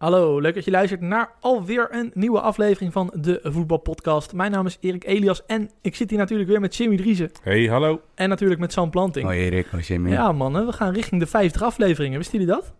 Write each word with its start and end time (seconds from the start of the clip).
Hallo, 0.00 0.38
leuk 0.38 0.54
dat 0.54 0.64
je 0.64 0.70
luistert 0.70 1.00
naar 1.00 1.30
alweer 1.40 1.88
een 1.90 2.10
nieuwe 2.14 2.40
aflevering 2.40 2.92
van 2.92 3.12
de 3.14 3.40
Voetbalpodcast. 3.42 4.32
Mijn 4.32 4.50
naam 4.50 4.66
is 4.66 4.78
Erik 4.80 5.04
Elias 5.04 5.46
en 5.46 5.70
ik 5.80 5.96
zit 5.96 6.10
hier 6.10 6.18
natuurlijk 6.18 6.48
weer 6.48 6.60
met 6.60 6.76
Jimmy 6.76 6.96
Driessen. 6.96 7.30
Hey, 7.42 7.66
hallo. 7.66 8.00
En 8.14 8.28
natuurlijk 8.28 8.60
met 8.60 8.72
Sam 8.72 8.90
Planting. 8.90 9.24
Hoi 9.24 9.38
Erik, 9.38 9.66
hoi 9.66 9.82
Jimmy. 9.82 10.10
Ja 10.10 10.32
mannen, 10.32 10.66
we 10.66 10.72
gaan 10.72 10.92
richting 10.92 11.20
de 11.20 11.26
50 11.26 11.62
afleveringen. 11.62 12.18
Wisten 12.18 12.38
jullie 12.38 12.54
dat? 12.54 12.72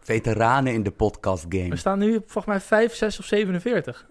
Veteranen 0.00 0.72
in 0.72 0.82
de 0.82 0.90
podcast 0.90 1.46
game. 1.48 1.68
We 1.68 1.76
staan 1.76 1.98
nu 1.98 2.12
volgens 2.12 2.46
mij 2.46 2.60
5, 2.60 2.94
6 2.94 3.18
of 3.18 3.24
47. 3.24 4.06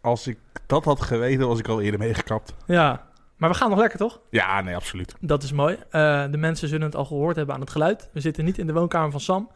Als 0.00 0.26
ik 0.26 0.38
dat 0.66 0.84
had 0.84 1.00
geweten, 1.00 1.48
was 1.48 1.58
ik 1.58 1.68
al 1.68 1.80
eerder 1.80 2.00
meegekapt. 2.00 2.54
Ja, 2.66 3.06
maar 3.36 3.50
we 3.50 3.56
gaan 3.56 3.70
nog 3.70 3.78
lekker 3.78 3.98
toch? 3.98 4.20
Ja, 4.30 4.60
nee, 4.60 4.76
absoluut. 4.76 5.14
Dat 5.20 5.42
is 5.42 5.52
mooi. 5.52 5.74
Uh, 5.74 6.24
de 6.30 6.38
mensen 6.38 6.68
zullen 6.68 6.86
het 6.86 6.96
al 6.96 7.04
gehoord 7.04 7.36
hebben 7.36 7.54
aan 7.54 7.60
het 7.60 7.70
geluid. 7.70 8.10
We 8.12 8.20
zitten 8.20 8.44
niet 8.44 8.58
in 8.58 8.66
de 8.66 8.72
woonkamer 8.72 9.10
van 9.10 9.20
Sam. 9.20 9.50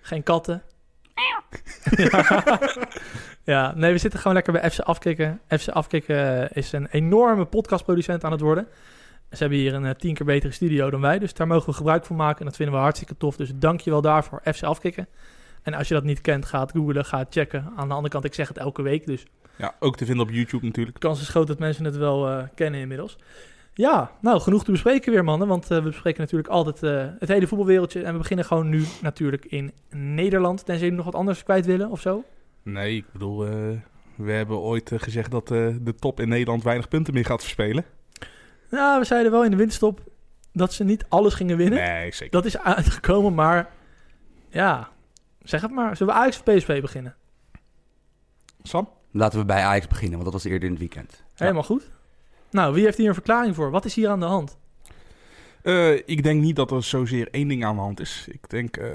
Geen 0.00 0.22
katten. 0.22 0.62
Ja. 1.26 1.42
ja, 3.54 3.72
nee, 3.76 3.92
we 3.92 3.98
zitten 3.98 4.20
gewoon 4.20 4.34
lekker 4.34 4.52
bij 4.52 4.70
FC 4.70 4.78
Afkikken. 4.78 5.40
FC 5.48 5.68
Afkikken 5.68 6.52
is 6.52 6.72
een 6.72 6.86
enorme 6.90 7.44
podcastproducent 7.44 8.24
aan 8.24 8.32
het 8.32 8.40
worden. 8.40 8.66
Ze 9.30 9.36
hebben 9.38 9.58
hier 9.58 9.74
een 9.74 9.84
uh, 9.84 9.90
tien 9.90 10.14
keer 10.14 10.26
betere 10.26 10.52
studio 10.52 10.90
dan 10.90 11.00
wij, 11.00 11.18
dus 11.18 11.34
daar 11.34 11.46
mogen 11.46 11.68
we 11.68 11.76
gebruik 11.76 12.04
van 12.06 12.16
maken. 12.16 12.38
En 12.38 12.44
dat 12.46 12.56
vinden 12.56 12.74
we 12.74 12.80
hartstikke 12.80 13.16
tof. 13.16 13.36
Dus 13.36 13.50
dank 13.54 13.80
je 13.80 13.90
wel 13.90 14.00
daarvoor, 14.00 14.40
FC 14.44 14.62
Afkikken. 14.62 15.08
En 15.62 15.74
als 15.74 15.88
je 15.88 15.94
dat 15.94 16.04
niet 16.04 16.20
kent, 16.20 16.44
ga 16.44 16.60
het 16.60 16.70
googlen, 16.70 17.04
ga 17.04 17.18
het 17.18 17.26
checken. 17.30 17.72
Aan 17.76 17.88
de 17.88 17.94
andere 17.94 18.12
kant, 18.12 18.24
ik 18.24 18.34
zeg 18.34 18.48
het 18.48 18.58
elke 18.58 18.82
week, 18.82 19.06
dus... 19.06 19.24
Ja, 19.56 19.74
ook 19.78 19.96
te 19.96 20.04
vinden 20.04 20.26
op 20.26 20.32
YouTube 20.32 20.66
natuurlijk. 20.66 21.00
De 21.00 21.06
kans 21.06 21.20
is 21.20 21.28
groot 21.28 21.46
dat 21.46 21.58
mensen 21.58 21.84
het 21.84 21.96
wel 21.96 22.30
uh, 22.30 22.42
kennen 22.54 22.80
inmiddels. 22.80 23.16
Ja, 23.78 24.10
nou, 24.20 24.40
genoeg 24.40 24.64
te 24.64 24.70
bespreken 24.70 25.12
weer, 25.12 25.24
mannen. 25.24 25.48
Want 25.48 25.70
uh, 25.70 25.78
we 25.78 25.82
bespreken 25.82 26.20
natuurlijk 26.20 26.48
altijd 26.48 26.82
uh, 26.82 27.06
het 27.18 27.28
hele 27.28 27.46
voetbalwereldje. 27.46 28.02
En 28.02 28.12
we 28.12 28.18
beginnen 28.18 28.44
gewoon 28.44 28.68
nu 28.68 28.84
natuurlijk 29.02 29.44
in 29.44 29.72
Nederland. 29.90 30.56
Tenzij 30.64 30.78
jullie 30.78 30.96
nog 30.96 31.04
wat 31.04 31.14
anders 31.14 31.42
kwijt 31.42 31.66
willen 31.66 31.90
of 31.90 32.00
zo? 32.00 32.24
Nee, 32.62 32.96
ik 32.96 33.12
bedoel, 33.12 33.46
uh, 33.46 33.52
we 34.14 34.32
hebben 34.32 34.58
ooit 34.58 34.92
gezegd 34.94 35.30
dat 35.30 35.48
de 35.48 35.94
top 35.98 36.20
in 36.20 36.28
Nederland 36.28 36.62
weinig 36.62 36.88
punten 36.88 37.14
meer 37.14 37.24
gaat 37.24 37.40
verspelen. 37.40 37.84
Nou, 38.70 38.98
we 38.98 39.04
zeiden 39.04 39.32
wel 39.32 39.44
in 39.44 39.50
de 39.50 39.56
winststop 39.56 40.00
dat 40.52 40.72
ze 40.72 40.84
niet 40.84 41.04
alles 41.08 41.34
gingen 41.34 41.56
winnen. 41.56 41.78
Nee, 41.78 42.12
zeker. 42.12 42.30
Dat 42.30 42.44
is 42.44 42.58
uitgekomen, 42.58 43.34
maar 43.34 43.70
ja, 44.48 44.88
zeg 45.42 45.60
het 45.60 45.70
maar. 45.70 45.96
Zullen 45.96 46.14
we 46.14 46.20
Ajax 46.20 46.36
of 46.36 46.54
PSV 46.54 46.80
beginnen? 46.80 47.14
Sam? 48.62 48.88
Laten 49.10 49.38
we 49.38 49.44
bij 49.44 49.62
Ajax 49.62 49.86
beginnen, 49.86 50.18
want 50.18 50.24
dat 50.24 50.42
was 50.42 50.44
eerder 50.44 50.64
in 50.64 50.70
het 50.70 50.80
weekend. 50.80 51.24
Helemaal 51.34 51.62
goed. 51.62 51.96
Nou, 52.50 52.74
wie 52.74 52.84
heeft 52.84 52.98
hier 52.98 53.08
een 53.08 53.14
verklaring 53.14 53.54
voor? 53.54 53.70
Wat 53.70 53.84
is 53.84 53.94
hier 53.94 54.08
aan 54.08 54.20
de 54.20 54.26
hand? 54.26 54.58
Uh, 55.62 55.94
ik 55.94 56.22
denk 56.22 56.42
niet 56.42 56.56
dat 56.56 56.70
er 56.70 56.82
zozeer 56.82 57.28
één 57.30 57.48
ding 57.48 57.64
aan 57.64 57.74
de 57.74 57.80
hand 57.80 58.00
is. 58.00 58.26
Ik 58.30 58.50
denk, 58.50 58.76
uh, 58.76 58.90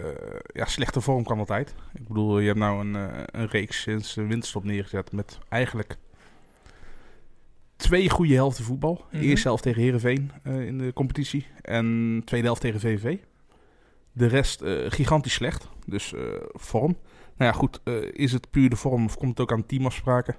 ja, 0.53 0.65
slechte 0.65 1.01
vorm 1.01 1.23
kan 1.23 1.39
altijd. 1.39 1.75
Ik 1.93 2.07
bedoel, 2.07 2.39
je 2.39 2.47
hebt 2.47 2.59
nou 2.59 2.79
een, 2.79 2.95
uh, 2.95 3.23
een 3.25 3.47
reeks 3.47 3.81
sinds 3.81 4.13
de 4.13 4.25
winterstop 4.25 4.63
neergezet 4.63 5.11
met 5.11 5.39
eigenlijk 5.49 5.97
twee 7.75 8.09
goede 8.09 8.33
helften 8.33 8.63
voetbal. 8.63 8.93
Mm 8.93 9.19
-hmm. 9.19 9.29
Eerste 9.29 9.47
helft 9.47 9.63
tegen 9.63 9.81
Herenveen 9.81 10.31
in 10.43 10.77
de 10.77 10.93
competitie 10.93 11.47
en 11.61 12.21
tweede 12.25 12.45
helft 12.45 12.61
tegen 12.61 12.79
VVV. 12.79 13.17
De 14.11 14.27
rest 14.27 14.63
gigantisch 14.87 15.33
slecht, 15.33 15.67
dus 15.85 16.13
vorm. 16.53 16.97
Nou 17.37 17.51
ja, 17.51 17.57
goed, 17.57 17.81
is 18.11 18.31
het 18.31 18.49
puur 18.49 18.69
de 18.69 18.75
vorm 18.75 19.05
of 19.05 19.17
komt 19.17 19.29
het 19.29 19.39
ook 19.39 19.51
aan 19.51 19.65
teamafspraken? 19.65 20.35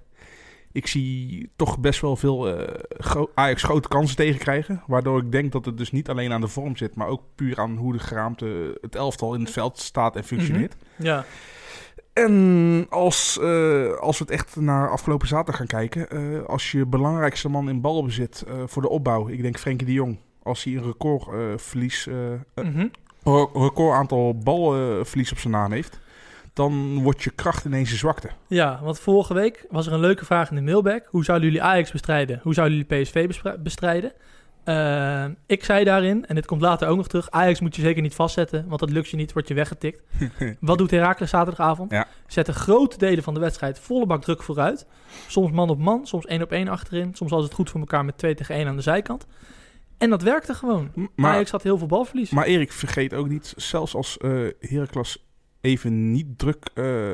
Ik 0.74 0.86
zie 0.86 1.50
toch 1.56 1.78
best 1.78 2.00
wel 2.00 2.16
veel 2.16 2.60
uh, 2.60 2.68
gro 2.88 3.30
Ajax 3.34 3.62
grote 3.62 3.88
kansen 3.88 4.16
tegenkrijgen. 4.16 4.82
Waardoor 4.86 5.18
ik 5.18 5.32
denk 5.32 5.52
dat 5.52 5.64
het 5.64 5.78
dus 5.78 5.92
niet 5.92 6.08
alleen 6.08 6.32
aan 6.32 6.40
de 6.40 6.48
vorm 6.48 6.76
zit, 6.76 6.94
maar 6.94 7.08
ook 7.08 7.22
puur 7.34 7.58
aan 7.58 7.76
hoe 7.76 7.92
de 7.92 7.98
geraamte 7.98 8.78
het 8.80 8.94
elftal 8.94 9.34
in 9.34 9.40
het 9.40 9.50
veld 9.50 9.78
staat 9.78 10.16
en 10.16 10.24
functioneert. 10.24 10.74
Mm 10.74 10.86
-hmm. 10.96 11.06
Ja. 11.06 11.24
En 12.12 12.86
als, 12.90 13.38
uh, 13.42 13.96
als 13.96 14.18
we 14.18 14.24
het 14.24 14.32
echt 14.32 14.56
naar 14.56 14.90
afgelopen 14.90 15.28
zaterdag 15.28 15.56
gaan 15.56 15.66
kijken, 15.66 16.16
uh, 16.16 16.44
als 16.44 16.72
je 16.72 16.86
belangrijkste 16.86 17.48
man 17.48 17.68
in 17.68 17.80
balbezit 17.80 18.44
voor 18.66 18.82
de 18.82 18.88
opbouw, 18.88 19.28
ik 19.28 19.42
denk 19.42 19.58
Frenkie 19.58 19.86
de 19.86 19.92
Jong, 19.92 20.18
als 20.42 20.64
hij 20.64 20.74
een 20.74 20.84
recordverlies, 20.84 22.06
mm 22.06 22.44
-hmm. 22.54 22.90
record 23.52 23.94
aantal 23.94 24.38
balverlies 24.38 25.32
op 25.32 25.38
zijn 25.38 25.52
naam 25.52 25.72
heeft 25.72 26.02
dan 26.54 27.02
wordt 27.02 27.22
je 27.22 27.30
kracht 27.30 27.64
ineens 27.64 27.90
een 27.90 27.96
zwakte. 27.96 28.30
Ja, 28.46 28.80
want 28.82 29.00
vorige 29.00 29.34
week 29.34 29.66
was 29.70 29.86
er 29.86 29.92
een 29.92 30.00
leuke 30.00 30.24
vraag 30.24 30.50
in 30.50 30.56
de 30.56 30.62
mailbag. 30.62 31.00
Hoe 31.06 31.24
zouden 31.24 31.48
jullie 31.48 31.62
Ajax 31.62 31.92
bestrijden? 31.92 32.40
Hoe 32.42 32.54
zouden 32.54 32.76
jullie 32.76 33.02
PSV 33.02 33.28
bestrijden? 33.62 34.12
Uh, 34.64 35.24
ik 35.46 35.64
zei 35.64 35.84
daarin, 35.84 36.26
en 36.26 36.34
dit 36.34 36.46
komt 36.46 36.60
later 36.60 36.88
ook 36.88 36.96
nog 36.96 37.08
terug... 37.08 37.30
Ajax 37.30 37.60
moet 37.60 37.76
je 37.76 37.82
zeker 37.82 38.02
niet 38.02 38.14
vastzetten, 38.14 38.68
want 38.68 38.80
dat 38.80 38.90
lukt 38.90 39.08
je 39.08 39.16
niet, 39.16 39.32
word 39.32 39.48
je 39.48 39.54
weggetikt. 39.54 40.02
Wat 40.60 40.78
doet 40.78 40.90
Heracles 40.90 41.30
zaterdagavond? 41.30 41.90
Ja. 41.90 42.06
Zetten 42.26 42.54
grote 42.54 42.98
delen 42.98 43.22
van 43.22 43.34
de 43.34 43.40
wedstrijd 43.40 43.78
volle 43.78 44.06
bak 44.06 44.22
druk 44.22 44.42
vooruit. 44.42 44.86
Soms 45.26 45.50
man 45.50 45.70
op 45.70 45.78
man, 45.78 46.06
soms 46.06 46.26
één 46.26 46.42
op 46.42 46.52
één 46.52 46.68
achterin. 46.68 47.14
Soms 47.14 47.32
als 47.32 47.44
het 47.44 47.54
goed 47.54 47.70
voor 47.70 47.80
elkaar 47.80 48.04
met 48.04 48.18
2 48.18 48.34
tegen 48.34 48.54
1 48.54 48.66
aan 48.66 48.76
de 48.76 48.82
zijkant. 48.82 49.26
En 49.98 50.10
dat 50.10 50.22
werkte 50.22 50.54
gewoon. 50.54 50.90
Maar, 51.14 51.32
Ajax 51.32 51.50
had 51.50 51.62
heel 51.62 51.78
veel 51.78 51.86
balverlies. 51.86 52.30
Maar 52.30 52.46
Erik, 52.46 52.72
vergeet 52.72 53.14
ook 53.14 53.28
niet, 53.28 53.54
zelfs 53.56 53.94
als 53.94 54.18
uh, 54.20 54.50
Heracles 54.60 55.24
even 55.64 56.10
niet 56.10 56.38
druk 56.38 56.70
uh, 56.74 57.12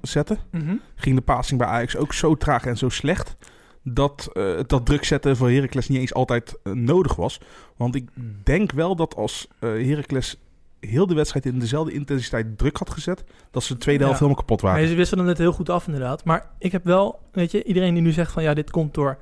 zetten, 0.00 0.38
mm 0.50 0.60
-hmm. 0.60 0.80
ging 0.94 1.16
de 1.16 1.22
passing 1.22 1.58
bij 1.58 1.68
Ajax 1.68 1.96
ook 1.96 2.12
zo 2.12 2.34
traag 2.34 2.66
en 2.66 2.76
zo 2.76 2.88
slecht 2.88 3.36
dat 3.82 4.30
uh, 4.34 4.60
dat 4.66 4.86
druk 4.86 5.04
zetten 5.04 5.36
voor 5.36 5.50
Heracles 5.50 5.88
niet 5.88 5.98
eens 5.98 6.14
altijd 6.14 6.58
uh, 6.64 6.72
nodig 6.72 7.16
was. 7.16 7.40
Want 7.76 7.94
ik 7.94 8.08
denk 8.42 8.72
wel 8.72 8.96
dat 8.96 9.16
als 9.16 9.48
Heracles 9.60 10.36
heel 10.80 11.06
de 11.06 11.14
wedstrijd 11.14 11.46
in 11.46 11.58
dezelfde 11.58 11.92
intensiteit 11.92 12.58
druk 12.58 12.76
had 12.76 12.90
gezet, 12.90 13.24
dat 13.50 13.62
ze 13.62 13.72
de 13.72 13.78
tweede 13.78 14.04
helft 14.04 14.18
ja. 14.18 14.24
helemaal 14.24 14.44
kapot 14.44 14.60
waren. 14.60 14.80
Nee, 14.80 14.88
ze 14.88 14.94
wisten 14.94 15.18
het 15.18 15.38
heel 15.38 15.52
goed 15.52 15.70
af 15.70 15.86
inderdaad. 15.86 16.24
Maar 16.24 16.50
ik 16.58 16.72
heb 16.72 16.84
wel, 16.84 17.20
weet 17.32 17.50
je, 17.50 17.64
iedereen 17.64 17.94
die 17.94 18.02
nu 18.02 18.12
zegt 18.12 18.32
van 18.32 18.42
ja, 18.42 18.54
dit 18.54 18.70
komt 18.70 18.94
door 18.94 19.18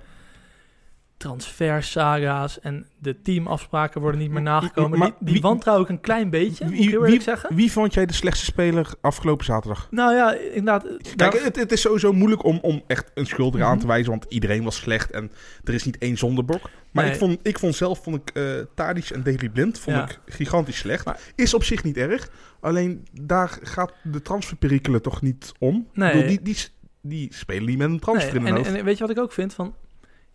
transfersaga's 1.20 2.60
en 2.60 2.86
de 2.98 3.22
teamafspraken 3.22 4.00
worden 4.00 4.20
niet 4.20 4.30
meer 4.30 4.42
nagekomen. 4.42 4.98
Maar 4.98 5.08
die, 5.08 5.16
die 5.20 5.32
wie- 5.32 5.42
wantrouw 5.42 5.80
ik 5.82 5.88
een 5.88 6.00
klein 6.00 6.30
beetje, 6.30 6.64
ik 6.64 6.70
Wie, 6.70 6.90
eerlijk 6.90 7.22
zeggen. 7.22 7.54
wie 7.54 7.72
vond 7.72 7.94
jij 7.94 8.06
de 8.06 8.12
slechtste 8.12 8.44
speler 8.44 8.86
afgelopen 9.00 9.44
zaterdag? 9.44 9.88
Nou 9.90 10.14
ja, 10.14 10.32
inderdaad. 10.34 10.82
Kijk, 10.82 11.16
daar- 11.16 11.32
het, 11.42 11.56
het 11.56 11.72
is 11.72 11.80
sowieso 11.80 12.12
moeilijk 12.12 12.44
om, 12.44 12.58
om 12.62 12.82
echt 12.86 13.10
een 13.14 13.26
schuldige 13.26 13.64
aan 13.64 13.70
Mhm. 13.70 13.80
te 13.80 13.86
wijzen, 13.86 14.10
want 14.10 14.26
iedereen 14.28 14.64
was 14.64 14.76
slecht 14.76 15.10
en 15.10 15.30
er 15.64 15.74
is 15.74 15.84
niet 15.84 15.98
één 15.98 16.16
zonderbok. 16.16 16.70
Maar 16.90 17.04
Nee. 17.04 17.12
ik, 17.12 17.18
vond, 17.18 17.38
ik 17.42 17.58
vond 17.58 17.74
zelf, 17.74 18.02
vond 18.02 18.16
ik 18.16 18.30
uh, 18.38 18.52
Tadic 18.74 19.10
en 19.10 19.22
Daley 19.22 19.48
Blind 19.48 19.78
vond 19.78 19.96
Ja. 19.96 20.02
ik 20.08 20.18
gigantisch 20.26 20.78
slecht. 20.78 21.04
Maar- 21.04 21.20
is 21.34 21.54
op 21.54 21.64
zich 21.64 21.84
niet 21.84 21.96
erg, 21.96 22.28
alleen 22.60 23.06
daar 23.20 23.58
gaat 23.62 23.92
de 24.02 24.22
transferperikelen 24.22 25.02
toch 25.02 25.22
niet 25.22 25.52
om. 25.58 25.86
Nee. 25.92 26.08
Ik 26.08 26.14
bedoel, 26.14 26.28
die, 26.28 26.42
die, 26.42 26.56
die 27.02 27.34
spelen 27.34 27.64
niet 27.64 27.78
met 27.78 27.88
een 27.90 28.00
transfer 28.00 28.40
Nee, 28.40 28.52
en, 28.64 28.76
en 28.76 28.84
weet 28.84 28.96
je 28.98 29.06
wat 29.06 29.16
ik 29.16 29.18
ook 29.22 29.32
vind? 29.32 29.54
Van, 29.54 29.74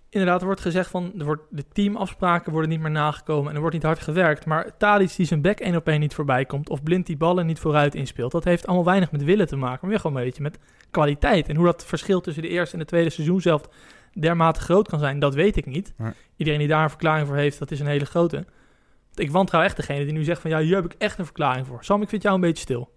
inderdaad, 0.10 0.40
er 0.40 0.46
wordt 0.46 0.62
gezegd 0.62 0.90
van 0.90 1.14
er 1.18 1.26
wordt, 1.26 1.44
de 1.50 1.66
teamafspraken 1.74 2.52
worden 2.52 2.70
niet 2.70 2.80
meer 2.80 2.92
nagekomen 2.92 3.50
en 3.50 3.54
er 3.54 3.60
wordt 3.60 3.76
niet 3.76 3.84
hard 3.84 4.00
gewerkt. 4.00 4.46
Maar 4.46 4.78
Tadic 4.78 5.16
die 5.16 5.26
zijn 5.26 5.42
back 5.42 5.60
één 5.60 5.76
op 5.76 5.88
één 5.88 6.00
niet 6.00 6.14
voorbij 6.14 6.46
komt 6.46 6.70
of 6.70 6.84
blind 6.84 7.06
die 7.06 7.18
ballen 7.18 7.46
niet 7.46 7.60
vooruit 7.60 7.96
inspeelt, 7.96 8.32
dat 8.32 8.44
heeft 8.44 8.68
allemaal 8.68 8.86
weinig 8.86 9.12
met 9.12 9.24
willen 9.24 9.48
te 9.48 9.56
maken. 9.56 9.80
Maar 9.82 9.90
weer 9.90 10.00
gewoon 10.00 10.18
een 10.18 10.24
beetje 10.24 10.44
met 10.44 10.60
kwaliteit. 10.92 11.50
En 11.50 11.56
hoe 11.56 11.66
dat 11.66 11.86
verschil 11.86 12.22
tussen 12.22 12.44
de 12.44 12.50
eerste 12.50 12.74
en 12.74 12.80
de 12.80 12.86
tweede 12.86 13.10
seizoen 13.10 13.42
zelf 13.42 13.62
dermate 14.14 14.60
groot 14.60 14.88
kan 14.88 15.00
zijn, 15.00 15.20
dat 15.20 15.36
weet 15.36 15.58
ik 15.58 15.66
niet. 15.66 15.94
Nee. 15.98 16.12
Iedereen 16.36 16.60
die 16.60 16.68
daar 16.68 16.84
een 16.84 16.90
verklaring 16.90 17.28
voor 17.28 17.36
heeft, 17.36 17.60
dat 17.60 17.72
is 17.72 17.80
een 17.80 17.88
hele 17.88 18.06
grote. 18.06 18.46
Ik 19.16 19.32
wantrouw 19.32 19.62
echt 19.62 19.76
degene 19.76 20.04
die 20.04 20.14
nu 20.14 20.24
zegt 20.24 20.42
van 20.42 20.50
ja, 20.50 20.60
hier 20.60 20.76
heb 20.76 20.86
ik 20.86 20.96
echt 20.98 21.18
een 21.18 21.26
verklaring 21.26 21.68
voor. 21.68 21.84
Sam, 21.84 22.02
ik 22.02 22.10
vind 22.10 22.22
jou 22.22 22.36
een 22.36 22.42
beetje 22.42 22.64
stil. 22.64 22.95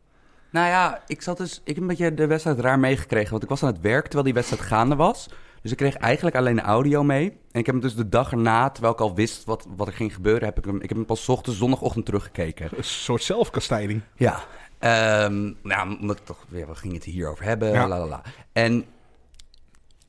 Nou 0.50 0.66
ja, 0.66 1.02
ik 1.06 1.22
zat 1.22 1.36
dus. 1.36 1.60
Ik 1.64 1.74
heb 1.74 1.82
een 1.82 1.86
beetje 1.86 2.14
de 2.14 2.26
wedstrijd 2.26 2.60
raar 2.60 2.78
meegekregen. 2.78 3.30
Want 3.30 3.42
ik 3.42 3.48
was 3.48 3.62
aan 3.62 3.72
het 3.72 3.80
werk 3.80 4.02
terwijl 4.02 4.24
die 4.24 4.34
wedstrijd 4.34 4.62
gaande 4.62 4.96
was. 4.96 5.28
Dus 5.62 5.70
ik 5.70 5.76
kreeg 5.76 5.94
eigenlijk 5.94 6.36
alleen 6.36 6.56
de 6.56 6.62
audio 6.62 7.02
mee. 7.02 7.30
En 7.30 7.60
ik 7.60 7.66
heb 7.66 7.74
hem 7.74 7.80
dus 7.80 7.94
de 7.94 8.08
dag 8.08 8.32
erna, 8.32 8.70
terwijl 8.70 8.94
ik 8.94 9.00
al 9.00 9.14
wist 9.14 9.44
wat, 9.44 9.66
wat 9.76 9.86
er 9.86 9.92
ging 9.92 10.14
gebeuren, 10.14 10.44
heb 10.44 10.58
ik 10.58 10.64
hem. 10.64 10.76
Ik 10.76 10.88
heb 10.88 10.98
hem 10.98 11.06
pas 11.06 11.28
ochtends 11.28 11.58
zondagochtend 11.58 12.04
teruggekeken. 12.04 12.68
Een 12.76 12.84
soort 12.84 13.22
zelfkastijding. 13.22 14.00
Ja. 14.14 14.44
Ehm 14.78 15.52
nou, 15.62 15.98
omdat 16.00 16.18
ik 16.18 16.24
toch 16.24 16.44
weer, 16.48 16.66
we 16.66 16.74
gingen 16.74 16.96
het 16.96 17.04
hierover 17.04 17.44
hebben. 17.44 17.72
Ja. 17.72 17.88
La, 17.88 17.98
la, 17.98 18.06
la. 18.06 18.22
En 18.52 18.84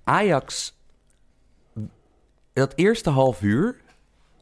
Ajax, 0.03 0.77
dat 2.53 2.73
eerste 2.75 3.09
half 3.09 3.41
uur, 3.41 3.81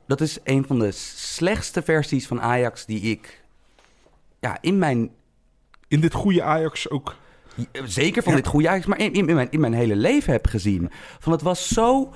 dat 0.07 0.21
is 0.21 0.39
een 0.44 0.66
van 0.66 0.80
de 0.80 0.92
slechtste 0.92 1.81
versies 1.81 2.27
van 2.27 2.42
Ajax 2.42 2.86
die 2.86 3.01
ik 3.01 3.44
ja, 4.39 4.57
in 4.62 4.77
mijn 4.77 5.12
In 5.88 6.00
dit 6.00 6.13
goede 6.13 6.44
Ajax 6.44 6.89
ook. 6.89 7.16
Zeker 7.86 8.24
van 8.24 8.31
Ja. 8.31 8.38
dit 8.38 8.48
goede 8.48 8.69
Ajax, 8.69 8.86
maar 8.86 9.00
in, 9.00 9.13
in, 9.13 9.28
in 9.28 9.36
mijn, 9.36 9.48
in 9.51 9.60
mijn 9.60 9.74
hele 9.74 9.95
leven 9.95 10.31
heb 10.34 10.48
gezien. 10.48 10.92
Van 11.19 11.31
het 11.31 11.42
was 11.42 11.68
zo... 11.68 12.13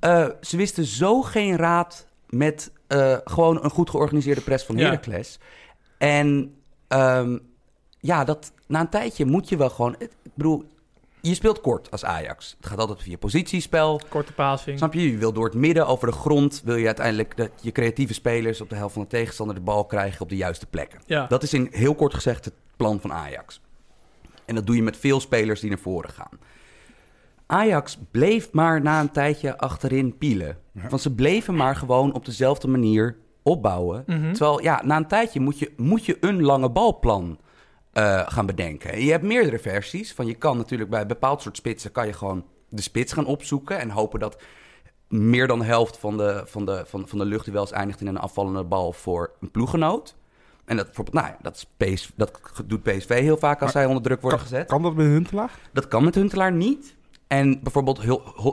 eh, 0.00 0.26
ze 0.40 0.56
wisten 0.56 0.84
zo 0.84 1.22
geen 1.22 1.56
raad 1.56 2.06
met 2.28 2.72
eh, 2.86 3.16
gewoon 3.24 3.64
een 3.64 3.70
goed 3.70 3.90
georganiseerde 3.90 4.40
press 4.40 4.64
van 4.64 4.76
Ja. 4.76 4.84
Heracles. 4.84 5.38
En 5.98 6.54
ehm, 6.88 7.38
ja, 7.98 8.24
dat, 8.24 8.52
na 8.66 8.80
een 8.80 8.88
tijdje 8.88 9.24
moet 9.24 9.48
je 9.48 9.56
wel 9.56 9.70
gewoon... 9.70 9.94
Ik 9.98 10.10
bedoel, 10.34 10.64
je 11.20 11.34
speelt 11.34 11.60
kort 11.60 11.90
als 11.90 12.04
Ajax. 12.04 12.54
Het 12.56 12.66
gaat 12.66 12.78
altijd 12.78 13.02
via 13.02 13.16
positiespel. 13.16 14.00
Korte 14.08 14.32
passing. 14.32 14.78
Snap 14.78 14.94
je? 14.94 15.10
Je 15.10 15.18
wil 15.18 15.32
door 15.32 15.44
het 15.44 15.54
midden, 15.54 15.86
over 15.86 16.06
de 16.06 16.12
grond... 16.12 16.62
wil 16.64 16.76
je 16.76 16.86
uiteindelijk 16.86 17.36
dat 17.36 17.50
je 17.60 17.72
creatieve 17.72 18.14
spelers... 18.14 18.60
op 18.60 18.68
de 18.70 18.76
helft 18.76 18.92
van 18.94 19.02
de 19.02 19.08
tegenstander 19.08 19.54
de 19.54 19.60
bal 19.62 19.84
krijgen 19.84 20.20
op 20.20 20.28
de 20.28 20.36
juiste 20.36 20.66
plekken. 20.66 21.00
Ja. 21.06 21.26
Dat 21.26 21.42
is 21.42 21.52
in 21.52 21.68
heel 21.70 21.94
kort 21.94 22.14
gezegd 22.14 22.44
het 22.44 22.54
plan 22.76 23.00
van 23.00 23.12
Ajax. 23.12 23.60
En 24.44 24.54
dat 24.54 24.66
doe 24.66 24.76
je 24.76 24.82
met 24.82 24.96
veel 24.96 25.20
spelers 25.20 25.60
die 25.60 25.70
naar 25.70 25.78
voren 25.78 26.10
gaan. 26.10 26.38
Ajax 27.46 27.98
bleef 28.10 28.52
maar 28.52 28.82
na 28.82 29.00
een 29.00 29.10
tijdje 29.10 29.58
achterin 29.58 30.18
pielen. 30.18 30.58
Want 30.88 31.02
ze 31.02 31.14
bleven 31.14 31.56
maar 31.56 31.76
gewoon 31.76 32.14
op 32.14 32.24
dezelfde 32.24 32.68
manier 32.68 33.16
opbouwen. 33.42 34.02
Mhm. 34.06 34.32
Terwijl, 34.32 34.62
ja, 34.62 34.82
na 34.84 34.96
een 34.96 35.08
tijdje 35.08 35.40
moet 35.40 35.58
je, 35.58 35.72
moet 35.76 36.04
je 36.04 36.16
een 36.20 36.42
lange 36.42 36.70
balplan 36.70 37.38
eh, 37.92 38.22
gaan 38.26 38.46
bedenken. 38.46 38.92
En 38.92 39.00
je 39.00 39.10
hebt 39.10 39.24
meerdere 39.24 39.58
versies. 39.58 40.12
Van 40.12 40.26
je 40.26 40.34
kan 40.34 40.56
natuurlijk 40.56 40.90
bij 40.90 41.00
een 41.00 41.06
bepaald 41.06 41.42
soort 41.42 41.56
spitsen... 41.56 41.92
kan 41.92 42.06
je 42.06 42.12
gewoon 42.12 42.44
de 42.68 42.82
spits 42.82 43.12
gaan 43.12 43.26
opzoeken... 43.26 43.78
en 43.78 43.90
hopen 43.90 44.20
dat 44.20 44.42
meer 45.08 45.46
dan 45.46 45.58
de 45.58 45.64
helft 45.64 45.96
van 45.96 46.16
de, 46.16 46.42
van 46.46 46.66
de, 46.66 46.82
van, 46.86 47.08
van 47.08 47.18
de 47.18 47.24
luchtduels 47.24 47.70
eindigt 47.70 48.00
in 48.00 48.06
een 48.06 48.18
afvallende 48.18 48.64
bal 48.64 48.92
voor 48.92 49.32
een 49.40 49.50
ploeggenoot. 49.50 50.16
En 50.64 50.76
dat, 50.76 50.86
bijvoorbeeld, 50.86 51.16
nou 51.16 51.26
ja, 51.26 51.38
dat, 51.42 51.66
PSV, 51.76 52.08
dat 52.14 52.40
doet 52.66 52.82
PSV 52.82 53.20
heel 53.20 53.36
vaak 53.36 53.52
als 53.52 53.72
Maar 53.72 53.82
zij 53.82 53.86
onder 53.86 54.02
druk 54.02 54.20
worden 54.20 54.38
Kan, 54.38 54.48
gezet. 54.48 54.66
kan 54.66 54.82
dat 54.82 54.94
bij 54.94 55.04
Huntelaar? 55.06 55.58
Dat 55.72 55.88
kan 55.88 56.04
met 56.04 56.14
Huntelaar 56.14 56.52
niet. 56.52 56.96
En 57.26 57.60
bijvoorbeeld 57.62 58.04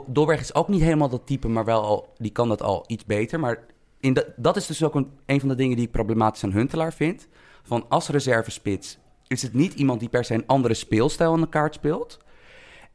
Dolberg 0.06 0.40
is 0.40 0.54
ook 0.54 0.68
niet 0.68 0.80
helemaal 0.82 1.08
dat 1.08 1.26
type, 1.26 1.48
maar 1.48 1.64
wel 1.64 1.82
al, 1.82 2.12
die 2.18 2.30
kan 2.32 2.48
dat 2.48 2.62
al 2.62 2.84
iets 2.86 3.04
beter. 3.04 3.40
Maar 3.40 3.58
in 4.00 4.14
de, 4.14 4.32
dat 4.36 4.56
is 4.56 4.66
dus 4.66 4.82
ook 4.84 4.94
een, 4.94 5.10
een 5.26 5.40
van 5.40 5.48
de 5.48 5.54
dingen 5.54 5.76
die 5.76 5.86
ik 5.86 5.92
problematisch 5.92 6.44
aan 6.44 6.52
Huntelaar 6.52 6.92
vind. 6.92 7.28
Van 7.62 7.84
als 7.88 8.08
reservespits 8.08 8.98
is 9.26 9.42
het 9.42 9.54
niet 9.54 9.74
iemand 9.74 10.00
die 10.00 10.08
per 10.08 10.24
se 10.24 10.34
een 10.34 10.46
andere 10.46 10.74
speelstijl 10.74 11.32
aan 11.32 11.40
de 11.40 11.48
kaart 11.48 11.74
speelt. 11.74 12.18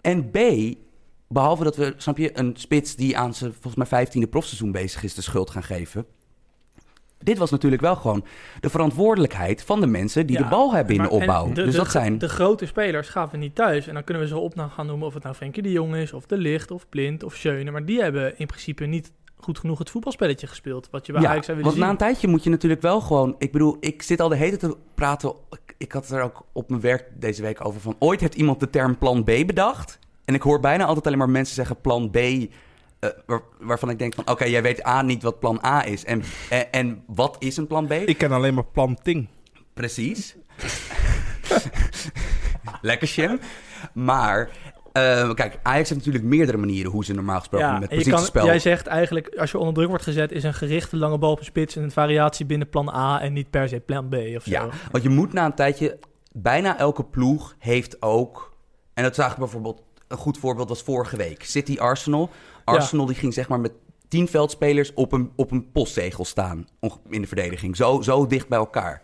En 0.02 0.32
B, 0.32 0.38
behalve 1.28 1.64
dat 1.64 1.76
we, 1.76 1.94
snap 1.98 2.18
je, 2.18 2.40
een 2.40 2.54
spits 2.58 2.96
die 2.96 3.18
aan 3.18 3.34
zijn 3.34 3.52
volgens 3.52 3.76
mij 3.76 3.86
vijftiende 3.86 4.28
profseizoen 4.28 4.72
bezig 4.72 5.04
is 5.04 5.14
de 5.14 5.22
schuld 5.22 5.50
gaan 5.50 5.64
geven. 5.64 6.06
Dit 7.20 7.38
was 7.38 7.52
natuurlijk 7.52 7.82
wel 7.82 7.96
gewoon 7.96 8.24
de 8.60 8.70
verantwoordelijkheid 8.70 9.64
van 9.64 9.80
de 9.80 9.88
mensen 9.88 10.28
die 10.28 10.38
Ja, 10.38 10.44
de 10.44 10.50
bal 10.50 10.74
hebben 10.74 10.96
in 10.96 11.02
de 11.02 11.10
opbouw. 11.10 11.48
de- 11.48 11.54
dus 11.54 11.72
de- 11.72 11.78
dat 11.78 11.92
zijn... 11.92 12.18
De 12.18 12.30
grote 12.30 12.66
spelers 12.66 13.10
gaven 13.10 13.40
niet 13.40 13.56
thuis. 13.56 13.88
En 13.88 13.94
dan 13.94 14.04
kunnen 14.04 14.24
we 14.24 14.30
ze 14.30 14.38
op 14.38 14.56
nou 14.56 14.70
gaan 14.70 14.86
noemen 14.86 15.08
of 15.08 15.14
het 15.14 15.24
nou 15.24 15.36
Frenkie 15.36 15.64
de 15.64 15.72
Jong 15.72 15.96
is, 15.96 16.14
of 16.14 16.26
De 16.26 16.38
Licht, 16.38 16.72
of 16.72 16.90
Blind, 16.90 17.24
of 17.24 17.36
Schöne. 17.36 17.72
Maar 17.72 17.86
die 17.86 18.02
hebben 18.02 18.40
in 18.40 18.46
principe 18.48 18.86
niet 18.86 19.12
goed 19.40 19.60
genoeg 19.60 19.80
het 19.80 19.90
voetbalspelletje 19.90 20.48
gespeeld. 20.48 20.88
Wat 20.92 21.06
je 21.06 21.12
bij 21.12 21.22
Ja, 21.22 21.30
Ajax 21.30 21.46
zou 21.46 21.58
willen 21.58 21.72
want 21.74 21.84
na 21.84 21.90
zien. 21.92 22.00
een 22.00 22.12
tijdje 22.12 22.28
moet 22.28 22.44
je 22.44 22.50
natuurlijk 22.50 22.82
wel 22.82 23.02
gewoon... 23.02 23.36
Ik 23.38 23.52
bedoel, 23.52 23.78
ik 23.80 24.02
zit 24.02 24.20
al 24.22 24.30
de 24.30 24.36
hele 24.36 24.58
tijd 24.58 24.72
te 24.72 24.78
praten... 24.96 25.34
ik- 25.52 25.76
Ik 25.78 25.92
had 25.92 26.10
er 26.10 26.22
ook 26.22 26.46
op 26.54 26.70
mijn 26.70 26.82
werk 26.82 27.06
deze 27.20 27.42
week 27.42 27.66
over 27.66 27.82
van... 27.82 27.96
Ooit 28.00 28.20
heeft 28.20 28.36
iemand 28.36 28.60
de 28.60 28.70
term 28.70 28.98
plan 28.98 29.24
B 29.24 29.26
bedacht. 29.26 30.00
En 30.26 30.34
ik 30.34 30.42
hoor 30.42 30.60
bijna 30.60 30.86
altijd 30.86 31.06
alleen 31.06 31.18
maar 31.18 31.30
mensen 31.30 31.56
zeggen 31.56 31.82
plan 31.82 32.10
B... 32.12 32.18
eh, 33.08 33.14
waar- 33.26 33.42
waarvan 33.60 33.90
ik 33.90 34.00
denk 34.00 34.16
van... 34.16 34.30
Oké, 34.30 34.46
jij 34.46 34.62
weet 34.62 34.86
A 34.86 35.02
niet 35.02 35.24
wat 35.24 35.40
plan 35.40 35.60
A 35.66 35.86
is. 35.86 36.06
En, 36.06 36.24
en, 36.50 36.72
en 36.72 37.04
wat 37.08 37.36
is 37.40 37.58
een 37.58 37.68
plan 37.68 37.88
B? 37.88 37.92
Ik 37.92 38.18
ken 38.18 38.32
alleen 38.32 38.54
maar 38.54 38.66
planting. 38.66 39.28
Precies. 39.74 40.36
Lekker, 42.82 43.08
Shem. 43.08 43.40
Maar... 43.94 44.50
eh, 44.94 45.34
kijk, 45.34 45.60
Ajax 45.64 45.90
heeft 45.90 46.06
natuurlijk 46.06 46.24
meerdere 46.24 46.58
manieren 46.58 46.92
hoe 46.92 47.06
ze 47.06 47.14
normaal 47.14 47.40
gesproken 47.40 47.68
Ja, 47.68 47.80
met 47.80 47.90
positiespel... 47.90 48.46
jij 48.46 48.60
zegt 48.60 48.88
eigenlijk, 48.88 49.36
als 49.36 49.52
je 49.52 49.58
onder 49.58 49.74
druk 49.74 49.88
wordt 49.88 50.04
gezet, 50.04 50.32
is 50.32 50.44
een 50.44 50.54
gerichte 50.54 50.98
lange 50.98 51.18
bal 51.18 51.32
op 51.32 51.40
een 51.40 51.46
spits 51.46 51.76
en 51.76 51.84
een 51.84 51.92
variatie 51.92 52.46
binnen 52.46 52.70
plan 52.70 52.90
A 52.90 53.22
en 53.22 53.34
niet 53.34 53.50
per 53.50 53.68
se 53.70 53.80
plan 53.80 54.10
B 54.10 54.14
of 54.14 54.44
zo. 54.44 54.50
Ja, 54.50 54.68
want 54.92 55.04
je 55.04 55.10
moet 55.10 55.34
na 55.34 55.46
een 55.46 55.56
tijdje... 55.56 56.00
Bijna 56.32 56.78
elke 56.78 57.04
ploeg 57.04 57.56
heeft 57.60 58.02
ook... 58.02 58.56
En 58.94 59.04
dat 59.04 59.16
zag 59.16 59.32
ik 59.32 59.38
bijvoorbeeld... 59.38 59.82
Een 60.08 60.18
goed 60.18 60.38
voorbeeld 60.38 60.70
was 60.70 60.82
vorige 60.82 61.18
week. 61.18 61.44
City 61.44 61.78
Arsenal. 62.68 63.06
Die 63.06 63.16
ging 63.16 63.34
zeg 63.34 63.50
maar 63.50 63.60
met 63.60 63.72
tien 64.08 64.28
veldspelers 64.28 64.94
op 64.94 65.12
een, 65.12 65.32
op 65.36 65.52
een 65.52 65.72
postzegel 65.72 66.26
staan. 66.26 66.68
In 67.10 67.22
de 67.22 67.28
verdediging. 67.28 67.76
Zo, 67.76 68.02
zo 68.02 68.28
dicht 68.28 68.48
bij 68.48 68.58
elkaar. 68.58 69.02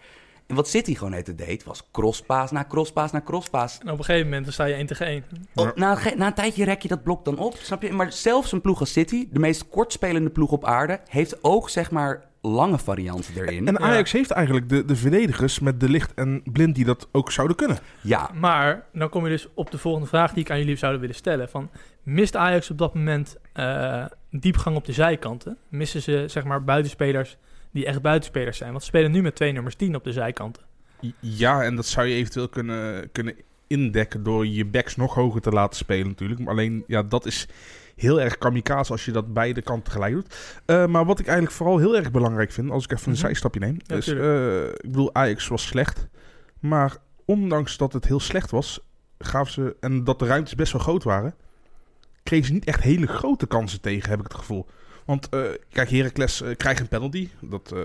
En 0.48 0.56
wat 0.56 0.68
City 0.68 0.95
gewoon 0.95 1.12
net 1.12 1.38
deed, 1.38 1.63
was 1.63 1.92
crosspaas 1.92 2.51
na 2.51 2.65
crosspaas 2.69 3.12
na 3.12 3.21
crosspaas. 3.21 3.77
En 3.77 3.92
op 3.92 3.98
een 3.98 4.06
gegeven 4.06 4.27
moment 4.27 4.44
dan 4.44 4.54
sta 4.54 4.65
je 4.65 4.74
1 4.74 4.86
tegen 4.86 5.06
1. 5.06 5.24
Oh, 5.56 5.71
na, 5.75 5.98
na 6.15 6.27
een 6.27 6.33
tijdje 6.33 6.63
rek 6.63 6.81
je 6.81 6.88
dat 6.88 7.04
blok 7.04 7.25
dan 7.25 7.38
op, 7.38 7.56
snap 7.56 7.81
je? 7.81 7.92
Maar 7.92 8.12
zelfs 8.12 8.51
een 8.51 8.62
ploeg 8.62 8.80
als 8.80 8.92
City, 8.92 9.27
de 9.31 9.39
meest 9.39 9.69
kortspelende 9.69 10.30
ploeg 10.30 10.51
op 10.51 10.66
aarde... 10.66 11.00
heeft 11.07 11.44
ook 11.44 11.69
zeg 11.69 11.92
maar 11.92 12.31
lange 12.48 12.78
varianten 12.78 13.36
erin. 13.36 13.68
En 13.68 13.80
Ajax 13.80 14.12
heeft 14.12 14.31
eigenlijk 14.31 14.69
de, 14.69 14.86
de 14.86 14.95
verdedigers 14.95 15.60
met 15.60 15.80
De 15.80 15.90
Licht 15.90 16.13
en 16.13 16.42
Blind 16.51 16.75
die 16.75 16.86
dat 16.86 17.07
ook 17.12 17.31
zouden 17.31 17.56
kunnen. 17.57 17.78
ja, 18.01 18.30
Maar 18.34 18.86
dan 18.94 19.10
kom 19.10 19.24
je 19.24 19.30
dus 19.30 19.48
op 19.54 19.72
de 19.72 19.78
volgende 19.78 20.07
vraag 20.07 20.34
die 20.34 20.44
ik 20.44 20.51
aan 20.51 20.57
jullie 20.57 20.75
zouden 20.75 21.01
willen 21.01 21.16
stellen. 21.16 21.50
Van, 21.50 21.69
mist 22.04 22.36
Ajax 22.36 22.69
op 22.69 22.78
dat 22.78 22.94
moment 22.94 23.38
eh, 23.54 24.06
diepgang 24.30 24.75
op 24.75 24.86
de 24.86 24.94
zijkanten? 24.94 25.57
Missen 25.69 26.01
ze 26.01 26.24
zeg 26.28 26.44
maar 26.44 26.63
buitenspelers 26.63 27.38
die 27.72 27.86
echt 27.86 28.01
buitenspelers 28.01 28.57
zijn? 28.57 28.69
Want 28.72 28.81
ze 28.81 28.90
spelen 28.90 29.12
nu 29.12 29.22
met 29.22 29.36
twee 29.36 29.51
nummers 29.51 29.75
10 29.75 29.95
op 29.95 30.04
de 30.04 30.12
zijkanten. 30.12 30.63
Ja, 31.19 31.63
en 31.63 31.75
dat 31.75 31.86
zou 31.86 32.07
je 32.07 32.16
eventueel 32.16 32.50
kunnen, 32.50 33.12
kunnen 33.12 33.36
indekken 33.68 34.24
door 34.24 34.48
je 34.48 34.66
backs 34.66 34.95
nog 34.95 35.13
hoger 35.13 35.42
te 35.42 35.50
laten 35.50 35.78
spelen 35.78 36.07
natuurlijk. 36.07 36.40
Maar 36.40 36.54
alleen, 36.54 36.84
ja, 36.88 37.04
dat 37.04 37.25
is 37.25 37.48
heel 37.95 38.22
erg 38.22 38.38
kamikaze 38.38 38.92
als 38.92 39.06
je 39.06 39.12
dat 39.12 39.34
beide 39.34 39.62
kanten 39.62 39.84
tegelijk 39.84 40.13
doet. 40.13 40.36
Eh, 40.66 40.86
maar 40.86 41.06
wat 41.06 41.19
ik 41.19 41.25
eigenlijk 41.25 41.56
vooral 41.56 41.78
heel 41.78 41.95
erg 41.95 42.12
belangrijk 42.12 42.51
vind, 42.51 42.72
als 42.72 42.84
ik 42.84 42.92
even 42.92 43.06
een 43.06 43.12
Mhm. 43.12 43.22
zijstapje 43.22 43.60
neem. 43.60 43.78
Ja, 43.86 43.95
eh, 43.95 44.63
ik 44.66 44.81
bedoel, 44.81 45.13
Ajax 45.16 45.48
was 45.48 45.66
slecht. 45.68 46.07
Maar 46.60 46.98
ondanks 47.25 47.78
dat 47.78 47.94
het 47.94 48.06
heel 48.06 48.19
slecht 48.19 48.51
was, 48.51 48.80
gaven 49.19 49.54
ze, 49.54 49.75
en 49.80 50.04
dat 50.04 50.19
de 50.19 50.25
ruimtes 50.25 50.56
best 50.56 50.72
wel 50.74 50.81
groot 50.81 51.04
waren, 51.04 51.36
kregen 52.24 52.45
ze 52.45 52.54
niet 52.54 52.66
echt 52.66 52.81
hele 52.81 53.07
grote 53.07 53.45
kansen 53.45 53.81
tegen, 53.81 54.10
heb 54.10 54.19
ik 54.19 54.25
het 54.28 54.34
gevoel. 54.34 54.68
Want 55.05 55.29
eh, 55.29 55.39
kijk, 55.71 55.89
Heracles 55.89 56.41
eh, 56.41 56.55
krijgt 56.55 56.79
een 56.79 56.88
penalty. 56.88 57.29
Dat, 57.41 57.71
eh, 57.75 57.79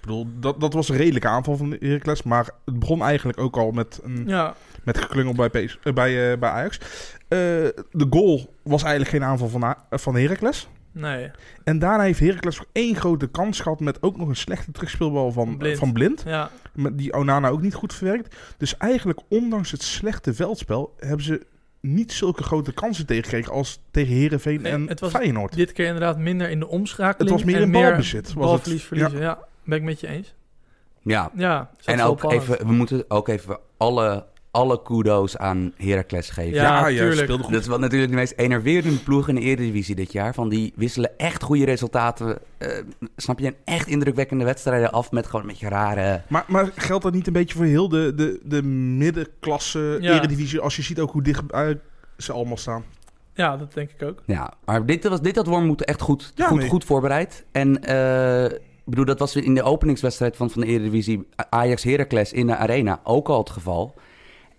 bedoel, 0.00 0.26
dat, 0.40 0.60
dat 0.60 0.72
was 0.72 0.88
een 0.88 0.96
redelijke 0.96 1.28
aanval 1.28 1.56
van 1.56 1.76
Heracles. 1.80 2.22
Maar 2.22 2.50
het 2.64 2.78
begon 2.78 3.02
eigenlijk 3.02 3.38
ook 3.40 3.56
al 3.56 3.70
met, 3.70 4.00
een, 4.02 4.24
Ja, 4.26 4.54
met 4.84 4.98
geklungel 4.98 5.34
bij, 5.34 5.48
PS, 5.48 5.78
bij, 5.94 6.38
bij 6.38 6.50
Ajax. 6.50 6.78
De 7.28 8.06
goal 8.10 8.54
was 8.62 8.82
eigenlijk 8.82 9.10
geen 9.10 9.24
aanval 9.24 9.48
van, 9.48 9.64
A- 9.64 9.86
van 9.90 10.16
Heracles. 10.16 10.68
nee. 10.92 11.30
En 11.64 11.78
daarna 11.78 12.04
heeft 12.04 12.20
Heracles 12.20 12.56
nog 12.58 12.66
één 12.72 12.96
grote 12.96 13.26
kans 13.26 13.60
gehad 13.60 13.80
met 13.80 14.02
ook 14.02 14.16
nog 14.16 14.28
een 14.28 14.36
slechte 14.36 14.70
terugspeelbal 14.72 15.32
van 15.32 15.56
Blind. 15.56 15.78
Van 15.78 15.92
Blind. 15.92 16.22
Ja, 16.26 16.50
Met 16.72 16.98
die 16.98 17.12
Onana 17.12 17.48
ook 17.48 17.62
niet 17.62 17.74
goed 17.74 17.94
verwerkt. 17.94 18.36
Dus 18.58 18.76
eigenlijk, 18.76 19.20
ondanks 19.28 19.70
het 19.70 19.82
slechte 19.82 20.34
veldspel, 20.34 20.94
hebben 20.98 21.24
ze 21.24 21.46
niet 21.84 22.12
zulke 22.12 22.42
grote 22.42 22.72
kansen 22.72 23.06
tegengekregen 23.06 23.52
als 23.52 23.80
tegen 23.90 24.14
Herenveen 24.14 24.62
Nee, 24.62 24.72
en 24.72 24.88
het 24.88 25.00
was 25.00 25.10
Feyenoord. 25.10 25.54
dit 25.54 25.72
keer 25.72 25.86
inderdaad 25.86 26.18
minder 26.18 26.50
in 26.50 26.58
de 26.58 26.68
omschakeling. 26.68 27.18
Het 27.18 27.30
was 27.30 27.44
meer 27.44 27.56
en 27.56 27.62
in 27.62 27.70
balbezit, 27.72 28.32
was 28.32 28.44
balverlies 28.46 28.78
het. 28.78 28.88
verliezen, 28.88 29.20
ja. 29.20 29.38
Ben 29.64 29.78
ik 29.78 29.84
met 29.84 30.00
je 30.00 30.06
eens. 30.06 30.34
ja. 31.02 31.30
Ja, 31.34 31.70
En 31.84 32.00
ook 32.02 32.32
even, 32.32 32.66
we 32.66 32.72
moeten 32.72 33.04
ook 33.08 33.28
even 33.28 33.58
alle, 33.76 34.24
alle 34.54 34.82
kudo's 34.82 35.36
aan 35.36 35.72
Heracles 35.76 36.30
geven. 36.30 36.54
Ja, 36.54 36.86
tuurlijk. 36.86 37.18
speelde 37.22 37.42
goed. 37.42 37.52
Dat 37.52 37.60
is 37.62 37.66
wat 37.66 37.80
natuurlijk 37.80 38.10
de 38.10 38.16
meest 38.18 38.32
enerverende 38.36 38.98
ploeg 38.98 39.28
in 39.28 39.34
de 39.34 39.40
Eredivisie 39.40 39.94
dit 39.94 40.12
jaar. 40.12 40.34
Van 40.34 40.48
die 40.48 40.72
wisselen 40.76 41.18
echt 41.18 41.42
goede 41.42 41.64
resultaten. 41.64 42.38
eh, 42.58 42.68
snap 43.16 43.38
je? 43.38 43.46
En 43.46 43.54
echt 43.64 43.86
indrukwekkende 43.88 44.44
wedstrijden 44.44 44.92
af 44.92 45.10
met 45.10 45.26
gewoon 45.26 45.40
een 45.40 45.46
beetje 45.46 45.68
rare... 45.68 46.22
Maar, 46.28 46.44
maar 46.48 46.70
geldt 46.76 47.02
dat 47.04 47.12
niet 47.12 47.26
een 47.26 47.32
beetje 47.32 47.56
voor 47.56 47.64
heel 47.64 47.88
de, 47.88 48.12
de, 48.14 48.40
de 48.44 48.62
middenklasse 48.62 49.98
Ja. 50.00 50.14
eredivisie? 50.16 50.60
Als 50.60 50.76
je 50.76 50.82
ziet 50.82 51.00
ook 51.00 51.10
hoe 51.12 51.22
dicht 51.22 51.46
bij 51.46 51.78
ze 52.16 52.32
allemaal 52.32 52.56
staan. 52.56 52.84
Ja, 53.34 53.56
dat 53.56 53.74
denk 53.74 53.90
ik 53.90 54.02
ook. 54.08 54.22
Ja, 54.26 54.52
maar 54.64 54.86
dit, 54.86 55.08
was, 55.08 55.20
dit 55.20 55.36
had 55.36 55.46
Worm 55.46 55.66
moeten 55.66 55.86
echt 55.86 56.00
goed, 56.00 56.32
Ja, 56.34 56.46
goed, 56.46 56.58
nee. 56.58 56.68
goed 56.68 56.84
voorbereid. 56.84 57.44
En 57.52 57.82
eh, 57.84 58.44
ik 58.44 58.90
bedoel, 58.90 59.04
dat 59.04 59.18
was 59.18 59.36
in 59.36 59.54
de 59.54 59.62
openingswedstrijd 59.62 60.36
van, 60.36 60.50
van 60.50 60.60
de 60.60 60.66
Eredivisie 60.66 61.26
Ajax-Heracles 61.50 62.32
in 62.32 62.46
de 62.46 62.56
Arena 62.56 63.00
ook 63.04 63.28
al 63.28 63.38
het 63.38 63.50
geval. 63.50 63.94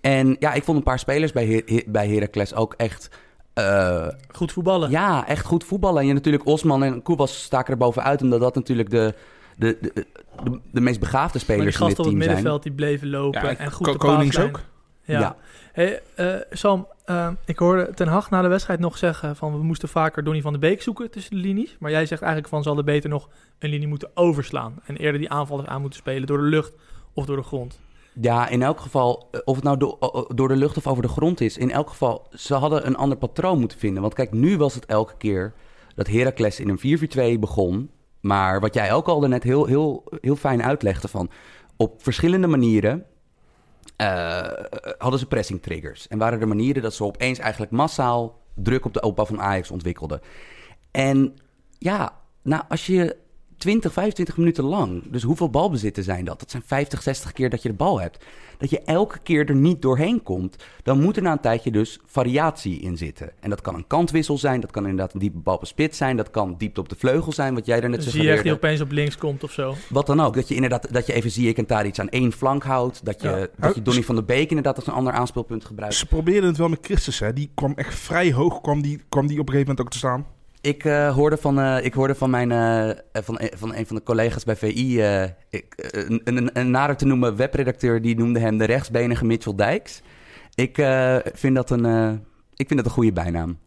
En 0.06 0.36
ja, 0.40 0.54
ik 0.54 0.64
vond 0.64 0.78
een 0.78 0.84
paar 0.84 1.00
spelers 1.00 1.32
bij, 1.32 1.46
Her- 1.46 1.84
bij 1.86 2.10
Heracles 2.10 2.54
ook 2.54 2.74
echt... 2.78 3.10
eh, 3.54 4.08
Goed 4.32 4.52
voetballen. 4.52 4.90
Ja, 4.90 5.28
echt 5.28 5.46
goed 5.46 5.64
voetballen. 5.64 6.02
En 6.02 6.08
je 6.08 6.14
natuurlijk 6.14 6.46
Osman 6.46 6.84
en 6.84 7.02
Koebas 7.02 7.44
staken 7.44 7.72
er 7.74 7.80
bovenuit, 7.80 8.22
omdat 8.22 8.40
dat 8.40 8.56
natuurlijk 8.56 8.90
de, 8.90 9.14
de, 9.58 9.78
de, 9.82 10.06
de, 10.44 10.60
de 10.72 10.82
meest 10.82 11.00
begaafde 11.00 11.32
maar 11.34 11.42
spelers 11.42 11.78
die 11.78 11.84
in 11.84 11.88
dit 11.88 11.98
gasten 11.98 12.04
op 12.04 12.06
het 12.06 12.06
team 12.06 12.22
zijn. 12.22 12.34
middenveld 12.36 12.64
die 12.64 12.72
bleven 12.72 13.10
lopen 13.10 13.42
Ja, 13.42 13.56
en 13.58 13.72
goed 13.72 13.98
Konings 13.98 14.40
ook. 14.40 14.62
Ja. 15.04 15.20
Ja. 15.20 15.36
Hey, 15.74 16.02
eh, 16.16 16.36
Sam, 16.52 16.88
eh, 17.06 17.30
ik 17.46 17.60
hoorde 17.60 17.92
Ten 17.94 18.08
Hag 18.08 18.30
na 18.30 18.42
de 18.42 18.48
wedstrijd 18.48 18.80
nog 18.80 18.98
zeggen 18.98 19.36
van 19.36 19.52
we 19.58 19.64
moesten 19.64 19.90
vaker 19.90 20.24
Donny 20.24 20.42
van 20.42 20.54
de 20.54 20.60
Beek 20.60 20.82
zoeken 20.82 21.12
tussen 21.12 21.36
de 21.36 21.42
linies. 21.42 21.76
Maar 21.80 21.92
jij 21.92 22.06
zegt 22.06 22.22
eigenlijk 22.22 22.52
van 22.52 22.62
ze 22.62 22.68
hadden 22.68 22.86
beter 22.86 23.10
nog 23.10 23.30
een 23.60 23.70
linie 23.70 23.88
moeten 23.88 24.10
overslaan. 24.14 24.76
En 24.86 24.96
eerder 24.98 25.20
die 25.20 25.30
aanvallers 25.30 25.68
aan 25.68 25.82
moeten 25.82 26.00
spelen 26.00 26.28
door 26.28 26.38
de 26.38 26.44
lucht 26.44 26.74
of 27.14 27.26
door 27.26 27.36
de 27.38 27.44
grond. 27.44 27.80
Ja, 28.22 28.48
in 28.48 28.62
elk 28.62 28.80
geval, 28.80 29.28
eh, 29.32 29.40
of 29.46 29.56
het 29.56 29.64
nou 29.64 29.78
do- 29.78 29.98
door 30.36 30.48
de 30.48 30.56
lucht 30.56 30.78
of 30.78 30.88
over 30.88 31.02
de 31.02 31.10
grond 31.10 31.42
is, 31.42 31.58
in 31.58 31.72
elk 31.72 31.90
geval, 31.90 32.28
ze 32.34 32.54
hadden 32.54 32.86
een 32.86 32.96
ander 32.98 33.18
patroon 33.18 33.60
moeten 33.60 33.80
vinden. 33.80 34.02
Want 34.02 34.14
kijk, 34.14 34.32
nu 34.32 34.58
was 34.58 34.76
het 34.76 34.86
elke 34.86 35.18
keer 35.18 35.54
dat 35.96 36.08
Heracles 36.08 36.60
in 36.60 36.70
een 36.70 36.80
4-4-2 36.80 37.40
begon. 37.40 37.90
Maar 38.22 38.60
wat 38.60 38.74
jij 38.74 38.94
ook 38.94 39.08
al 39.08 39.22
net 39.22 39.44
heel, 39.44 39.66
heel, 39.66 40.04
heel 40.22 40.36
fijn 40.36 40.64
uitlegde 40.64 41.08
van, 41.08 41.30
op 41.78 42.04
verschillende 42.04 42.48
manieren 42.48 43.06
eh, 43.96 44.48
hadden 44.98 45.20
ze 45.20 45.26
pressing 45.28 45.62
triggers. 45.62 46.08
En 46.08 46.18
waren 46.18 46.42
er 46.42 46.48
manieren 46.48 46.82
dat 46.82 46.94
ze 46.94 47.04
opeens 47.04 47.40
eigenlijk 47.40 47.72
massaal 47.72 48.42
druk 48.54 48.86
op 48.86 48.94
de 48.94 49.02
opbouw 49.02 49.26
van 49.26 49.42
Ajax 49.42 49.72
ontwikkelden. 49.72 50.22
En 50.92 51.36
ja, 51.78 52.18
nou, 52.42 52.64
als 52.70 52.86
je 52.86 53.16
20, 53.58 53.94
25 53.94 54.38
minuten 54.38 54.64
lang. 54.64 55.04
Dus 55.12 55.24
hoeveel 55.24 55.50
balbezitten 55.50 56.04
zijn 56.04 56.26
dat? 56.26 56.40
Dat 56.40 56.52
zijn 56.52 56.64
50, 56.66 57.02
60 57.02 57.32
keer 57.32 57.50
dat 57.50 57.62
je 57.62 57.70
de 57.70 57.76
bal 57.76 58.00
hebt. 58.00 58.26
Dat 58.58 58.70
je 58.70 58.82
elke 58.82 59.20
keer 59.20 59.50
er 59.50 59.56
niet 59.56 59.82
doorheen 59.82 60.24
komt. 60.24 60.64
Dan 60.84 61.02
moet 61.02 61.16
er 61.18 61.22
na 61.22 61.32
een 61.32 61.40
tijdje 61.40 61.72
dus 61.72 62.00
variatie 62.06 62.80
in 62.80 62.98
zitten. 62.98 63.32
En 63.40 63.50
dat 63.50 63.62
kan 63.62 63.76
een 63.76 63.88
kantwissel 63.88 64.38
zijn. 64.38 64.60
Dat 64.60 64.72
kan 64.72 64.84
inderdaad 64.84 65.14
een 65.14 65.20
diepe 65.20 65.38
bal 65.38 65.56
op 65.56 65.66
spits 65.66 65.98
zijn. 65.98 66.18
Dat 66.18 66.32
kan 66.32 66.56
diepte 66.58 66.80
op 66.80 66.90
de 66.90 66.96
vleugel 66.96 67.32
zijn, 67.32 67.54
wat 67.54 67.66
jij 67.66 67.82
er 67.82 67.90
net 67.90 67.96
Dus 67.96 68.06
zo 68.06 68.12
zie 68.12 68.24
je 68.24 68.32
echt 68.32 68.44
die 68.44 68.52
opeens 68.52 68.82
op 68.82 68.92
links 68.92 69.18
komt 69.18 69.44
of 69.44 69.52
zo. 69.52 69.76
Wat 69.90 70.06
dan 70.08 70.20
ook. 70.20 70.36
Dat 70.36 70.48
je 70.48 70.56
inderdaad 70.56 70.94
dat 70.94 71.06
je 71.08 71.14
even 71.14 71.32
zie 71.32 71.48
ik 71.48 71.58
en 71.58 71.66
daar 71.68 71.86
iets 71.86 72.00
aan 72.00 72.10
één 72.10 72.32
flank 72.32 72.64
houdt. 72.64 73.06
Dat 73.06 73.22
je, 73.22 73.28
Ja. 73.28 73.48
dat 73.58 73.76
je 73.76 73.82
Donny 73.82 74.04
van 74.04 74.16
der 74.16 74.26
Beek 74.26 74.50
inderdaad 74.50 74.76
als 74.76 74.88
een 74.88 74.94
ander 74.94 75.14
aanspeelpunt 75.14 75.66
gebruikt. 75.66 75.96
Ze 75.96 76.06
probeerden 76.06 76.50
het 76.50 76.58
wel 76.58 76.70
met 76.70 76.80
Christus, 76.82 77.20
hè. 77.20 77.34
Die 77.34 77.50
kwam 77.54 77.74
echt 77.76 77.96
vrij 77.96 78.34
hoog, 78.34 78.62
kwam 78.62 78.82
die, 78.82 79.02
kwam 79.10 79.28
die 79.28 79.40
op 79.40 79.48
een 79.48 79.54
gegeven 79.54 79.76
moment 79.76 79.82
ook 79.82 79.92
te 79.92 79.98
staan. 79.98 80.26
Ik, 80.66 80.84
eh, 80.86 81.14
hoorde 81.16 81.38
van, 81.38 81.60
eh, 81.60 81.86
ik 81.86 81.94
hoorde 81.94 82.16
van, 82.16 82.30
mijn, 82.30 82.52
eh, 82.52 82.90
van, 83.24 83.40
een- 83.42 83.52
van 83.58 83.76
een 83.76 83.86
van 83.88 83.96
de 83.96 84.04
collega's 84.04 84.44
bij 84.44 84.56
VI, 84.56 85.00
eh, 85.02 85.24
ik, 85.50 85.66
een, 85.78 86.22
een, 86.24 86.50
een 86.54 86.72
nader 86.72 86.96
te 86.96 87.06
noemen 87.06 87.36
webredacteur, 87.36 88.02
die 88.02 88.18
noemde 88.18 88.40
hem 88.40 88.58
de 88.58 88.64
rechtsbenige 88.66 89.26
Mitchell 89.26 89.56
Dijks. 89.56 90.02
Ik, 90.56 90.78
eh, 90.78 91.18
vind, 91.34 91.56
dat 91.56 91.70
een, 91.70 91.86
eh, 91.86 92.12
ik 92.56 92.68
vind 92.68 92.76
dat 92.76 92.86
een 92.86 92.92
goede 92.92 93.12
bijnaam. 93.14 93.58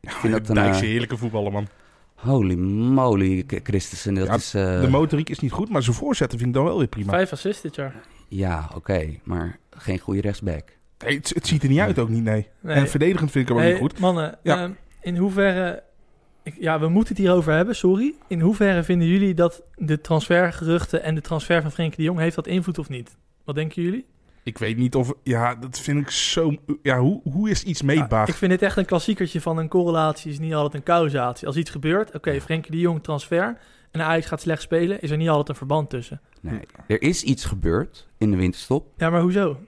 Ja, 0.00 0.10
vind 0.10 0.32
dat 0.32 0.48
een, 0.48 0.54
Dijkse 0.54 0.84
heerlijke 0.84 1.16
voetballer, 1.16 1.52
man. 1.52 1.66
Holy 2.14 2.54
moly, 2.54 3.44
Christensen. 3.62 4.14
Dat 4.14 4.26
Ja, 4.26 4.34
is, 4.34 4.54
eh, 4.54 4.80
De 4.80 4.88
motoriek 4.88 5.28
is 5.30 5.38
niet 5.38 5.52
goed, 5.52 5.68
maar 5.68 5.82
zijn 5.82 5.96
voorzetten 5.96 6.38
vind 6.38 6.50
ik 6.50 6.56
dan 6.56 6.64
wel 6.64 6.78
weer 6.78 6.86
prima. 6.88 7.10
Vijf 7.12 7.32
assists 7.32 7.62
dit 7.62 7.74
jaar. 7.74 7.94
ja, 8.28 8.70
oké, 8.74 9.08
maar 9.24 9.58
geen 9.70 9.98
goede 9.98 10.20
rechtsback. 10.20 10.62
Nee, 11.04 11.16
het, 11.16 11.28
het 11.34 11.46
ziet 11.46 11.62
er 11.62 11.68
niet 11.68 11.78
uit 11.78 11.98
ook 11.98 12.08
niet, 12.08 12.22
nee. 12.24 12.48
Nee. 12.60 12.74
En 12.76 12.88
verdedigend 12.88 13.30
vind 13.30 13.48
ik 13.48 13.56
hem 13.56 13.64
ook 13.64 13.70
niet 13.70 13.80
goed. 13.80 13.98
Mannen, 13.98 14.38
Ja. 14.42 14.56
ehm, 14.62 14.70
in 15.00 15.16
hoeverre... 15.16 15.82
Ik, 16.48 16.60
ja, 16.60 16.80
we 16.80 16.88
moeten 16.88 17.14
het 17.14 17.22
hierover 17.24 17.52
hebben, 17.52 17.76
sorry. 17.76 18.14
In 18.28 18.40
hoeverre 18.40 18.82
vinden 18.82 19.08
jullie 19.08 19.34
dat 19.34 19.62
de 19.76 20.00
transfergeruchten 20.00 21.02
en 21.02 21.14
de 21.14 21.20
transfer 21.20 21.62
van 21.62 21.72
Frenkie 21.72 21.96
de 21.96 22.02
Jong... 22.02 22.18
heeft 22.18 22.36
dat 22.36 22.46
invloed 22.46 22.78
of 22.78 22.88
niet? 22.88 23.16
Wat 23.44 23.54
denken 23.54 23.82
jullie? 23.82 24.04
Ik 24.42 24.58
weet 24.58 24.76
niet 24.76 24.94
of... 24.94 25.12
Ja, 25.22 25.54
dat 25.54 25.78
vind 25.80 26.00
ik 26.00 26.10
zo... 26.10 26.54
Ja, 26.82 26.98
hoe, 26.98 27.20
hoe 27.32 27.50
is 27.50 27.62
iets 27.62 27.80
Ja, 27.80 27.86
meetbaar? 27.86 28.28
ik 28.28 28.34
vind 28.34 28.50
dit 28.50 28.62
echt 28.62 28.76
een 28.76 28.84
klassiekertje 28.84 29.40
van 29.40 29.58
een 29.58 29.68
correlatie 29.68 30.30
is 30.30 30.38
niet 30.38 30.54
altijd 30.54 30.74
een 30.74 30.82
causatie. 30.82 31.46
Als 31.46 31.56
iets 31.56 31.70
gebeurt, 31.70 32.14
oké, 32.14 32.40
Frenkie 32.40 32.70
de 32.70 32.78
Jong 32.78 33.02
transfer... 33.02 33.58
en 33.90 34.00
Ajax 34.00 34.26
gaat 34.26 34.40
slecht 34.40 34.62
spelen, 34.62 35.00
is 35.00 35.10
er 35.10 35.16
niet 35.16 35.28
altijd 35.28 35.48
een 35.48 35.54
verband 35.54 35.90
tussen. 35.90 36.20
Nee. 36.40 36.60
Er 36.86 37.02
is 37.02 37.22
iets 37.22 37.44
gebeurd 37.44 38.08
in 38.18 38.30
de 38.30 38.36
winterstop, 38.36 38.86
Ja, 38.96 39.10
maar 39.10 39.20
hoezo? 39.20 39.58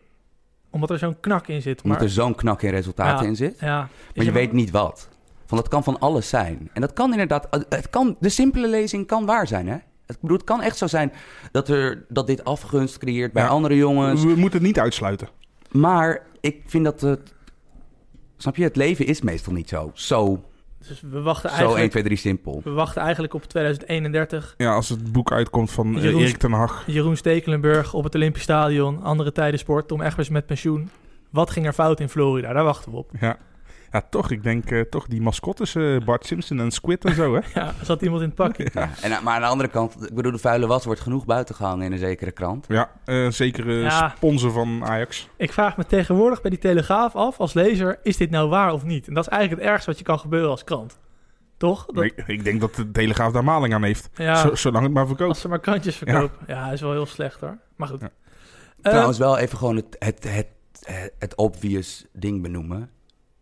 Omdat 0.71 0.91
er 0.91 0.99
zo'n 0.99 1.21
knak 1.21 1.49
in 1.49 1.63
zit. 1.63 1.83
omdat 1.83 1.99
Maar, 1.99 2.07
er 2.07 2.13
zo'n 2.13 2.35
knak 2.35 2.63
in 2.63 2.71
resultaten 2.71 3.23
Ja. 3.25 3.29
in 3.31 3.37
zit. 3.37 3.61
ja, 3.61 3.89
Maar 4.15 4.25
je 4.25 4.33
weet 4.33 4.53
niet 4.53 4.71
wat. 4.71 5.09
Want 5.51 5.63
dat 5.63 5.69
kan 5.73 5.85
van 5.85 5.99
alles 5.99 6.29
zijn. 6.29 6.71
En 6.73 6.81
dat 6.81 6.93
kan 6.93 7.11
inderdaad... 7.11 7.49
eh, 7.51 7.61
Het 7.69 7.91
kan, 7.91 8.17
de 8.21 8.29
simpele 8.29 8.69
lezing 8.69 9.07
kan 9.07 9.27
waar 9.27 9.47
zijn, 9.47 9.69
hè? 9.69 9.75
Ik 10.07 10.17
bedoel, 10.21 10.37
het 10.37 10.47
kan 10.47 10.63
echt 10.63 10.77
zo 10.77 10.87
zijn 10.87 11.13
dat, 11.53 11.69
er, 11.69 12.05
dat 12.09 12.27
dit 12.27 12.45
afgunst 12.45 12.99
creëert 12.99 13.33
bij 13.33 13.43
Ja. 13.43 13.49
andere 13.49 13.77
jongens. 13.77 14.23
We 14.23 14.29
moeten 14.29 14.59
het 14.59 14.63
niet 14.67 14.79
uitsluiten. 14.79 15.29
Maar 15.71 16.23
ik 16.41 16.63
vind 16.67 16.85
dat 16.85 17.01
het... 17.01 17.35
Snap 18.37 18.57
je? 18.57 18.63
Het 18.63 18.77
leven 18.77 19.07
is 19.07 19.21
meestal 19.21 19.53
niet 19.53 19.69
zo. 19.69 19.91
Zo, 19.95 20.45
Dus 20.89 21.01
we 21.11 21.21
wachten 21.21 21.51
zo 21.51 21.57
1, 21.57 21.63
eigenlijk, 21.65 21.91
2, 21.91 22.03
3 22.03 22.17
simpel. 22.17 22.61
we 22.65 22.71
wachten 22.71 23.03
eigenlijk 23.03 23.35
op 23.35 23.45
2031. 23.45 24.55
Ja, 24.57 24.75
als 24.75 24.89
het 24.89 25.13
boek 25.13 25.33
uitkomt 25.33 25.71
van 25.71 25.97
eh, 25.97 26.03
Jeroen- 26.03 26.21
Erik 26.23 26.37
ten 26.37 26.53
Hag. 26.53 26.85
Jeroen 26.87 27.17
Stekelenburg 27.17 27.95
op 27.95 28.05
het 28.05 28.15
Olympisch 28.15 28.43
Stadion, 28.43 29.03
andere 29.03 29.33
tijden 29.33 29.59
sport, 29.59 29.89
Tom 29.89 30.01
Egbers 30.03 30.29
met 30.29 30.47
pensioen. 30.47 30.91
Wat 31.31 31.51
ging 31.51 31.67
er 31.67 31.73
fout 31.73 32.01
in 32.01 32.09
Florida? 32.09 32.53
Daar 32.53 32.65
wachten 32.65 32.91
we 32.93 32.97
op. 32.99 33.11
Ja. 33.21 33.37
Ja, 33.93 34.03
toch. 34.11 34.31
Ik 34.31 34.43
denk 34.43 34.71
eh, 34.71 34.81
toch 34.81 35.07
die 35.07 35.21
mascottes, 35.21 35.75
eh, 35.75 35.97
Bart 36.05 36.27
Simpson 36.27 36.61
en 36.61 36.71
Squid 36.71 37.05
en 37.05 37.15
zo, 37.15 37.35
hè? 37.35 37.41
Ja, 37.61 37.67
er 37.67 37.85
zat 37.85 38.03
iemand 38.03 38.21
in 38.23 38.27
het 38.27 38.37
pakje. 38.37 38.69
Ja. 38.73 38.91
En, 39.03 39.11
maar 39.23 39.35
aan 39.35 39.41
de 39.41 39.47
andere 39.47 39.69
kant, 39.69 40.07
ik 40.09 40.15
bedoel, 40.15 40.33
de 40.33 40.39
vuile 40.39 40.67
was 40.67 40.85
wordt 40.85 41.01
genoeg 41.01 41.25
buiten 41.25 41.55
gehangen 41.55 41.87
in 41.87 41.93
een 41.93 41.99
zekere 41.99 42.31
krant. 42.33 42.65
Ja, 42.69 42.91
eh 43.05 43.29
zeker 43.31 43.69
eh, 43.69 43.83
Ja. 43.83 44.13
sponsor 44.17 44.51
van 44.53 44.85
Ajax. 44.85 45.29
Ik 45.37 45.53
vraag 45.53 45.77
me 45.77 45.87
tegenwoordig 45.87 46.41
bij 46.41 46.51
die 46.51 46.61
Telegraaf 46.61 47.17
af 47.17 47.41
als 47.41 47.53
lezer, 47.53 47.99
is 48.03 48.17
dit 48.17 48.31
nou 48.31 48.49
waar 48.49 48.73
of 48.73 48.85
niet? 48.85 49.09
En 49.09 49.15
dat 49.15 49.25
is 49.25 49.31
eigenlijk 49.31 49.63
het 49.63 49.71
ergste 49.71 49.91
wat 49.91 49.99
je 49.99 50.05
kan 50.05 50.19
gebeuren 50.19 50.51
als 50.51 50.65
krant. 50.65 50.99
Toch? 51.57 51.87
Dat, 51.87 51.95
Nee, 51.95 52.13
ik 52.27 52.45
denk 52.45 52.61
dat 52.61 52.75
de 52.75 52.91
Telegraaf 52.91 53.33
daar 53.33 53.45
maling 53.45 53.75
aan 53.75 53.83
heeft. 53.83 54.11
ja, 54.15 54.35
Zo- 54.35 54.55
zolang 54.55 54.85
het 54.85 54.93
maar 54.93 55.07
verkoopt. 55.07 55.29
als 55.29 55.41
ze 55.41 55.49
maar 55.49 55.61
krantjes 55.61 55.97
verkopen. 55.97 56.37
Ja, 56.47 56.71
is 56.73 56.81
wel 56.81 56.93
heel 56.93 57.07
slecht 57.07 57.41
hoor. 57.41 57.59
Maar 57.77 57.89
goed. 57.89 58.01
Ja. 58.01 58.11
Eh, 58.83 58.91
Trouwens, 58.91 59.19
wel 59.19 59.39
even 59.39 59.59
gewoon 59.59 59.77
het, 59.77 59.97
het, 59.99 60.25
het, 60.29 60.47
het, 60.85 61.13
het 61.19 61.35
obvious 61.35 62.07
ding 62.13 62.43
benoemen. 62.43 62.91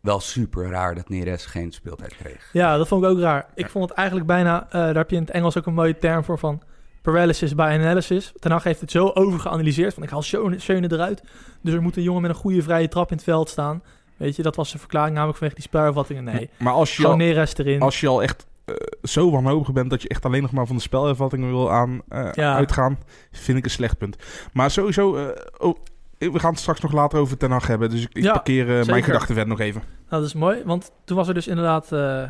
Wel 0.01 0.21
super 0.21 0.69
raar 0.71 0.95
dat 0.95 1.09
Neres 1.09 1.47
geen 1.47 1.73
speeltijd 1.73 2.17
kreeg. 2.17 2.49
Ja, 2.53 2.77
dat 2.77 2.89
vond 2.89 3.05
ik 3.05 3.11
ook 3.11 3.19
raar. 3.19 3.47
Ik 3.55 3.71
vond 3.71 3.89
het 3.89 3.99
eigenlijk 3.99 4.27
bijna, 4.29 4.65
eh, 4.67 4.71
daar 4.73 4.95
heb 4.95 5.11
je 5.11 5.17
in 5.17 5.23
het 5.23 5.31
Engels 5.31 5.59
ook 5.59 5.67
een 5.67 5.75
mooie 5.75 5.99
term 5.99 6.25
voor 6.25 6.39
van 6.39 6.63
paralysis 7.03 7.55
by 7.55 7.63
analysis. 7.63 8.33
Ten 8.39 8.51
Hag 8.51 8.65
heeft 8.65 8.81
het 8.81 8.91
zo 8.91 9.09
overgeanalyseerd 9.15 9.95
van 9.95 10.03
ik 10.03 10.11
haal 10.11 10.23
Schöne 10.23 10.93
eruit. 10.93 11.23
Dus 11.63 11.75
er 11.75 11.83
moet 11.83 11.97
een 11.97 12.03
jongen 12.03 12.23
met 12.23 12.31
een 12.31 12.37
goede 12.37 12.63
vrije 12.63 12.89
trap 12.89 13.11
in 13.11 13.17
het 13.17 13.25
veld 13.25 13.49
staan. 13.49 13.83
Weet 14.17 14.37
je, 14.37 14.43
dat 14.43 14.57
was 14.57 14.69
zijn 14.69 14.81
verklaring 14.81 15.15
namelijk 15.15 15.39
vanwege 15.39 15.61
die 15.61 15.69
spuivattingen. 15.69 16.25
Nee, 16.25 16.51
Maar 16.59 16.73
als 16.73 16.97
je, 16.97 17.07
al, 17.07 17.17
Neres 17.17 17.57
erin. 17.57 17.81
als 17.81 18.01
je 18.01 18.09
al 18.09 18.23
echt 18.23 18.47
eh, 18.65 18.75
zo 19.03 19.31
wanhopig 19.31 19.73
bent 19.73 19.91
dat 19.91 20.03
je 20.03 20.09
echt 20.09 20.25
alleen 20.25 20.43
nog 20.43 20.53
maar 20.53 20.67
van 20.67 20.77
de 20.77 20.83
spelervattingen 20.83 21.49
wil 21.51 21.73
aan, 21.73 22.03
eh, 22.09 22.29
Ja. 22.33 22.55
uitgaan, 22.55 22.99
vind 23.31 23.59
ik 23.59 23.65
een 23.65 23.71
slecht 23.71 23.99
punt. 23.99 24.17
Maar 24.53 24.71
sowieso, 24.71 25.17
eh, 25.17 25.29
oh, 25.59 25.77
we 26.19 26.39
gaan 26.39 26.51
het 26.51 26.61
straks 26.61 26.81
nog 26.81 26.93
later 26.93 27.19
over 27.19 27.37
Ten 27.37 27.51
Hag 27.51 27.67
hebben. 27.67 27.91
Dus 27.91 28.03
ik, 28.03 28.09
ik 28.13 28.23
Ja, 28.23 28.33
parkeer 28.33 28.81
eh, 28.81 28.87
mijn 28.87 29.03
gedachten 29.03 29.35
verder 29.35 29.49
nog 29.49 29.61
even. 29.61 29.81
Nou, 29.81 30.23
dat 30.23 30.25
is 30.25 30.35
mooi, 30.35 30.63
want 30.65 30.91
toen 31.05 31.17
was 31.17 31.29
er 31.29 31.35
dus 31.35 31.47
inderdaad 31.47 31.93
eh, 31.93 32.23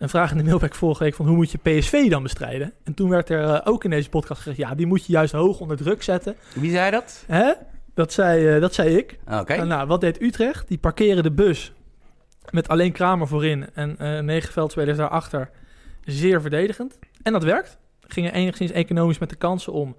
een 0.00 0.08
vraag 0.08 0.30
in 0.30 0.36
de 0.36 0.44
mailback 0.44 0.74
vorige 0.74 1.04
week 1.04 1.14
van 1.14 1.26
hoe 1.26 1.36
moet 1.36 1.50
je 1.50 1.58
PSV 1.58 2.10
dan 2.10 2.22
bestrijden? 2.22 2.72
En 2.84 2.94
toen 2.94 3.08
werd 3.08 3.28
er 3.28 3.44
eh, 3.44 3.60
ook 3.64 3.84
in 3.84 3.90
deze 3.90 4.08
podcast 4.08 4.40
gezegd, 4.40 4.58
ja, 4.58 4.74
die 4.74 4.86
moet 4.86 5.06
je 5.06 5.12
juist 5.12 5.32
hoog 5.32 5.60
onder 5.60 5.76
druk 5.76 6.02
zetten. 6.02 6.36
Wie 6.54 6.70
zei 6.70 6.90
dat? 6.90 7.24
Hè? 7.26 7.52
Dat 7.94 8.12
zei, 8.12 8.54
eh, 8.54 8.60
dat 8.60 8.74
zei 8.74 8.96
ik. 8.96 9.18
Oké. 9.30 9.52
En 9.52 9.68
nou, 9.68 9.86
wat 9.86 10.00
deed 10.00 10.22
Utrecht? 10.22 10.68
Die 10.68 10.78
parkeren 10.78 11.22
de 11.22 11.30
bus 11.32 11.72
met 12.50 12.68
alleen 12.68 12.92
Kramer 12.92 13.28
voorin 13.28 13.74
en 13.74 13.98
eh 13.98 14.18
negen 14.18 14.52
veldspelers 14.52 14.96
daarachter. 14.96 15.50
Zeer 16.04 16.40
verdedigend. 16.40 16.98
En 17.22 17.32
dat 17.32 17.44
werkt. 17.44 17.78
Gingen 18.00 18.32
enigszins 18.32 18.70
economisch 18.70 19.18
met 19.18 19.28
de 19.30 19.36
kansen 19.36 19.72
om. 19.72 19.96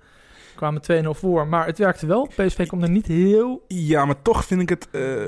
Kwamen 0.61 0.81
2-0 1.05 1.07
voor, 1.09 1.47
maar 1.47 1.65
het 1.65 1.77
werkte 1.77 2.05
wel. 2.05 2.27
PSV 2.35 2.67
kwam 2.67 2.81
er 2.83 2.89
niet 2.89 3.05
heel... 3.07 3.63
Ja, 3.67 4.05
maar 4.05 4.21
toch 4.21 4.45
vind 4.45 4.61
ik 4.61 4.69
het... 4.69 4.87
eh, 4.91 5.23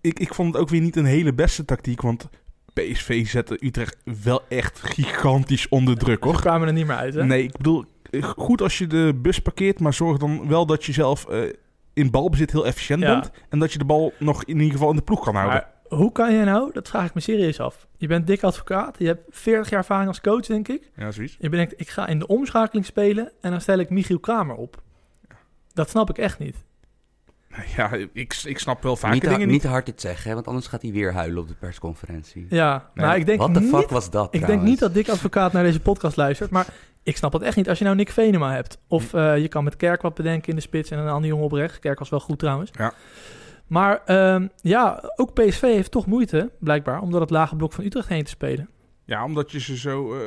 ik, 0.00 0.18
ik 0.18 0.34
vond 0.34 0.52
het 0.52 0.62
ook 0.62 0.68
weer 0.68 0.80
niet 0.80 0.96
een 0.96 1.04
hele 1.04 1.32
beste 1.34 1.64
tactiek, 1.64 2.00
want 2.00 2.28
PSV 2.72 3.26
zette 3.26 3.56
Utrecht 3.66 3.96
wel 4.22 4.40
echt 4.48 4.80
gigantisch 4.82 5.68
onder 5.68 5.98
druk, 5.98 6.22
Ze 6.22 6.28
hoor. 6.28 6.40
kwamen 6.40 6.66
er 6.68 6.74
niet 6.74 6.86
meer 6.86 6.96
uit, 6.96 7.14
hè? 7.14 7.24
Nee, 7.24 7.42
ik 7.42 7.56
bedoel, 7.56 7.84
eh, 8.10 8.22
goed 8.22 8.62
als 8.62 8.78
je 8.78 8.86
de 8.86 9.18
bus 9.22 9.38
parkeert, 9.38 9.80
maar 9.80 9.94
zorg 9.94 10.18
dan 10.18 10.48
wel 10.48 10.66
dat 10.66 10.84
je 10.84 10.92
zelf 10.92 11.26
eh, 11.28 11.40
in 11.92 12.10
balbezit 12.10 12.52
heel 12.52 12.66
efficiënt 12.66 13.00
Ja. 13.02 13.12
bent. 13.20 13.30
En 13.48 13.58
dat 13.58 13.72
je 13.72 13.78
de 13.78 13.84
bal 13.84 14.12
nog 14.18 14.44
in 14.44 14.56
ieder 14.58 14.72
geval 14.72 14.90
in 14.90 14.96
de 14.96 15.02
ploeg 15.02 15.24
kan 15.24 15.34
houden. 15.34 15.54
Maar 15.56 15.71
hoe 15.94 16.12
kan 16.12 16.32
je 16.34 16.44
nou, 16.44 16.72
dat 16.72 16.88
vraag 16.88 17.06
ik 17.06 17.14
me 17.14 17.20
serieus 17.20 17.60
af. 17.60 17.86
Je 17.96 18.06
bent 18.06 18.26
dik 18.26 18.42
advocaat, 18.42 18.96
je 18.98 19.06
hebt 19.06 19.22
40 19.30 19.70
jaar 19.70 19.78
ervaring 19.78 20.08
als 20.08 20.20
coach, 20.20 20.46
denk 20.46 20.68
ik. 20.68 20.90
Ja, 20.96 21.10
zoiets. 21.10 21.36
Je 21.38 21.48
bedenkt, 21.48 21.74
ik 21.80 21.88
ga 21.88 22.06
in 22.06 22.18
de 22.18 22.26
omschakeling 22.26 22.86
spelen 22.86 23.32
en 23.40 23.50
dan 23.50 23.60
stel 23.60 23.78
ik 23.78 23.90
Michiel 23.90 24.18
Kramer 24.18 24.54
op. 24.56 24.82
Dat 25.72 25.90
snap 25.90 26.10
ik 26.10 26.18
echt 26.18 26.38
niet. 26.38 26.56
Ja, 27.76 27.92
ik, 28.12 28.40
ik 28.44 28.58
snap 28.58 28.82
wel 28.82 28.96
vaker 28.96 29.14
Niet, 29.14 29.22
te- 29.22 29.28
dingen 29.28 29.44
niet 29.46 29.52
niet. 29.52 29.62
te 29.62 29.68
hard 29.68 29.86
dit 29.86 30.00
zeggen, 30.00 30.28
hè, 30.28 30.34
want 30.34 30.46
anders 30.46 30.66
gaat 30.66 30.82
hij 30.82 30.92
weer 30.92 31.12
huilen 31.12 31.42
op 31.42 31.48
de 31.48 31.54
persconferentie. 31.54 32.46
Ja, 32.48 32.90
Nee, 32.94 33.06
nou, 33.06 33.18
ik 33.18 33.26
denk 33.26 33.38
Wat 33.38 33.54
de 33.54 33.62
fuck 33.62 33.88
was 33.88 34.10
dat 34.10 34.34
Ik 34.34 34.46
denk 34.46 34.62
niet 34.62 34.78
dat 34.78 34.94
Dick 34.94 35.08
Advocaat 35.08 35.52
naar 35.52 35.62
deze 35.62 35.80
podcast 35.80 36.16
luistert, 36.16 36.50
maar 36.50 36.66
ik 37.02 37.16
snap 37.16 37.32
het 37.32 37.42
echt 37.42 37.56
niet. 37.56 37.68
Als 37.68 37.78
je 37.78 37.84
nou 37.84 37.96
Nick 37.96 38.10
Venema 38.10 38.52
hebt, 38.54 38.78
of 38.88 39.14
eh, 39.14 39.38
je 39.38 39.48
kan 39.48 39.64
met 39.64 39.76
Kerk 39.76 40.02
wat 40.02 40.14
bedenken 40.14 40.48
in 40.48 40.54
de 40.54 40.60
spits 40.62 40.90
en 40.90 40.98
een 40.98 41.08
andere 41.08 41.26
jongen 41.26 41.44
op 41.44 41.52
rechts. 41.52 41.78
Kerk 41.78 41.98
was 41.98 42.08
wel 42.08 42.20
goed 42.20 42.38
trouwens. 42.38 42.70
Ja. 42.78 42.92
Maar 43.72 44.02
ehm, 44.04 44.46
ja, 44.56 45.12
ook 45.16 45.32
PSV 45.34 45.60
heeft 45.60 45.90
toch 45.90 46.06
moeite, 46.06 46.50
blijkbaar, 46.58 47.00
om 47.00 47.10
door 47.10 47.20
het 47.20 47.30
lage 47.30 47.56
blok 47.56 47.72
van 47.72 47.84
Utrecht 47.84 48.08
heen 48.08 48.24
te 48.24 48.30
spelen. 48.30 48.68
Ja, 49.04 49.24
omdat 49.24 49.50
je 49.50 49.60
ze 49.60 49.76
zo... 49.76 50.14
eh, 50.14 50.20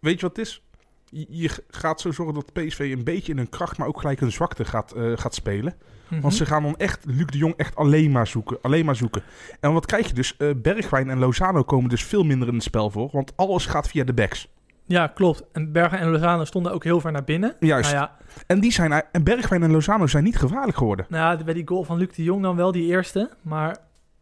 weet 0.00 0.20
je 0.20 0.26
wat 0.26 0.36
het 0.36 0.46
is? 0.46 0.62
Je, 1.04 1.26
je 1.28 1.50
gaat 1.68 2.00
zo 2.00 2.12
zorgen 2.12 2.34
dat 2.34 2.52
PSV 2.52 2.78
een 2.78 3.04
beetje 3.04 3.32
in 3.32 3.38
hun 3.38 3.48
kracht, 3.48 3.78
maar 3.78 3.88
ook 3.88 4.00
gelijk 4.00 4.20
hun 4.20 4.32
zwakte 4.32 4.64
gaat, 4.64 4.92
eh, 4.92 5.12
gaat 5.14 5.34
spelen. 5.34 5.74
Mhm. 6.08 6.20
Want 6.20 6.34
ze 6.34 6.46
gaan 6.46 6.62
dan 6.62 6.76
echt 6.76 7.04
Luc 7.04 7.26
de 7.26 7.38
Jong 7.38 7.54
echt 7.56 7.76
alleen 7.76 8.10
maar 8.10 8.26
zoeken. 8.26 8.58
Alleen 8.62 8.84
maar 8.84 8.96
zoeken. 8.96 9.22
En 9.60 9.72
wat 9.72 9.86
krijg 9.86 10.08
je 10.08 10.14
dus? 10.14 10.36
Eh, 10.36 10.50
Bergwijn 10.56 11.10
en 11.10 11.18
Lozano 11.18 11.62
komen 11.62 11.90
dus 11.90 12.04
veel 12.04 12.24
minder 12.24 12.48
in 12.48 12.54
het 12.54 12.62
spel 12.62 12.90
voor. 12.90 13.08
Want 13.12 13.32
alles 13.36 13.66
gaat 13.66 13.88
via 13.88 14.04
de 14.04 14.14
backs. 14.14 14.48
Ja, 14.86 15.06
klopt. 15.06 15.42
En 15.52 15.72
Bergen 15.72 15.98
en 15.98 16.10
Lozano 16.10 16.44
stonden 16.44 16.72
ook 16.72 16.84
heel 16.84 17.00
ver 17.00 17.12
naar 17.12 17.24
binnen. 17.24 17.56
Juist. 17.60 17.92
Nou 17.92 18.02
ja, 18.04 18.16
En, 18.46 18.60
die 18.60 18.72
zijn, 18.72 19.02
en 19.12 19.24
Bergwijn 19.24 19.62
en 19.62 19.70
Lozano 19.70 20.06
zijn 20.06 20.24
niet 20.24 20.36
gevaarlijk 20.38 20.76
geworden. 20.78 21.06
nou 21.08 21.38
ja, 21.38 21.44
bij 21.44 21.54
die 21.54 21.66
goal 21.68 21.84
van 21.84 21.98
Luc 21.98 22.14
de 22.14 22.22
Jong 22.22 22.42
dan 22.42 22.56
wel, 22.56 22.72
die 22.72 22.84
eerste. 22.86 23.30
Maar 23.42 23.76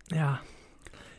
ja, 0.04 0.40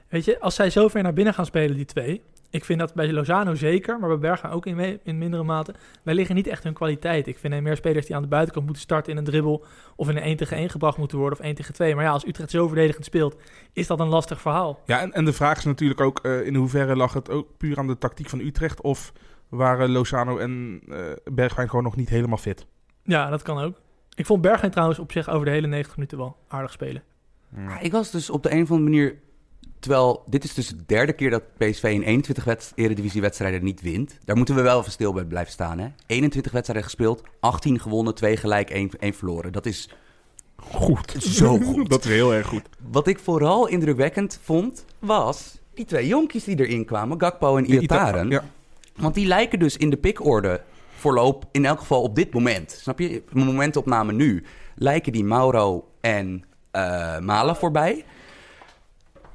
weet 0.10 0.26
je, 0.26 0.40
als 0.40 0.56
zij 0.56 0.70
zo 0.70 0.88
ver 0.88 1.04
naar 1.04 1.14
binnen 1.14 1.34
gaan 1.34 1.46
spelen, 1.46 1.76
die 1.76 1.86
twee... 1.86 2.22
Ik 2.50 2.66
vind 2.66 2.80
dat 2.80 2.94
bij 2.94 3.12
Lozano 3.14 3.56
zeker, 3.56 4.00
maar 4.00 4.10
bij 4.10 4.18
Bergen 4.18 4.50
ook 4.50 4.66
in, 4.66 5.00
in 5.04 5.18
mindere 5.18 5.44
mate. 5.44 5.74
Wij 6.04 6.14
liggen 6.14 6.36
niet 6.36 6.48
echt 6.48 6.64
hun 6.64 6.74
kwaliteit. 6.74 7.28
Ik 7.28 7.38
vind 7.40 7.54
er 7.54 7.62
meer 7.62 7.76
spelers 7.76 8.06
die 8.06 8.16
aan 8.16 8.22
de 8.22 8.28
buitenkant 8.28 8.66
moeten 8.66 8.84
starten 8.84 9.12
in 9.12 9.18
een 9.18 9.24
dribbel... 9.24 9.66
of 9.96 10.10
in 10.10 10.16
een 10.16 10.22
1 10.24 10.38
tegen 10.38 10.58
1 10.58 10.70
gebracht 10.70 10.98
moeten 10.98 11.18
worden 11.18 11.40
of 11.40 11.46
1 11.46 11.56
tegen 11.56 11.74
2. 11.74 11.96
Maar 11.96 12.04
ja, 12.04 12.12
als 12.12 12.28
Utrecht 12.28 12.50
zo 12.50 12.68
verdedigend 12.68 13.06
speelt, 13.06 13.36
is 13.74 13.88
dat 13.88 14.00
een 14.00 14.08
lastig 14.08 14.42
verhaal. 14.42 14.80
Ja, 14.86 15.00
en, 15.02 15.14
en 15.14 15.26
de 15.26 15.34
vraag 15.34 15.58
is 15.58 15.64
natuurlijk 15.64 16.02
ook... 16.02 16.20
eh, 16.20 16.46
in 16.46 16.56
hoeverre 16.56 16.96
lag 16.96 17.14
het 17.14 17.30
ook 17.30 17.48
puur 17.58 17.78
aan 17.78 17.88
de 17.88 17.98
tactiek 17.98 18.30
van 18.30 18.40
Utrecht... 18.40 18.82
of 18.82 19.12
waren 19.56 19.90
Lozano 19.92 20.38
en 20.38 20.82
eh, 20.90 20.98
Bergwijn 21.32 21.70
gewoon 21.70 21.84
nog 21.84 21.96
niet 21.96 22.10
helemaal 22.10 22.38
fit. 22.38 22.66
Ja, 23.04 23.30
dat 23.30 23.42
kan 23.42 23.60
ook. 23.60 23.82
Ik 24.16 24.26
vond 24.26 24.42
Bergwijn 24.42 24.72
trouwens 24.72 25.00
op 25.00 25.12
zich 25.12 25.30
over 25.30 25.46
de 25.46 25.52
hele 25.52 25.68
90 25.68 25.96
minuten 25.96 26.18
wel 26.18 26.36
aardig 26.48 26.72
spelen. 26.72 27.04
Ah, 27.58 27.76
Ik 27.84 27.92
was 27.92 28.12
dus 28.12 28.30
op 28.30 28.44
de 28.44 28.52
een 28.52 28.62
of 28.64 28.72
andere 28.72 28.90
manier... 28.90 29.16
Terwijl 29.80 30.24
dit 30.28 30.44
is 30.44 30.54
dus 30.54 30.68
de 30.68 30.84
derde 30.86 31.14
keer 31.14 31.30
dat 31.30 31.44
PSV 31.58 31.84
in 31.84 32.02
21 32.02 32.44
wedst- 32.44 32.72
Eredivisie-wedstrijden 32.76 33.64
niet 33.64 33.82
wint. 33.82 34.18
Daar 34.24 34.36
moeten 34.38 34.56
we 34.56 34.62
wel 34.62 34.80
even 34.80 34.92
stil 34.92 35.14
bij 35.14 35.26
blijven 35.26 35.52
staan. 35.52 35.80
Hè? 35.80 35.88
21 36.08 36.52
wedstrijden 36.52 36.86
gespeeld, 36.86 37.24
18 37.40 37.80
gewonnen, 37.80 38.16
2 38.16 38.38
gelijk, 38.38 38.70
1, 38.70 38.90
1 39.00 39.14
verloren. 39.14 39.52
Dat 39.52 39.66
is 39.66 39.90
Goed. 40.58 41.12
Zo 41.20 41.58
goed. 41.74 41.90
dat 41.90 42.06
is 42.06 42.12
heel 42.12 42.34
erg 42.34 42.48
goed. 42.48 42.62
Wat 42.92 43.08
ik 43.08 43.20
vooral 43.20 43.68
indrukwekkend 43.68 44.40
vond, 44.44 44.86
was 45.00 45.58
die 45.74 45.86
twee 45.86 46.08
jonkies 46.08 46.44
die 46.44 46.60
erin 46.60 46.86
kwamen, 46.86 47.20
Gakpo 47.20 47.58
en 47.58 47.66
Iataren. 47.72 48.30
Ja. 48.30 48.44
Want 48.96 49.14
die 49.16 49.28
lijken 49.28 49.60
dus 49.60 49.78
in 49.78 49.90
de 49.90 49.98
pikorde 49.98 50.62
voorloop, 50.96 51.46
in 51.52 51.66
elk 51.66 51.80
geval 51.80 52.02
op 52.02 52.16
dit 52.16 52.34
moment. 52.34 52.72
Snap 52.72 53.00
je? 53.00 53.24
Momentopname 53.32 54.12
nu 54.14 54.44
lijken 54.76 55.12
die 55.12 55.24
Mauro 55.24 55.88
en 56.02 56.44
eh 56.72 57.20
Malen 57.20 57.56
voorbij. 57.56 58.06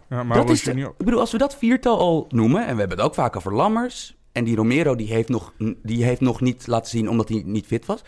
Ja, 0.08 0.22
maar 0.22 0.36
dat 0.36 0.50
is 0.50 0.62
de- 0.62 0.70
ik 0.98 1.04
bedoel, 1.04 1.20
als 1.20 1.32
we 1.32 1.38
dat 1.38 1.56
viertal 1.56 1.98
al 1.98 2.26
noemen, 2.28 2.66
en 2.66 2.72
we 2.74 2.78
hebben 2.80 2.96
het 2.98 3.06
ook 3.06 3.14
vaak 3.14 3.36
over 3.36 3.54
Lammers. 3.54 4.18
En 4.32 4.44
die 4.44 4.56
Romero 4.56 4.94
die 4.96 5.06
heeft, 5.12 5.28
nog, 5.28 5.52
die 5.82 6.04
heeft 6.04 6.20
nog 6.20 6.40
niet 6.40 6.66
laten 6.66 6.90
zien 6.90 7.08
omdat 7.08 7.28
hij 7.28 7.42
niet 7.46 7.66
fit 7.66 7.86
was. 7.86 8.02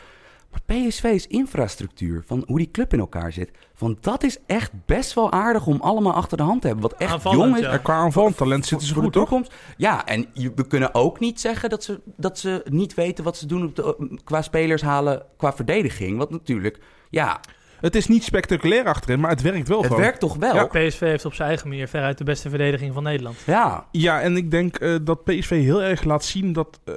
Maar 0.52 0.60
PSV's 0.78 1.26
infrastructuur, 1.26 2.22
van 2.26 2.44
hoe 2.46 2.58
die 2.58 2.70
club 2.70 2.92
in 2.92 2.98
elkaar 2.98 3.32
zit. 3.32 3.50
Van 3.74 3.96
dat 4.00 4.22
is 4.22 4.38
echt 4.46 4.70
best 4.86 5.14
wel 5.14 5.32
aardig 5.32 5.66
om 5.66 5.80
allemaal 5.80 6.12
achter 6.14 6.36
de 6.36 6.42
hand 6.42 6.60
te 6.60 6.66
hebben. 6.66 6.88
Wat 6.90 6.98
echt 7.00 7.12
Aanvallend, 7.12 7.42
jong 7.42 7.56
is. 7.56 7.62
ja. 7.62 7.76
Qua 7.78 7.94
aanvallend 7.94 8.36
talent 8.36 8.66
zitten 8.66 8.86
ze 8.86 8.94
goed, 8.94 9.02
de 9.04 9.10
toch? 9.10 9.28
toekomst. 9.28 9.54
Ja, 9.76 10.06
en 10.06 10.26
je- 10.32 10.52
we 10.54 10.66
kunnen 10.66 10.94
ook 10.94 11.20
niet 11.20 11.40
zeggen 11.40 11.70
dat 11.70 11.84
ze, 11.84 12.00
dat 12.16 12.38
ze 12.38 12.62
niet 12.70 12.94
weten 12.94 13.24
wat 13.24 13.36
ze 13.36 13.46
doen 13.46 13.64
op 13.64 13.76
de, 13.76 14.18
qua 14.24 14.42
spelers 14.42 14.82
halen, 14.82 15.22
qua 15.36 15.52
verdediging. 15.52 16.18
Want 16.18 16.30
natuurlijk, 16.30 16.78
ja, 17.10 17.40
Het 17.80 17.94
is 17.96 18.06
niet 18.06 18.24
spectaculair 18.24 18.84
achterin, 18.84 19.20
maar 19.20 19.30
het 19.30 19.42
werkt 19.42 19.68
wel 19.68 19.76
het 19.78 19.86
gewoon. 19.86 20.02
werkt 20.02 20.20
toch 20.20 20.36
wel. 20.36 20.54
Ja. 20.54 20.64
PSV 20.66 21.00
heeft 21.00 21.24
op 21.24 21.34
zijn 21.34 21.48
eigen 21.48 21.68
manier 21.68 21.88
veruit 21.88 22.18
de 22.18 22.24
beste 22.24 22.48
verdediging 22.48 22.94
van 22.94 23.02
Nederland. 23.02 23.36
Ja, 23.46 23.86
Ja, 23.90 24.20
en 24.20 24.36
ik 24.36 24.50
denk 24.50 24.76
eh, 24.76 24.96
dat 25.02 25.24
PSV 25.24 25.50
heel 25.50 25.82
erg 25.82 26.04
laat 26.04 26.24
zien 26.24 26.52
dat, 26.52 26.80
eh, 26.84 26.94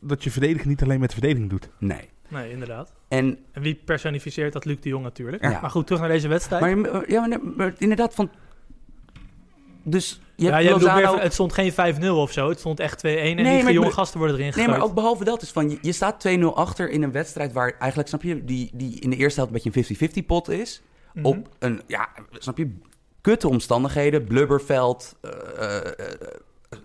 dat 0.00 0.24
je 0.24 0.30
verdedigen 0.30 0.68
niet 0.68 0.82
alleen 0.82 1.00
met 1.00 1.12
verdediging 1.12 1.50
doet. 1.50 1.68
nee. 1.78 2.12
Nee, 2.34 2.50
inderdaad. 2.50 2.92
En 3.08 3.38
En 3.52 3.62
wie 3.62 3.74
personificeert 3.84 4.52
dat? 4.52 4.64
Luc 4.64 4.76
de 4.80 4.88
Jong 4.88 5.02
natuurlijk. 5.04 5.42
Ja. 5.42 5.58
Maar 5.60 5.70
goed, 5.70 5.86
terug 5.86 6.00
naar 6.00 6.10
deze 6.10 6.28
wedstrijd. 6.28 6.76
Maar, 6.76 7.10
ja, 7.10 7.26
maar, 7.26 7.40
maar 7.56 7.74
inderdaad, 7.78 8.14
van. 8.14 8.30
Dus 9.82 10.20
je 10.36 10.44
ja, 10.46 10.52
hebt 10.60 10.70
Lozano- 10.70 11.12
meer 11.14 11.22
het 11.22 11.32
stond 11.32 11.52
geen 11.52 11.72
5-0 11.72 12.06
of 12.08 12.32
zo. 12.32 12.48
Het 12.48 12.58
stond 12.58 12.80
echt 12.80 12.98
2-1 12.98 13.08
en 13.08 13.34
Nee, 13.36 13.64
die 13.64 13.72
jonge 13.72 13.90
gasten 13.90 14.18
worden 14.18 14.36
erin 14.36 14.48
Nee, 14.50 14.58
gegooid. 14.64 14.78
maar 14.78 14.88
ook 14.88 14.94
behalve 14.94 15.24
dat 15.24 15.42
is 15.42 15.50
van 15.50 15.70
je, 15.70 15.78
je 15.82 15.92
staat 15.92 16.20
2-0 16.28 16.54
achter 16.54 16.90
in 16.90 17.02
een 17.02 17.12
wedstrijd 17.12 17.52
waar 17.52 17.76
eigenlijk, 17.78 18.08
snap 18.08 18.22
je, 18.22 18.44
die, 18.44 18.70
die 18.74 19.00
in 19.00 19.10
de 19.10 19.16
eerste 19.16 19.40
helft 19.40 19.54
een 19.66 19.72
beetje 19.72 19.96
een 19.96 20.22
50-50 20.22 20.26
pot 20.26 20.48
is. 20.48 20.82
Mhm. 21.14 21.26
Op 21.26 21.48
een, 21.58 21.80
ja, 21.86 22.08
snap 22.32 22.58
je, 22.58 22.76
kutte 23.20 23.48
omstandigheden, 23.48 24.24
blubberveld. 24.24 25.16
eh, 25.20 25.76
eh, 25.76 25.86
eh, 26.70 26.78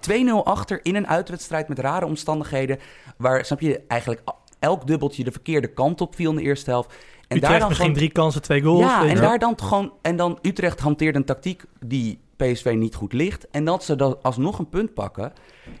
2-0 0.00 0.44
achter 0.44 0.80
in 0.82 0.94
een 0.96 1.06
uitwedstrijd 1.06 1.68
met 1.68 1.78
rare 1.78 2.06
omstandigheden. 2.06 2.78
Waar, 3.16 3.44
snap 3.44 3.60
je, 3.60 3.80
eigenlijk 3.88 4.20
elk 4.60 4.86
dubbeltje 4.86 5.24
de 5.24 5.32
verkeerde 5.32 5.72
kant 5.72 6.00
op 6.00 6.14
viel 6.14 6.30
in 6.30 6.36
de 6.36 6.42
eerste 6.42 6.70
helft. 6.70 6.94
En 7.28 7.36
Utrecht 7.36 7.52
misschien 7.54 7.74
gewoon- 7.76 7.92
drie 7.92 8.10
kansen, 8.12 8.42
twee 8.42 8.62
goals. 8.62 8.80
Ja, 8.84 9.06
en 9.06 9.14
daar 9.16 9.38
dan 9.38 9.60
gewoon. 9.60 9.92
En 10.02 10.16
dan 10.16 10.38
Utrecht 10.42 10.80
hanteert 10.80 11.16
een 11.16 11.24
tactiek 11.24 11.62
die 11.86 12.18
PSV 12.36 12.74
niet 12.76 12.94
goed 12.94 13.12
ligt. 13.12 13.48
En 13.50 13.64
dat 13.64 13.84
ze 13.84 13.96
dan 13.96 14.18
alsnog 14.22 14.58
een 14.58 14.68
punt 14.68 14.94
pakken. 14.94 15.32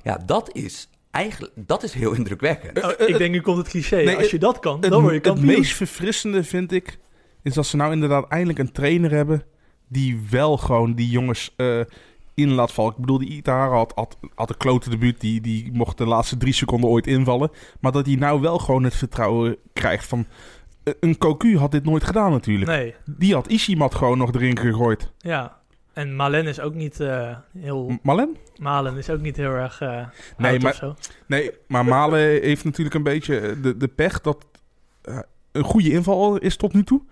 Ja, 0.02 0.18
dat 0.26 0.50
is 0.54 0.88
eigenlijk. 1.10 1.52
Dat 1.56 1.82
is 1.82 1.92
heel 1.92 2.12
indrukwekkend. 2.12 2.84
Oh, 2.84 3.08
ik 3.08 3.18
denk, 3.18 3.32
nu 3.32 3.40
komt 3.40 3.56
het 3.56 3.68
cliché. 3.68 4.02
Nee, 4.02 4.16
Als 4.16 4.30
je 4.30 4.38
dat 4.38 4.58
kan, 4.58 4.80
dan 4.80 5.02
word 5.02 5.24
je 5.24 5.30
het 5.30 5.40
meest 5.42 5.72
verfrissende 5.72 6.44
vind 6.44 6.72
ik, 6.72 6.98
is 7.42 7.54
dat 7.54 7.66
ze 7.66 7.76
nou 7.76 7.92
inderdaad 7.92 8.28
eindelijk 8.28 8.58
een 8.58 8.72
trainer 8.72 9.10
hebben 9.10 9.42
die 9.88 10.20
wel 10.30 10.56
gewoon 10.56 10.94
die 10.94 11.08
jongens 11.08 11.54
in 12.34 12.50
laat 12.52 12.72
vallen. 12.72 12.92
Ik 12.92 12.98
bedoel, 13.00 13.18
die 13.18 13.28
Itahara 13.28 13.74
had, 13.76 13.92
had, 13.94 14.16
had 14.34 14.50
een 14.50 14.56
klote 14.56 14.90
debuut, 14.90 15.20
die, 15.20 15.40
die 15.40 15.72
mocht 15.72 15.98
de 15.98 16.06
laatste 16.06 16.36
drie 16.36 16.52
seconden 16.52 16.90
ooit 16.90 17.06
invallen. 17.06 17.50
Maar 17.80 17.92
dat 17.92 18.06
hij 18.06 18.14
nou 18.14 18.40
wel 18.40 18.58
gewoon 18.58 18.84
het 18.84 18.94
vertrouwen 18.96 19.56
krijgt 19.72 20.06
van... 20.06 20.26
eh, 20.82 20.94
Een 21.00 21.18
Cocu 21.18 21.58
had 21.58 21.70
dit 21.70 21.84
nooit 21.84 22.04
gedaan 22.04 22.30
natuurlijk. 22.30 22.70
Nee, 22.70 22.94
Die 23.04 23.34
had 23.34 23.48
Ishimat 23.48 23.94
gewoon 23.94 24.18
nog 24.18 24.32
erin 24.34 24.58
gegooid. 24.58 25.12
ja. 25.18 25.58
En 25.92 26.16
Malen 26.16 26.46
is 26.46 26.60
ook 26.60 26.74
niet 26.74 27.00
eh, 27.00 27.36
heel... 27.58 27.98
Malen? 28.02 28.36
Malen 28.56 28.96
is 28.96 29.10
ook 29.10 29.20
niet 29.20 29.36
heel 29.36 29.50
erg 29.50 29.80
eh 29.80 30.06
Nee, 30.36 30.60
maar- 30.60 30.70
of 30.70 30.76
zo. 30.76 30.94
Nee, 31.26 31.50
maar 31.66 31.84
Malen 31.84 32.20
heeft 32.48 32.64
natuurlijk 32.64 32.94
een 32.94 33.02
beetje 33.02 33.60
de, 33.60 33.76
de 33.76 33.88
pech 33.88 34.20
dat 34.20 34.46
een 35.52 35.64
goede 35.64 35.90
inval 35.92 36.36
is 36.38 36.56
tot 36.56 36.72
nu 36.72 36.84
toe. 36.84 37.02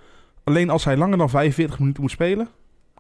Alleen 0.45 0.71
als 0.71 0.85
hij 0.85 0.97
langer 0.97 1.19
dan 1.19 1.31
45 1.31 1.79
minuten 1.79 2.03
moet 2.03 2.11
spelen, 2.11 2.49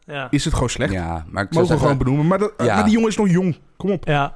Ja. 0.08 0.26
is 0.30 0.44
het 0.44 0.54
gewoon 0.54 0.68
slecht. 0.70 0.92
Ja, 0.92 1.04
maar 1.08 1.16
ik 1.18 1.24
zou 1.32 1.36
Mogen 1.44 1.60
we 1.60 1.66
zeggen, 1.66 1.78
gewoon 1.80 1.98
benoemen. 1.98 2.26
Maar, 2.26 2.38
dat, 2.38 2.52
Ja. 2.66 2.74
maar 2.74 2.84
die 2.84 2.92
jongen 2.92 3.08
is 3.08 3.16
nog 3.16 3.28
jong. 3.28 3.58
Kom 3.76 3.90
op. 3.90 4.04
ja. 4.06 4.34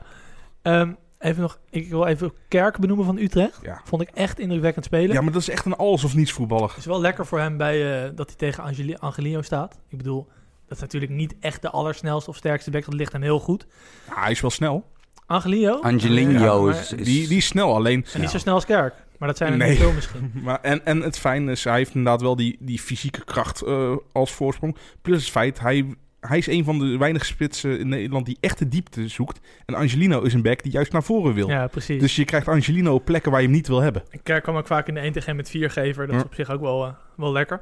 Ehm, 0.62 0.92
even 1.18 1.42
nog, 1.42 1.58
ik 1.70 1.88
wil 1.90 2.06
even 2.06 2.32
Kerk 2.48 2.78
benoemen 2.78 3.04
van 3.06 3.16
Utrecht. 3.18 3.58
Ja. 3.62 3.80
Vond 3.84 4.02
ik 4.02 4.10
echt 4.14 4.38
indrukwekkend 4.38 4.84
spelen. 4.84 5.14
ja, 5.14 5.20
maar 5.20 5.32
dat 5.32 5.40
is 5.42 5.48
echt 5.48 5.64
een 5.64 5.76
alles 5.76 6.04
of 6.04 6.14
niets 6.14 6.32
voetballer. 6.32 6.68
Het 6.68 6.76
is 6.78 6.84
wel 6.86 7.00
lekker 7.00 7.26
voor 7.26 7.38
hem 7.40 7.56
bij, 7.56 8.04
eh, 8.04 8.10
dat 8.14 8.26
hij 8.28 8.36
tegen 8.36 8.62
Angeli- 8.64 8.96
Angelino 8.98 9.42
staat. 9.42 9.78
Ik 9.88 9.96
bedoel, 9.96 10.28
dat 10.66 10.76
is 10.76 10.80
natuurlijk 10.82 11.12
niet 11.12 11.34
echt 11.40 11.62
de 11.62 11.70
allersnelste 11.70 12.30
of 12.30 12.36
sterkste 12.36 12.70
back. 12.70 12.84
Dat 12.84 12.94
ligt 12.94 13.12
hem 13.12 13.22
heel 13.22 13.40
goed. 13.40 13.66
Ja, 14.08 14.20
hij 14.20 14.30
is 14.30 14.40
wel 14.40 14.50
snel. 14.50 14.90
Angelino? 15.26 15.80
Angelino 15.80 16.30
Ja, 16.38 16.56
maar- 16.60 16.74
is, 16.80 16.92
is- 16.92 17.04
Die, 17.06 17.28
die 17.28 17.36
is 17.36 17.46
snel, 17.46 17.74
alleen... 17.74 18.06
En 18.12 18.20
niet 18.20 18.30
zo 18.30 18.38
snel 18.38 18.54
als 18.54 18.64
Kerk. 18.66 18.94
Maar 19.22 19.30
dat 19.30 19.40
zijn 19.40 19.52
er 19.52 19.58
Nee. 19.58 19.68
niet 19.70 19.78
veel 19.78 19.92
misschien. 19.92 20.32
Maar, 20.44 20.60
en, 20.60 20.84
en 20.84 21.00
het 21.00 21.18
fijn 21.18 21.48
is, 21.48 21.64
hij 21.64 21.76
heeft 21.76 21.94
inderdaad 21.94 22.20
wel 22.20 22.36
die, 22.36 22.56
die 22.60 22.78
fysieke 22.78 23.24
kracht 23.24 23.62
eh, 23.62 23.96
als 24.12 24.32
voorsprong. 24.32 24.76
Plus 25.02 25.20
het 25.20 25.30
feit, 25.30 25.60
hij, 25.60 25.94
hij 26.20 26.38
is 26.38 26.46
een 26.46 26.64
van 26.64 26.78
de 26.78 26.96
weinige 26.98 27.24
spitsen 27.24 27.78
in 27.78 27.88
Nederland 27.88 28.26
die 28.26 28.36
echt 28.40 28.58
de 28.58 28.68
diepte 28.68 29.08
zoekt. 29.08 29.40
En 29.66 29.74
Angelino 29.74 30.20
is 30.20 30.34
een 30.34 30.42
back 30.42 30.62
die 30.62 30.72
juist 30.72 30.92
naar 30.92 31.02
voren 31.02 31.34
wil. 31.34 31.48
Ja, 31.48 31.66
precies. 31.66 32.00
Dus 32.00 32.16
je 32.16 32.24
krijgt 32.24 32.48
Angelino 32.48 32.94
op 32.94 33.04
plekken 33.04 33.30
waar 33.30 33.40
je 33.40 33.46
hem 33.46 33.56
niet 33.56 33.68
wil 33.68 33.80
hebben. 33.80 34.02
En 34.10 34.22
Kerk 34.22 34.42
kwam 34.42 34.56
ook 34.56 34.66
vaak 34.66 34.88
in 34.88 34.94
de 34.94 35.00
1 35.00 35.12
tegen 35.12 35.28
1 35.28 35.36
met 35.36 35.50
4 35.50 35.70
geven. 35.70 36.06
Dat 36.06 36.14
is 36.14 36.20
Ja. 36.20 36.26
op 36.26 36.34
zich 36.34 36.50
ook 36.50 36.60
wel, 36.60 36.86
eh, 36.86 36.92
wel 37.16 37.32
lekker. 37.32 37.60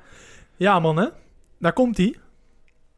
Ja, 0.56 0.78
mannen. 0.78 1.12
Daar 1.58 1.72
komt 1.72 1.96
hij. 1.96 2.14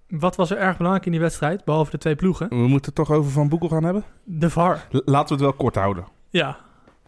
Wat 0.09 0.37
was 0.37 0.51
er 0.51 0.57
erg 0.59 0.77
belangrijk 0.77 1.07
in 1.07 1.13
die 1.13 1.21
wedstrijd, 1.21 1.65
behalve 1.65 1.91
de 1.91 1.99
twee 1.99 2.15
ploegen? 2.17 2.49
We 2.49 2.55
moeten 2.57 2.87
het 2.87 2.95
toch 2.95 3.11
over 3.11 3.31
Van 3.31 3.49
Boekel 3.49 3.69
gaan 3.69 3.85
hebben? 3.85 4.05
De 4.25 4.51
VAR. 4.51 4.87
L- 4.91 4.97
laten 5.05 5.27
we 5.29 5.33
het 5.35 5.43
wel 5.43 5.53
kort 5.53 5.75
houden. 5.75 6.05
Ja. 6.31 6.59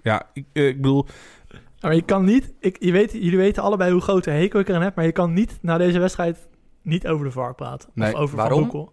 Ja, 0.02 0.22
ik, 0.32 0.44
eh, 0.52 0.66
ik 0.66 0.76
bedoel, 0.76 1.06
Maar 1.84 1.94
je 1.94 2.02
kan 2.02 2.24
niet... 2.24 2.52
Ik, 2.60 2.76
je 2.80 2.92
weet, 2.92 3.12
jullie 3.12 3.36
weten 3.36 3.62
allebei 3.62 3.92
hoe 3.92 4.00
groot 4.00 4.24
de 4.24 4.30
hekel 4.30 4.60
ik 4.60 4.68
eraan 4.68 4.82
heb. 4.82 4.94
Maar 4.94 5.04
je 5.04 5.12
kan 5.12 5.32
niet 5.32 5.58
na 5.60 5.78
deze 5.78 5.98
wedstrijd 5.98 6.48
niet 6.82 7.06
over 7.06 7.24
de 7.24 7.30
VAR 7.32 7.54
praten. 7.54 7.90
Nee, 7.94 8.12
of 8.14 8.18
over 8.20 8.36
waarom? 8.36 8.60
Van 8.60 8.70
Boekel. 8.70 8.92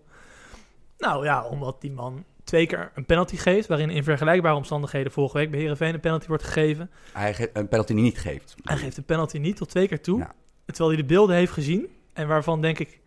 Nou 0.97 1.25
ja, 1.25 1.43
omdat 1.45 1.81
die 1.81 1.91
man 1.91 2.23
twee 2.43 2.67
keer 2.67 2.91
een 2.95 3.05
penalty 3.05 3.35
geeft... 3.35 3.67
waarin 3.67 3.89
in 3.89 4.03
vergelijkbare 4.03 4.55
omstandigheden 4.55 5.11
vorige 5.11 5.37
week 5.37 5.51
bij 5.51 5.59
Heerenveen 5.59 5.93
een 5.93 5.99
penalty 5.99 6.27
wordt 6.27 6.43
gegeven. 6.43 6.89
hij 7.13 7.33
ge- 7.33 7.49
een 7.53 7.67
penalty 7.67 7.93
die 7.93 8.03
niet 8.03 8.17
geeft. 8.19 8.55
Hij 8.63 8.77
geeft 8.77 8.95
de 8.95 9.01
penalty 9.01 9.37
niet 9.37 9.55
tot 9.55 9.69
twee 9.69 9.87
keer 9.87 10.01
toe. 10.01 10.19
Ja. 10.19 10.33
Terwijl 10.65 10.89
hij 10.89 11.01
de 11.01 11.07
beelden 11.07 11.35
heeft 11.35 11.51
gezien. 11.51 11.87
En 12.13 12.27
waarvan 12.27 12.61
denk 12.61 12.79
ik, 12.79 12.99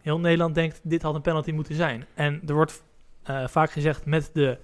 heel 0.00 0.18
Nederland 0.20 0.54
denkt, 0.54 0.80
dit 0.82 1.02
had 1.02 1.14
een 1.14 1.20
penalty 1.22 1.50
moeten 1.52 1.74
zijn. 1.74 2.04
En 2.14 2.42
er 2.46 2.54
wordt 2.54 2.82
eh, 3.22 3.46
vaak 3.48 3.70
gezegd, 3.70 4.06
met 4.06 4.30
de 4.32 4.58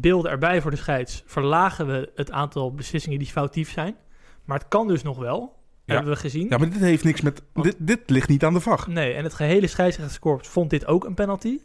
beelden 0.00 0.30
erbij 0.30 0.60
voor 0.60 0.70
de 0.70 0.76
scheids... 0.76 1.22
verlagen 1.26 1.86
we 1.86 2.10
het 2.14 2.30
aantal 2.30 2.74
beslissingen 2.74 3.18
die 3.18 3.28
foutief 3.28 3.70
zijn. 3.70 3.96
Maar 4.44 4.58
het 4.58 4.68
kan 4.68 4.88
dus 4.88 5.02
nog 5.02 5.18
wel, 5.18 5.54
Ja. 5.84 5.94
hebben 5.94 6.12
we 6.12 6.18
gezien. 6.18 6.46
ja, 6.48 6.56
maar 6.58 6.70
dit 6.70 6.80
heeft 6.80 7.04
niks 7.04 7.20
met... 7.20 7.42
Dit, 7.54 7.76
dit 7.78 8.00
ligt 8.10 8.28
niet 8.28 8.44
aan 8.44 8.52
de 8.52 8.60
VAR. 8.60 8.84
Nee, 8.88 9.12
en 9.14 9.24
het 9.24 9.34
gehele 9.34 9.66
scheidsrechterskorps 9.66 10.48
vond 10.48 10.70
dit 10.70 10.86
ook 10.86 11.04
een 11.04 11.14
penalty. 11.14 11.58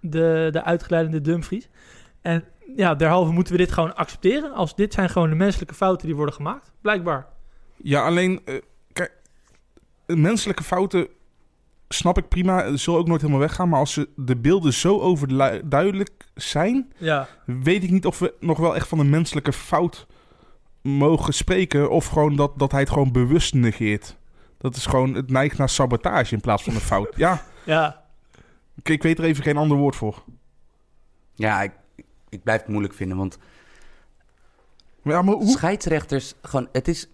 De, 0.00 0.48
de 0.52 0.64
uitgeleidende 0.64 1.20
Dumfries. 1.20 1.68
En 2.20 2.44
ja, 2.76 2.94
derhalve 2.94 3.32
moeten 3.32 3.52
we 3.52 3.58
dit 3.58 3.72
gewoon 3.72 3.94
accepteren. 3.94 4.52
Als 4.52 4.76
dit 4.76 4.92
zijn 4.94 5.08
gewoon 5.10 5.30
de 5.30 5.34
menselijke 5.36 5.74
fouten 5.74 6.06
die 6.06 6.16
worden 6.16 6.34
gemaakt. 6.34 6.72
Blijkbaar. 6.80 7.26
Ja, 7.76 8.04
alleen... 8.04 8.40
eh, 8.44 8.54
kijk, 8.92 9.12
menselijke 10.06 10.62
fouten 10.62 11.08
snap 11.92 12.18
ik 12.18 12.28
prima. 12.28 12.64
Het 12.64 12.80
zal 12.80 12.96
ook 12.96 13.06
nooit 13.06 13.20
helemaal 13.20 13.42
weggaan. 13.42 13.68
Maar 13.68 13.78
als 13.78 13.92
ze 13.92 14.08
de 14.16 14.36
beelden 14.36 14.72
zo 14.72 15.00
overduidelijk 15.00 16.10
zijn... 16.34 16.92
Ja, 16.96 17.28
weet 17.44 17.82
ik 17.82 17.90
niet 17.90 18.06
of 18.06 18.18
we 18.18 18.34
nog 18.40 18.58
wel 18.58 18.74
echt 18.74 18.88
van 18.88 18.98
een 18.98 19.10
menselijke 19.10 19.52
fout 19.52 20.06
mogen 20.82 21.34
spreken. 21.34 21.90
Of 21.90 22.06
gewoon 22.06 22.36
dat, 22.36 22.58
dat 22.58 22.70
hij 22.70 22.80
het 22.80 22.90
gewoon 22.90 23.12
bewust 23.12 23.54
negeert. 23.54 24.16
Dat 24.58 24.76
is 24.76 24.86
gewoon, 24.86 25.14
het 25.14 25.30
neigt 25.30 25.58
naar 25.58 25.68
sabotage 25.68 26.34
in 26.34 26.40
plaats 26.40 26.62
van 26.62 26.74
een 26.74 26.80
fout. 26.80 27.16
Ja, 27.16 27.42
ja. 27.64 28.02
ik, 28.76 28.88
ik 28.88 29.02
weet 29.02 29.18
er 29.18 29.24
even 29.24 29.42
geen 29.42 29.56
ander 29.56 29.76
woord 29.76 29.96
voor. 29.96 30.22
Ja, 31.34 31.62
ik, 31.62 31.72
ik 32.28 32.42
blijf 32.42 32.60
het 32.60 32.68
moeilijk 32.68 32.94
vinden, 32.94 33.16
want 33.16 33.38
Ja, 35.02 35.22
maar 35.22 35.34
hoe? 35.34 35.48
scheidsrechters, 35.48 36.34
gewoon, 36.42 36.68
het 36.72 36.88
is 36.88 37.08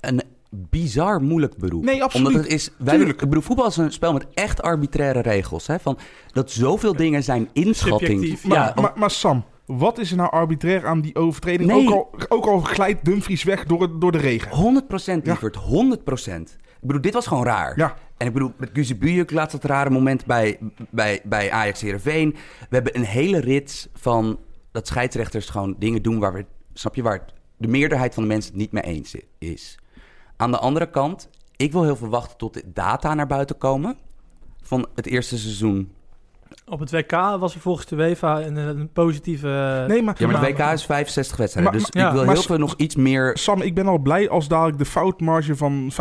een 0.00 0.22
bizar 0.54 1.22
moeilijk 1.22 1.56
beroep. 1.56 1.84
Nee, 1.84 2.02
absoluut. 2.02 2.26
Omdat 2.26 2.42
het 2.42 2.52
is, 2.52 2.70
wij, 2.78 2.96
Tuurlijk. 2.96 3.22
ik 3.22 3.28
bedoel, 3.28 3.42
voetbal 3.42 3.66
is 3.66 3.76
een 3.76 3.92
spel 3.92 4.12
met 4.12 4.26
echt 4.34 4.62
arbitraire 4.62 5.20
regels. 5.20 5.66
Hè, 5.66 5.78
van, 5.80 5.98
dat 6.32 6.50
zoveel 6.50 6.96
dingen 6.96 7.22
zijn 7.22 7.48
inschatting. 7.52 8.10
Subjectief, 8.20 8.44
Maar, 8.46 8.58
ja. 8.74 8.80
maar, 8.82 8.92
maar 8.96 9.10
Sam, 9.10 9.44
Wat 9.66 9.98
is 9.98 10.10
er 10.10 10.16
nou 10.16 10.30
arbitrair 10.30 10.86
aan 10.86 11.00
die 11.00 11.14
overtreding? 11.16 11.70
Nee. 11.70 11.86
Ook, 11.88 11.90
al, 11.92 12.10
ook 12.28 12.46
al 12.46 12.60
glijdt 12.60 13.04
Dumfries 13.04 13.42
weg 13.42 13.64
door, 13.64 13.82
het- 13.82 14.00
door 14.00 14.12
de 14.12 14.18
regen. 14.18 14.50
100% 14.50 15.24
Ja. 15.26 15.30
lieverd, 15.32 15.56
100%. 15.56 16.58
Ik 16.80 16.88
bedoel, 16.88 17.00
dit 17.02 17.14
was 17.14 17.26
gewoon 17.26 17.44
raar. 17.44 17.78
Ja. 17.78 17.94
En 18.16 18.26
ik 18.26 18.32
bedoel, 18.32 18.52
met 18.56 18.70
Guzebujuk 18.72 19.30
laatst 19.30 19.52
dat 19.60 19.70
rare 19.70 19.90
moment 19.90 20.26
bij, 20.26 20.58
bij, 20.90 21.20
bij 21.24 21.50
Ajax 21.50 21.80
Heerenveen. 21.80 22.30
We 22.68 22.74
hebben 22.74 22.96
een 22.96 23.04
hele 23.04 23.38
rits 23.38 23.88
van 23.94 24.38
dat 24.72 24.86
scheidsrechters 24.86 25.48
gewoon 25.48 25.74
dingen 25.78 26.02
doen 26.02 26.18
waar 26.18 26.32
we, 26.32 26.44
snap 26.72 26.94
je, 26.94 27.02
waar 27.02 27.12
het- 27.18 27.32
de 27.56 27.68
meerderheid 27.68 28.14
van 28.14 28.22
de 28.22 28.28
mensen 28.28 28.50
het 28.50 28.60
niet 28.60 28.72
mee 28.72 28.82
eens 28.82 29.14
is. 29.38 29.78
Aan 30.42 30.50
de 30.50 30.58
andere 30.58 30.90
kant, 30.90 31.28
ik 31.56 31.72
wil 31.72 31.82
heel 31.82 31.96
veel 31.96 32.08
wachten 32.08 32.36
tot 32.36 32.54
de 32.54 32.72
data 32.72 33.14
naar 33.14 33.26
buiten 33.26 33.58
komen 33.58 33.96
van 34.62 34.88
het 34.94 35.06
eerste 35.06 35.38
seizoen. 35.38 35.92
Op 36.66 36.80
het 36.80 36.90
WK 36.90 37.10
was 37.38 37.54
er 37.54 37.60
volgens 37.60 37.86
de 37.86 37.96
UEFA 37.96 38.40
een, 38.42 38.56
een 38.56 38.88
positieve... 38.92 39.84
Nee, 39.88 40.02
maar, 40.02 40.14
Ja, 40.18 40.26
maar 40.26 40.46
het 40.46 40.58
WK 40.58 40.72
is 40.72 40.84
65 40.84 41.36
wedstrijden, 41.36 41.72
Maar- 41.72 41.82
dus 41.82 41.92
maar- 41.92 42.06
ik 42.06 42.12
wil 42.12 42.32
heel 42.32 42.42
veel 42.42 42.58
nog 42.58 42.74
iets 42.76 42.96
meer... 42.96 43.30
Sam, 43.38 43.60
ik 43.62 43.74
ben 43.74 43.86
al 43.86 43.98
blij 43.98 44.28
als 44.28 44.48
dadelijk 44.48 44.78
de 44.78 44.84
foutmarge 44.84 45.56
van 45.56 45.92
75% 45.92 45.96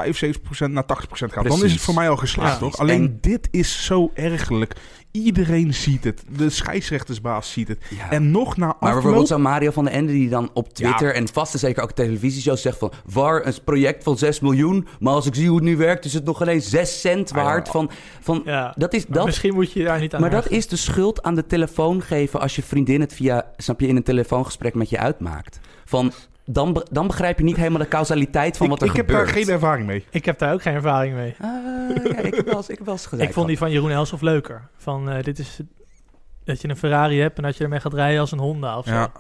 naar 0.72 0.84
80% 0.84 0.86
gaat. 1.10 1.34
Dan 1.34 1.46
is 1.46 1.50
Precies. 1.60 1.72
het 1.74 1.82
voor 1.82 1.94
mij 1.94 2.10
al 2.10 2.18
geslaagd, 2.18 2.54
Ja. 2.54 2.58
toch? 2.60 2.78
Alleen 2.78 3.04
En- 3.04 3.18
dit 3.22 3.48
is 3.52 3.86
zo 3.86 4.12
ergelijk. 4.14 4.76
Iedereen 5.12 5.74
ziet 5.74 6.04
het. 6.04 6.24
De 6.38 6.50
scheidsrechtersbaas 6.50 7.52
ziet 7.52 7.68
het. 7.68 7.78
Ja. 7.98 8.10
En 8.12 8.32
nog 8.32 8.58
na 8.58 8.66
Maar 8.66 8.76
bijvoorbeeld 8.80 9.14
afloop... 9.14 9.28
zo'n 9.28 9.42
Mario 9.42 9.72
van 9.72 9.84
den 9.84 9.94
Ende 9.94 10.12
die 10.12 10.30
dan 10.30 10.50
op 10.54 10.74
Twitter 10.74 11.14
en 11.16 11.28
vast 11.34 11.54
en 11.54 11.60
zeker 11.60 11.84
ook 11.84 11.90
op 11.90 11.96
televisieshows 11.96 12.62
zegt 12.62 12.78
van... 12.78 12.92
VAR, 13.08 13.46
een 13.46 13.54
project 13.64 14.04
van 14.04 14.18
6 14.18 14.40
miljoen, 14.40 14.88
maar 15.00 15.14
als 15.14 15.26
ik 15.26 15.36
zie 15.36 15.48
hoe 15.48 15.56
het 15.56 15.66
nu 15.66 15.78
werkt... 15.78 16.06
is 16.06 16.14
het 16.14 16.26
nog 16.26 16.42
alleen 16.42 16.62
6 16.62 17.02
cent 17.02 17.32
Ah, 17.32 17.38
ja. 17.38 17.44
waard. 17.44 17.70
Van, 17.70 17.90
van, 18.22 18.42
Ja, 18.46 18.74
dat 18.78 18.94
is, 18.94 19.06
dat, 19.06 19.26
misschien 19.26 19.54
moet 19.54 19.72
je 19.72 19.84
daar 19.84 20.00
niet 20.00 20.14
aan 20.14 20.22
maar 20.22 20.30
dat. 20.30 20.51
Is 20.52 20.68
de 20.68 20.76
schuld 20.76 21.24
aan 21.24 21.36
de 21.36 21.46
telefoon 21.46 22.02
geven... 22.02 22.40
als 22.40 22.56
je 22.56 22.64
vriendin 22.64 23.02
het 23.02 23.14
via, 23.14 23.46
snap 23.58 23.80
je, 23.80 23.88
in 23.88 23.96
een 23.96 24.04
telefoongesprek 24.04 24.74
met 24.74 24.90
je 24.90 24.98
uitmaakt. 25.00 25.60
Van, 25.86 26.12
dan, 26.46 26.74
be- 26.74 26.86
dan 26.92 27.08
begrijp 27.08 27.38
je 27.38 27.44
niet 27.44 27.56
helemaal 27.56 27.80
de 27.80 27.88
causaliteit 27.88 28.58
van 28.58 28.66
ik, 28.66 28.72
wat 28.72 28.82
er 28.82 28.88
ik 28.90 28.96
heb 28.96 29.06
gebeurt. 29.08 29.26
daar 29.26 29.36
geen 29.36 29.50
ervaring 29.54 29.88
mee. 29.88 30.06
Ik 30.10 30.26
heb 30.26 30.40
daar 30.40 30.54
ook 30.54 30.62
geen 30.62 30.74
ervaring 30.74 31.16
mee. 31.16 31.36
Ah, 31.40 31.50
ja, 32.04 32.18
ik 32.18 32.36
heb 32.36 32.46
wel 32.46 32.56
eens, 32.56 32.70
ik 32.70 32.78
heb 32.78 32.86
wel 32.86 32.96
eens 32.96 33.06
gezegd. 33.06 33.28
ik 33.30 33.34
vond 33.36 33.48
die 33.48 33.58
van 33.58 33.72
Jeroen 33.72 33.92
Elshoff 33.92 34.22
leuker. 34.22 34.68
Van, 34.78 35.10
eh, 35.10 35.24
dit 35.24 35.40
is 35.40 35.60
dat 36.44 36.62
je 36.62 36.70
een 36.70 36.78
Ferrari 36.78 37.20
hebt 37.20 37.38
en 37.38 37.44
dat 37.44 37.58
je 37.58 37.64
ermee 37.64 37.80
gaat 37.80 37.94
rijden 37.94 38.20
als 38.20 38.32
een 38.32 38.40
Honda 38.40 38.78
of 38.78 38.86
zo. 38.86 38.92
Ja. 38.94 39.12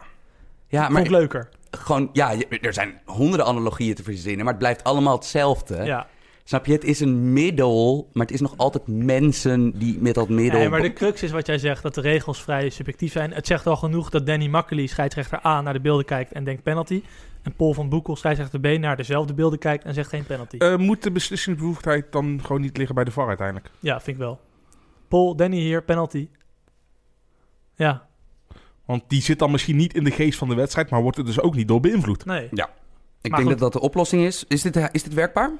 Ja, 0.68 0.82
Vond 0.82 0.94
maar 0.94 1.02
ik 1.02 1.10
leuker. 1.10 1.50
gewoon, 1.72 2.10
ja, 2.14 2.32
je- 2.32 2.60
er 2.62 2.74
zijn 2.74 3.02
honderden 3.06 3.46
analogieën 3.48 3.96
te 3.96 4.04
verzinnen... 4.04 4.40
maar 4.44 4.54
het 4.54 4.62
blijft 4.62 4.84
allemaal 4.84 5.16
hetzelfde. 5.16 5.84
Ja. 5.84 6.08
Snap 6.52 6.66
je? 6.66 6.72
Het 6.74 6.84
is 6.84 7.00
een 7.00 7.34
middel, 7.34 8.10
maar 8.14 8.26
het 8.26 8.34
is 8.34 8.42
nog 8.42 8.58
altijd 8.58 8.88
mensen 8.88 9.80
die 9.80 9.98
met 10.00 10.16
dat 10.16 10.30
middel... 10.30 10.60
Nee, 10.60 10.70
maar 10.70 10.82
de 10.82 10.94
crux 10.94 11.24
is 11.24 11.32
wat 11.32 11.46
jij 11.48 11.58
zegt, 11.58 11.84
dat 11.84 11.96
de 11.96 12.02
regels 12.02 12.42
vrij 12.44 12.70
subjectief 12.70 13.12
zijn. 13.12 13.34
Het 13.34 13.48
zegt 13.48 13.68
al 13.68 13.76
genoeg 13.76 14.10
dat 14.10 14.26
Danny 14.26 14.48
Makkely, 14.48 14.88
scheidsrechter 14.88 15.46
A, 15.46 15.62
naar 15.62 15.74
de 15.74 15.82
beelden 15.82 16.06
kijkt 16.06 16.32
en 16.32 16.44
denkt 16.44 16.64
penalty. 16.64 17.04
En 17.42 17.54
Paul 17.56 17.74
van 17.74 17.90
Boekel, 17.90 18.16
scheidsrechter 18.16 18.60
B, 18.60 18.80
naar 18.80 18.98
dezelfde 18.98 19.34
beelden 19.34 19.60
kijkt 19.60 19.84
en 19.84 19.94
zegt 19.94 20.10
geen 20.10 20.26
penalty. 20.26 20.58
Eh, 20.58 20.78
moet 20.78 21.04
de 21.04 21.12
beslissingsbevoegdheid 21.12 22.12
dan 22.12 22.40
gewoon 22.44 22.62
niet 22.62 22.78
liggen 22.78 22.96
bij 22.96 23.04
de 23.04 23.12
VAR 23.12 23.28
uiteindelijk? 23.28 23.70
ja, 23.80 24.02
vind 24.02 24.18
ik 24.18 24.24
wel. 24.24 24.40
Paul, 25.08 25.36
Danny 25.36 25.58
hier, 25.58 25.84
penalty. 25.84 26.30
Ja, 27.76 28.08
Want 28.86 29.04
die 29.08 29.22
zit 29.22 29.40
dan 29.40 29.52
misschien 29.52 29.76
niet 29.76 29.94
in 29.94 30.04
de 30.04 30.12
geest 30.12 30.38
van 30.38 30.50
de 30.50 30.56
wedstrijd, 30.56 30.90
maar 30.90 31.02
wordt 31.02 31.18
er 31.18 31.26
dus 31.26 31.40
ook 31.42 31.56
niet 31.56 31.68
door 31.68 31.80
beïnvloed. 31.80 32.26
nee. 32.26 32.50
Ik 33.22 33.32
Maar 33.32 33.40
denk 33.40 33.52
goed. 33.52 33.60
dat 33.60 33.72
dat 33.72 33.82
de 33.82 33.88
oplossing 33.88 34.24
is. 34.24 34.46
Is 34.48 34.62
dit, 34.62 34.90
is 34.92 35.04
dit 35.04 35.14
werkbaar? 35.14 35.52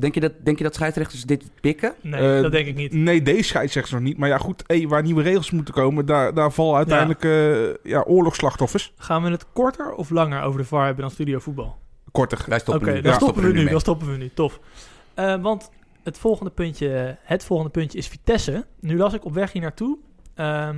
Denk 0.00 0.14
je, 0.14 0.20
dat, 0.20 0.32
denk 0.44 0.58
je 0.58 0.64
dat 0.64 0.74
scheidsrechters 0.74 1.22
dit 1.22 1.44
pikken? 1.60 1.94
Nee, 2.00 2.36
Eh, 2.36 2.42
dat 2.42 2.52
denk 2.52 2.66
ik 2.66 2.74
niet. 2.76 2.92
Nee, 2.92 3.22
deze 3.22 3.42
scheidsrechters 3.42 3.94
nog 3.94 4.02
niet. 4.02 4.18
Maar 4.18 4.28
ja, 4.28 4.38
goed, 4.38 4.62
hey, 4.66 4.88
waar 4.88 5.02
nieuwe 5.02 5.22
regels 5.22 5.50
moeten 5.50 5.74
komen, 5.74 6.06
daar, 6.06 6.34
daar 6.34 6.52
vallen 6.52 6.76
uiteindelijk 6.76 7.24
eh, 7.24 7.90
ja, 7.90 8.02
oorlogsslachtoffers. 8.06 8.92
Gaan 8.96 9.22
we 9.22 9.30
het 9.30 9.46
korter 9.52 9.92
of 9.92 10.10
langer 10.10 10.42
over 10.42 10.60
de 10.60 10.66
VAR 10.66 10.84
hebben 10.84 11.02
dan 11.02 11.10
studio 11.10 11.38
voetbal? 11.38 11.78
Korter. 12.12 12.38
Wij 12.46 12.60
Oké, 12.60 12.60
stoppen 12.70 13.02
nu. 13.02 13.12
stoppen 13.12 13.42
we 13.42 13.48
nu. 13.52 13.54
mee. 13.62 13.70
Dan 13.70 13.80
stoppen 13.80 14.10
we 14.10 14.16
nu. 14.16 14.30
Tof. 14.34 14.60
Eh, 15.14 15.34
want 15.42 15.70
het 16.02 16.18
volgende, 16.18 16.50
puntje, 16.50 17.16
het 17.22 17.44
volgende 17.44 17.70
puntje 17.72 17.98
is 17.98 18.08
Vitesse. 18.08 18.66
Nu 18.80 18.96
las 18.96 19.12
ik 19.14 19.24
op 19.24 19.34
weg 19.34 19.52
hier 19.52 19.62
naartoe 19.62 19.98
ehm, 20.34 20.76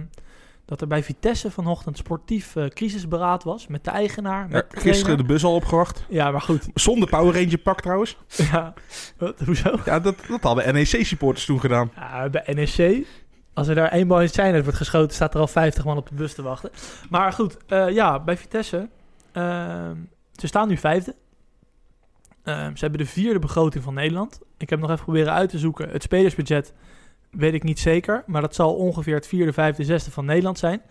dat 0.73 0.81
er 0.81 0.87
bij 0.87 1.03
Vitesse 1.03 1.51
vanochtend 1.51 1.97
sportief 1.97 2.57
eh, 2.57 2.67
crisisberaad 2.67 3.45
was 3.45 3.67
met 3.67 3.85
de 3.85 3.91
eigenaar. 3.91 4.43
Met 4.43 4.53
Ja, 4.53 4.59
de 4.61 4.67
trainer. 4.67 4.93
gisteren 4.95 5.17
de 5.17 5.25
bus 5.25 5.45
al 5.45 5.55
opgewacht. 5.55 6.05
Ja, 6.09 6.31
maar 6.31 6.41
goed. 6.41 6.69
Zonder 6.75 7.09
Power 7.09 7.35
Ranger 7.35 7.59
pak 7.59 7.81
trouwens. 7.81 8.17
ja. 8.53 8.75
Wat, 9.17 9.41
hoezo? 9.41 9.79
Ja, 9.85 10.01
dat, 10.01 10.15
dat 10.29 10.43
hadden 10.43 10.75
NEC-supporters 10.75 11.45
toen 11.47 11.61
gedaan. 11.61 11.91
Ja, 11.97 12.29
bij 12.29 12.55
NEC, 12.55 13.07
als 13.55 13.69
er 13.69 13.75
daar 13.75 13.89
één 13.89 14.07
bal 14.09 14.21
in 14.21 14.29
zijn 14.29 14.63
wordt 14.63 14.77
geschoten, 14.79 15.15
staat 15.15 15.35
er 15.35 15.41
al 15.41 15.47
50 15.47 15.85
man 15.85 15.97
op 15.97 16.09
de 16.09 16.15
bus 16.15 16.35
te 16.35 16.43
wachten. 16.43 16.71
Maar 17.11 17.33
goed, 17.33 17.57
eh, 17.67 17.89
ja, 17.91 18.21
bij 18.21 18.37
Vitesse. 18.37 18.89
ehm, 19.33 19.97
ze 20.33 20.47
staan 20.47 20.69
nu 20.69 20.77
vijfde. 20.77 21.15
Ehm, 22.45 22.75
ze 22.75 22.81
hebben 22.81 22.99
de 23.01 23.07
vierde 23.07 23.39
begroting 23.39 23.85
van 23.85 23.95
Nederland. 23.95 24.41
Ik 24.59 24.71
heb 24.71 24.81
nog 24.81 24.91
even 24.91 25.05
proberen 25.05 25.33
uit 25.33 25.51
te 25.51 25.59
zoeken. 25.59 25.89
Het 25.89 26.03
spelersbudget 26.03 26.73
weet 27.37 27.55
ik 27.55 27.62
niet 27.62 27.79
zeker. 27.81 28.25
Maar 28.27 28.40
dat 28.40 28.55
zal 28.55 28.75
ongeveer 28.75 29.14
het 29.14 29.27
vierde, 29.27 29.53
vijfde, 29.53 29.85
zesde 29.85 30.11
van 30.11 30.25
Nederland 30.25 30.59
zijn. 30.59 30.83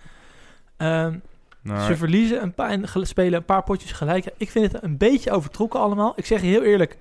Ehm, 0.78 1.18
Nou, 1.64 1.82
ze 1.86 1.98
verliezen 1.98 2.42
een 2.42 2.54
paar 2.54 2.70
en 2.70 3.08
spelen 3.08 3.34
een 3.40 3.46
paar 3.46 3.64
potjes 3.64 3.92
gelijk. 3.92 4.26
Ik 4.38 4.50
vind 4.52 4.72
het 4.72 4.84
een 4.84 4.98
beetje 4.98 5.32
overtrokken 5.32 5.80
allemaal. 5.80 6.14
Ik 6.16 6.26
zeg 6.26 6.42
je 6.42 6.48
heel 6.48 6.64
eerlijk. 6.64 6.98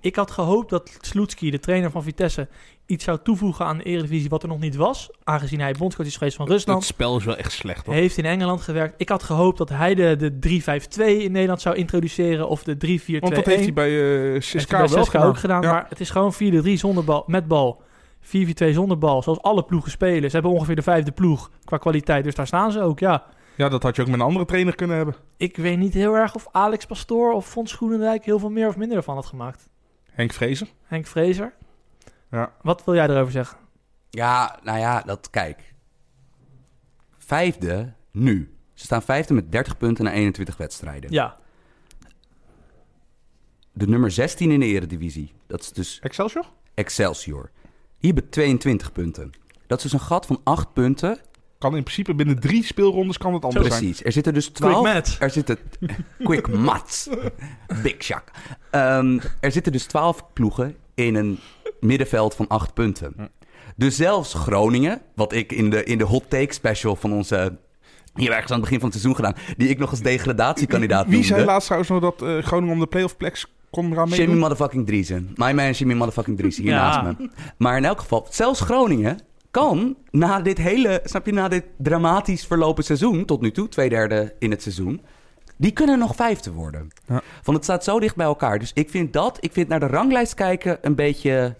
Ik 0.00 0.16
had 0.16 0.30
gehoopt 0.30 0.70
dat 0.70 0.98
Sloetski, 1.00 1.50
de 1.50 1.58
trainer 1.60 1.90
van 1.90 2.02
Vitesse, 2.02 2.48
iets 2.86 3.04
zou 3.04 3.18
toevoegen 3.22 3.64
aan 3.66 3.78
de 3.78 3.84
Eredivisie 3.84 4.28
wat 4.28 4.42
er 4.42 4.48
nog 4.48 4.58
niet 4.60 4.76
was. 4.76 5.10
Aangezien 5.24 5.60
hij 5.60 5.72
bondscoach 5.78 6.06
is 6.06 6.16
geweest 6.16 6.36
van 6.36 6.44
het 6.44 6.54
Rusland. 6.54 6.84
spel 6.84 7.16
is 7.16 7.24
wel 7.24 7.36
echt 7.36 7.52
slecht, 7.52 7.86
hoor. 7.86 7.94
Heeft 7.94 8.16
in 8.16 8.24
Engeland 8.24 8.60
gewerkt. 8.60 8.94
Ik 8.96 9.08
had 9.08 9.22
gehoopt 9.22 9.58
dat 9.58 9.68
hij 9.68 9.94
de, 9.94 10.16
de 10.16 10.60
3-5-2 10.98 11.04
in 11.04 11.32
Nederland 11.32 11.60
zou 11.60 11.76
introduceren. 11.76 12.48
Of 12.48 12.62
de 12.62 12.74
3-4-2-1. 12.74 13.18
Want 13.20 13.34
dat 13.34 13.46
heeft 13.46 13.62
hij 13.62 13.72
bij 13.72 13.88
eh 14.24 14.32
Heeft 14.32 14.46
Siska 14.46 14.78
hij 14.78 14.88
wel 14.88 14.96
Siska 14.98 15.10
gedaan. 15.10 15.26
ook 15.28 15.38
gedaan. 15.38 15.62
Ja. 15.62 15.72
Maar 15.72 15.86
het 15.88 16.00
is 16.00 16.10
gewoon 16.10 16.34
4-3 16.34 16.36
zonder 16.72 17.04
bal, 17.04 17.24
met 17.26 17.48
bal. 17.48 17.82
4-4-2 18.22 18.28
zonder 18.72 18.98
bal. 18.98 19.22
Zoals 19.22 19.42
alle 19.42 19.64
ploegen 19.64 19.90
spelen. 19.90 20.30
Ze 20.30 20.36
hebben 20.36 20.52
ongeveer 20.54 20.76
de 20.76 20.82
vijfde 20.82 21.12
ploeg 21.12 21.50
qua 21.64 21.76
kwaliteit. 21.76 22.24
Dus 22.24 22.34
daar 22.34 22.46
staan 22.46 22.72
ze 22.72 22.80
ook, 22.80 22.98
ja. 22.98 23.24
ja, 23.56 23.68
dat 23.68 23.82
had 23.82 23.96
je 23.96 24.02
ook 24.02 24.08
met 24.08 24.20
een 24.20 24.26
andere 24.26 24.44
trainer 24.44 24.74
kunnen 24.74 24.96
hebben. 24.96 25.14
Ik 25.36 25.56
weet 25.56 25.78
niet 25.78 25.94
heel 25.94 26.14
erg 26.14 26.34
of 26.34 26.46
Alex 26.50 26.86
Pastoor 26.86 27.32
of 27.32 27.48
Fons 27.48 27.72
Groenendijk 27.72 28.24
heel 28.24 28.38
veel 28.38 28.50
meer 28.50 28.68
of 28.68 28.76
minder 28.76 28.96
ervan 28.96 29.14
had 29.14 29.26
gemaakt. 29.26 29.68
Henk 30.10 30.32
Vrezer. 30.32 30.68
Henk 30.82 31.06
Vrezer. 31.06 31.54
Ja. 32.30 32.52
Wat 32.62 32.84
wil 32.84 32.94
jij 32.94 33.08
erover 33.08 33.32
zeggen? 33.32 33.58
Ja, 34.10 34.58
nou 34.62 34.78
ja, 34.78 35.00
dat 35.00 35.30
kijk. 35.30 35.74
Vijfde 37.18 37.92
nu. 38.10 38.56
Ze 38.74 38.84
staan 38.84 39.02
vijfde 39.02 39.34
met 39.34 39.52
30 39.52 39.76
punten 39.76 40.04
na 40.04 40.12
21 40.12 40.56
wedstrijden. 40.56 41.12
Ja, 41.12 41.36
De 43.72 43.86
nummer 43.86 44.10
16 44.10 44.50
in 44.50 44.60
de 44.60 44.66
Eredivisie. 44.66 45.32
Dat 45.46 45.60
is 45.60 45.72
dus 45.72 46.00
Excelsior? 46.00 46.44
Excelsior. 46.74 47.50
Hebben 48.06 48.28
22 48.28 48.92
punten. 48.92 49.30
Dat 49.66 49.76
is 49.76 49.90
dus 49.90 49.92
een 49.92 50.06
gat 50.06 50.26
van 50.26 50.40
8 50.44 50.72
punten. 50.72 51.18
Kan 51.58 51.76
in 51.76 51.82
principe 51.82 52.14
binnen 52.14 52.40
drie 52.40 52.64
speelrondes 52.64 53.18
kan 53.18 53.34
het 53.34 53.44
anders 53.44 53.66
zijn. 53.66 53.78
Precies. 53.78 54.04
Er 54.04 54.12
zitten 54.12 54.34
dus 54.34 54.52
quick 54.52 54.56
12 54.56 54.82
match. 54.84 55.20
Er 55.20 55.30
zitten... 55.30 55.58
Quick 56.24 56.48
mats. 56.48 57.08
Big 57.82 57.96
Shaq. 58.02 58.24
Ehm, 58.70 59.18
er 59.40 59.52
zitten 59.52 59.72
dus 59.72 59.84
12 59.84 60.32
ploegen 60.32 60.76
in 60.94 61.14
een 61.14 61.38
middenveld 61.80 62.34
van 62.34 62.48
8 62.48 62.74
punten. 62.74 63.14
Dus 63.76 63.96
zelfs 63.96 64.34
Groningen, 64.34 65.00
wat 65.14 65.32
ik 65.32 65.52
in 65.52 65.70
de, 65.70 65.84
in 65.84 65.98
de 65.98 66.04
hot 66.04 66.30
take 66.30 66.52
special 66.52 66.96
van 66.96 67.12
onze... 67.12 67.56
Hier 68.14 68.30
ergens 68.30 68.50
aan 68.52 68.60
het 68.60 68.64
begin 68.64 68.80
van 68.80 68.90
het 68.90 69.00
seizoen 69.00 69.24
gedaan, 69.24 69.34
die 69.56 69.68
ik 69.68 69.78
nog 69.78 69.90
als 69.90 70.00
degradatiekandidaat 70.00 71.06
Wie 71.06 71.24
zei 71.24 71.28
noemde. 71.30 71.52
laatst 71.52 71.66
trouwens 71.66 71.92
nog 71.92 72.00
dat 72.00 72.22
eh, 72.22 72.38
Groningen 72.38 72.74
om 72.74 72.80
de 72.80 72.86
playoff 72.86 73.16
plex 73.16 73.46
kon 73.72 73.92
eraan 73.92 74.08
Jimmy 74.08 74.36
motherfucking 74.36 74.86
Driesen. 74.86 75.30
My 75.34 75.52
man 75.52 75.70
Jimmy 75.70 75.94
motherfucking 75.94 76.36
Driesen, 76.38 76.62
hier 76.62 76.72
Ja. 76.72 77.02
naast 77.02 77.18
me. 77.18 77.28
Maar 77.58 77.76
in 77.76 77.84
elk 77.84 78.00
geval, 78.00 78.26
zelfs 78.30 78.60
Groningen 78.60 79.18
kan 79.50 79.96
na 80.10 80.40
dit 80.40 80.58
hele, 80.58 81.00
snap 81.04 81.26
je, 81.26 81.32
na 81.32 81.48
dit 81.48 81.64
dramatisch 81.78 82.46
verlopen 82.46 82.84
seizoen, 82.84 83.24
tot 83.24 83.40
nu 83.40 83.50
toe, 83.50 83.68
twee 83.68 83.88
derde 83.88 84.34
in 84.38 84.50
het 84.50 84.62
seizoen, 84.62 85.00
die 85.56 85.70
kunnen 85.70 85.98
nog 85.98 86.14
vijfde 86.14 86.52
worden. 86.52 86.88
Ja. 87.06 87.20
Want 87.42 87.56
het 87.56 87.64
staat 87.64 87.84
zo 87.84 88.00
dicht 88.00 88.16
bij 88.16 88.26
elkaar. 88.26 88.58
Dus 88.58 88.70
ik 88.74 88.90
vind 88.90 89.12
dat, 89.12 89.36
ik 89.40 89.52
vind 89.52 89.68
naar 89.68 89.80
de 89.80 89.86
ranglijst 89.86 90.34
kijken 90.34 90.78
een 90.80 90.94
beetje 90.94 91.56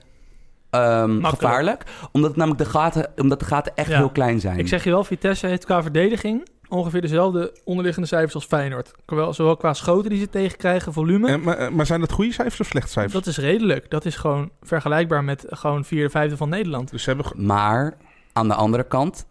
ehm, 0.70 1.24
gevaarlijk. 1.24 1.84
Omdat 2.12 2.30
het 2.30 2.38
namelijk 2.38 2.64
de 2.64 2.70
gaten, 2.70 3.10
omdat 3.16 3.38
de 3.40 3.44
gaten 3.44 3.72
echt 3.76 3.88
Ja. 3.90 3.96
heel 3.96 4.10
klein 4.10 4.40
zijn. 4.40 4.58
ik 4.58 4.68
zeg 4.68 4.84
je 4.84 4.90
wel, 4.90 5.04
Vitesse 5.04 5.46
heeft 5.46 5.64
qua 5.64 5.82
verdediging 5.82 6.48
ongeveer 6.72 7.00
dezelfde 7.00 7.56
onderliggende 7.64 8.08
cijfers 8.08 8.34
als 8.34 8.44
Feyenoord. 8.44 8.92
Zowel, 9.30 9.56
qua 9.56 9.74
schoten 9.74 10.10
die 10.10 10.18
ze 10.18 10.28
tegenkrijgen, 10.28 10.92
volume. 10.92 11.28
En, 11.28 11.40
maar, 11.42 11.56
eh, 11.56 11.68
maar 11.70 11.86
zijn 11.86 12.00
dat 12.00 12.12
goede 12.12 12.32
cijfers 12.32 12.60
of 12.60 12.66
slechte 12.66 12.90
cijfers? 12.90 13.12
Dat 13.14 13.26
is 13.26 13.38
redelijk. 13.38 13.90
Dat 13.90 14.04
is 14.04 14.16
gewoon 14.16 14.50
vergelijkbaar 14.62 15.24
met 15.24 15.44
gewoon 15.48 15.84
vierde, 15.84 16.10
vijfde 16.10 16.36
van 16.36 16.48
Nederland. 16.48 16.90
Dus 16.90 17.02
ze 17.02 17.10
hebben... 17.10 17.44
Maar 17.46 17.96
aan 18.32 18.48
de 18.48 18.54
andere 18.54 18.84
kant, 18.84 19.26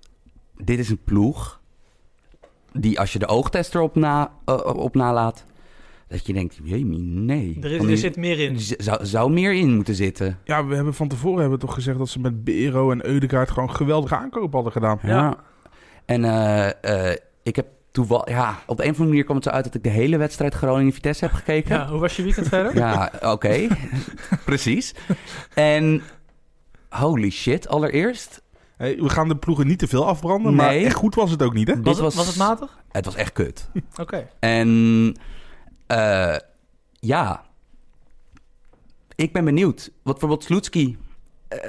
dit 0.58 0.80
is 0.80 0.90
een 0.90 1.04
ploeg 1.04 1.60
die 2.74 3.00
als 3.00 3.14
je 3.14 3.20
de 3.20 3.28
oogtest 3.28 3.76
erop 3.76 3.96
na, 3.96 4.32
eh, 4.46 4.66
op 4.76 4.96
nalaat, 4.96 5.46
dat 6.08 6.26
je 6.26 6.34
denkt, 6.34 6.60
jemie, 6.64 7.00
nee. 7.02 7.58
Er, 7.62 7.72
is, 7.72 7.82
er 7.82 7.88
die- 7.88 7.98
zit 7.98 8.16
meer 8.16 8.40
in. 8.40 8.60
zou, 8.60 9.06
zou 9.06 9.32
meer 9.32 9.54
in 9.54 9.76
moeten 9.76 9.96
zitten. 9.96 10.38
Ja, 10.44 10.66
we 10.66 10.76
hebben 10.76 10.94
van 10.94 11.08
tevoren 11.08 11.40
hebben 11.40 11.60
we 11.60 11.66
toch 11.66 11.74
gezegd 11.74 11.98
dat 11.98 12.10
ze 12.10 12.20
met 12.20 12.44
Bero 12.44 12.92
en 12.92 13.06
Eudegaard 13.06 13.52
gewoon 13.52 13.76
geweldige 13.76 14.16
aankopen 14.16 14.54
hadden 14.54 14.72
gedaan. 14.72 15.00
Ja. 15.04 15.38
En 16.06 16.26
eh, 16.26 17.10
eh, 17.12 17.18
ik 17.44 17.56
heb 17.56 17.68
toeval, 17.92 18.30
ja, 18.30 18.60
op 18.66 18.78
de 18.78 18.84
een 18.84 18.90
of 18.90 18.96
andere 18.96 19.08
manier 19.10 19.24
kwam 19.24 19.36
het 19.36 19.46
zo 19.46 19.52
uit 19.52 19.64
dat 19.64 19.74
ik 19.76 19.84
de 19.84 19.90
hele 19.90 20.18
wedstrijd 20.18 20.54
Groningen-Vitesse 20.54 21.26
heb 21.26 21.34
gekeken. 21.34 21.76
Ja, 21.78 21.88
hoe 21.90 22.00
was 22.00 22.16
je 22.16 22.24
weekend 22.24 22.48
verder? 22.48 22.76
Ja, 22.76 23.12
oké. 23.22 23.68
Precies. 24.46 24.94
En 25.54 26.02
holy 26.90 27.30
shit, 27.30 27.68
allereerst. 27.68 28.42
Hey, 28.78 28.96
we 29.02 29.10
gaan 29.10 29.28
de 29.28 29.36
ploegen 29.38 29.68
niet 29.68 29.80
te 29.80 29.88
veel 29.88 30.08
afbranden, 30.08 30.56
maar 30.56 30.70
Nee. 30.70 30.86
echt 30.86 30.96
goed 30.96 31.16
was 31.16 31.32
het 31.32 31.42
ook 31.42 31.54
niet, 31.54 31.68
hè? 31.68 31.76
Dit 31.76 31.84
Was, 31.86 31.96
het, 31.96 32.04
was- 32.04 32.16
was 32.16 32.28
het 32.28 32.38
matig? 32.38 32.80
Het 32.92 33.06
was 33.06 33.16
echt 33.16 33.32
kut. 33.34 33.70
Oké. 34.02 34.28
En 34.40 35.16
eh, 35.88 36.36
ja, 37.00 37.44
ik 39.16 39.34
ben 39.34 39.46
benieuwd. 39.46 39.92
Wat 40.04 40.14
bijvoorbeeld 40.20 40.44
Sloetski, 40.44 40.98
eh, 41.48 41.60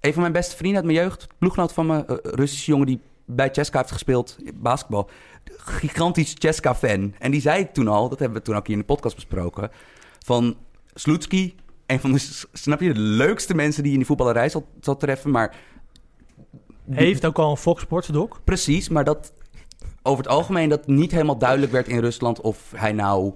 een 0.00 0.12
van 0.12 0.20
mijn 0.20 0.32
beste 0.32 0.56
vrienden 0.56 0.76
uit 0.82 0.92
mijn 0.92 1.04
jeugd, 1.04 1.26
ploeggenoot 1.38 1.72
van 1.72 1.86
me, 1.86 2.04
eh, 2.04 2.16
Russische 2.22 2.70
jongen 2.70 2.86
die 2.86 3.00
bij 3.28 3.48
Cheska 3.52 3.78
heeft 3.78 3.92
gespeeld, 3.92 4.36
basketbal. 4.54 5.10
Gigantisch 5.56 6.34
Cheska-fan. 6.38 7.14
En 7.18 7.30
die 7.30 7.40
zei 7.40 7.72
toen 7.72 7.88
al, 7.88 8.08
dat 8.08 8.18
hebben 8.18 8.38
we 8.38 8.44
toen 8.44 8.56
ook 8.56 8.66
hier 8.66 8.76
in 8.76 8.80
de 8.80 8.86
podcast 8.86 9.14
besproken, 9.14 9.70
van 10.24 10.56
Sloetski, 10.94 11.54
een 11.86 12.00
van 12.00 12.12
de, 12.12 12.46
snap 12.52 12.80
je, 12.80 12.92
de 12.92 13.00
leukste 13.00 13.54
mensen 13.54 13.82
die 13.82 13.92
je 13.92 13.98
in 13.98 14.04
die 14.04 14.16
voetballerij 14.16 14.48
zal, 14.48 14.66
zal 14.80 14.96
treffen, 14.96 15.30
maar 15.30 15.56
Heeft 16.90 17.26
ook 17.26 17.38
al 17.38 17.50
een 17.50 17.56
Fox 17.56 17.82
Sports 17.82 18.08
doc. 18.08 18.28
Precies, 18.44 18.88
maar 18.88 19.04
dat 19.04 19.32
over 20.02 20.24
het 20.24 20.32
algemeen 20.32 20.68
dat 20.68 20.86
niet 20.86 21.10
helemaal 21.10 21.38
duidelijk 21.38 21.72
werd 21.72 21.88
in 21.88 21.98
Rusland 21.98 22.40
of 22.40 22.72
hij 22.76 22.92
nou 22.92 23.32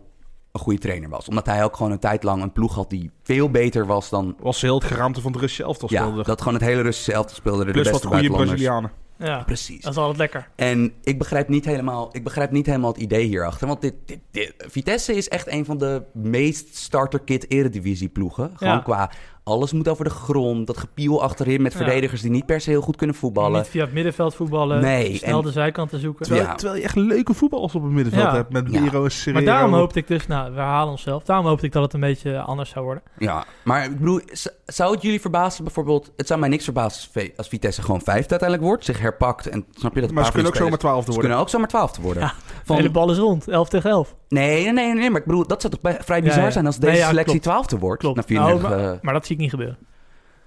een 0.53 0.61
goede 0.61 0.79
trainer 0.79 1.09
was. 1.09 1.29
Omdat 1.29 1.47
hij 1.47 1.65
ook 1.65 1.77
gewoon 1.77 1.93
een 1.93 1.99
tijd 1.99 2.23
lang 2.23 2.43
een 2.43 2.53
ploeg 2.53 2.75
had 2.75 2.91
die 2.91 3.11
veel 3.23 3.51
beter 3.51 3.87
was 3.87 4.09
dan... 4.09 4.37
Was 4.41 4.61
heel 4.61 4.75
het 4.75 4.85
geraamte 4.85 5.21
van 5.21 5.33
de 5.33 5.39
Russische 5.39 5.65
elftal 5.65 5.89
Ja, 5.91 6.03
speelde. 6.03 6.23
dat 6.23 6.39
gewoon 6.39 6.55
het 6.55 6.63
hele 6.63 6.83
Russische 6.83 7.13
elftal 7.13 7.37
speelde. 7.37 7.65
De 7.65 7.71
Plus 7.71 7.91
beste 7.91 7.93
wat 7.93 8.03
goede 8.03 8.29
buitenlanders. 8.29 8.61
Brazilianen. 8.61 9.02
Ja, 9.19 9.43
Precies. 9.43 9.81
dat 9.83 9.93
is 9.93 9.99
altijd 9.99 10.19
lekker. 10.19 10.49
En 10.57 10.93
ik 11.03 11.19
begrijp 11.19 11.49
niet 11.49 11.65
helemaal, 11.65 12.09
ik 12.13 12.25
begrijp 12.25 12.51
niet 12.51 12.67
helemaal 12.67 12.93
het 12.93 13.01
idee 13.01 13.27
hierachter. 13.27 13.67
Want 13.67 13.81
dit, 13.81 13.95
dit, 14.07 14.19
dit- 14.31 14.55
Vitesse 14.59 15.15
is 15.17 15.29
echt 15.29 15.49
een 15.53 15.65
van 15.65 15.79
de 15.79 16.03
meest 16.13 16.77
starter-kit 16.77 17.51
eredivisie 17.51 18.09
ploegen. 18.09 18.51
Gewoon 18.57 18.75
Ja. 18.75 18.81
qua 18.81 19.11
alles 19.45 19.73
moet 19.73 19.89
over 19.89 20.05
de 20.05 20.11
grond. 20.11 20.67
Dat 20.67 20.77
gepiel 20.79 21.23
achterin 21.23 21.63
met 21.63 21.73
Ja. 21.73 21.79
verdedigers 21.79 22.21
die 22.21 22.31
niet 22.31 22.47
per 22.47 22.61
se 22.61 22.71
heel 22.71 22.81
goed 22.81 22.97
kunnen 22.97 23.17
voetballen. 23.17 23.59
Niet 23.61 23.69
via 23.69 23.85
het 23.85 23.93
middenveld 23.93 24.35
voetballen. 24.35 24.81
Nee, 24.81 25.17
Snel 25.17 25.39
en- 25.39 25.45
de 25.45 25.51
zijkanten 25.53 26.01
zoeken. 26.01 26.25
Terwijl, 26.27 26.47
Ja. 26.47 26.55
terwijl 26.55 26.79
je 26.79 26.85
echt 26.85 26.97
leuke 26.97 27.35
voetballers 27.35 27.75
op 27.75 27.83
het 27.83 27.93
middenveld 27.93 28.25
Ja. 28.25 28.35
hebt. 28.35 28.53
Met 28.53 28.71
Ja. 28.71 28.81
Miro 28.81 29.05
en 29.05 29.11
Serrero. 29.11 29.45
Maar 29.45 29.55
daarom 29.55 29.75
hoopte 29.75 29.99
ik 29.99 30.07
dus, 30.09 30.27
nou, 30.27 30.51
we 30.53 30.57
herhalen 30.57 30.91
onszelf. 30.91 31.23
Daarom 31.23 31.47
hoopte 31.47 31.67
ik 31.67 31.73
dat 31.73 31.83
het 31.83 31.93
een 31.95 32.01
beetje 32.01 32.41
anders 32.41 32.71
zou 32.71 32.85
worden. 32.85 33.03
Ja, 33.19 33.45
maar 33.65 33.85
ik 33.85 33.99
bedoel, 33.99 34.21
zou 34.67 34.93
het 34.93 35.03
jullie 35.03 35.21
verbazen 35.21 35.65
bijvoorbeeld... 35.65 36.13
Het 36.17 36.27
zou 36.27 36.41
mij 36.41 36.49
niks 36.49 36.65
verbazen 36.65 37.31
als 37.37 37.49
Vitesse 37.49 37.83
gewoon 37.83 38.01
vijfde 38.03 38.31
uiteindelijk 38.31 38.69
wordt. 38.69 38.85
Zich 38.85 38.99
herpakt 39.01 39.47
en 39.49 39.65
snap 39.71 39.95
je 39.95 40.01
dat 40.01 40.11
Maar 40.11 40.25
ze 40.25 40.31
kunnen 40.33 40.51
ook 40.51 40.57
zomaar 40.57 40.79
twaalfde 40.79 41.03
Ze 41.05 41.11
worden. 41.13 41.23
kunnen 41.23 41.39
ook 41.39 41.49
zomaar 41.49 41.69
twaalfde 41.69 42.03
worden. 42.03 42.23
Ja, 42.23 42.33
Van, 42.65 42.77
De 42.77 42.83
hele 42.83 42.95
bal 42.95 43.11
is 43.11 43.19
rond, 43.19 43.49
11 43.49 43.69
tegen 43.69 43.91
11. 43.91 44.15
Nee, 44.33 44.63
nee, 44.65 44.73
nee, 44.73 44.95
nee, 44.95 45.11
maar 45.11 45.21
ik 45.21 45.27
bedoel, 45.27 45.47
dat 45.47 45.61
zou 45.61 45.75
toch 45.81 45.95
vrij 46.05 46.23
bizar 46.23 46.39
Ja, 46.39 46.45
ja. 46.45 46.51
zijn 46.51 46.67
als 46.67 46.79
Nee, 46.79 46.91
deze 46.91 47.03
ja, 47.03 47.09
selectie 47.09 47.41
twaalfde 47.41 47.79
wordt. 47.79 48.01
Klopt. 48.01 48.17
Na 48.17 48.35
Nou, 48.35 48.59
34, 48.59 48.79
maar, 48.93 48.99
maar 49.03 49.13
dat 49.15 49.27
zie 49.27 49.35
ik 49.35 49.41
niet 49.41 49.51
gebeuren. 49.51 49.79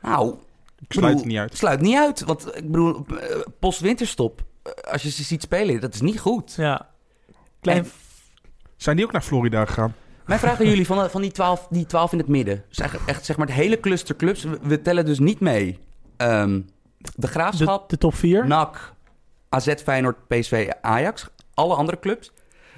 nou, 0.01 0.29
Ik 0.79 0.93
sluit 0.93 1.05
bedoel, 1.07 1.17
het 1.17 1.25
niet 1.25 1.37
uit. 1.37 1.57
Sluit 1.57 1.81
niet 1.81 1.97
uit, 1.97 2.23
want 2.23 2.55
ik 2.57 2.71
bedoel, 2.71 3.05
eh, 3.19 3.39
post-winterstop, 3.59 4.43
eh, 4.63 4.71
als 4.91 5.01
je 5.01 5.09
ze 5.11 5.23
ziet 5.23 5.41
spelen, 5.41 5.79
dat 5.81 5.93
is 5.93 6.01
niet 6.01 6.19
goed. 6.19 6.53
Ja. 6.57 6.89
Klein, 7.61 7.77
En- 7.77 7.89
Zijn 8.75 8.95
die 8.95 9.05
ook 9.05 9.11
naar 9.11 9.21
Florida 9.21 9.65
gegaan? 9.65 9.95
Mijn 10.25 10.39
vraag 10.39 10.59
aan 10.59 10.67
jullie, 10.67 10.85
van, 10.85 11.09
van 11.09 11.21
die, 11.21 11.31
twaalf, 11.31 11.67
die 11.69 11.85
twaalf 11.85 12.11
in 12.11 12.17
het 12.17 12.27
midden. 12.27 12.63
Eigenlijk 12.77 13.09
echt 13.09 13.25
zeg 13.25 13.37
maar 13.37 13.47
het 13.47 13.55
hele 13.55 13.79
cluster 13.79 14.15
clubs. 14.15 14.43
We, 14.43 14.59
we 14.61 14.81
tellen 14.81 15.05
dus 15.05 15.19
niet 15.19 15.39
mee. 15.39 15.79
Ehm, 16.17 16.61
de 16.97 17.11
de, 17.15 17.27
Graafschap, 17.27 17.89
de 17.89 17.97
top 17.97 18.15
4. 18.15 18.47
NAC, 18.47 18.93
AZ, 19.49 19.73
Feyenoord, 19.83 20.27
PSV, 20.27 20.69
Ajax. 20.81 21.27
Alle 21.53 21.75
andere 21.75 21.99
clubs. 21.99 22.31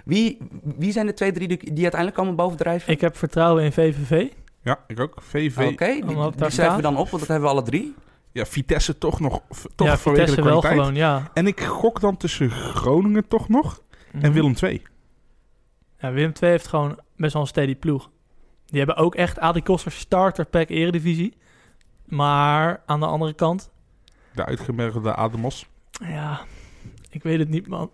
Wie, 0.08 0.38
wie 0.78 0.92
zijn 0.92 1.06
de 1.06 1.14
twee, 1.14 1.32
drie 1.32 1.48
die, 1.48 1.58
die 1.58 1.82
uiteindelijk 1.82 2.16
komen 2.16 2.36
bovendrijven? 2.36 2.92
Ik 2.94 3.02
heb 3.02 3.18
vertrouwen 3.18 3.64
in 3.64 3.72
VVV. 3.72 4.28
Ja, 4.62 4.80
ik 4.88 5.00
ook. 5.00 5.16
VV. 5.22 5.58
Oké, 5.72 5.86
die, 6.08 6.52
schrijven 6.52 6.76
we 6.76 6.82
dan 6.82 6.98
op, 6.98 7.10
want 7.10 7.20
dat 7.20 7.28
hebben 7.28 7.50
we 7.50 7.56
alle 7.56 7.64
drie. 7.64 7.96
Ja, 8.32 8.46
Vitesse 8.46 8.98
toch 8.98 9.20
nog. 9.20 9.42
Toch 9.76 9.88
ja, 9.88 9.98
vanwege 9.98 10.26
Vitesse 10.26 10.36
de 10.36 10.42
wel 10.42 10.60
kwaliteit. 10.60 10.74
gewoon, 10.88 10.96
ja. 10.96 11.32
En 11.34 11.48
ik 11.48 11.62
gok 11.62 12.00
dan 12.02 12.18
tussen 12.18 12.52
Groningen 12.52 13.28
toch 13.28 13.50
nog 13.50 13.82
en 14.12 14.20
Mhm. 14.20 14.32
Willem 14.32 14.54
II. 14.64 14.82
Ja, 16.00 16.12
Willem 16.12 16.32
II 16.42 16.52
heeft 16.52 16.68
gewoon 16.68 17.00
best 17.16 17.34
wel 17.34 17.42
een 17.42 17.48
steady 17.48 17.76
ploeg. 17.76 18.10
Die 18.66 18.78
hebben 18.78 18.96
ook 18.96 19.16
echt 19.16 19.40
Adi 19.40 19.62
Koster 19.64 19.92
starter 19.92 20.46
pack 20.46 20.70
eredivisie. 20.70 21.34
Maar 22.06 22.82
aan 22.86 23.00
de 23.00 23.06
andere 23.06 23.34
kant, 23.34 23.70
De 24.34 24.46
uitgemergelde 24.46 25.16
Ademos. 25.16 25.68
ja, 26.00 26.42
ik 27.10 27.24
weet 27.24 27.40
het 27.40 27.50
niet, 27.50 27.68
man. 27.68 27.92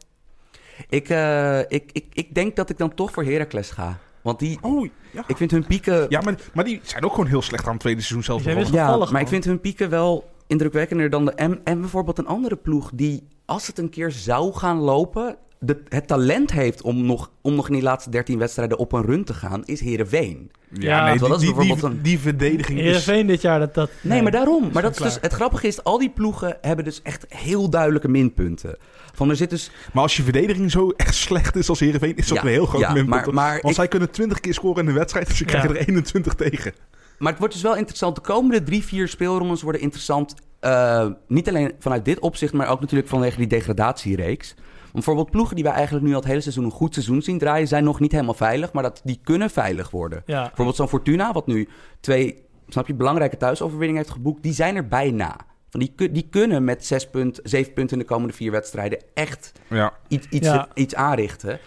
Ik, 0.89 1.09
eh, 1.09 1.59
ik, 1.59 1.89
ik, 1.91 2.05
ik 2.13 2.35
denk 2.35 2.55
dat 2.55 2.69
ik 2.69 2.77
dan 2.77 2.93
toch 2.93 3.11
voor 3.11 3.23
Heracles 3.23 3.69
ga. 3.71 3.97
Want 4.21 4.39
die, 4.39 4.57
Oh, 4.61 4.87
ja. 5.11 5.23
ik 5.27 5.37
vind 5.37 5.51
hun 5.51 5.65
pieken... 5.65 6.05
Ja, 6.09 6.21
maar, 6.21 6.35
maar 6.53 6.63
die 6.65 6.79
zijn 6.83 7.03
ook 7.03 7.11
gewoon 7.11 7.27
heel 7.27 7.41
slecht 7.41 7.65
aan 7.65 7.71
het 7.71 7.79
tweede 7.81 8.01
seizoen 8.01 8.23
zelf. 8.23 8.43
Ja, 8.43 8.51
gevallig 8.51 9.11
maar 9.11 9.21
ik 9.21 9.27
gewoon. 9.27 9.27
vind 9.27 9.45
hun 9.45 9.59
pieken 9.59 9.89
wel 9.89 10.29
indrukwekkender 10.47 11.09
dan 11.09 11.25
de... 11.25 11.31
En, 11.31 11.61
en 11.63 11.79
bijvoorbeeld 11.79 12.17
een 12.17 12.27
andere 12.27 12.55
ploeg 12.55 12.91
die, 12.93 13.27
als 13.45 13.67
het 13.67 13.77
een 13.77 13.89
keer 13.89 14.11
zou 14.11 14.53
gaan 14.53 14.77
lopen... 14.77 15.37
De, 15.65 15.81
het 15.89 16.07
talent 16.07 16.51
heeft 16.51 16.81
om 16.81 17.05
nog, 17.05 17.31
om 17.41 17.55
nog 17.55 17.67
in 17.67 17.73
die 17.73 17.83
laatste 17.83 18.09
13 18.09 18.37
wedstrijden 18.39 18.77
op 18.77 18.91
een 18.91 19.01
run 19.05 19.23
te 19.23 19.33
gaan, 19.33 19.65
is 19.65 19.79
Herenveen. 19.79 20.51
Ja, 20.73 21.05
nee, 21.05 21.17
dat 21.19 21.29
is 21.31 21.37
die, 21.37 21.37
die, 21.37 21.47
die, 21.47 21.53
bijvoorbeeld 21.67 21.93
een- 21.93 22.01
die 22.01 22.19
verdediging 22.19 22.79
is... 22.79 22.85
Heerenveen 22.85 23.27
dit 23.27 23.41
jaar, 23.41 23.59
dat... 23.59 23.73
dat 23.73 23.89
Nee, 24.01 24.21
maar 24.21 24.31
daarom. 24.31 24.69
Maar 24.73 24.81
dat 24.81 24.91
is 24.91 25.01
dus, 25.03 25.17
het 25.21 25.33
grappige 25.33 25.67
is, 25.67 25.83
al 25.83 25.97
die 25.97 26.09
ploegen 26.09 26.57
hebben 26.61 26.85
dus 26.85 27.01
echt 27.01 27.25
heel 27.29 27.69
duidelijke 27.69 28.07
minpunten. 28.07 28.77
Van 29.13 29.29
er 29.29 29.35
zit 29.35 29.49
dus... 29.49 29.71
Maar 29.93 30.03
als 30.03 30.17
je 30.17 30.23
verdediging 30.23 30.71
zo 30.71 30.89
echt 30.97 31.15
slecht 31.15 31.55
is 31.55 31.69
als 31.69 31.79
Heerenveen, 31.79 32.15
is 32.15 32.27
dat 32.27 32.37
Ja, 32.37 32.43
een 32.43 32.49
heel 32.49 32.65
groot 32.65 32.81
ja, 32.81 32.93
minpunt. 32.93 33.09
maar- 33.25 33.33
maar 33.33 33.51
Want 33.51 33.65
ik- 33.65 33.73
zij 33.73 33.87
kunnen 33.87 34.11
20 34.11 34.39
keer 34.39 34.53
scoren 34.53 34.79
in 34.79 34.85
de 34.85 34.97
wedstrijd, 34.99 35.27
dus 35.27 35.37
ze 35.37 35.43
Ja. 35.43 35.49
krijgen 35.49 35.69
er 35.69 35.87
21 35.87 36.33
tegen. 36.33 36.73
Maar 37.19 37.29
het 37.31 37.39
wordt 37.39 37.53
dus 37.53 37.63
wel 37.63 37.75
interessant. 37.75 38.15
De 38.15 38.21
komende 38.21 38.63
drie, 38.63 38.83
vier 38.83 39.07
speelrondes 39.07 39.61
worden 39.61 39.81
interessant. 39.81 40.33
eh, 40.59 41.07
niet 41.27 41.47
alleen 41.49 41.71
vanuit 41.79 42.05
dit 42.05 42.19
opzicht, 42.19 42.53
maar 42.53 42.67
ook 42.69 42.79
natuurlijk 42.79 43.09
vanwege 43.09 43.37
die 43.37 43.47
degradatiereeks. 43.47 44.55
Bijvoorbeeld 44.93 45.31
ploegen 45.31 45.55
die 45.55 45.63
wij 45.63 45.73
eigenlijk 45.73 46.05
nu 46.05 46.11
al 46.11 46.19
het 46.19 46.27
hele 46.27 46.41
seizoen 46.41 46.63
een 46.63 46.71
goed 46.71 46.93
seizoen 46.93 47.21
zien 47.21 47.37
draaien, 47.37 47.67
zijn 47.67 47.83
nog 47.83 47.99
niet 47.99 48.11
helemaal 48.11 48.33
veilig, 48.33 48.73
maar 48.73 48.83
dat, 48.83 49.01
die 49.03 49.19
kunnen 49.23 49.49
veilig 49.49 49.89
worden. 49.91 50.23
Ja, 50.25 50.41
Bijvoorbeeld 50.45 50.75
zo'n 50.77 50.87
Fortuna, 50.87 51.31
wat 51.33 51.47
nu 51.47 51.67
twee, 51.99 52.45
snap 52.67 52.87
je, 52.87 52.93
belangrijke 52.93 53.37
thuisoverwinningen 53.37 54.01
heeft 54.01 54.13
geboekt, 54.13 54.43
die 54.43 54.53
zijn 54.53 54.75
er 54.75 54.87
bijna. 54.87 55.35
Van 55.69 55.79
die, 55.79 56.11
die 56.11 56.27
kunnen 56.29 56.63
met 56.63 56.85
zes 56.85 57.09
punt, 57.09 57.39
zeven 57.43 57.73
punten 57.73 57.97
in 57.97 58.03
de 58.03 58.09
komende 58.09 58.33
vier 58.33 58.51
wedstrijden 58.51 58.99
echt 59.13 59.51
Ja. 59.69 59.93
iets, 60.07 60.27
iets, 60.29 60.47
Ja. 60.47 60.67
iets 60.73 60.95
aanrichten. 60.95 61.59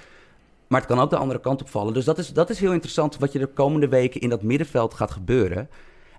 Maar 0.68 0.80
het 0.80 0.88
kan 0.88 1.00
ook 1.00 1.10
de 1.10 1.16
andere 1.16 1.40
kant 1.40 1.60
op 1.60 1.68
vallen. 1.68 1.94
Dus 1.94 2.04
dat 2.04 2.18
is, 2.18 2.32
dat 2.32 2.50
is 2.50 2.60
heel 2.60 2.72
interessant 2.72 3.18
wat 3.18 3.32
je 3.32 3.38
de 3.38 3.46
komende 3.46 3.88
weken 3.88 4.20
in 4.20 4.28
dat 4.28 4.42
middenveld 4.42 4.94
gaat 4.94 5.10
gebeuren. 5.10 5.68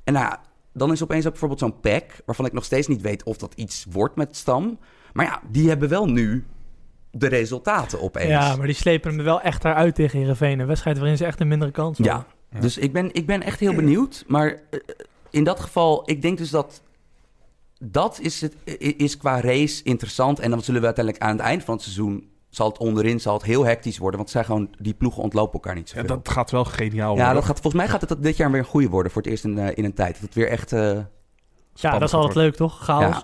En 0.03 0.13
nou, 0.13 0.35
dan 0.73 0.91
is 0.91 1.03
opeens 1.03 1.23
ook 1.25 1.31
bijvoorbeeld 1.31 1.59
zo'n 1.59 1.79
pack, 1.79 2.03
waarvan 2.25 2.45
ik 2.45 2.53
nog 2.53 2.63
steeds 2.65 2.87
niet 2.87 3.01
weet 3.01 3.23
of 3.23 3.37
dat 3.37 3.53
iets 3.55 3.85
wordt 3.89 4.15
met 4.15 4.35
Stam. 4.35 4.79
Maar 5.13 5.25
ja, 5.25 5.41
die 5.51 5.67
hebben 5.69 5.89
wel 5.89 6.05
nu 6.05 6.45
de 7.19 7.27
resultaten 7.27 8.01
opeens. 8.01 8.29
ja, 8.29 8.55
maar 8.55 8.65
die 8.67 8.75
slepen 8.75 9.15
hem 9.15 9.23
wel 9.23 9.41
echt 9.41 9.65
eruit 9.65 9.95
tegen 9.95 10.19
Heerenveen. 10.19 10.59
Een 10.59 10.67
wedstrijd 10.67 10.97
waarin 10.97 11.17
ze 11.17 11.25
echt 11.25 11.39
een 11.39 11.47
mindere 11.47 11.71
kans 11.71 11.97
hadden. 11.97 12.25
Ja, 12.51 12.59
dus 12.59 12.77
ik 12.77 12.93
ben, 12.93 13.13
ik 13.13 13.25
ben 13.25 13.43
echt 13.43 13.59
heel 13.59 13.73
benieuwd. 13.73 14.23
Maar 14.27 14.47
eh, 14.69 14.79
in 15.29 15.43
dat 15.43 15.59
geval, 15.59 16.01
ik 16.05 16.21
denk 16.21 16.37
dus 16.37 16.49
dat 16.49 16.81
dat 17.79 18.19
is, 18.21 18.41
het, 18.41 18.55
is 18.97 19.17
qua 19.17 19.41
race 19.41 19.83
interessant. 19.83 20.39
En 20.39 20.49
dan 20.49 20.61
zullen 20.61 20.79
we 20.81 20.85
uiteindelijk 20.85 21.25
aan 21.25 21.31
het 21.31 21.45
eind 21.45 21.63
van 21.63 21.73
het 21.73 21.83
seizoen, 21.83 22.29
zal 22.49 22.67
het 22.67 22.77
onderin 22.77 23.19
zal 23.19 23.33
het 23.33 23.43
heel 23.43 23.65
hectisch 23.65 23.97
worden. 23.97 24.17
Want 24.19 24.31
zijn 24.31 24.45
gewoon, 24.45 24.69
die 24.79 24.93
ploegen 24.93 25.23
ontlopen 25.23 25.53
elkaar 25.53 25.75
niet 25.75 25.89
ja, 25.89 25.95
zoveel. 26.01 26.15
dat 26.15 26.29
gaat 26.33 26.51
wel 26.51 26.65
geniaal 26.65 27.09
Ja, 27.11 27.15
worden. 27.15 27.33
dat 27.33 27.45
gaat, 27.45 27.59
volgens 27.59 27.83
mij 27.83 27.87
gaat 27.91 28.09
het 28.09 28.23
dit 28.23 28.37
jaar 28.37 28.51
weer 28.51 28.59
een 28.59 28.65
goede 28.65 28.89
worden 28.89 29.11
voor 29.11 29.21
het 29.21 29.31
eerst 29.31 29.43
in, 29.43 29.57
eh, 29.57 29.77
in 29.77 29.85
een 29.85 29.93
tijd. 29.93 30.13
Dat 30.13 30.21
het 30.21 30.33
weer 30.33 30.49
echt... 30.49 30.71
eh, 30.71 30.99
Ja, 31.73 31.91
dat 31.91 32.01
is 32.07 32.13
altijd 32.13 32.35
leuk, 32.35 32.55
toch? 32.55 32.83
Chaos. 32.83 33.15
Ja. 33.15 33.23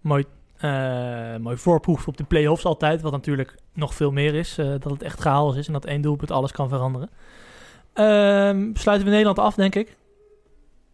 Mooi, 0.00 0.24
eh 0.62 1.36
mooi 1.40 1.56
voorproef 1.56 2.08
op 2.08 2.16
de 2.16 2.24
play-offs 2.24 2.64
altijd. 2.64 3.00
Wat 3.02 3.12
natuurlijk 3.12 3.54
nog 3.74 3.94
veel 3.94 4.10
meer 4.10 4.34
is. 4.34 4.58
eh, 4.58 4.66
dat 4.66 4.84
het 4.92 5.02
echt 5.02 5.20
chaos 5.20 5.56
is 5.56 5.66
en 5.66 5.72
dat 5.72 5.84
één 5.84 6.00
doelpunt 6.02 6.30
alles 6.30 6.52
kan 6.52 6.68
veranderen. 6.68 7.10
Ehm, 7.92 8.70
sluiten 8.74 9.06
we 9.06 9.10
Nederland 9.12 9.38
af, 9.38 9.54
denk 9.54 9.74
ik. 9.74 9.96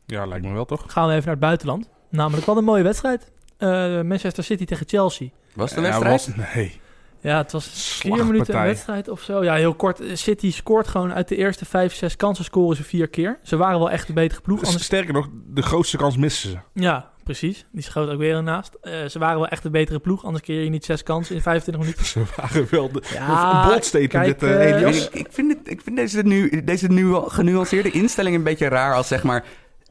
Ja, 0.07 0.27
lijkt 0.27 0.45
me 0.47 0.53
wel 0.53 0.65
toch? 0.65 0.85
Gaan 0.87 1.05
we 1.07 1.11
even 1.13 1.25
naar 1.25 1.35
het 1.35 1.45
buitenland. 1.45 1.89
Namelijk, 2.11 2.47
wat 2.47 2.57
een 2.57 2.65
mooie 2.65 2.83
wedstrijd. 2.83 3.31
Eh, 3.57 3.69
Manchester 4.01 4.45
City 4.45 4.65
tegen 4.65 4.89
Chelsea. 4.89 5.29
was 5.55 5.71
het 5.71 5.79
een 5.79 5.85
Ja, 5.85 5.99
wedstrijd? 6.01 6.37
was- 6.37 6.55
nee. 6.55 6.81
Ja, 7.21 7.37
het 7.37 7.53
was 7.53 7.67
vier 8.01 8.27
minuten 8.27 8.57
een 8.57 8.63
wedstrijd 8.65 9.09
of 9.09 9.21
zo. 9.21 9.45
Ja, 9.45 9.55
heel 9.55 9.75
kort. 9.75 10.01
City 10.13 10.53
scoort 10.53 10.89
gewoon 10.89 11.13
uit 11.13 11.29
de 11.29 11.37
eerste 11.37 11.65
vijf, 11.65 11.95
zes 11.95 12.17
kansen 12.17 12.45
scoren 12.45 12.77
ze 12.77 12.83
vier 12.85 13.09
keer. 13.09 13.39
Ze 13.43 13.57
waren 13.57 13.79
wel 13.79 13.91
echt 13.91 14.07
de 14.07 14.13
betere 14.13 14.41
ploeg. 14.41 14.65
Anders 14.65 14.85
Sterker 14.85 15.13
nog, 15.13 15.29
de 15.47 15.63
grootste 15.63 15.97
kans 15.97 16.17
missen 16.17 16.51
ze. 16.51 16.59
Ja, 16.73 17.11
precies. 17.29 17.67
Die 17.73 17.83
schoot 17.83 18.09
ook 18.09 18.19
weer 18.19 18.35
ernaast. 18.35 18.77
Eh 18.81 19.05
ze 19.05 19.19
waren 19.19 19.39
wel 19.39 19.49
echt 19.49 19.63
de 19.63 19.71
betere 19.71 19.99
ploeg, 19.99 20.25
anders 20.25 20.45
keer 20.45 20.63
je 20.63 20.71
niet 20.71 20.85
zes 20.85 21.03
kansen 21.03 21.35
in 21.35 21.43
25 21.43 21.83
minuten. 21.83 22.07
Ze 22.15 22.23
waren 22.37 22.67
wel 22.71 22.93
de, 22.93 23.03
Ja, 23.13 23.63
een 23.63 23.69
bold 23.69 23.85
statement 23.85 24.11
kijk, 24.11 24.41
dit, 24.41 24.51
eh, 24.51 24.83
eh. 24.83 24.97
Ik, 24.97 25.09
ik 25.13 25.27
vind, 25.31 25.53
het, 25.53 25.71
ik 25.71 25.81
vind 25.81 25.97
deze, 25.97 26.23
nu, 26.23 26.65
deze 26.65 26.89
nu 26.89 27.15
genuanceerde 27.15 27.91
instelling 27.91 28.37
een 28.37 28.43
beetje 28.43 28.69
raar 28.69 28.95
als 28.95 29.09
zeg 29.09 29.23
maar... 29.23 29.45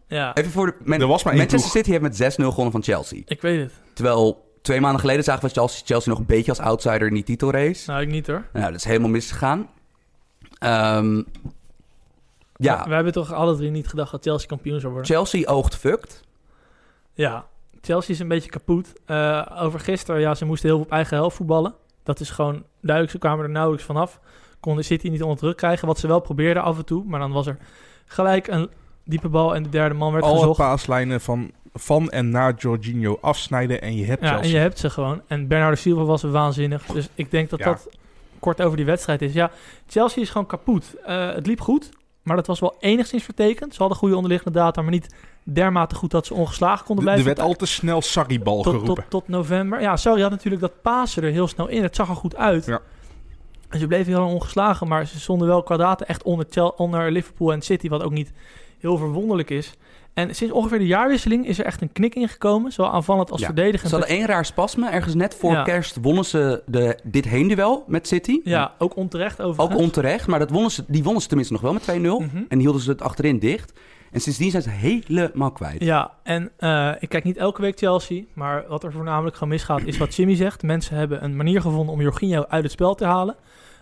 Ja, 0.08 0.36
Even 0.36 0.52
voor 0.52 0.76
de... 0.86 0.95
Er 0.95 1.08
was 1.08 1.23
maar 1.23 1.36
Manchester 1.36 1.60
ploeg. 1.60 1.71
City 1.71 1.89
heeft 1.89 2.19
met 2.19 2.38
6-0 2.39 2.45
gewonnen 2.45 2.71
van 2.71 2.84
Chelsea. 2.84 3.21
ik 3.26 3.41
weet 3.41 3.60
het. 3.60 3.73
Terwijl 3.93 4.52
twee 4.62 4.82
maanden 4.82 5.00
geleden 5.00 5.23
zagen 5.23 5.47
we 5.47 5.50
Chelsea, 5.50 5.86
Chelsea 5.86 6.12
nog 6.12 6.19
een 6.19 6.26
beetje 6.26 6.52
als 6.52 6.60
outsider 6.60 7.08
in 7.08 7.13
die 7.13 7.23
titelrace. 7.23 7.91
Nou, 7.91 8.02
ik 8.02 8.10
niet 8.10 8.28
hoor. 8.28 8.47
Nou, 8.54 8.65
dat 8.65 8.76
is 8.76 8.84
helemaal 8.84 9.10
misgegaan. 9.10 9.69
Ehm, 10.60 11.21
ja, 12.56 12.84
We 12.88 12.93
hebben 12.93 13.13
toch 13.13 13.34
alle 13.34 13.56
drie 13.56 13.71
niet 13.71 13.88
gedacht 13.88 14.12
dat 14.12 14.23
Chelsea 14.23 14.47
kampioen 14.47 14.80
zou 14.80 14.93
worden. 14.93 15.15
Chelsea 15.15 15.47
oogt 15.50 15.76
fucked. 15.76 16.26
Ja, 17.17 17.45
Chelsea 17.82 18.13
is 18.13 18.19
een 18.19 18.27
beetje 18.27 18.49
kapot. 18.49 18.93
Eh, 19.06 19.45
over 19.60 19.80
gisteren, 19.80 20.21
ja, 20.21 20.36
ze 20.36 20.45
moesten 20.45 20.67
heel 20.69 20.77
veel 20.77 20.86
op 20.86 20.91
eigen 20.91 21.17
helft 21.17 21.36
voetballen. 21.36 21.73
Dat 22.03 22.19
is 22.19 22.30
gewoon 22.30 22.63
duidelijk, 22.82 23.12
ze 23.12 23.19
kwamen 23.19 23.43
er 23.45 23.51
nauwelijks 23.51 23.86
vanaf. 23.86 24.19
Konden 24.60 24.84
City 24.84 25.08
niet 25.10 25.21
onder 25.23 25.38
druk 25.38 25.58
krijgen, 25.58 25.88
wat 25.88 25.99
ze 25.99 26.08
wel 26.08 26.19
probeerden 26.19 26.63
af 26.63 26.77
en 26.77 26.86
toe. 26.86 27.03
Maar 27.06 27.19
dan 27.19 27.32
was 27.32 27.47
er 27.47 27.58
gelijk 28.06 28.47
een 28.47 28.69
diepe 29.03 29.30
bal 29.30 29.56
en 29.56 29.63
de 29.63 29.69
derde 29.69 29.95
man 29.95 30.12
werd 30.12 30.23
Alle 30.23 30.39
gezocht. 30.39 30.58
paaslijnen 30.58 31.21
van, 31.21 31.51
van 31.73 32.10
en 32.10 32.30
naar 32.30 32.53
Jorginho 32.58 33.17
afsnijden 33.21 33.82
en 33.82 33.95
je 33.95 34.06
hebt 34.06 34.21
Ja, 34.21 34.27
en 34.27 34.34
Chelsea. 34.36 34.53
je 34.56 34.60
hebt 34.62 34.80
ze 34.80 34.89
gewoon. 34.89 35.21
En 35.27 35.47
Bernardo 35.47 35.75
Silva 35.75 36.03
was 36.03 36.21
waanzinnig. 36.21 36.86
Dus 36.86 37.10
ik 37.15 37.32
denk 37.32 37.49
dat 37.49 37.60
Ja. 37.60 37.65
dat 37.65 37.89
kort 38.39 38.62
over 38.62 38.77
die 38.77 38.86
wedstrijd 38.86 39.21
is. 39.21 39.34
Ja, 39.34 39.51
Chelsea 39.88 40.21
is 40.21 40.30
gewoon 40.30 40.47
kapot. 40.47 40.93
Eh, 41.06 41.34
het 41.34 41.45
liep 41.47 41.62
goed, 41.62 41.89
maar 42.23 42.36
dat 42.36 42.47
was 42.47 42.60
wel 42.60 42.75
enigszins 42.80 43.23
vertekend. 43.23 43.73
Ze 43.73 43.80
hadden 43.80 43.97
goede 43.97 44.15
onderliggende 44.15 44.60
data, 44.60 44.82
maar 44.82 44.91
niet 44.91 45.15
dermate 45.53 45.95
goed 45.95 46.12
dat 46.12 46.25
ze 46.25 46.33
ongeslagen 46.33 46.86
konden 46.86 47.05
Er 47.05 47.12
blijven. 47.12 47.36
werd 47.36 47.47
al 47.47 47.53
te 47.55 47.65
snel 47.65 48.01
Sarri-bal 48.01 48.63
geroepen. 48.63 48.95
tot, 48.95 49.03
tot 49.10 49.27
november. 49.27 49.81
Ja, 49.81 49.97
sorry, 49.97 50.21
had 50.21 50.31
natuurlijk 50.31 50.62
dat 50.62 50.81
Pasen 50.81 51.23
er 51.23 51.31
heel 51.31 51.47
snel 51.47 51.67
in. 51.67 51.83
Het 51.83 51.95
zag 51.95 52.10
er 52.10 52.15
goed 52.15 52.36
uit. 52.36 52.65
Ja. 52.65 52.79
En 53.69 53.79
ze 53.79 53.88
bleven 53.88 54.12
heel 54.12 54.21
lang 54.21 54.33
ongeslagen, 54.33 54.88
maar 54.88 55.05
ze 55.07 55.19
stonden 55.19 55.47
wel 55.47 55.63
kwadraten 55.63 56.07
echt 56.07 56.23
onder, 56.23 56.45
Chel- 56.49 56.73
onder 56.77 57.12
Liverpool 57.12 57.51
en 57.53 57.62
City, 57.62 57.89
wat 57.89 58.03
ook 58.03 58.12
niet 58.12 58.31
heel 58.79 58.97
verwonderlijk 58.97 59.49
is. 59.49 59.73
En 60.13 60.36
sinds 60.36 60.53
ongeveer 60.53 60.79
de 60.79 60.86
jaarwisseling 60.86 61.47
is 61.47 61.60
er 61.60 61.65
echt 61.65 61.81
een 61.81 61.91
knik 61.91 62.15
ingekomen, 62.15 62.71
zowel 62.71 62.91
aanvallend 62.91 63.31
als 63.31 63.39
Ja. 63.39 63.45
verdedigend. 63.45 63.89
Ze 63.89 63.95
hadden 63.97 64.15
één 64.15 64.25
raar 64.25 64.45
spasme. 64.45 64.89
Ergens 64.89 65.13
net 65.15 65.36
voor 65.36 65.51
Ja. 65.51 65.63
kerst 65.63 65.97
wonnen 66.01 66.25
ze 66.25 66.63
de, 66.65 66.99
dit 67.03 67.25
heenduel 67.25 67.83
met 67.88 68.07
City. 68.07 68.39
Ja, 68.43 68.73
ook 68.77 68.95
onterecht 68.95 69.41
Ook 69.41 69.47
overigens. 69.47 69.81
onterecht, 69.81 70.27
maar 70.27 70.39
dat 70.39 70.49
wonnen 70.49 70.71
ze, 70.71 70.83
die 70.88 71.03
wonnen 71.03 71.21
ze 71.21 71.27
tenminste 71.27 71.53
nog 71.53 71.62
wel 71.63 71.73
met 71.73 71.81
2-0. 71.83 72.19
Mhm. 72.19 72.43
En 72.47 72.60
hielden 72.60 72.81
ze 72.81 72.89
het 72.89 73.01
achterin 73.01 73.39
dicht. 73.39 73.73
En 74.17 74.23
sindsdien 74.23 74.51
zijn 74.51 74.63
ze 74.63 74.69
helemaal 74.69 75.51
kwijt. 75.51 75.84
Ja, 75.84 76.12
en 76.23 76.51
eh, 76.58 76.91
ik 76.99 77.10
kijk 77.10 77.23
niet 77.23 77.38
elke 77.38 77.62
week 77.62 77.77
Chelsea, 77.77 78.23
maar 78.34 78.65
wat 78.67 78.84
er 78.84 78.91
voornamelijk 78.91 79.36
gewoon 79.36 79.49
misgaat 79.49 79.82
is 79.86 79.97
wat 79.97 80.15
Jimmy 80.15 80.36
zegt. 80.36 80.63
Mensen 80.63 80.95
hebben 80.95 81.23
een 81.23 81.36
manier 81.36 81.62
gevonden 81.62 81.93
om 81.93 82.01
Jorginho 82.01 82.45
uit 82.47 82.63
het 82.63 82.71
spel 82.71 82.95
te 82.95 83.06
halen. 83.06 83.36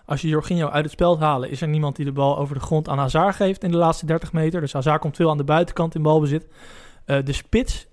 Als 0.06 0.22
je 0.22 0.28
Jorginho 0.28 0.68
uit 0.68 0.84
het 0.84 0.94
spel 0.94 1.20
halen, 1.20 1.50
is 1.50 1.62
er 1.62 1.68
niemand 1.68 1.96
die 1.96 2.06
de 2.06 2.12
bal 2.12 2.38
over 2.38 2.56
de 2.56 2.62
grond 2.62 2.88
aan 2.90 2.98
Hazard 2.98 3.36
geeft 3.36 3.64
in 3.64 3.72
de 3.72 3.78
laatste 3.78 4.06
30 4.06 4.34
meter. 4.34 4.62
Dus 4.62 4.74
Hazard 4.74 5.02
komt 5.02 5.16
veel 5.16 5.30
aan 5.30 5.38
de 5.38 5.44
buitenkant 5.44 5.96
in 5.96 6.02
balbezit. 6.02 6.48
Eh 7.06 7.18
de 7.24 7.34
spits 7.34 7.88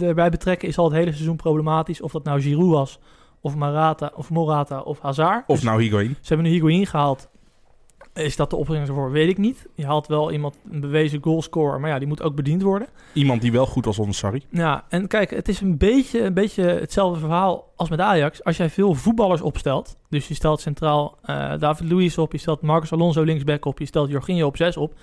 erbij 0.00 0.30
betrekken 0.30 0.68
is 0.68 0.78
al 0.78 0.84
het 0.84 0.94
hele 0.94 1.12
seizoen 1.12 1.36
problematisch. 1.36 2.00
Of 2.00 2.12
dat 2.12 2.24
nou 2.24 2.40
Giroud 2.40 2.70
was, 2.70 2.98
of 3.40 3.54
Morata, 3.54 4.12
of, 4.14 4.30
Morata, 4.30 4.80
of 4.80 5.00
Hazard. 5.00 5.44
Of 5.46 5.56
Dus 5.56 5.64
nou 5.64 5.82
Higuain. 5.82 6.16
ze 6.20 6.28
hebben 6.28 6.46
nu 6.46 6.52
Higuain 6.52 6.86
gehaald. 6.86 7.28
Is 8.18 8.36
dat 8.36 8.50
de 8.50 8.56
oplossing 8.56 8.88
ervoor? 8.88 9.10
Weet 9.10 9.28
ik 9.28 9.38
niet. 9.38 9.66
Je 9.74 9.86
haalt 9.86 10.06
wel 10.06 10.32
iemand, 10.32 10.58
een 10.70 10.80
bewezen 10.80 11.22
goalscorer, 11.22 11.80
maar 11.80 11.90
ja, 11.90 11.98
die 11.98 12.08
moet 12.08 12.22
ook 12.22 12.34
bediend 12.34 12.62
worden. 12.62 12.88
Iemand 13.12 13.40
die 13.40 13.52
wel 13.52 13.66
goed 13.66 13.84
was 13.84 13.98
onder 13.98 14.14
Sarri. 14.14 14.42
Ja, 14.50 14.84
en 14.88 15.06
kijk, 15.06 15.30
het 15.30 15.48
is 15.48 15.60
een 15.60 15.78
beetje, 15.78 16.22
een 16.22 16.34
beetje 16.34 16.62
hetzelfde 16.62 17.20
verhaal 17.20 17.72
als 17.76 17.88
met 17.88 18.00
Ajax. 18.00 18.44
Als 18.44 18.56
jij 18.56 18.70
veel 18.70 18.94
voetballers 18.94 19.40
opstelt, 19.40 19.96
dus 20.08 20.28
je 20.28 20.34
stelt 20.34 20.60
centraal 20.60 21.18
eh, 21.22 21.52
David 21.58 21.90
Luiz 21.90 22.18
op, 22.18 22.32
je 22.32 22.38
stelt 22.38 22.62
Marcus 22.62 22.92
Alonso 22.92 23.22
linksback 23.22 23.64
op, 23.64 23.78
je 23.78 23.86
stelt 23.86 24.10
Jorginho 24.10 24.46
op 24.46 24.56
6 24.56 24.76
op, 24.76 24.94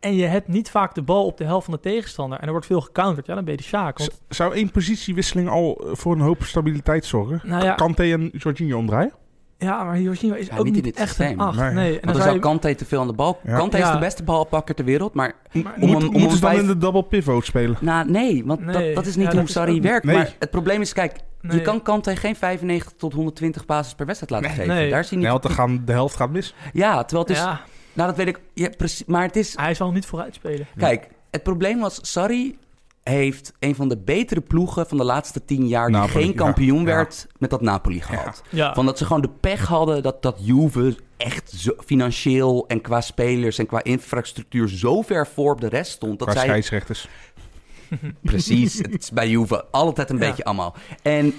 en 0.00 0.14
je 0.14 0.24
hebt 0.24 0.48
niet 0.48 0.70
vaak 0.70 0.94
de 0.94 1.02
bal 1.02 1.24
op 1.26 1.38
de 1.38 1.44
helft 1.44 1.64
van 1.64 1.74
de 1.74 1.80
tegenstander 1.80 2.38
en 2.38 2.44
er 2.44 2.50
wordt 2.50 2.66
veel 2.66 2.80
gecounterd, 2.80 3.26
ja, 3.26 3.34
dan 3.34 3.44
ben 3.44 3.52
je 3.52 3.58
de 3.58 3.66
Sjaak. 3.66 3.98
Want, 3.98 4.20
Zou 4.28 4.54
één 4.54 4.70
positiewisseling 4.70 5.48
al 5.48 5.76
eh, 5.76 5.94
voor 5.94 6.14
een 6.14 6.20
hoop 6.20 6.42
stabiliteit 6.42 7.04
zorgen? 7.04 7.40
nou 7.44 7.64
ja, 7.64 7.74
Kante 7.74 8.02
en 8.02 8.30
Jorginho 8.32 8.78
omdraaien? 8.78 9.12
Ja, 9.62 9.84
maar 9.84 10.00
Jorginho 10.00 10.34
is 10.34 10.46
Ja, 10.46 10.56
ook 10.56 10.64
niet 10.64 10.76
in 10.76 10.82
dit 10.82 10.96
echt 10.96 11.08
systeem. 11.08 11.40
een 11.40 11.46
8. 11.46 11.58
Nee. 11.72 11.90
Want 11.90 12.02
dan 12.04 12.12
dan 12.12 12.22
zou 12.22 12.34
je... 12.34 12.40
Kante 12.40 12.74
te 12.74 12.84
veel 12.84 13.00
aan 13.00 13.06
de 13.06 13.12
bal. 13.12 13.40
Ja. 13.44 13.56
Kante 13.56 13.76
is 13.78 13.82
Ja. 13.82 13.92
de 13.92 13.98
beste 13.98 14.22
balpakker 14.22 14.74
ter 14.74 14.84
wereld. 14.84 15.14
Maar 15.14 15.32
Maar- 15.52 15.72
Om 15.80 15.80
Moet, 15.80 15.88
hem- 15.88 15.96
om 15.96 16.00
moeten 16.02 16.20
hem 16.20 16.30
ze 16.30 16.40
dan 16.40 16.50
vijf- 16.50 16.60
in 16.62 16.66
de 16.66 16.78
double 16.78 17.04
pivot 17.04 17.44
spelen? 17.44 17.76
nou, 17.80 18.10
nee, 18.10 18.42
want 18.44 18.60
Nee. 18.60 18.86
Dat, 18.86 18.94
dat 18.94 19.06
is 19.06 19.16
niet 19.16 19.26
Ja, 19.26 19.32
hoe 19.32 19.42
is 19.42 19.52
Sarri 19.52 19.74
ook- 19.76 19.82
werkt. 19.82 20.04
Nee. 20.04 20.16
Maar 20.16 20.34
het 20.38 20.50
probleem 20.50 20.80
is, 20.80 20.92
kijk, 20.92 21.16
Nee. 21.40 21.56
je 21.56 21.62
kan 21.62 21.82
Kante 21.82 22.16
geen 22.16 22.36
95 22.36 22.92
tot 22.96 23.12
120 23.12 23.64
passes 23.64 23.94
per 23.94 24.06
wedstrijd 24.06 24.32
laten 24.32 24.46
Nee. 24.56 24.56
geven. 24.66 24.74
Nee. 24.80 24.90
Daar 24.90 25.00
is 25.00 25.08
hij 25.10 25.18
niet. 25.18 25.42
Nee, 25.42 25.52
gaan, 25.52 25.82
de 25.84 25.92
helft 25.92 26.16
gaat 26.16 26.30
mis. 26.30 26.54
Ja, 26.72 27.04
terwijl 27.04 27.28
het 27.28 27.36
is... 27.36 27.42
Ja, 27.42 27.60
Nou, 27.92 28.08
dat 28.08 28.16
weet 28.16 28.26
ik. 28.26 28.40
Ja, 28.54 28.68
precies. 28.76 29.04
Maar 29.06 29.22
het 29.22 29.36
is... 29.36 29.56
hij 29.56 29.74
zal 29.74 29.92
niet 29.92 30.06
vooruit 30.06 30.34
spelen. 30.34 30.66
Kijk, 30.76 31.08
het 31.30 31.42
probleem 31.42 31.80
was, 31.80 31.98
Sarri 32.02 32.58
heeft 33.02 33.52
een 33.58 33.74
van 33.74 33.88
de 33.88 33.96
betere 33.96 34.40
ploegen 34.40 34.86
van 34.86 34.96
de 34.98 35.04
laatste 35.04 35.44
tien 35.44 35.68
jaar... 35.68 35.86
die 35.86 35.96
Napoli, 35.96 36.24
geen 36.24 36.34
kampioen 36.34 36.78
Ja. 36.78 36.84
werd, 36.84 37.26
met 37.38 37.50
dat 37.50 37.60
Napoli 37.60 38.00
gehad. 38.00 38.42
Ja, 38.48 38.74
Van 38.74 38.86
dat 38.86 38.98
ze 38.98 39.04
gewoon 39.06 39.22
de 39.22 39.30
pech 39.40 39.66
hadden 39.66 40.02
dat, 40.02 40.22
dat 40.22 40.36
Juve 40.40 40.96
echt 41.16 41.50
zo, 41.50 41.72
financieel 41.84 42.64
en 42.68 42.80
qua 42.80 43.00
spelers 43.00 43.58
en 43.58 43.66
qua 43.66 43.82
infrastructuur 43.82 44.68
zo 44.68 45.02
ver 45.02 45.26
voor 45.26 45.52
op 45.52 45.60
de 45.60 45.68
rest 45.68 45.92
stond. 45.92 46.18
Dat 46.18 46.28
Qua 46.28 46.36
zij 46.36 46.46
scheidsrechters. 46.46 47.08
Precies, 48.22 48.78
het 48.78 49.02
is 49.02 49.10
bij 49.10 49.28
Juve 49.28 49.64
altijd 49.70 50.10
een 50.10 50.18
Ja. 50.18 50.26
beetje 50.28 50.44
allemaal. 50.44 50.74
En 51.02 51.34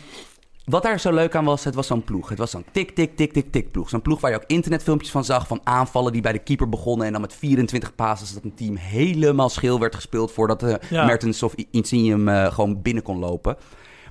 wat 0.66 0.84
daar 0.84 1.00
zo 1.00 1.12
leuk 1.12 1.36
aan 1.36 1.46
was, 1.46 1.64
het 1.64 1.76
was 1.76 1.88
zo'n 1.88 2.04
ploeg. 2.04 2.30
Het 2.30 2.38
was 2.38 2.52
zo'n 2.52 2.66
tik, 2.72 2.92
tik, 2.92 3.16
tik, 3.16 3.34
tik, 3.34 3.52
tik 3.52 3.72
ploeg. 3.72 3.90
Zo'n 3.90 4.02
ploeg 4.02 4.22
waar 4.22 4.32
je 4.32 4.38
ook 4.38 4.48
internetfilmpjes 4.48 5.12
van 5.12 5.26
zag, 5.26 5.48
van 5.48 5.62
aanvallen 5.64 6.12
die 6.12 6.22
bij 6.22 6.32
de 6.32 6.40
keeper 6.40 6.70
begonnen. 6.70 7.06
En 7.06 7.12
dan 7.12 7.22
met 7.22 7.34
24 7.34 7.96
passes 7.96 8.34
dat 8.34 8.44
een 8.44 8.56
team 8.56 8.76
helemaal 8.76 9.50
schil 9.50 9.80
werd 9.80 9.96
gespeeld 9.96 10.32
voordat 10.32 10.60
de 10.60 10.80
Ja. 10.90 11.06
Mertens 11.06 11.44
of 11.44 11.54
Insigne 11.72 12.10
hem 12.10 12.28
eh, 12.28 12.54
gewoon 12.54 12.82
binnen 12.82 13.04
kon 13.04 13.20
lopen. 13.20 13.58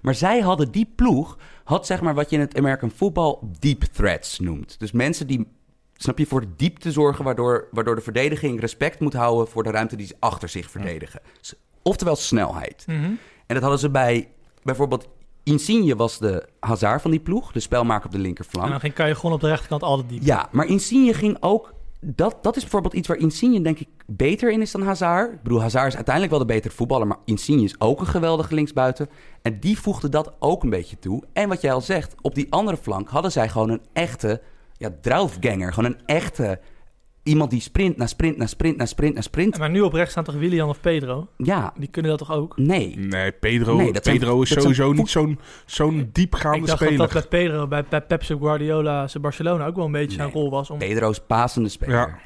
Maar 0.03 0.15
zij 0.15 0.41
hadden 0.41 0.71
die 0.71 0.93
ploeg, 0.95 1.39
had 1.65 1.87
zeg 1.87 2.01
maar 2.01 2.15
wat 2.15 2.31
je 2.31 2.37
in 2.37 2.43
het 2.43 2.57
American 2.59 2.91
football 2.91 3.39
deep 3.59 3.83
threats 3.83 4.39
noemt. 4.39 4.79
Dus 4.79 4.93
mensen 4.93 5.27
die, 5.27 5.49
snap 5.97 6.19
je, 6.19 6.27
voor 6.27 6.41
de 6.41 6.55
diepte 6.57 6.93
zorgen, 6.93 7.25
waardoor, 7.25 7.69
waardoor 7.71 7.95
de 7.95 8.01
verdediging 8.01 8.61
respect 8.61 9.01
moet 9.01 9.13
houden 9.15 9.49
voor 9.49 9.63
de 9.63 9.71
ruimte 9.71 9.97
die 9.97 10.07
ze 10.07 10.17
achter 10.19 10.49
zich 10.49 10.71
verdedigen. 10.71 11.21
Oftewel 11.83 12.17
snelheid. 12.17 12.85
Mhm. 12.87 13.05
En 13.47 13.55
dat 13.55 13.61
hadden 13.61 13.81
ze 13.81 13.91
bij 13.91 14.29
bijvoorbeeld 14.63 15.09
Insigne 15.45 15.97
was 15.97 16.19
de 16.19 16.49
Hazard 16.61 17.03
van 17.03 17.11
die 17.11 17.21
ploeg, 17.21 17.53
de 17.53 17.61
spelmaker 17.61 18.05
op 18.05 18.11
de 18.11 18.17
En 18.17 18.23
linkerflank. 18.23 18.71
dan 18.71 18.81
ging, 18.81 18.95
kan 18.95 19.09
je 19.09 19.15
gewoon 19.15 19.33
op 19.33 19.41
de 19.41 19.49
rechterkant 19.49 19.83
altijd 19.83 20.09
diep. 20.09 20.23
Ja, 20.23 20.49
maar 20.51 20.67
Insigne 20.67 21.15
ging 21.15 21.37
ook. 21.41 21.73
Dat, 22.05 22.43
dat 22.43 22.57
is 22.57 22.63
bijvoorbeeld 22.63 22.95
iets 22.95 23.09
waar 23.09 23.17
Insigne 23.17 23.61
denk 23.61 23.79
ik 23.79 23.89
beter 24.07 24.51
in 24.53 24.61
is 24.61 24.71
dan 24.71 24.83
Hazard. 24.83 25.33
Ik 25.33 25.43
bedoel, 25.43 25.61
Hazard 25.61 25.87
is 25.87 25.95
uiteindelijk 25.95 26.35
wel 26.35 26.47
de 26.47 26.53
betere 26.55 26.75
voetballer, 26.75 27.07
maar 27.07 27.19
Insigne 27.25 27.63
is 27.63 27.81
ook 27.81 28.01
een 28.01 28.07
geweldige 28.07 28.55
linksbuiten. 28.55 29.09
En 29.43 29.61
die 29.61 29.79
voegde 29.79 30.09
dat 30.09 30.33
ook 30.39 30.63
een 30.63 30.71
beetje 30.71 30.99
toe. 30.99 31.23
En 31.33 31.49
wat 31.49 31.61
jij 31.61 31.73
al 31.73 31.81
zegt, 31.81 32.15
op 32.21 32.35
die 32.35 32.47
andere 32.53 32.77
flank 32.77 33.09
hadden 33.09 33.33
zij 33.33 33.49
gewoon 33.49 33.71
een 33.71 33.83
echte 33.93 34.41
ja, 34.77 34.91
draufganger. 35.01 35.73
Gewoon 35.73 35.91
een 35.91 36.01
echte 36.07 36.61
iemand 37.23 37.51
die 37.51 37.61
sprint 37.61 37.97
na 37.97 38.07
sprint 38.07 38.37
na 38.37 38.47
sprint 38.47 38.77
na 38.77 38.87
sprint 38.87 39.15
na 39.15 39.21
sprint. 39.21 39.59
Maar 39.59 39.71
nu 39.71 39.81
op 39.81 39.93
rechts 39.93 40.11
staan 40.11 40.25
toch 40.25 40.35
Willian 40.35 40.69
of 40.69 40.81
Pedro? 40.81 41.29
Ja, 41.37 41.73
Die 41.79 41.89
kunnen 41.89 42.11
dat 42.11 42.21
toch 42.21 42.33
ook? 42.33 42.57
nee. 42.59 42.97
Nee, 42.99 43.33
Pedro, 43.33 43.77
Nee, 43.77 43.93
dat 43.93 44.05
zijn- 44.05 44.19
Pedro 44.19 44.43
is 44.43 44.49
zijn 44.49 44.61
sowieso 44.61 44.93
niet 44.93 45.09
zo'n 45.09 45.39
zo'n 45.67 46.09
diepgaande 46.13 46.59
ik 46.59 46.67
dacht 46.67 46.79
speler. 46.79 46.97
dat 46.99 47.13
dat 47.13 47.29
bij 47.29 47.41
Pedro, 47.45 47.67
bij, 47.69 47.85
bij 47.89 48.01
Pepsi 48.03 48.37
Guardiola, 48.39 49.09
zijn 49.09 49.23
Barcelona 49.23 49.67
ook 49.67 49.77
wel 49.77 49.85
een 49.85 49.93
beetje 49.93 50.17
zijn 50.17 50.31
rol 50.31 50.51
was. 50.51 50.71
Om, 50.71 50.79
Pedro 50.79 51.11
is 51.11 51.21
pasende 51.27 51.69
speler. 51.69 51.95
Ja. 51.95 52.19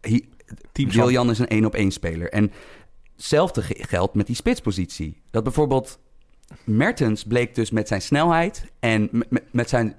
Hij- 0.00 0.24
Team 0.72 0.90
Willian 0.90 1.30
is 1.30 1.38
een 1.38 1.48
één 1.48 1.64
op 1.64 1.74
één 1.74 1.90
speler. 1.90 2.28
En 2.30 2.52
hetzelfde 3.16 3.62
ge- 3.62 3.84
geldt 3.88 4.14
met 4.14 4.26
die 4.26 4.36
spitspositie. 4.36 5.22
Dat 5.30 5.42
bijvoorbeeld 5.42 5.98
Mertens 6.64 7.24
bleek 7.24 7.54
dus 7.54 7.70
met 7.70 7.88
zijn 7.88 8.02
snelheid 8.02 8.64
en 8.80 9.10
met 9.52 9.68
zijn 9.68 9.94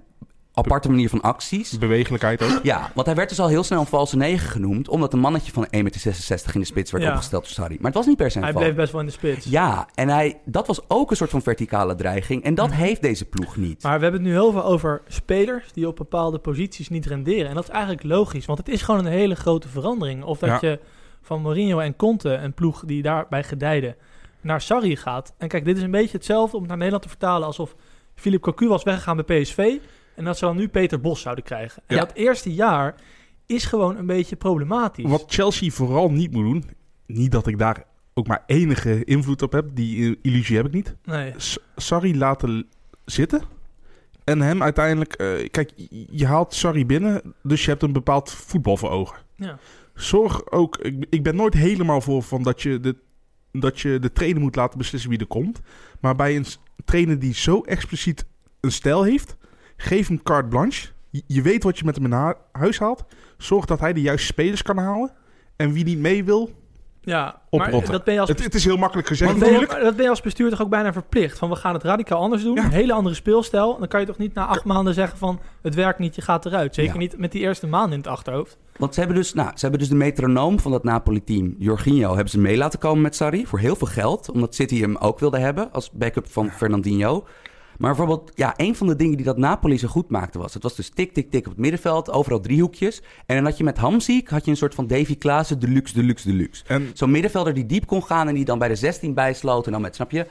aparte 0.53 0.89
manier 0.89 1.09
van 1.09 1.21
acties. 1.21 1.77
Bewegelijkheid 1.77 2.43
ook. 2.43 2.59
Ja, 2.63 2.91
want 2.95 3.07
hij 3.07 3.15
werd 3.15 3.29
dus 3.29 3.39
al 3.39 3.47
heel 3.47 3.63
snel 3.63 3.79
een 3.79 3.85
valse 3.85 4.17
negen 4.17 4.49
genoemd, 4.49 4.89
omdat 4.89 5.13
een 5.13 5.19
mannetje 5.19 5.51
van 5.51 5.65
1,66 5.65 5.71
meter 5.79 6.53
in 6.53 6.59
de 6.59 6.65
spits 6.65 6.91
werd 6.91 7.03
Ja. 7.03 7.09
opgesteld 7.09 7.43
door 7.43 7.51
Sarri. 7.51 7.75
Maar 7.75 7.85
het 7.85 7.93
was 7.95 8.05
niet 8.05 8.17
per 8.17 8.31
se 8.31 8.37
een 8.37 8.43
hij 8.43 8.51
val. 8.51 8.61
bleef 8.61 8.75
best 8.75 8.91
wel 8.91 9.01
in 9.01 9.07
de 9.07 9.13
spits. 9.13 9.45
Ja, 9.45 9.87
en 9.93 10.09
hij, 10.09 10.41
dat 10.45 10.67
was 10.67 10.79
ook 10.87 11.09
een 11.11 11.17
soort 11.17 11.29
van 11.29 11.41
verticale 11.41 11.95
dreiging. 11.95 12.43
En 12.43 12.55
dat 12.55 12.67
Mhm. 12.69 12.77
heeft 12.77 13.01
deze 13.01 13.25
ploeg 13.25 13.55
niet. 13.57 13.83
Maar 13.83 13.97
we 13.97 14.03
hebben 14.03 14.21
het 14.21 14.29
nu 14.29 14.35
heel 14.35 14.51
veel 14.51 14.63
over 14.63 15.01
spelers 15.07 15.71
die 15.73 15.87
op 15.87 15.95
bepaalde 15.95 16.37
posities 16.39 16.89
niet 16.89 17.05
renderen. 17.05 17.47
En 17.49 17.55
dat 17.55 17.63
is 17.63 17.69
eigenlijk 17.69 18.03
logisch, 18.03 18.45
want 18.45 18.59
het 18.59 18.69
is 18.69 18.81
gewoon 18.81 19.05
een 19.05 19.11
hele 19.11 19.35
grote 19.35 19.67
verandering. 19.67 20.23
Of 20.23 20.39
dat 20.39 20.49
Ja. 20.61 20.69
je 20.69 20.79
van 21.21 21.41
Mourinho 21.41 21.79
en 21.79 21.95
Conte, 21.95 22.33
een 22.33 22.53
ploeg 22.53 22.83
die 22.85 23.01
daarbij 23.01 23.43
gedijden, 23.43 23.95
naar 24.41 24.61
Sarri 24.61 24.95
gaat. 24.95 25.33
En 25.37 25.47
kijk, 25.47 25.65
dit 25.65 25.77
is 25.77 25.83
een 25.83 25.91
beetje 25.91 26.17
hetzelfde 26.17 26.53
om 26.55 26.59
het 26.59 26.67
naar 26.69 26.77
Nederland 26.77 27.03
te 27.03 27.09
vertalen 27.09 27.47
alsof 27.47 27.75
Philippe 28.15 28.45
Cocu 28.51 28.67
was 28.67 28.83
weggegaan 28.83 29.21
bij 29.25 29.41
PSV. 29.41 29.77
En 30.21 30.27
dat 30.27 30.37
ze 30.37 30.45
dan 30.45 30.55
nu 30.57 30.67
Peter 30.67 31.01
Bos 31.01 31.21
zouden 31.21 31.43
krijgen. 31.43 31.83
En 31.85 31.95
Ja. 31.95 32.01
dat 32.05 32.13
eerste 32.13 32.53
jaar 32.53 32.95
is 33.45 33.65
gewoon 33.65 33.97
een 33.97 34.05
beetje 34.05 34.35
problematisch. 34.35 35.05
Wat 35.09 35.23
Chelsea 35.27 35.69
vooral 35.71 36.11
niet 36.11 36.31
moet 36.31 36.43
doen, 36.43 36.63
niet 37.05 37.31
dat 37.31 37.47
ik 37.47 37.57
daar 37.59 37.83
ook 38.13 38.27
maar 38.27 38.43
enige 38.45 39.03
invloed 39.03 39.41
op 39.41 39.51
heb, 39.51 39.65
die 39.73 40.17
illusie 40.21 40.55
heb 40.55 40.65
ik 40.65 40.71
niet. 40.73 40.95
Nee. 41.03 41.33
Sarri 41.75 42.17
laten 42.17 42.67
zitten 43.05 43.41
en 44.23 44.41
hem 44.41 44.63
uiteindelijk... 44.63 45.13
eh, 45.13 45.47
kijk, 45.51 45.71
je- 46.11 46.25
haalt 46.25 46.53
Sarri 46.53 46.85
binnen, 46.85 47.33
dus 47.43 47.63
je 47.65 47.69
hebt 47.69 47.83
een 47.83 47.93
bepaald 47.93 48.31
voetbal 48.31 48.77
voor 48.77 48.89
ogen. 48.89 49.17
Ja. 49.35 49.57
Zorg 49.93 50.51
ook... 50.51 50.77
Ik, 50.77 51.05
ik 51.09 51.23
ben 51.23 51.35
nooit 51.35 51.53
helemaal 51.53 52.01
voor 52.01 52.23
van 52.23 52.43
dat 52.43 52.61
je, 52.61 52.79
de, 52.79 52.95
dat 53.51 53.79
je 53.79 53.99
de 53.99 54.11
trainer 54.11 54.41
moet 54.41 54.55
laten 54.55 54.77
beslissen 54.77 55.09
wie 55.09 55.19
er 55.19 55.27
komt. 55.27 55.59
Maar 55.99 56.15
bij 56.15 56.35
een 56.35 56.45
trainer 56.85 57.19
die 57.19 57.33
zo 57.33 57.61
expliciet 57.61 58.25
een 58.59 58.71
stijl 58.71 59.03
heeft, 59.03 59.35
geef 59.81 60.07
hem 60.07 60.23
carte 60.23 60.47
blanche. 60.47 60.87
Je, 61.09 61.23
je 61.27 61.41
weet 61.41 61.63
wat 61.63 61.77
je 61.79 61.85
met 61.85 61.95
hem 61.95 62.09
naar 62.09 62.35
huis 62.51 62.79
haalt. 62.79 63.03
Zorg 63.37 63.65
dat 63.65 63.79
hij 63.79 63.93
de 63.93 64.01
juiste 64.01 64.25
spelers 64.27 64.61
kan 64.61 64.77
halen. 64.77 65.11
En 65.55 65.71
wie 65.71 65.83
niet 65.83 65.97
mee 65.99 66.23
wil, 66.23 66.49
Ja, 67.03 67.23
maar 67.23 67.61
Oprotten. 67.65 67.91
dat 67.91 68.03
ben 68.03 68.13
je 68.13 68.19
als 68.19 68.29
het, 68.29 68.43
het 68.43 68.55
is 68.55 68.63
heel 68.65 68.77
makkelijk 68.77 69.07
gezegd 69.07 69.31
Maar 69.37 69.49
ben 69.49 69.59
je- 69.59 69.79
dat 69.83 69.95
ben 69.95 70.03
je 70.03 70.09
als 70.09 70.21
bestuur 70.21 70.49
toch 70.49 70.61
ook 70.61 70.69
bijna 70.69 70.93
verplicht? 70.93 71.37
Van 71.37 71.49
we 71.49 71.55
gaan 71.55 71.73
het 71.73 71.83
radicaal 71.83 72.19
anders 72.19 72.43
doen. 72.43 72.55
Ja. 72.55 72.63
Een 72.63 72.71
hele 72.71 72.93
andere 72.93 73.15
speelstijl. 73.15 73.77
Dan 73.79 73.87
kan 73.87 73.99
je 73.99 74.05
toch 74.05 74.17
niet 74.17 74.33
na 74.33 74.45
acht 74.45 74.63
maanden 74.63 74.93
zeggen 74.93 75.17
van 75.17 75.39
het 75.61 75.75
werkt 75.75 75.99
niet, 75.99 76.15
je 76.15 76.21
gaat 76.21 76.45
eruit. 76.45 76.75
Zeker 76.75 76.93
Ja. 76.93 76.99
niet 76.99 77.17
met 77.17 77.31
die 77.31 77.41
eerste 77.41 77.67
maanden 77.67 77.91
in 77.91 77.97
het 77.97 78.07
achterhoofd. 78.07 78.57
Want 78.77 78.93
ze 78.93 78.99
hebben, 78.99 79.17
dus, 79.17 79.33
nou, 79.33 79.49
ze 79.53 79.59
hebben 79.61 79.79
dus 79.79 79.89
de 79.89 79.95
metronoom 79.95 80.59
van 80.59 80.71
dat 80.71 80.83
Napoli-team, 80.83 81.55
Jorginho, 81.57 82.07
hebben 82.13 82.29
ze 82.29 82.39
mee 82.39 82.57
laten 82.57 82.79
komen 82.79 83.01
met 83.01 83.15
Sarri 83.15 83.45
voor 83.45 83.59
heel 83.59 83.75
veel 83.75 83.87
geld. 83.87 84.31
Omdat 84.31 84.55
City 84.55 84.79
hem 84.81 84.95
ook 84.97 85.19
wilde 85.19 85.39
hebben 85.39 85.71
als 85.71 85.91
backup 85.91 86.27
van 86.31 86.49
Fernandinho. 86.51 87.25
Maar 87.81 87.95
bijvoorbeeld, 87.95 88.31
ja, 88.35 88.53
een 88.57 88.75
van 88.75 88.87
de 88.87 88.95
dingen 88.95 89.17
die 89.17 89.25
dat 89.25 89.37
Napoli 89.37 89.77
zo 89.77 89.87
goed 89.87 90.09
maakte 90.09 90.39
was... 90.39 90.53
het 90.53 90.63
was 90.63 90.75
dus 90.75 90.89
tik, 90.89 91.13
tik, 91.13 91.31
tik 91.31 91.45
op 91.45 91.51
het 91.51 91.61
middenveld, 91.61 92.11
overal 92.11 92.39
driehoekjes. 92.39 93.01
En 93.25 93.35
dan 93.35 93.45
had 93.45 93.57
je 93.57 93.63
met 93.63 93.77
Hamziek 93.77 94.29
had 94.29 94.45
je 94.45 94.51
een 94.51 94.57
soort 94.57 94.75
van 94.75 94.87
Davy 94.87 95.17
Klaassen 95.17 95.59
deluxe, 95.59 95.93
deluxe, 95.93 96.27
deluxe. 96.27 96.63
En 96.67 96.91
Zo'n 96.93 97.11
middenvelder 97.11 97.53
die 97.53 97.65
diep 97.65 97.85
kon 97.85 98.03
gaan 98.03 98.27
en 98.27 98.33
die 98.33 98.45
dan 98.45 98.59
bij 98.59 98.67
de 98.67 98.75
16 98.75 99.13
bijsloot... 99.13 99.65
en 99.65 99.71
dan 99.71 99.81
met, 99.81 99.95
snap 99.95 100.11
je, 100.11 100.27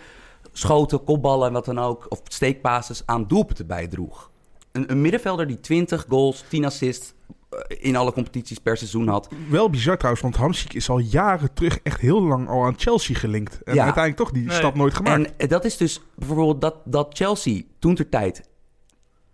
schoten, 0.53 1.05
kopballen 1.05 1.47
en 1.47 1.53
wat 1.53 1.65
dan 1.65 1.79
ook... 1.79 2.07
of 2.09 2.21
steekbasis 2.25 3.03
aan 3.07 3.27
doelpunten 3.27 3.67
bijdroeg. 3.67 4.31
Een, 4.73 4.91
een 4.91 5.01
middenvelder 5.01 5.47
die 5.47 5.61
20 5.61 6.05
goals, 6.09 6.45
10 6.49 6.65
assists... 6.65 7.15
eh, 7.51 7.59
in 7.81 7.97
alle 7.97 8.13
competities 8.13 8.59
per 8.59 8.77
seizoen 8.77 9.09
had. 9.09 9.29
wel 9.49 9.71
bizar 9.71 9.97
trouwens, 9.97 10.23
want 10.23 10.37
Hamsik 10.37 10.75
is 10.75 10.91
al 10.91 10.99
jaren 10.99 11.53
terug 11.55 11.79
echt 11.83 12.01
heel 12.01 12.23
lang 12.23 12.49
al 12.49 12.65
aan 12.65 12.75
Chelsea 12.77 13.17
gelinkt. 13.17 13.63
En 13.63 13.75
Ja. 13.75 13.85
uiteindelijk 13.85 14.23
toch 14.23 14.33
die 14.33 14.47
Nee. 14.47 14.57
stap 14.57 14.75
nooit 14.75 14.95
gemaakt. 14.95 15.25
En 15.27 15.33
eh, 15.39 15.49
dat 15.49 15.65
is 15.65 15.77
dus 15.77 16.01
bijvoorbeeld 16.17 16.61
dat, 16.61 16.75
dat 16.85 17.09
Chelsea 17.17 17.63
toen 17.79 17.95
ter 17.95 18.09
tijd 18.09 18.49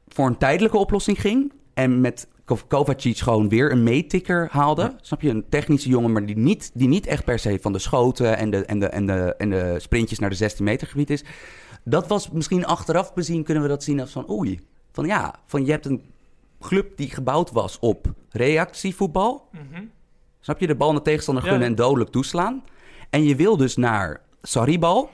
voor 0.08 0.26
een 0.26 0.38
tijdelijke 0.38 0.76
oplossing 0.78 1.20
ging. 1.20 1.52
En 1.74 2.00
met 2.00 2.28
Kov- 2.44 2.62
Kovacic 2.68 3.18
gewoon 3.18 3.48
weer 3.48 3.72
een 3.72 3.82
meetikker 3.82 4.48
haalde. 4.50 4.94
Snap 5.00 5.20
je? 5.20 5.30
Een 5.30 5.44
technische 5.48 5.88
jongen, 5.88 6.12
maar 6.12 6.26
die 6.26 6.36
niet, 6.36 6.70
die 6.74 6.88
niet 6.88 7.06
echt 7.06 7.24
per 7.24 7.38
se 7.38 7.58
van 7.60 7.72
de 7.72 7.78
schoten 7.78 8.36
en 8.36 8.50
de, 8.50 8.64
en, 8.64 8.78
de, 8.78 8.86
en, 8.86 9.06
de, 9.06 9.34
en 9.38 9.50
de 9.50 9.74
sprintjes 9.78 10.18
naar 10.18 10.30
de 10.30 10.36
16 10.36 10.64
meter 10.64 10.86
gebied 10.86 11.10
is. 11.10 11.24
Dat 11.84 12.06
was 12.06 12.30
misschien 12.30 12.64
achteraf 12.66 13.14
bezien 13.14 13.42
kunnen 13.44 13.62
we 13.62 13.68
dat 13.68 13.82
zien 13.84 14.00
als 14.00 14.10
van 14.12 14.30
oei. 14.30 14.60
Van 14.92 15.06
ja, 15.06 15.34
van 15.46 15.64
je 15.64 15.70
hebt 15.70 15.86
een 15.86 16.02
club 16.68 16.96
die 16.96 17.10
gebouwd 17.10 17.50
was 17.50 17.78
op 17.78 18.12
reactievoetbal. 18.30 19.48
Snap 20.40 20.60
je? 20.60 20.66
De 20.66 20.74
bal 20.74 20.88
naar 20.88 20.98
de 20.98 21.04
tegenstander 21.04 21.44
Ja. 21.44 21.50
gunnen 21.50 21.68
en 21.68 21.74
dodelijk 21.74 22.10
toeslaan. 22.10 22.64
En 23.10 23.24
je 23.24 23.36
wil 23.36 23.56
dus 23.56 23.76
naar 23.76 24.20
Sarribal. 24.42 25.10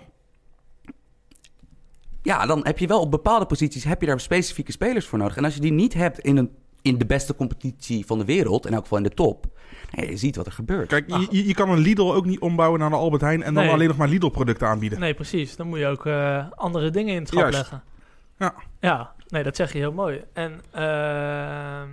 Ja, 2.22 2.46
dan 2.46 2.60
heb 2.66 2.78
je 2.78 2.86
wel 2.86 3.00
op 3.00 3.10
bepaalde 3.10 3.46
posities 3.46 3.84
heb 3.84 4.00
je 4.00 4.06
daar 4.06 4.20
specifieke 4.20 4.72
spelers 4.72 5.06
voor 5.06 5.18
nodig. 5.18 5.36
En 5.36 5.44
als 5.44 5.54
je 5.54 5.60
die 5.60 5.72
niet 5.72 5.94
hebt 5.94 6.18
in, 6.18 6.36
een, 6.36 6.50
in 6.82 6.98
de 6.98 7.06
beste 7.06 7.34
competitie 7.34 8.06
van 8.06 8.18
de 8.18 8.24
wereld, 8.24 8.66
in 8.66 8.72
elk 8.72 8.82
geval 8.82 8.98
in 8.98 9.04
de 9.04 9.10
top, 9.10 9.46
nee, 9.90 10.10
je 10.10 10.16
ziet 10.16 10.36
wat 10.36 10.46
er 10.46 10.52
gebeurt. 10.52 10.88
Kijk, 10.88 11.08
je, 11.10 11.26
je- 11.30 11.46
je 11.46 11.54
kan 11.54 11.70
een 11.70 11.78
Lidl 11.78 12.12
ook 12.12 12.24
niet 12.26 12.40
ombouwen 12.40 12.80
naar 12.80 12.88
een 12.92 12.98
Albert 12.98 13.22
Heijn... 13.22 13.42
en 13.42 13.54
dan 13.54 13.62
Nee. 13.64 13.72
alleen 13.72 13.88
nog 13.88 13.96
maar 13.96 14.08
Lidl-producten 14.08 14.68
aanbieden. 14.68 15.00
Nee, 15.00 15.14
precies. 15.14 15.56
Dan 15.56 15.66
moet 15.68 15.78
je 15.78 15.86
ook 15.86 16.06
eh, 16.06 16.46
andere 16.54 16.90
dingen 16.90 17.14
in 17.14 17.18
het 17.20 17.28
schap 17.28 17.40
Juist. 17.40 17.56
leggen. 17.58 17.82
Ja. 18.38 18.54
Ja, 18.80 19.12
nee, 19.32 19.42
dat 19.42 19.56
zeg 19.56 19.72
je 19.72 19.78
heel 19.78 19.92
mooi. 19.92 20.24
En 20.32 20.60
ehm, 20.70 21.88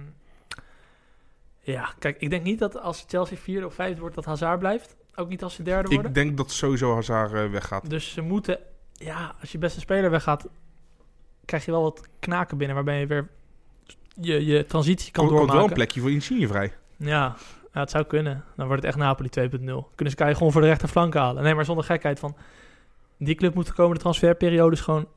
ja, 1.59 1.93
kijk, 1.99 2.17
ik 2.19 2.29
denk 2.29 2.43
niet 2.43 2.59
dat 2.59 2.81
als 2.81 3.05
Chelsea 3.07 3.37
vierde 3.37 3.65
of 3.65 3.73
vijfde 3.73 3.99
wordt, 3.99 4.15
dat 4.15 4.25
Hazard 4.25 4.59
blijft. 4.59 4.95
Ook 5.15 5.29
niet 5.29 5.43
als 5.43 5.53
ze 5.53 5.63
derde 5.63 5.89
worden. 5.89 6.07
Ik 6.07 6.13
denk 6.13 6.37
dat 6.37 6.51
sowieso 6.51 6.93
Hazard 6.93 7.33
eh, 7.33 7.49
weggaat. 7.51 7.89
Dus 7.89 8.13
ze 8.13 8.21
moeten, 8.21 8.59
ja, 8.93 9.35
als 9.41 9.51
je 9.51 9.57
beste 9.57 9.79
speler 9.79 10.09
weggaat, 10.09 10.47
krijg 11.45 11.65
je 11.65 11.71
wel 11.71 11.81
wat 11.81 12.07
knaken 12.19 12.57
binnen 12.57 12.75
waarbij 12.75 12.99
je 12.99 13.07
weer 13.07 13.27
je, 14.21 14.45
je 14.45 14.65
transitie 14.65 15.11
kan 15.11 15.25
Komt 15.25 15.37
komt 15.37 15.39
wel 15.39 15.41
een 15.41 15.47
doormaken. 15.47 15.73
plekje 15.75 16.01
voor 16.01 16.11
Insigne 16.11 16.47
vrij. 16.47 16.73
Ja, 16.97 17.35
ja, 17.73 17.79
het 17.79 17.89
zou 17.89 18.03
kunnen. 18.03 18.43
Dan 18.55 18.67
wordt 18.67 18.81
het 18.83 18.91
echt 18.91 19.03
Napoli 19.03 19.29
2.0. 19.29 19.49
Kunnen 19.59 20.09
ze 20.09 20.15
Kai 20.15 20.33
gewoon 20.35 20.51
voor 20.51 20.61
de 20.61 20.67
rechterflank 20.67 21.13
halen. 21.13 21.43
Nee, 21.43 21.55
maar 21.55 21.65
zonder 21.65 21.85
gekheid 21.85 22.19
van... 22.19 22.35
Die 23.17 23.35
club 23.35 23.53
moet 23.53 23.65
de 23.65 23.73
komende 23.73 23.99
transferperiodes 24.01 24.79
gewoon... 24.81 25.07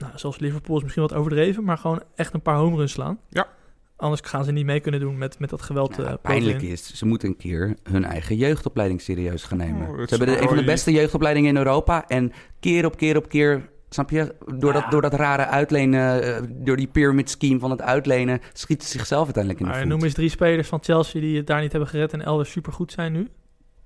Nou, 0.00 0.12
zoals 0.14 0.38
Liverpool 0.38 0.76
is 0.76 0.82
misschien 0.82 1.02
wat 1.02 1.14
overdreven... 1.14 1.64
maar 1.64 1.78
gewoon 1.78 2.02
echt 2.14 2.34
een 2.34 2.42
paar 2.42 2.56
home 2.56 2.76
runs 2.76 2.92
slaan. 2.92 3.18
Ja. 3.28 3.48
Anders 3.96 4.20
gaan 4.24 4.44
ze 4.44 4.52
niet 4.52 4.64
mee 4.64 4.80
kunnen 4.80 5.00
doen 5.00 5.18
met, 5.18 5.38
met 5.38 5.50
dat 5.50 5.62
geweld. 5.62 5.96
Ja, 5.96 6.02
eh, 6.02 6.14
pijnlijk 6.22 6.54
bovenin. 6.54 6.72
is, 6.72 6.94
ze 6.94 7.06
moeten 7.06 7.28
een 7.28 7.36
keer 7.36 7.76
hun 7.82 8.04
eigen 8.04 8.36
jeugdopleiding 8.36 9.00
serieus 9.00 9.44
gaan 9.44 9.58
nemen. 9.58 9.88
Oh, 9.88 9.98
ze 9.98 10.06
hebben 10.08 10.26
de, 10.26 10.40
een 10.40 10.48
van 10.48 10.56
de 10.56 10.64
beste 10.64 10.92
jeugdopleidingen 10.92 11.48
in 11.48 11.56
Europa. 11.56 12.08
En 12.08 12.32
keer 12.60 12.84
op 12.84 12.96
keer 12.96 13.16
op 13.16 13.28
keer, 13.28 13.68
snap 13.88 14.10
je, 14.10 14.34
door, 14.54 14.72
dat, 14.72 14.90
door 14.90 15.02
dat 15.02 15.14
rare 15.14 15.46
uitlenen, 15.46 16.22
eh, 16.22 16.42
door 16.50 16.76
die 16.76 16.88
pyramid 16.88 17.30
scheme 17.30 17.58
van 17.58 17.70
het 17.70 17.82
uitlenen, 17.82 18.40
schieten 18.52 18.88
ze 18.88 18.98
zichzelf 18.98 19.24
uiteindelijk 19.24 19.62
in 19.62 19.66
de 19.66 19.72
Maar 19.72 19.82
voet. 19.82 19.92
noem 19.92 20.04
eens 20.04 20.14
drie 20.14 20.30
spelers 20.30 20.68
van 20.68 20.78
Chelsea 20.82 21.20
die 21.20 21.36
het 21.36 21.46
daar 21.46 21.60
niet 21.60 21.72
hebben 21.72 21.90
gered... 21.90 22.12
en 22.12 22.22
elders 22.22 22.50
supergoed 22.50 22.92
zijn 22.92 23.12
nu. 23.12 23.28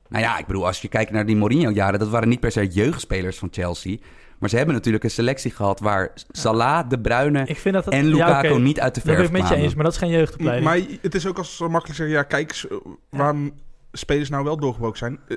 Nou 0.08 0.24
ja, 0.24 0.38
ik 0.38 0.46
bedoel, 0.46 0.66
als 0.66 0.82
je 0.82 0.88
kijkt 0.88 1.10
naar 1.10 1.26
die 1.26 1.36
Mourinho-jaren, 1.36 1.98
dat 1.98 2.08
waren 2.08 2.28
niet 2.28 2.40
per 2.40 2.52
se 2.52 2.66
jeugdspelers 2.66 3.38
van 3.38 3.48
Chelsea. 3.50 3.96
Maar 4.39 4.49
ze 4.49 4.57
hebben 4.57 4.74
natuurlijk 4.74 5.05
een 5.05 5.11
selectie 5.11 5.51
gehad 5.51 5.80
waar 5.80 6.12
Salah, 6.30 6.89
De 6.89 6.99
Bruyne 7.01 7.43
Ik 7.47 7.59
vind 7.59 7.74
dat... 7.74 7.85
dat 7.85 7.93
en 7.95 8.07
ja, 8.07 8.12
Lukaku 8.12 8.59
niet 8.59 8.80
uit 8.80 8.95
de 8.95 9.01
Dat 9.01 9.09
ben 9.09 9.14
verf 9.14 9.26
ik 9.26 9.32
met 9.32 9.41
je 9.41 9.47
kwamen. 9.47 9.64
eens, 9.64 9.74
maar 9.74 9.85
dat 9.85 9.93
is 9.93 9.99
geen 9.99 10.11
jeugdopleiding. 10.11 10.66
Maar 10.66 10.99
het 11.03 11.14
is 11.14 11.26
ook 11.26 11.39
als 11.39 11.57
zo 11.57 11.68
makkelijk 11.68 11.97
zeggen... 11.99 12.16
ja, 12.16 12.22
kijk 12.22 12.64
eh, 12.70 12.76
waarom 13.11 13.53
spelers 13.93 14.28
nou 14.28 14.45
wel 14.45 14.57
doorgebroken 14.57 14.99
zijn. 14.99 15.18
Eh, 15.28 15.37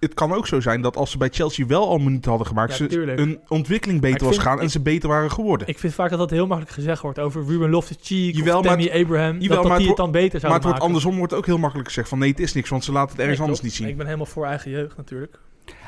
Het 0.00 0.14
kan 0.14 0.32
ook 0.32 0.46
zo 0.46 0.60
zijn 0.60 0.80
dat 0.80 0.96
als 0.96 1.10
ze 1.10 1.18
bij 1.18 1.28
Chelsea 1.32 1.66
wel 1.66 1.88
al 1.88 1.98
minuten 1.98 2.28
hadden 2.30 2.46
gemaakt... 2.48 2.70
Ja, 2.70 2.88
ze 2.88 3.12
een 3.16 3.40
ontwikkeling 3.48 4.00
Maar 4.00 4.10
beter 4.10 4.26
was 4.26 4.34
vind- 4.36 4.48
gaan 4.48 4.60
en 4.60 4.70
ze 4.70 4.80
beter 4.80 5.08
waren 5.08 5.30
geworden. 5.30 5.68
Ik 5.68 5.78
vind 5.78 5.94
vaak 5.94 6.10
dat 6.10 6.18
dat 6.18 6.30
heel 6.30 6.46
makkelijk 6.46 6.74
gezegd 6.74 7.02
wordt 7.02 7.18
over 7.18 7.44
Ruben 7.46 7.70
Loftus-Cheek 7.70 8.34
of 8.36 8.44
maar 8.44 8.62
Tammy 8.62 8.90
Abraham. 8.90 9.32
jawel, 9.40 9.48
dat, 9.48 9.56
dat 9.56 9.66
maar 9.68 9.78
die 9.78 9.88
het 9.88 9.96
dan 9.96 10.10
beter 10.10 10.30
maar 10.32 10.40
zouden 10.40 10.60
het 10.60 10.68
wordt 10.68 10.80
andersom 10.84 11.16
wordt 11.16 11.34
ook 11.34 11.46
heel 11.46 11.58
makkelijk 11.58 11.88
gezegd 11.88 12.08
van... 12.08 12.18
nee, 12.18 12.30
het 12.30 12.40
is 12.40 12.52
niks, 12.52 12.68
want 12.70 12.84
ze 12.84 12.92
laten 12.92 13.10
het 13.10 13.18
ergens 13.18 13.38
Nee, 13.38 13.46
anders 13.46 13.64
niet 13.66 13.74
zien. 13.74 13.88
Ik 13.88 13.96
ben 13.96 14.06
helemaal 14.06 14.26
voor 14.26 14.46
eigen 14.46 14.70
jeugd 14.70 14.96
natuurlijk. 14.96 15.38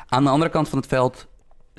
Aan 0.07 0.23
de 0.23 0.29
andere 0.29 0.51
kant 0.51 0.69
van 0.69 0.77
het 0.77 0.87
veld, 0.87 1.27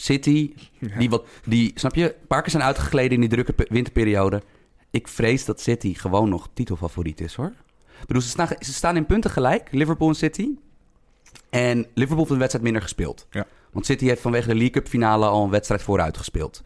City, 0.03 0.55
Ja. 0.79 0.99
die, 0.99 1.11
wat, 1.11 1.27
die, 1.45 1.73
snap 1.75 1.95
je, 1.95 2.15
keer 2.29 2.51
zijn 2.51 2.63
uitgegleden 2.63 3.13
in 3.13 3.21
die 3.21 3.29
drukke 3.29 3.53
pe- 3.53 3.67
winterperiode. 3.69 4.43
Ik 4.91 5.09
vrees 5.09 5.45
dat 5.45 5.61
City 5.61 5.95
gewoon 5.95 6.29
nog 6.29 6.49
titelfavoriet 6.55 7.21
is, 7.21 7.35
hoor. 7.35 7.53
Ik 8.01 8.07
bedoel, 8.07 8.23
ze 8.23 8.29
staan, 8.29 8.49
ze 8.59 8.73
staan 8.73 8.97
in 8.97 9.07
punten 9.07 9.31
gelijk, 9.31 9.69
Liverpool 9.73 10.09
en 10.09 10.15
City. 10.15 10.49
En 11.51 11.79
Liverpool 11.95 12.19
heeft 12.19 12.31
een 12.31 12.39
wedstrijd 12.39 12.65
minder 12.65 12.83
gespeeld. 12.83 13.27
Ja. 13.31 13.47
Want 13.73 13.87
City 13.87 14.05
heeft 14.07 14.21
vanwege 14.23 14.47
de 14.49 14.55
League 14.55 14.71
Cup 14.71 14.89
finale 14.89 15.27
al 15.27 15.45
een 15.45 15.51
wedstrijd 15.51 15.83
vooruit 15.83 16.17
gespeeld. 16.17 16.63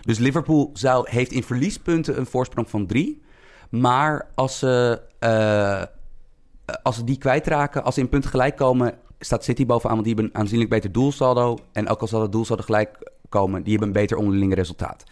Dus 0.00 0.18
Liverpool 0.18 0.70
zou, 0.72 1.10
heeft 1.10 1.32
in 1.32 1.42
verliespunten 1.42 2.18
een 2.18 2.26
voorsprong 2.26 2.70
van 2.70 2.86
drie. 2.86 3.22
Maar 3.70 4.30
als 4.34 4.58
ze, 4.58 5.02
eh, 5.18 5.82
als 6.82 6.96
ze 6.96 7.04
die 7.04 7.18
kwijtraken, 7.18 7.84
als 7.84 7.94
ze 7.94 8.00
in 8.00 8.08
punten 8.08 8.30
gelijk 8.30 8.56
komen, 8.56 8.98
staat 9.20 9.44
City 9.44 9.66
bovenaan. 9.66 9.94
Want 9.94 10.04
die 10.06 10.14
hebben 10.14 10.34
een 10.34 10.40
aanzienlijk 10.40 10.70
beter 10.70 10.92
doelsaldo. 10.92 11.58
En 11.72 11.88
ook 11.88 12.00
al 12.00 12.06
zal 12.06 12.22
het 12.22 12.32
doelsaldo 12.32 12.62
gelijk 12.62 13.10
komen, 13.28 13.62
die 13.62 13.70
hebben 13.70 13.88
een 13.88 14.00
beter 14.00 14.16
onderling 14.16 14.54
resultaat. 14.54 15.04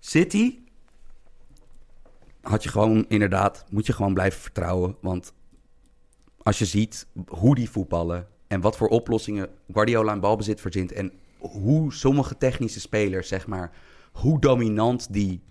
City 0.00 0.58
had 2.40 2.62
je 2.62 2.68
gewoon 2.68 3.04
inderdaad, 3.08 3.64
moet 3.70 3.86
je 3.86 3.92
gewoon 3.92 4.14
blijven 4.14 4.40
vertrouwen. 4.40 4.96
Want 5.00 5.32
als 6.42 6.58
je 6.58 6.64
ziet 6.64 7.06
hoe 7.28 7.54
die 7.54 7.70
voetballen 7.70 8.26
en 8.46 8.60
wat 8.60 8.76
voor 8.76 8.88
oplossingen 8.88 9.48
Guardiola 9.72 10.12
aan 10.12 10.20
balbezit 10.20 10.60
verzint 10.60 10.92
en 10.92 11.12
hoe 11.38 11.92
sommige 11.92 12.36
technische 12.36 12.80
spelers, 12.80 13.28
zeg 13.28 13.46
maar, 13.46 13.72
hoe 14.12 14.40
dominant 14.40 15.12
die 15.12 15.42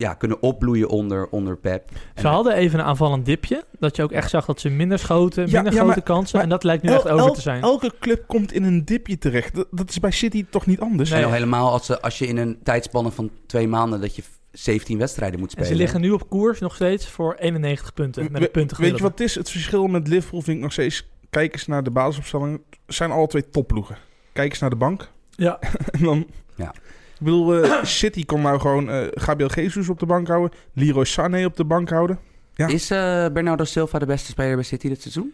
ja, 0.00 0.14
kunnen 0.14 0.42
opbloeien 0.42 0.88
onder, 0.88 1.28
onder 1.28 1.56
Pep. 1.56 1.88
En 2.14 2.20
Ze 2.20 2.26
hadden 2.28 2.54
even 2.54 2.78
een 2.78 2.84
aanvallend 2.84 3.24
dipje. 3.26 3.64
Dat 3.78 3.96
je 3.96 4.02
ook 4.02 4.12
echt 4.12 4.30
zag 4.30 4.44
dat 4.46 4.60
ze 4.60 4.68
minder 4.68 4.98
schoten, 4.98 5.46
Ja, 5.46 5.52
minder 5.52 5.72
ja, 5.72 5.78
grote 5.78 5.94
maar- 5.94 6.02
kansen. 6.02 6.34
maar 6.34 6.44
en 6.44 6.48
dat 6.50 6.64
lijkt 6.64 6.82
nu 6.82 6.88
El- 6.88 6.94
echt 6.94 7.08
over 7.08 7.26
el- 7.26 7.32
te 7.34 7.40
zijn. 7.40 7.62
Elke 7.62 7.92
club 8.00 8.24
komt 8.26 8.52
in 8.52 8.62
een 8.64 8.84
dipje 8.84 9.18
terecht. 9.18 9.54
Dat, 9.54 9.66
dat 9.70 9.88
is 9.90 10.00
bij 10.00 10.10
City 10.10 10.46
toch 10.50 10.66
niet 10.66 10.80
anders? 10.80 11.10
Nee. 11.10 11.26
Helemaal 11.26 11.70
als, 11.70 11.86
ze, 11.86 12.00
als 12.02 12.18
je 12.18 12.26
in 12.26 12.36
een 12.36 12.58
tijdspanne 12.62 13.10
van 13.10 13.30
twee 13.46 13.68
maanden 13.68 14.00
dat 14.00 14.16
je 14.16 14.22
17 14.52 14.98
wedstrijden 14.98 15.38
moet 15.40 15.48
En 15.48 15.52
spelen. 15.54 15.70
ze 15.72 15.76
liggen 15.82 16.00
nu 16.00 16.10
op 16.10 16.28
koers 16.28 16.60
nog 16.60 16.74
steeds 16.74 17.08
voor 17.08 17.34
91 17.34 17.94
punten. 17.94 18.32
Met 18.32 18.42
een 18.42 18.50
punten 18.50 18.80
Weet 18.80 18.96
je 18.96 19.02
wat 19.02 19.10
het 19.10 19.20
is? 19.20 19.34
Het 19.34 19.50
verschil 19.50 19.86
met 19.86 20.08
Liverpool 20.08 20.40
vind 20.40 20.56
ik 20.56 20.62
nog 20.62 20.72
steeds... 20.72 21.08
Kijk 21.30 21.52
eens 21.52 21.66
naar 21.66 21.82
de 21.82 21.90
basisopstelling. 21.90 22.60
Het 22.86 22.94
zijn 22.94 23.10
alle 23.10 23.26
twee 23.26 23.50
topploegen. 23.50 23.96
Kijk 24.32 24.50
eens 24.50 24.60
naar 24.60 24.70
de 24.70 24.76
bank. 24.76 25.10
Ja, 25.30 25.58
En 25.90 26.00
dan... 26.04 26.26
Ja. 26.56 26.74
Ik 27.20 27.26
bedoel, 27.26 27.62
eh, 27.62 27.84
City 28.00 28.24
kon 28.24 28.40
nou 28.42 28.60
gewoon 28.60 28.90
eh 28.90 29.06
Gabriel 29.10 29.50
Jesus 29.54 29.88
op 29.88 29.98
de 29.98 30.06
bank 30.06 30.28
houden. 30.28 30.58
Leroy 30.72 31.04
Sané 31.04 31.44
op 31.44 31.56
de 31.56 31.64
bank 31.64 31.90
houden. 31.90 32.18
Ja. 32.54 32.66
Is 32.66 32.90
eh, 32.90 32.98
Bernardo 33.32 33.64
Silva 33.64 33.98
de 33.98 34.06
beste 34.06 34.30
speler 34.30 34.54
bij 34.54 34.64
City 34.64 34.88
dit 34.88 35.00
seizoen? 35.02 35.32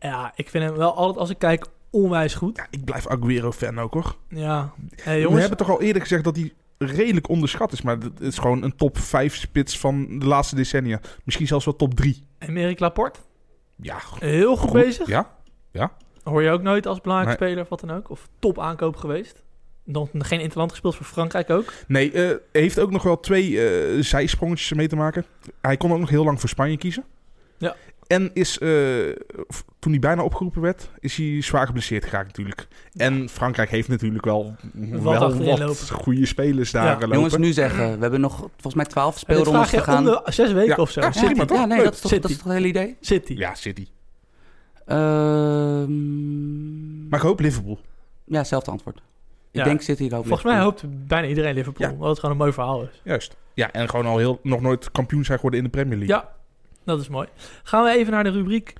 ja, 0.00 0.32
ik 0.34 0.48
vind 0.50 0.64
hem 0.64 0.76
wel 0.76 0.94
altijd, 0.94 1.18
als 1.18 1.30
ik 1.30 1.38
kijk, 1.38 1.66
onwijs 1.90 2.34
goed. 2.34 2.56
Ja, 2.56 2.66
ik 2.70 2.84
blijf 2.84 3.06
Aguero-fan 3.06 3.78
ook 3.80 3.94
hoor. 3.94 4.16
Ja, 4.28 4.72
hey, 4.96 5.14
We 5.14 5.20
jongens. 5.20 5.40
hebben 5.40 5.58
toch 5.58 5.70
al 5.70 5.82
eerder 5.82 6.02
gezegd 6.02 6.24
dat 6.24 6.36
hij 6.36 6.52
redelijk 6.78 7.28
onderschat 7.28 7.72
is. 7.72 7.82
Maar 7.82 7.96
het 7.98 8.20
is 8.20 8.38
gewoon 8.38 8.62
een 8.62 8.76
top 8.76 8.98
5 8.98 9.34
spits 9.36 9.78
van 9.78 10.18
de 10.18 10.26
laatste 10.26 10.54
decennia. 10.54 11.00
Misschien 11.24 11.46
zelfs 11.46 11.64
wel 11.64 11.76
top 11.76 11.94
3. 11.94 12.22
Emerick 12.38 12.78
Laporte, 12.80 13.20
Ja, 13.76 13.98
heel 14.18 14.56
goed, 14.56 14.72
bezig. 14.72 15.06
Ja, 15.06 15.36
Hoor 16.22 16.42
je 16.42 16.50
ook 16.50 16.62
nooit 16.62 16.86
als 16.86 17.00
belangrijk 17.00 17.38
Nee. 17.40 17.48
speler 17.48 17.62
of 17.64 17.68
wat 17.70 17.80
dan 17.80 17.96
ook. 17.96 18.10
Of 18.10 18.28
top 18.38 18.58
aankoop 18.58 18.96
geweest. 18.96 19.42
Nog 19.92 20.08
geen 20.12 20.40
interland 20.40 20.70
gespeeld 20.70 20.96
voor 20.96 21.06
Frankrijk 21.06 21.50
ook. 21.50 21.72
Nee, 21.86 22.12
eh, 22.12 22.36
heeft 22.52 22.80
ook 22.80 22.90
nog 22.90 23.02
wel 23.02 23.20
twee 23.20 23.66
eh, 23.68 24.02
zijsprongetjes 24.02 24.72
mee 24.72 24.88
te 24.88 24.96
maken. 24.96 25.24
Hij 25.60 25.76
kon 25.76 25.92
ook 25.92 25.98
nog 25.98 26.08
heel 26.10 26.24
lang 26.24 26.40
voor 26.40 26.48
Spanje 26.48 26.76
kiezen. 26.78 27.04
Ja. 27.58 27.76
En 28.06 28.30
is, 28.34 28.58
eh, 28.58 28.68
toen 29.78 29.90
hij 29.92 29.98
bijna 30.00 30.22
opgeroepen 30.22 30.62
werd, 30.62 30.90
is 31.00 31.16
hij 31.16 31.42
zwaar 31.42 31.66
geblesseerd 31.66 32.04
geraakt 32.04 32.26
natuurlijk. 32.26 32.66
En 32.96 33.28
Frankrijk 33.28 33.70
heeft 33.70 33.88
natuurlijk 33.88 34.24
wel, 34.24 34.56
wel 34.72 35.36
wat 35.38 35.90
goede 35.90 36.26
spelers 36.26 36.70
daar 36.70 36.84
Ja. 36.84 36.92
lopen. 36.92 37.08
Jongens, 37.14 37.36
nu 37.36 37.52
zeggen, 37.52 37.94
we 37.94 38.00
hebben 38.00 38.20
nog 38.20 38.36
volgens 38.36 38.74
mij 38.74 38.84
twaalf 38.84 39.18
speelrondes 39.18 39.70
te 39.70 39.80
gaan. 39.82 40.04
de 40.04 40.20
zes 40.24 40.52
weken 40.52 40.74
Ja. 40.76 40.82
of 40.82 40.90
zo. 40.90 41.00
Ja, 41.00 41.12
City. 41.12 41.26
zeg 41.26 41.36
maar 41.36 41.46
toch? 41.46 41.58
Ja, 41.58 41.64
nee, 41.64 41.82
dat 41.82 41.94
is, 41.94 42.00
toch, 42.00 42.10
City. 42.10 42.22
dat 42.22 42.30
is 42.30 42.36
toch 42.36 42.46
het 42.46 42.54
hele 42.54 42.68
idee? 42.68 42.96
City. 43.00 43.32
Ja, 43.34 43.54
City. 43.54 43.86
Ehm, 44.86 47.08
Maar 47.08 47.18
ik 47.18 47.24
hoop 47.24 47.40
Liverpool. 47.40 47.78
Ja, 48.24 48.38
hetzelfde 48.38 48.70
antwoord. 48.70 49.00
Ik 49.50 49.58
Ja. 49.60 49.64
denk 49.64 49.80
City, 49.82 50.04
ik 50.04 50.10
hoop 50.10 50.26
Volgens 50.26 50.52
mij 50.52 50.60
hoopt 50.60 50.84
bijna 51.06 51.26
iedereen 51.28 51.54
Liverpool. 51.54 51.88
Ja. 51.88 51.96
Wat 51.96 52.08
het 52.08 52.18
gewoon 52.18 52.34
een 52.34 52.40
mooi 52.40 52.52
verhaal 52.52 52.82
is. 52.82 53.00
Juist. 53.04 53.36
Ja, 53.54 53.72
en 53.72 53.88
gewoon 53.88 54.06
al 54.06 54.18
heel, 54.18 54.40
nog 54.42 54.60
nooit 54.60 54.90
kampioen 54.90 55.24
zijn 55.24 55.36
geworden 55.36 55.60
in 55.60 55.66
de 55.66 55.72
Premier 55.72 55.98
League. 55.98 56.16
Ja, 56.16 56.28
dat 56.84 57.00
is 57.00 57.08
mooi. 57.08 57.28
Gaan 57.62 57.84
we 57.84 57.90
even 57.90 58.12
naar 58.12 58.24
de 58.24 58.30
rubriek. 58.30 58.72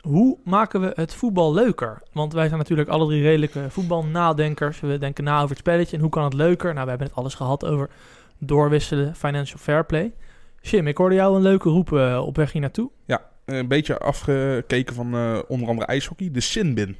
Hoe 0.00 0.38
maken 0.44 0.80
we 0.80 0.92
het 0.94 1.14
voetbal 1.14 1.54
leuker? 1.54 2.02
Want 2.12 2.32
wij 2.32 2.46
zijn 2.46 2.58
natuurlijk 2.58 2.88
alle 2.88 3.06
drie 3.06 3.22
redelijke 3.22 3.66
voetbalnadenkers. 3.68 4.80
We 4.80 4.98
denken 4.98 5.24
na 5.24 5.36
over 5.36 5.48
het 5.48 5.58
spelletje 5.58 5.96
en 5.96 6.02
hoe 6.02 6.10
kan 6.10 6.24
het 6.24 6.34
leuker? 6.34 6.72
Nou, 6.72 6.84
we 6.84 6.90
hebben 6.90 7.06
het 7.08 7.16
alles 7.16 7.34
gehad 7.34 7.64
over 7.64 7.90
doorwisselen, 8.38 9.14
financial 9.14 9.58
fair 9.58 9.84
play. 9.86 10.12
Jim, 10.60 10.86
ik 10.86 10.96
hoorde 10.96 11.14
jou 11.14 11.36
een 11.36 11.42
leuke 11.42 11.68
roep 11.68 11.92
eh, 11.92 12.22
op 12.26 12.36
weg 12.36 12.52
hier 12.52 12.60
naartoe. 12.60 12.90
Ja, 13.04 13.22
een 13.44 13.68
beetje 13.68 13.98
afgekeken 13.98 14.94
van 14.94 15.14
eh, 15.14 15.38
onder 15.48 15.68
andere 15.68 15.86
ijshockey. 15.86 16.30
De 16.32 16.40
sinbin. 16.40 16.96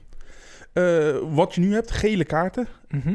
Eh, 0.77 1.17
wat 1.35 1.55
je 1.55 1.61
nu 1.61 1.73
hebt, 1.73 1.91
gele 1.91 2.25
kaarten, 2.25 2.67
Mhm. 2.89 3.15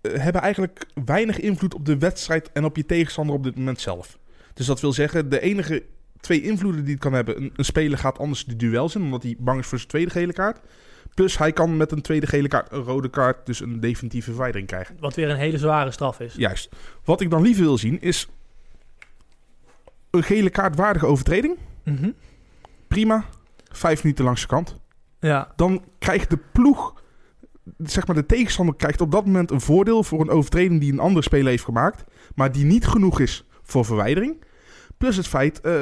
eh, 0.00 0.12
hebben 0.20 0.42
eigenlijk 0.42 0.86
weinig 1.04 1.40
invloed 1.40 1.74
op 1.74 1.84
de 1.86 1.98
wedstrijd 1.98 2.52
en 2.52 2.64
op 2.64 2.76
je 2.76 2.86
tegenstander 2.86 3.34
op 3.34 3.42
dit 3.44 3.56
moment 3.56 3.80
zelf. 3.80 4.18
Dus 4.54 4.66
dat 4.66 4.80
wil 4.80 4.92
zeggen, 4.92 5.28
de 5.28 5.40
enige 5.40 5.82
twee 6.20 6.42
invloeden 6.42 6.82
die 6.84 6.92
het 6.94 7.02
kan 7.02 7.12
hebben. 7.12 7.36
Een, 7.36 7.52
een 7.56 7.64
speler 7.64 7.98
gaat 7.98 8.18
anders 8.18 8.44
de 8.44 8.56
duels 8.56 8.94
in, 8.94 9.02
omdat 9.02 9.22
hij 9.22 9.36
bang 9.38 9.60
is 9.60 9.66
voor 9.66 9.78
zijn 9.78 9.90
tweede 9.90 10.10
gele 10.10 10.32
kaart. 10.32 10.60
Plus 11.14 11.38
hij 11.38 11.52
kan 11.52 11.76
met 11.76 11.92
een 11.92 12.02
tweede 12.02 12.26
gele 12.26 12.48
kaart, 12.48 12.72
een 12.72 12.82
rode 12.82 13.10
kaart, 13.10 13.46
dus 13.46 13.60
een 13.60 13.80
definitieve 13.80 14.28
verwijdering 14.30 14.66
krijgen. 14.68 14.96
Wat 15.00 15.14
weer 15.14 15.30
een 15.30 15.36
hele 15.36 15.58
zware 15.58 15.90
straf 15.90 16.20
is. 16.20 16.34
Juist. 16.36 16.68
Wat 17.04 17.20
ik 17.20 17.30
dan 17.30 17.42
liever 17.42 17.64
wil 17.64 17.78
zien 17.78 18.00
is 18.00 18.28
een 20.10 20.22
gele 20.22 20.50
kaartwaardige 20.50 21.06
overtreding. 21.06 21.56
Mhm. 21.84 22.10
Prima. 22.88 23.24
Vijf 23.72 24.02
minuten 24.02 24.24
langs 24.24 24.40
de 24.40 24.46
kant. 24.46 24.76
Ja, 25.24 25.52
dan 25.56 25.84
krijgt 25.98 26.30
de 26.30 26.38
ploeg, 26.52 27.02
zeg 27.78 28.06
maar 28.06 28.16
de 28.16 28.26
tegenstander, 28.26 28.74
krijgt 28.74 29.00
op 29.00 29.10
dat 29.10 29.26
moment 29.26 29.50
een 29.50 29.60
voordeel 29.60 30.02
voor 30.02 30.20
een 30.20 30.30
overtreding 30.30 30.80
die 30.80 30.92
een 30.92 30.98
andere 30.98 31.22
speler 31.22 31.48
heeft 31.48 31.64
gemaakt, 31.64 32.04
maar 32.34 32.52
die 32.52 32.64
niet 32.64 32.86
genoeg 32.86 33.20
is 33.20 33.44
voor 33.62 33.84
verwijdering. 33.84 34.44
Plus 34.98 35.16
het 35.16 35.28
feit, 35.28 35.60
eh, 35.60 35.74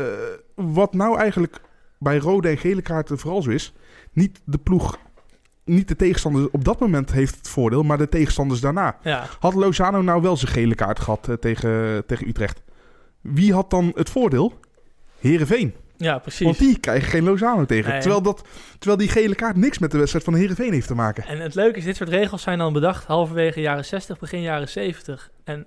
wat 0.55 0.95
nou 0.95 1.19
eigenlijk 1.19 1.61
bij 1.99 2.19
rode 2.19 2.49
en 2.49 2.59
gele 2.59 2.83
kaarten 2.83 3.19
vooral 3.19 3.43
zo 3.43 3.51
is, 3.51 3.75
niet 4.13 4.41
de 4.45 4.59
ploeg, 4.59 4.99
niet 5.65 5.89
de 5.89 5.97
tegenstander 5.97 6.49
op 6.53 6.65
dat 6.65 6.81
moment 6.81 7.13
heeft 7.13 7.37
het 7.37 7.49
voordeel, 7.49 7.83
maar 7.83 7.99
de 7.99 8.09
tegenstanders 8.09 8.61
daarna. 8.61 8.99
ja. 9.03 9.27
Had 9.39 9.55
Lozano 9.55 10.03
nou 10.03 10.23
wel 10.23 10.37
zijn 10.37 10.53
gele 10.53 10.75
kaart 10.75 11.01
gehad 11.01 11.29
eh, 11.29 11.35
tegen, 11.35 12.07
tegen 12.07 12.29
Utrecht? 12.29 12.63
Wie 13.21 13.53
had 13.53 13.71
dan 13.71 13.93
het 13.95 14.11
voordeel? 14.11 14.61
Herenveen. 15.19 15.75
Ja 16.03 16.19
precies. 16.19 16.47
Want 16.47 16.59
die 16.59 16.79
krijgen 16.79 17.09
geen 17.09 17.25
Lozano 17.25 17.65
tegen. 17.65 17.91
Nee. 17.91 18.01
Terwijl, 18.01 18.23
dat, 18.23 18.45
terwijl 18.79 18.99
die 18.99 19.09
gele 19.09 19.35
kaart 19.35 19.57
niks 19.57 19.79
met 19.79 19.91
de 19.91 19.99
wedstrijd 19.99 20.25
van 20.25 20.35
Heerenveen 20.35 20.73
heeft 20.73 20.87
te 20.87 20.95
maken. 20.95 21.25
En 21.25 21.41
het 21.41 21.55
leuke 21.55 21.79
is, 21.79 21.85
dit 21.85 21.97
soort 21.97 22.09
regels 22.09 22.43
zijn 22.43 22.59
dan 22.59 22.73
bedacht 22.73 23.05
halverwege 23.05 23.61
jaren 23.61 23.85
60, 23.85 24.19
begin 24.19 24.41
jaren 24.41 24.69
70. 24.69 25.31
En 25.45 25.67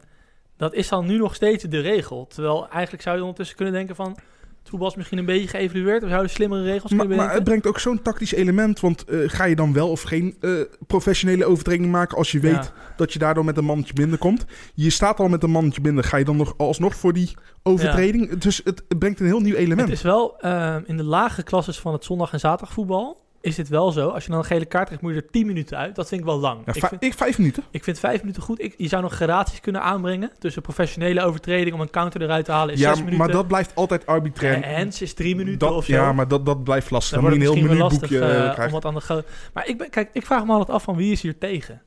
dat 0.58 0.74
is 0.74 0.88
dan 0.88 1.06
nu 1.06 1.18
nog 1.18 1.36
steeds 1.36 1.64
de 1.64 1.80
regel. 1.80 2.28
Terwijl 2.28 2.70
eigenlijk 2.70 3.04
zou 3.04 3.16
je 3.16 3.22
ondertussen 3.22 3.56
kunnen 3.56 3.74
denken 3.74 3.96
van... 3.96 4.18
het 4.66 4.74
voetbal 4.74 4.89
is 4.93 4.95
misschien 4.99 5.18
een 5.18 5.26
beetje 5.26 5.47
geëvalueerd. 5.47 6.03
We 6.03 6.09
zouden 6.09 6.30
slimmere 6.32 6.63
regels 6.63 6.91
Maar, 6.91 6.99
kunnen 6.99 7.18
maar 7.18 7.26
het 7.34 7.43
bedenken. 7.43 7.61
brengt 7.61 7.68
ook 7.68 7.80
zo'n 7.93 8.01
tactisch 8.01 8.34
element. 8.34 8.80
Want 8.80 9.03
eh, 9.05 9.20
ga 9.26 9.43
je 9.43 9.55
dan 9.55 9.74
wel 9.74 9.89
of 9.89 10.01
geen 10.01 10.36
eh, 10.41 10.51
professionele 10.88 11.45
overtreding 11.45 11.91
maken 11.91 12.18
als 12.18 12.32
je 12.32 12.39
weet 12.39 12.51
Ja. 12.53 12.72
dat 12.95 13.13
je 13.13 13.20
daardoor 13.20 13.45
met 13.45 13.57
een 13.57 13.66
mannetje 13.66 13.93
minder 13.95 14.18
komt? 14.20 14.45
Je 14.74 14.89
staat 14.89 15.20
al 15.20 15.28
met 15.28 15.43
een 15.43 15.49
mannetje 15.51 15.82
minder. 15.82 16.03
Ga 16.03 16.18
je 16.18 16.26
dan 16.26 16.38
nog 16.38 16.53
alsnog 16.57 16.95
voor 16.95 17.13
die 17.13 17.32
overtreding? 17.63 18.38
Dus 18.38 18.61
het, 18.63 18.84
het 18.88 18.99
brengt 18.99 19.20
een 19.20 19.26
heel 19.26 19.39
nieuw 19.39 19.55
element. 19.55 19.88
Het 19.89 19.97
is 19.97 20.03
wel 20.03 20.39
eh, 20.39 20.76
in 20.86 20.97
de 20.97 21.03
lage 21.03 21.43
klasses 21.43 21.80
van 21.80 21.93
het 21.93 22.03
zondag- 22.03 22.34
en 22.34 22.39
zaterdagvoetbal... 22.39 23.24
is 23.46 23.56
dit 23.56 23.68
wel 23.70 23.91
zo. 23.91 24.08
Als 24.10 24.24
je 24.24 24.30
dan 24.30 24.39
een 24.39 24.46
gele 24.46 24.66
kaart 24.66 24.86
krijgt, 24.86 25.04
moet 25.04 25.14
je 25.14 25.22
er 25.22 25.30
10 25.32 25.46
minuten 25.46 25.78
uit. 25.78 25.96
Dat 25.96 26.08
vind 26.08 26.22
ik 26.22 26.28
wel 26.28 26.39
lang. 26.39 26.62
Ja, 26.66 26.74
ik, 26.74 26.86
vind, 26.86 27.04
ik 27.04 27.14
vijf 27.14 27.38
minuten. 27.38 27.64
ik 27.72 27.84
vind 27.84 28.00
5 28.00 28.20
minuten 28.22 28.41
goed. 28.41 28.62
Ik, 28.62 28.74
je 28.78 28.88
zou 28.88 29.02
nog 29.02 29.14
gradaties 29.14 29.60
kunnen 29.60 29.82
aanbrengen... 29.82 30.32
tussen 30.39 30.62
professionele 30.62 31.22
overtreding 31.22 31.74
om 31.76 31.82
een 31.82 31.89
counter 31.89 32.22
eruit 32.22 32.46
te 32.46 32.52
halen 32.52 32.74
is 32.74 32.80
Ja, 32.80 32.88
6 32.89 32.98
minuten. 32.98 33.18
maar 33.20 33.32
dat 33.32 33.48
blijft 33.48 33.76
altijd 33.76 34.06
arbitrair. 34.06 34.54
En 34.64 34.76
Hens 34.76 35.02
is 35.02 35.14
3 35.14 35.36
minuten 35.36 35.60
dat, 35.60 35.72
of 35.72 35.86
zo. 35.86 35.91
ja, 35.93 36.14
maar 36.14 36.28
dat, 36.28 36.46
dat 36.46 36.64
blijft 36.64 36.91
lastig. 36.91 37.22
Dan 37.22 37.24
moet 37.30 37.41
je 37.41 37.48
een 37.48 37.54
heel 37.56 37.64
minuutboekje 37.76 38.20
eh, 38.20 38.58
eh, 38.58 38.66
om 38.66 38.72
wat 38.72 38.86
aan 38.86 38.93
de. 38.93 39.24
Maar 39.54 39.68
ik, 39.68 39.78
ben, 39.78 39.89
kijk, 39.89 40.10
ik 40.14 40.26
vraag 40.26 40.46
me 40.46 40.52
altijd 40.52 40.70
af 40.70 40.84
van 40.84 40.96
wie 40.96 41.12
is 41.12 41.22
hier 41.22 41.38
tegen? 41.38 41.82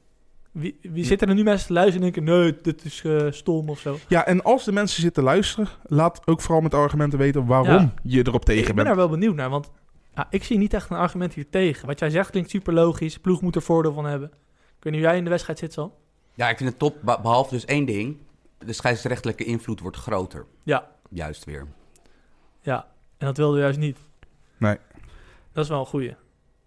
Wie, 0.52 0.78
wie 0.82 1.04
zitten 1.04 1.28
er 1.28 1.34
nu 1.34 1.42
mensen 1.42 1.66
te 1.66 1.72
luisteren 1.72 2.06
en 2.06 2.12
denken, 2.12 2.34
nee, 2.34 2.56
dit 2.62 2.84
is 2.84 3.02
eh, 3.04 3.26
stom 3.30 3.68
of 3.68 3.78
zo. 3.80 3.98
Ja, 4.08 4.26
en 4.26 4.42
als 4.42 4.64
de 4.64 4.72
mensen 4.72 5.02
zitten 5.02 5.22
luisteren, 5.22 5.68
laat 5.82 6.20
ook 6.24 6.40
vooral 6.40 6.60
met 6.62 6.74
argumenten 6.74 7.18
weten 7.18 7.46
waarom 7.46 7.68
Ja. 7.68 7.92
je 8.02 8.26
erop 8.26 8.44
tegen 8.44 8.60
ik 8.60 8.66
ben 8.66 8.74
bent. 8.74 8.86
daar 8.86 8.96
wel 8.96 9.08
benieuwd 9.08 9.34
naar, 9.34 9.50
want 9.50 9.70
ja, 10.18 10.26
ik 10.30 10.44
zie 10.44 10.58
niet 10.58 10.74
echt 10.74 10.90
een 10.90 10.96
argument 10.96 11.34
hier 11.34 11.48
tegen. 11.50 11.86
Wat 11.86 11.98
jij 11.98 12.10
zegt 12.10 12.30
klinkt 12.30 12.50
super 12.50 12.72
logisch, 12.72 13.18
ploeg 13.18 13.40
moet 13.42 13.56
er 13.56 13.62
voordeel 13.62 13.92
van 13.92 14.04
hebben. 14.04 14.28
Ik 14.76 14.84
weet 14.84 14.92
niet 14.92 15.02
hoe 15.02 15.10
jij 15.10 15.16
in 15.18 15.24
de 15.24 15.30
wedstrijd 15.30 15.58
zit. 15.58 15.76
Ja, 16.34 16.48
ik 16.48 16.56
vind 16.56 16.68
het 16.70 16.78
top, 16.78 16.96
be- 17.02 17.18
behalve 17.22 17.54
dus 17.54 17.64
één 17.64 17.84
ding. 17.84 18.16
De 18.58 18.72
scheidsrechtelijke 18.72 19.44
invloed 19.44 19.80
wordt 19.80 19.96
groter. 19.96 20.46
Ja, 20.62 20.88
Juist 21.10 21.44
weer. 21.44 21.66
ja. 22.60 22.86
En 23.18 23.26
dat 23.26 23.36
wilde 23.36 23.54
we 23.56 23.60
juist 23.62 23.78
niet. 23.78 23.98
Nee. 24.56 24.76
Dat 25.52 25.64
is 25.64 25.70
wel 25.70 25.80
een 25.80 25.86
goeie. 25.86 26.16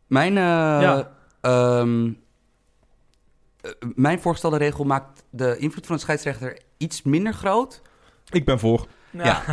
Mijn, 0.08 0.38
eh, 0.38 0.44
Ja. 0.44 1.12
ehm, 1.42 2.12
eh, 3.62 3.72
mijn 3.96 4.22
voorgestelde 4.22 4.58
regel 4.58 4.84
maakt 4.84 5.24
de 5.30 5.58
invloed 5.58 5.86
van 5.86 5.96
de 5.96 6.02
scheidsrechter 6.02 6.60
iets 6.78 7.02
minder 7.02 7.34
groot. 7.34 7.82
Ik 8.30 8.46
ben 8.46 8.60
voor. 8.60 8.88
Ja. 9.10 9.44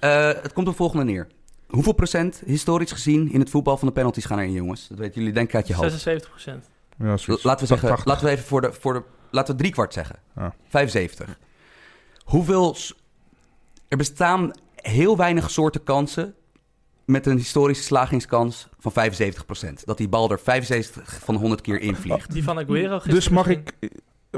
Eh, 0.00 0.26
het 0.42 0.52
komt 0.52 0.68
op 0.68 0.76
volgende 0.76 1.04
neer. 1.04 1.26
Hoeveel 1.68 1.92
procent, 1.92 2.42
historisch 2.46 2.92
gezien, 2.92 3.32
in 3.32 3.40
het 3.40 3.50
voetbal 3.50 3.76
van 3.76 3.88
de 3.88 3.94
penalties 3.94 4.24
gaan 4.24 4.38
erin, 4.38 4.52
jongens? 4.52 4.88
Dat 4.88 4.98
weten 4.98 5.14
jullie 5.14 5.32
denk 5.34 5.48
ik 5.48 5.54
uit 5.54 5.66
je 5.66 5.74
hoofd. 5.74 5.90
76 5.90 6.30
procent. 6.30 6.64
Ja, 6.98 7.16
zoiets. 7.16 7.44
L- 7.44 7.46
Laten 7.46 7.60
we 7.60 7.66
zeggen, 7.66 7.88
80. 7.88 8.06
laten 8.06 8.24
we 8.26 8.30
even 8.30 8.44
voor 8.44 8.60
de, 8.60 8.72
voor 8.72 8.92
de, 8.92 9.02
laten 9.30 9.54
we 9.54 9.60
drie 9.60 9.72
kwart 9.72 9.92
zeggen. 9.92 10.16
Ja. 10.36 10.54
75. 10.68 11.38
Hoeveel, 12.24 12.76
er 13.88 13.96
bestaan 13.96 14.50
heel 14.74 15.16
weinig 15.16 15.50
soorten 15.50 15.82
kansen 15.82 16.34
met 17.04 17.26
een 17.26 17.36
historische 17.36 17.82
slagingskans 17.84 18.68
van 18.78 18.92
75%. 18.92 19.84
Dat 19.84 19.96
die 19.96 20.08
bal 20.08 20.30
er 20.30 20.38
75 20.40 21.18
van 21.24 21.34
de 21.34 21.40
100 21.40 21.60
keer 21.60 21.80
invliegt. 21.80 22.32
Die 22.32 22.42
van 22.44 22.58
Aguero 22.58 22.94
gisteren 22.94 23.14
Dus 23.14 23.28
mag 23.28 23.46
ik, 23.46 23.72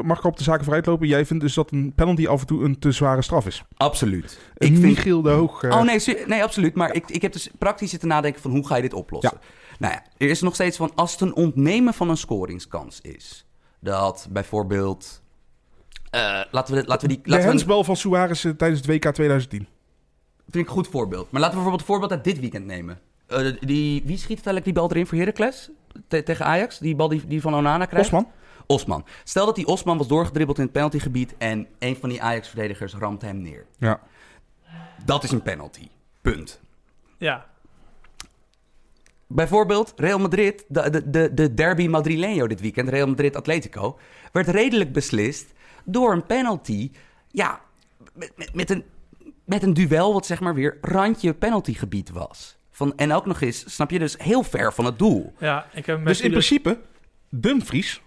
mag 0.02 0.18
ik 0.18 0.24
op 0.24 0.36
de 0.36 0.42
zaken 0.42 0.64
vooruitlopen? 0.64 1.06
Jij 1.06 1.26
vindt 1.26 1.42
dus 1.42 1.54
dat 1.54 1.70
een 1.70 1.92
penalty 1.94 2.26
af 2.26 2.40
en 2.40 2.46
toe 2.46 2.64
een 2.64 2.78
te 2.78 2.92
zware 2.92 3.22
straf 3.22 3.46
is? 3.46 3.64
Absoluut. 3.76 4.38
Ik 4.56 4.68
Ik 4.68 4.72
vind, 4.72 4.82
Michiel 4.82 5.22
de 5.22 5.30
Hoog... 5.30 5.62
eh, 5.62 5.70
oh 5.76 5.82
nee, 5.82 6.00
nee, 6.26 6.42
absoluut. 6.42 6.74
Maar 6.74 6.94
ik, 6.94 7.10
ik 7.10 7.22
heb 7.22 7.32
dus 7.32 7.50
praktisch 7.58 7.90
zitten 7.90 8.08
nadenken 8.08 8.42
van 8.42 8.50
hoe 8.50 8.66
ga 8.66 8.76
je 8.76 8.82
dit 8.82 8.94
oplossen. 8.94 9.38
Nou 9.78 9.92
ja, 9.94 10.02
er 10.18 10.28
is 10.28 10.40
nog 10.40 10.54
steeds 10.54 10.76
van 10.76 10.92
als 10.94 11.12
het 11.12 11.20
een 11.20 11.34
ontnemen 11.34 11.94
van 11.94 12.08
een 12.10 12.16
scoringskans 12.16 13.00
is. 13.00 13.46
Dat 13.80 14.28
bijvoorbeeld... 14.30 15.22
eh, 16.10 16.40
laten 16.50 16.74
we, 16.74 16.82
laten 16.86 17.08
we 17.08 17.14
die... 17.14 17.22
de 17.32 17.36
we, 17.36 17.42
hensbal 17.42 17.84
van 17.84 17.96
Suarez 17.96 18.44
eh, 18.44 18.52
tijdens 18.52 18.80
het 18.80 18.90
WK 18.90 19.12
2010. 19.12 19.58
vind 19.58 19.68
ik 20.54 20.66
een 20.66 20.66
goed 20.74 20.88
voorbeeld. 20.88 21.30
Maar 21.30 21.40
laten 21.40 21.58
we 21.58 21.62
bijvoorbeeld 21.62 21.80
een 21.80 21.86
voorbeeld 21.94 22.12
uit 22.12 22.24
dit 22.24 22.40
weekend 22.40 22.66
nemen. 22.66 22.98
Eh, 23.26 23.38
die, 23.60 24.02
wie 24.04 24.16
schiet 24.16 24.28
uiteindelijk 24.28 24.64
die 24.64 24.72
bal 24.74 24.90
erin 24.90 25.06
voor 25.06 25.18
Heracles? 25.18 25.70
Te- 26.08 26.22
tegen 26.22 26.44
Ajax? 26.46 26.78
Die 26.78 26.94
bal 26.96 27.08
die, 27.08 27.22
die 27.26 27.40
van 27.40 27.54
Onana 27.54 27.84
krijgt? 27.86 28.06
Osman? 28.06 28.26
Osman. 28.70 29.04
Stel 29.24 29.46
dat 29.46 29.54
die 29.54 29.66
Osman 29.66 29.98
was 29.98 30.08
doorgedribbeld 30.08 30.58
in 30.58 30.64
het 30.64 30.72
penaltygebied... 30.72 31.34
en 31.38 31.66
een 31.78 31.96
van 31.96 32.08
die 32.08 32.22
Ajax-verdedigers 32.22 32.94
ramt 32.94 33.22
hem 33.22 33.40
neer. 33.40 33.66
Ja. 33.78 34.00
Dat 35.04 35.24
is 35.24 35.30
een 35.30 35.42
penalty. 35.42 35.88
Punt. 36.20 36.60
Ja, 37.18 37.46
Bijvoorbeeld 39.32 39.92
Real 39.96 40.18
Madrid, 40.18 40.64
de, 40.68 40.90
de, 40.90 41.10
de, 41.10 41.34
de 41.34 41.54
derby 41.54 41.88
Madrileño 41.88 42.46
dit 42.46 42.60
weekend, 42.60 42.88
Real 42.88 43.06
Madrid-Atletico, 43.06 43.98
werd 44.32 44.48
redelijk 44.48 44.92
beslist 44.92 45.52
door 45.84 46.12
een 46.12 46.26
penalty. 46.26 46.90
Ja, 47.28 47.60
met, 48.14 48.32
met, 48.36 48.54
met 48.54 48.70
een, 48.70 48.84
met 49.44 49.62
een 49.62 49.74
duel 49.74 50.12
wat 50.12 50.26
zeg 50.26 50.40
maar 50.40 50.54
weer 50.54 50.78
randje 50.80 51.34
penaltygebied 51.34 52.10
was. 52.10 52.56
Van, 52.70 52.96
en 52.96 53.12
ook 53.12 53.26
nog 53.26 53.40
eens, 53.40 53.74
snap 53.74 53.90
je, 53.90 53.98
dus 53.98 54.16
heel 54.18 54.42
ver 54.42 54.72
van 54.72 54.84
het 54.84 54.98
doel. 54.98 55.32
ja. 55.38 55.66
Ik 55.72 55.86
heb 55.86 56.04
Dus 56.04 56.20
in 56.20 56.30
principe, 56.30 56.78
Dumfries 57.28 58.02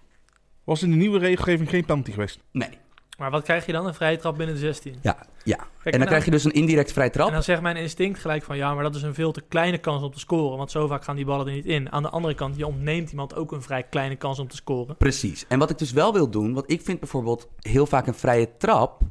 was 0.64 0.84
in 0.84 0.90
de 0.90 0.96
nieuwe 0.96 1.20
regelgeving 1.20 1.70
geen 1.70 1.86
penalty 1.86 2.12
geweest. 2.12 2.40
Nee. 2.52 2.70
Maar 3.18 3.32
wat 3.32 3.44
krijg 3.44 3.66
je 3.66 3.72
dan? 3.72 3.86
Een 3.88 3.94
vrije 3.94 4.18
trap 4.18 4.38
binnen 4.38 4.56
de 4.56 4.62
16? 4.62 4.96
Ja, 5.02 5.18
ja. 5.44 5.56
Kijk, 5.56 5.94
en 5.96 6.00
dan 6.00 6.08
krijg 6.08 6.26
je 6.26 6.32
dus 6.32 6.44
een 6.44 6.52
indirect 6.54 6.92
vrij 6.92 7.06
En 7.06 7.12
trap. 7.12 7.32
dan 7.32 7.44
zegt 7.44 7.62
mijn 7.62 7.76
instinct 7.76 8.20
gelijk 8.20 8.44
van 8.44 8.58
ja, 8.58 8.74
maar 8.74 8.84
dat 8.84 8.96
is 8.96 9.02
een 9.02 9.14
veel 9.14 9.32
te 9.32 9.42
kleine 9.42 9.78
kans 9.78 10.04
om 10.04 10.12
te 10.12 10.20
scoren. 10.20 10.58
Want 10.58 10.72
zo 10.72 10.88
vaak 10.88 11.04
gaan 11.04 11.16
die 11.16 11.26
ballen 11.26 11.48
er 11.48 11.54
niet 11.54 11.66
in. 11.66 11.92
Aan 11.92 12.02
de 12.04 12.10
andere 12.10 12.34
kant, 12.36 12.58
je 12.58 12.68
ontneemt 12.68 13.10
iemand 13.12 13.36
ook 13.36 13.52
een 13.52 13.62
vrij 13.62 13.84
kleine 13.84 14.16
kans 14.16 14.40
om 14.40 14.48
te 14.48 14.56
scoren. 14.56 14.98
Precies. 14.98 15.46
En 15.48 15.60
wat 15.60 15.70
ik 15.70 15.78
dus 15.78 15.92
wel 15.92 16.14
wil 16.14 16.30
doen, 16.30 16.54
want 16.54 16.72
ik 16.72 16.82
vind 16.82 17.00
bijvoorbeeld 17.00 17.48
heel 17.60 17.86
vaak 17.86 18.08
een 18.08 18.14
vrije 18.14 18.50
trap 18.58 19.02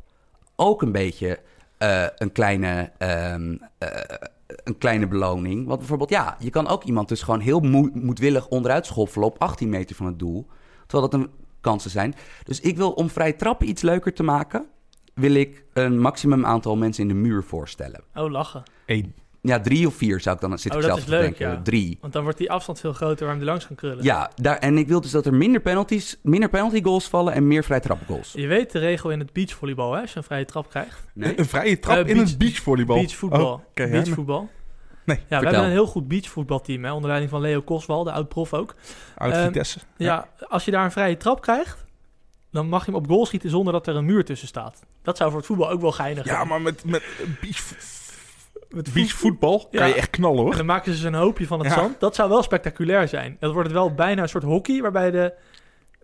ook 0.56 0.82
een 0.82 0.92
beetje 0.92 1.38
eh, 1.78 2.06
een, 2.16 2.32
kleine, 2.32 2.90
ehm, 2.98 3.56
eh, 3.78 3.88
een 4.64 4.78
kleine 4.78 5.06
beloning. 5.08 5.66
Want 5.66 5.78
bijvoorbeeld, 5.78 6.10
ja, 6.10 6.36
je 6.38 6.50
kan 6.50 6.68
ook 6.68 6.84
iemand 6.84 7.08
dus 7.08 7.22
gewoon 7.22 7.40
heel 7.40 7.60
moe- 7.60 7.90
moedwillig 7.94 8.48
onderuit 8.48 8.86
schoffelen 8.86 9.28
op 9.28 9.38
18 9.38 9.68
meter 9.68 9.96
van 9.96 10.06
het 10.06 10.18
doel. 10.18 10.46
Terwijl 10.86 11.10
dat 11.10 11.20
een 11.20 11.30
kansen 11.62 11.90
zijn. 11.90 12.14
Dus 12.44 12.60
ik 12.60 12.76
wil 12.76 12.90
om 12.92 13.10
vrije 13.10 13.36
trappen 13.36 13.68
iets 13.68 13.82
leuker 13.82 14.12
te 14.12 14.22
maken, 14.22 14.66
wil 15.14 15.34
ik 15.34 15.64
een 15.72 15.98
maximum 16.00 16.46
aantal 16.46 16.76
mensen 16.76 17.02
in 17.02 17.08
de 17.08 17.14
muur 17.14 17.42
voorstellen. 17.44 18.00
Oh, 18.14 18.30
lachen. 18.30 18.62
Eén. 18.86 19.14
Ja, 19.44 19.60
drie 19.60 19.86
of 19.86 19.94
vier 19.94 20.20
zou 20.20 20.34
ik 20.34 20.40
dan 20.40 20.58
zit 20.58 20.72
Oh, 20.72 20.78
ik 20.78 20.84
zelf 20.84 20.98
is 20.98 21.04
te 21.04 21.10
leuk, 21.10 21.20
denken. 21.22 21.48
ja. 21.48 21.62
Drie. 21.62 21.98
Want 22.00 22.12
dan 22.12 22.22
wordt 22.22 22.38
die 22.38 22.50
afstand 22.50 22.80
veel 22.80 22.92
groter 22.92 23.24
waar 23.24 23.30
hem 23.34 23.40
er 23.40 23.48
langs 23.48 23.66
kan 23.66 23.76
krullen. 23.76 24.04
Ja, 24.04 24.30
daar, 24.34 24.58
en 24.58 24.78
ik 24.78 24.88
wil 24.88 25.00
dus 25.00 25.10
dat 25.10 25.26
er 25.26 25.34
minder 25.34 25.60
penalties, 25.60 26.18
minder 26.22 26.48
penalty 26.48 26.82
goals 26.82 27.08
vallen 27.08 27.32
en 27.32 27.46
meer 27.46 27.64
vrije 27.64 27.80
trap 27.80 27.98
goals. 28.06 28.32
Je 28.36 28.46
weet 28.46 28.72
de 28.72 28.78
regel 28.78 29.10
in 29.10 29.18
het 29.18 29.32
beachvolleybal, 29.32 29.92
hè? 29.92 30.00
Als 30.00 30.10
je 30.12 30.16
een 30.16 30.22
vrije 30.24 30.44
trap 30.44 30.68
krijgt. 30.70 31.04
Nee? 31.14 31.38
Een 31.38 31.44
vrije 31.46 31.78
trap 31.78 32.04
Eh, 32.04 32.10
in 32.10 32.16
het 32.18 32.38
beachvolleybal. 32.38 32.96
Beachvoetbal. 32.96 33.52
Oh, 33.52 33.60
beachvoetbal. 33.74 34.48
Nee, 35.04 35.16
Ja, 35.28 35.38
we 35.38 35.44
hebben 35.44 35.64
een 35.64 35.70
heel 35.70 35.86
goed 35.86 36.08
beachvoetbalteam, 36.08 36.84
hè? 36.84 36.92
Onder 36.92 37.08
leiding 37.08 37.30
van 37.30 37.40
Leo 37.40 37.60
Koswal, 37.60 38.04
de 38.04 38.12
oud-prof 38.12 38.54
ook. 38.54 38.74
Ehm, 39.16 39.44
Vitesse. 39.44 39.78
Ja, 39.96 40.28
als 40.48 40.64
je 40.64 40.70
daar 40.70 40.84
een 40.84 40.92
vrije 40.92 41.16
trap 41.16 41.40
krijgt, 41.40 41.84
dan 42.50 42.68
mag 42.68 42.84
je 42.86 42.90
hem 42.92 43.00
op 43.00 43.06
goal 43.08 43.26
schieten 43.26 43.50
zonder 43.50 43.72
dat 43.72 43.86
er 43.86 43.96
een 43.96 44.04
muur 44.04 44.24
tussen 44.24 44.48
staat. 44.48 44.82
Dat 45.02 45.16
zou 45.16 45.28
voor 45.30 45.38
het 45.38 45.48
voetbal 45.48 45.70
ook 45.70 45.80
wel 45.80 45.92
geinig 45.92 46.24
Ja, 46.24 46.34
zijn. 46.34 46.48
maar 46.48 46.60
met, 46.60 46.84
met 46.84 47.02
beach, 47.40 47.40
Met 48.70 48.88
voet- 48.88 48.92
beachvoetbal 48.92 49.68
Ja. 49.70 49.78
kan 49.78 49.88
je 49.88 49.94
echt 49.94 50.10
knallen 50.10 50.38
En 50.38 50.44
hoor. 50.44 50.56
dan 50.56 50.66
maken 50.66 50.84
ze 50.92 50.98
dus 51.00 51.06
een 51.06 51.14
hoopje 51.14 51.46
van 51.46 51.58
het 51.58 51.68
Ja. 51.68 51.74
zand. 51.74 52.00
Dat 52.00 52.14
zou 52.14 52.28
wel 52.28 52.42
spectaculair 52.42 53.08
zijn. 53.08 53.36
Dat 53.40 53.52
wordt 53.52 53.72
wel 53.72 53.94
bijna 53.94 54.22
een 54.22 54.28
soort 54.28 54.44
hockey, 54.44 54.80
waarbij 54.80 55.10
de 55.10 55.32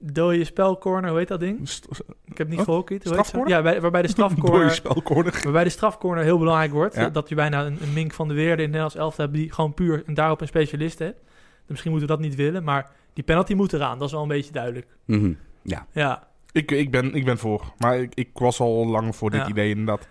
dode 0.01 0.45
spelcorner, 0.45 1.11
hoe 1.11 1.19
heet 1.19 1.29
dat 1.29 1.41
ding? 1.41 1.69
St- 1.69 1.89
Ik 2.25 2.39
heb 2.39 2.49
niet 2.49 2.59
ze? 2.59 2.99
Strafcorner? 3.01 3.49
Ja, 3.49 3.63
bij- 3.63 3.81
waarbij 3.81 4.03
de 4.03 4.09
Dode 4.15 4.31
strafcorner, 4.31 4.71
spelcorner. 4.71 5.41
waarbij 5.43 5.65
de 5.65 5.71
strafcorner 5.71 6.25
heel 6.25 6.39
belangrijk 6.39 6.73
wordt. 6.73 6.95
Ja. 6.95 7.09
Dat 7.09 7.29
je 7.29 7.35
bijna 7.35 7.65
een, 7.67 7.79
een 7.83 7.93
Mink 7.93 8.13
van 8.13 8.29
de 8.29 8.35
Weerde 8.35 8.51
in 8.53 8.59
het 8.59 8.67
Nederlands 8.67 8.95
elftal 8.97 9.25
hebt, 9.25 9.37
die 9.37 9.53
gewoon 9.53 9.75
puur 9.75 10.03
en 10.07 10.15
daarop 10.15 10.41
een 10.41 10.47
specialist 10.47 10.99
hebt. 10.99 11.21
Misschien 11.67 11.91
moeten 11.91 12.09
we 12.09 12.15
dat 12.17 12.25
niet 12.25 12.35
willen, 12.35 12.65
maar 12.65 12.91
die 13.13 13.25
penalty 13.25 13.55
moet 13.55 13.73
eraan. 13.73 13.99
Dat 13.99 14.07
is 14.07 14.13
wel 14.13 14.23
een 14.23 14.29
beetje 14.29 14.53
duidelijk. 14.53 14.87
Mhm. 15.05 15.33
Ja. 15.63 15.87
Ja, 15.93 16.29
Ik, 16.53 16.71
ik, 16.71 16.91
ben, 16.91 17.15
ik 17.15 17.25
ben 17.25 17.39
voor. 17.39 17.73
Maar 17.79 17.99
ik, 18.01 18.13
ik 18.15 18.29
was 18.33 18.61
al 18.61 18.87
lang 18.87 19.17
voor 19.17 19.31
dit 19.31 19.41
Ja. 19.41 19.49
idee 19.49 19.71
inderdaad. 19.71 20.09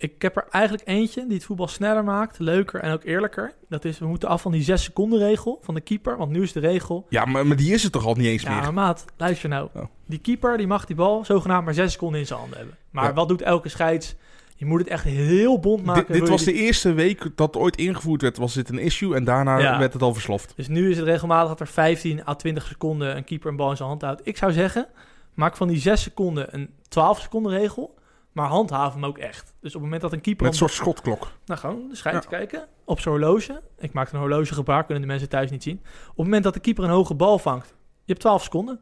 Ik 0.00 0.22
heb 0.22 0.36
er 0.36 0.46
eigenlijk 0.50 0.88
eentje 0.88 1.24
die 1.26 1.34
het 1.36 1.44
voetbal 1.44 1.68
sneller 1.68 2.04
maakt, 2.04 2.38
leuker 2.38 2.80
en 2.80 2.92
ook 2.92 3.04
eerlijker. 3.04 3.52
Dat 3.68 3.84
is, 3.84 3.98
we 3.98 4.06
moeten 4.06 4.28
af 4.28 4.42
van 4.42 4.52
die 4.52 4.62
6 4.62 4.82
seconden 4.82 5.18
regel 5.18 5.58
van 5.62 5.74
de 5.74 5.80
keeper. 5.80 6.16
Want 6.16 6.30
nu 6.30 6.42
is 6.42 6.52
de 6.52 6.60
regel... 6.60 7.06
Ja, 7.08 7.24
maar, 7.24 7.46
maar 7.46 7.56
die 7.56 7.72
is 7.72 7.82
het 7.82 7.92
toch 7.92 8.06
al 8.06 8.14
niet 8.14 8.26
eens 8.26 8.42
Ja, 8.42 8.50
meer? 8.50 8.60
maar 8.60 8.74
maat, 8.74 9.04
luister 9.16 9.48
nou. 9.48 9.68
Oh. 9.74 9.82
Die 10.06 10.18
keeper 10.18 10.56
die 10.56 10.66
mag 10.66 10.84
die 10.84 10.96
bal 10.96 11.24
zogenaamd 11.24 11.64
maar 11.64 11.74
6 11.74 11.92
seconden 11.92 12.20
in 12.20 12.26
zijn 12.26 12.38
handen 12.38 12.58
hebben. 12.58 12.76
Maar 12.90 13.04
Ja. 13.04 13.12
wat 13.12 13.28
doet 13.28 13.42
elke 13.42 13.68
scheids? 13.68 14.14
Je 14.56 14.66
moet 14.66 14.78
het 14.80 14.88
echt 14.88 15.04
heel 15.04 15.58
bond 15.60 15.84
maken. 15.84 16.12
Dit, 16.12 16.28
was 16.28 16.44
de 16.44 16.52
eerste 16.52 16.92
week 16.92 17.30
dat 17.34 17.56
ooit 17.56 17.76
ingevoerd 17.76 18.22
werd, 18.22 18.36
was 18.36 18.54
dit 18.54 18.68
een 18.68 18.78
issue. 18.78 19.14
En 19.14 19.24
daarna 19.24 19.58
Ja. 19.58 19.78
werd 19.78 19.92
het 19.92 20.02
al 20.02 20.12
versloft. 20.12 20.52
Dus 20.56 20.68
nu 20.68 20.90
is 20.90 20.96
het 20.96 21.06
regelmatig 21.06 21.48
dat 21.48 21.60
er 21.60 21.66
15 21.66 22.26
à 22.28 22.34
20 22.34 22.66
seconden 22.66 23.16
een 23.16 23.24
keeper 23.24 23.50
een 23.50 23.56
bal 23.56 23.70
in 23.70 23.76
zijn 23.76 23.88
hand 23.88 24.02
houdt. 24.02 24.20
Ik 24.24 24.36
zou 24.36 24.52
zeggen, 24.52 24.86
maak 25.34 25.56
van 25.56 25.68
die 25.68 25.78
6 25.78 26.02
seconden 26.02 26.54
een 26.54 26.70
12 26.88 27.20
seconden 27.20 27.52
regel. 27.52 27.94
Maar 28.38 28.48
handhaaf 28.48 28.94
hem 28.94 29.04
ook 29.04 29.18
echt. 29.18 29.54
Dus 29.60 29.74
op 29.74 29.80
het 29.80 29.82
moment 29.82 30.00
dat 30.00 30.12
een 30.12 30.20
keeper... 30.20 30.42
Met 30.44 30.52
een 30.52 30.58
soort 30.58 30.72
schotklok. 30.72 31.32
Nou, 31.46 31.60
gewoon 31.60 31.88
de 31.88 31.96
scheids 31.96 32.26
kijken. 32.26 32.66
Op 32.84 33.00
zijn 33.00 33.14
horloge. 33.14 33.62
Ik 33.78 33.92
maak 33.92 34.12
een 34.12 34.18
horloge 34.18 34.54
gebaar, 34.54 34.84
kunnen 34.84 35.02
de 35.02 35.08
mensen 35.08 35.28
thuis 35.28 35.50
niet 35.50 35.62
zien. 35.62 35.80
Op 35.82 36.16
het 36.16 36.16
moment 36.16 36.44
dat 36.44 36.54
de 36.54 36.60
keeper 36.60 36.84
een 36.84 36.90
hoge 36.90 37.14
bal 37.14 37.38
vangt, 37.38 37.66
je 37.68 38.12
hebt 38.12 38.20
12 38.20 38.42
seconden. 38.42 38.80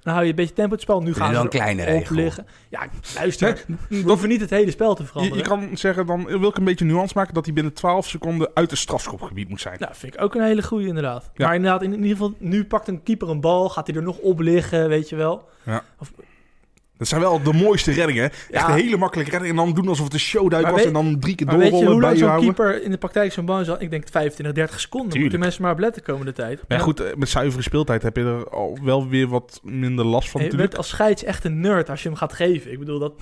Dan 0.00 0.12
hou 0.12 0.24
je 0.24 0.30
een 0.30 0.36
beetje 0.36 0.54
tempo 0.54 0.72
het 0.72 0.80
spel. 0.80 1.00
Nu 1.00 1.14
gaan 1.14 1.34
ze 1.34 1.40
een 1.40 1.48
kleine 1.48 1.84
regel? 1.84 2.16
liggen. 2.16 2.46
Ja, 2.68 2.88
luister. 3.14 3.64
Nee, 3.66 4.02
We 4.02 4.08
hoeven 4.08 4.28
niet 4.28 4.40
het 4.40 4.50
hele 4.50 4.70
spel 4.70 4.94
te 4.94 5.04
veranderen. 5.04 5.38
je 5.38 5.44
kan 5.44 5.76
zeggen, 5.76 6.06
dan 6.06 6.24
wil 6.24 6.48
ik 6.48 6.56
een 6.56 6.64
beetje 6.64 6.84
nuance 6.84 7.14
maken... 7.16 7.34
dat 7.34 7.44
hij 7.44 7.54
binnen 7.54 7.72
12 7.72 8.06
seconden 8.08 8.50
uit 8.54 8.70
het 8.70 8.78
strafschopgebied 8.78 9.48
moet 9.48 9.60
zijn. 9.60 9.76
Nou, 9.78 9.94
vind 9.94 10.14
ik 10.14 10.20
ook 10.20 10.34
een 10.34 10.42
hele 10.42 10.62
goede 10.62 10.86
inderdaad. 10.86 11.30
Ja. 11.34 11.46
Maar 11.46 11.54
inderdaad, 11.54 11.82
in, 11.82 11.92
in 11.92 12.02
ieder 12.02 12.16
geval, 12.16 12.34
nu 12.38 12.64
pakt 12.64 12.88
een 12.88 13.02
keeper 13.02 13.30
een 13.30 13.40
bal, 13.40 13.68
gaat 13.68 13.86
hij 13.86 13.96
er 13.96 14.02
nog 14.02 14.18
op 14.18 14.40
liggen, 14.40 14.88
weet 14.88 15.08
je 15.08 15.16
wel. 15.16 15.48
Dat 17.02 17.10
zijn 17.10 17.20
wel 17.20 17.42
de 17.42 17.52
mooiste 17.52 17.92
reddingen. 17.92 18.24
Echt 18.30 18.48
Ja. 18.50 18.68
een 18.68 18.74
hele 18.74 18.96
makkelijke 18.96 19.30
redding. 19.30 19.50
En 19.50 19.64
dan 19.64 19.74
doen 19.74 19.88
alsof 19.88 20.04
het 20.04 20.14
een 20.14 20.20
showduik 20.20 20.66
was. 20.66 20.74
weet- 20.74 20.84
en 20.86 20.92
dan 20.92 21.18
drie 21.18 21.34
keer 21.34 21.46
Maar 21.46 21.56
weet 21.56 21.64
je 21.64 21.70
doorrollen, 21.72 21.92
hoe 21.92 22.02
lang 22.02 22.18
zo'n 22.18 22.40
keeper 22.40 22.82
in 22.82 22.90
de 22.90 22.96
praktijk 22.98 23.32
zo'n 23.32 23.44
bal 23.44 23.64
zal? 23.64 23.76
Ik 23.82 23.90
denk 23.90 24.04
25, 24.10 24.54
30 24.54 24.80
seconden. 24.80 25.10
Tuurlijk. 25.10 25.22
moeten 25.32 25.40
mensen 25.48 25.62
maar 25.62 25.72
op 25.72 25.78
letten 25.78 26.02
komende 26.02 26.32
tijd. 26.32 26.62
Maar 26.68 26.78
ja, 26.78 26.84
goed, 26.84 27.00
eh, 27.00 27.14
met 27.16 27.28
zuivere 27.28 27.62
speeltijd 27.62 28.02
heb 28.02 28.16
je 28.16 28.22
er 28.22 28.48
al 28.50 28.78
wel 28.82 29.08
weer 29.08 29.26
wat 29.28 29.60
minder 29.62 30.04
last 30.04 30.30
van 30.30 30.42
je 30.42 30.56
bent 30.56 30.76
als 30.76 30.88
scheids 30.88 31.24
echt 31.24 31.44
een 31.44 31.60
nerd 31.60 31.90
als 31.90 32.02
je 32.02 32.08
hem 32.08 32.18
gaat 32.18 32.32
geven. 32.32 32.72
Ik 32.72 32.78
bedoel, 32.78 32.98
dat... 32.98 33.12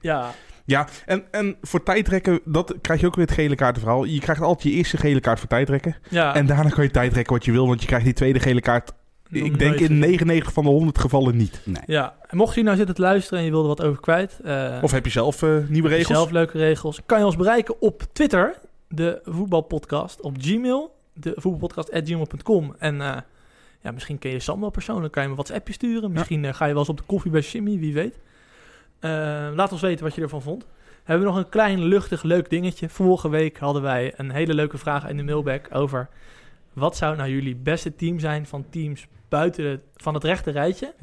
Ja, 0.00 0.30
Ja, 0.64 0.86
en, 1.06 1.24
en 1.30 1.56
voor 1.62 1.82
tijdrekken, 1.82 2.40
dat 2.44 2.74
krijg 2.80 3.00
je 3.00 3.06
ook 3.06 3.14
weer 3.16 3.24
het 3.26 3.34
gele 3.34 3.54
kaartenverhaal. 3.54 4.04
Je 4.04 4.20
krijgt 4.20 4.42
altijd 4.42 4.62
je 4.72 4.78
eerste 4.78 4.96
gele 4.96 5.20
kaart 5.20 5.38
voor 5.38 5.48
tijdrekken. 5.48 5.96
ja. 6.08 6.34
En 6.34 6.46
daarna 6.46 6.68
kan 6.68 6.84
je 6.84 6.90
tijdrekken 6.90 7.32
wat 7.34 7.44
je 7.44 7.52
wil, 7.52 7.66
want 7.66 7.80
je 7.80 7.86
krijgt 7.86 8.04
die 8.04 8.14
tweede 8.14 8.40
gele 8.40 8.60
kaart... 8.60 8.92
ik 9.30 9.58
denk 9.58 9.72
in 9.74 9.78
gezien. 9.78 9.98
99 9.98 10.52
van 10.52 10.64
de 10.64 10.70
100 10.70 10.98
gevallen 10.98 11.36
niet. 11.36 11.60
Nee. 11.64 11.82
Ja, 11.86 12.14
en 12.26 12.36
mocht 12.36 12.54
je 12.54 12.62
nou 12.62 12.76
zitten 12.76 12.94
te 12.94 13.00
luisteren 13.00 13.38
en 13.38 13.44
je 13.44 13.50
wilde 13.50 13.68
wat 13.68 13.82
over 13.82 14.00
kwijt... 14.00 14.40
eh, 14.44 14.78
Of 14.82 14.90
heb 14.90 15.04
je 15.04 15.10
zelf 15.10 15.42
eh, 15.42 15.48
nieuwe 15.48 15.64
heb 15.68 15.82
je 15.82 15.88
regels? 15.88 16.16
zelf 16.18 16.30
leuke 16.30 16.58
regels, 16.58 17.00
kan 17.06 17.18
je 17.18 17.24
ons 17.24 17.36
bereiken 17.36 17.80
op 17.80 18.02
Twitter, 18.12 18.58
de 18.88 19.20
voetbalpodcast, 19.24 20.20
op 20.20 20.36
Gmail, 20.38 20.94
de 21.12 21.32
voetbalpodcast.gmail.com. 21.36 22.74
En 22.78 23.00
eh, 23.00 23.16
ja, 23.82 23.90
misschien 23.90 24.18
ken 24.18 24.30
je 24.30 24.40
Sam 24.40 24.60
wel 24.60 24.70
persoonlijk, 24.70 25.12
kan 25.12 25.22
je 25.22 25.28
me 25.28 25.34
een 25.34 25.40
WhatsAppje 25.42 25.72
sturen. 25.74 26.12
Misschien 26.12 26.54
ga 26.54 26.64
je 26.64 26.70
wel 26.70 26.80
eens 26.80 26.90
op 26.90 26.96
de 26.96 27.02
koffie 27.06 27.30
bij 27.30 27.40
Jimmy, 27.40 27.78
wie 27.78 27.94
weet. 27.94 28.18
Laat 29.56 29.72
ons 29.72 29.80
weten 29.80 30.04
wat 30.04 30.14
je 30.14 30.22
ervan 30.22 30.42
vond. 30.42 30.66
Hebben 31.04 31.26
we 31.26 31.32
nog 31.32 31.42
een 31.44 31.48
klein 31.50 31.82
luchtig 31.84 32.22
leuk 32.22 32.50
dingetje. 32.50 32.88
Vorige 32.88 33.28
week 33.28 33.58
hadden 33.58 33.82
wij 33.82 34.12
een 34.16 34.30
hele 34.30 34.54
leuke 34.54 34.78
vraag 34.78 35.08
in 35.08 35.16
de 35.16 35.22
mailback 35.22 35.68
over... 35.72 36.08
wat 36.72 36.96
zou 36.96 37.16
nou 37.16 37.30
jullie 37.30 37.56
beste 37.56 37.94
team 37.94 38.18
zijn 38.18 38.46
van 38.46 38.64
teams 38.70 39.06
buiten 39.30 39.64
de, 39.64 39.80
van 39.96 40.14
het 40.14 40.24
rechte 40.24 40.50
rijtje? 40.50 40.94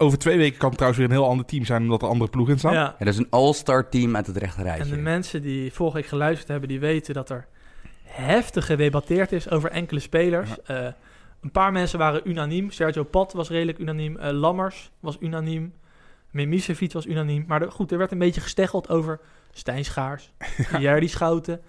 Over 0.00 0.18
twee 0.18 0.36
weken 0.38 0.58
kan 0.58 0.68
het 0.68 0.76
trouwens 0.78 1.02
weer 1.02 1.10
een 1.12 1.20
heel 1.22 1.28
ander 1.30 1.46
team 1.46 1.64
zijn, 1.64 1.82
omdat 1.82 2.02
er 2.02 2.08
andere 2.08 2.30
ploegen 2.30 2.52
in 2.54 2.58
staan. 2.58 2.72
Ja, 2.72 2.80
Ja, 2.80 3.04
dat 3.04 3.08
is 3.08 3.16
een 3.16 3.26
all-star 3.30 3.88
team 3.88 4.16
uit 4.16 4.26
het 4.26 4.36
rechte 4.36 4.58
En 4.58 4.64
rijtje. 4.64 4.94
de 4.94 5.00
mensen 5.00 5.42
die 5.42 5.72
vorige 5.72 5.96
week 5.96 6.06
geluisterd 6.06 6.48
hebben, 6.48 6.68
die 6.68 6.80
weten 6.80 7.14
dat 7.14 7.30
er 7.30 7.46
heftig 8.04 8.66
gedebatteerd 8.66 9.32
is 9.32 9.50
over 9.50 9.70
enkele 9.70 10.00
spelers. 10.00 10.50
Eh, 10.64 10.86
een 11.42 11.50
paar 11.50 11.72
mensen 11.72 11.98
waren 11.98 12.20
unaniem. 12.28 12.70
Sergio 12.70 13.04
Pat 13.04 13.32
was 13.32 13.48
redelijk 13.48 13.78
unaniem. 13.78 14.16
Eh, 14.16 14.30
Lammers 14.32 14.90
was 15.00 15.16
unaniem. 15.20 15.72
Mimicevic 16.30 16.92
was 16.92 17.06
unaniem. 17.06 17.44
Maar 17.46 17.60
de- 17.60 17.70
goed, 17.70 17.92
er 17.92 17.98
werd 17.98 18.12
een 18.12 18.18
beetje 18.18 18.40
gesteggeld 18.40 18.88
over 18.88 19.20
Stijn 19.52 19.84
Schaars, 19.84 20.32
Jerdy 20.78 21.06
Schouten, 21.06 21.60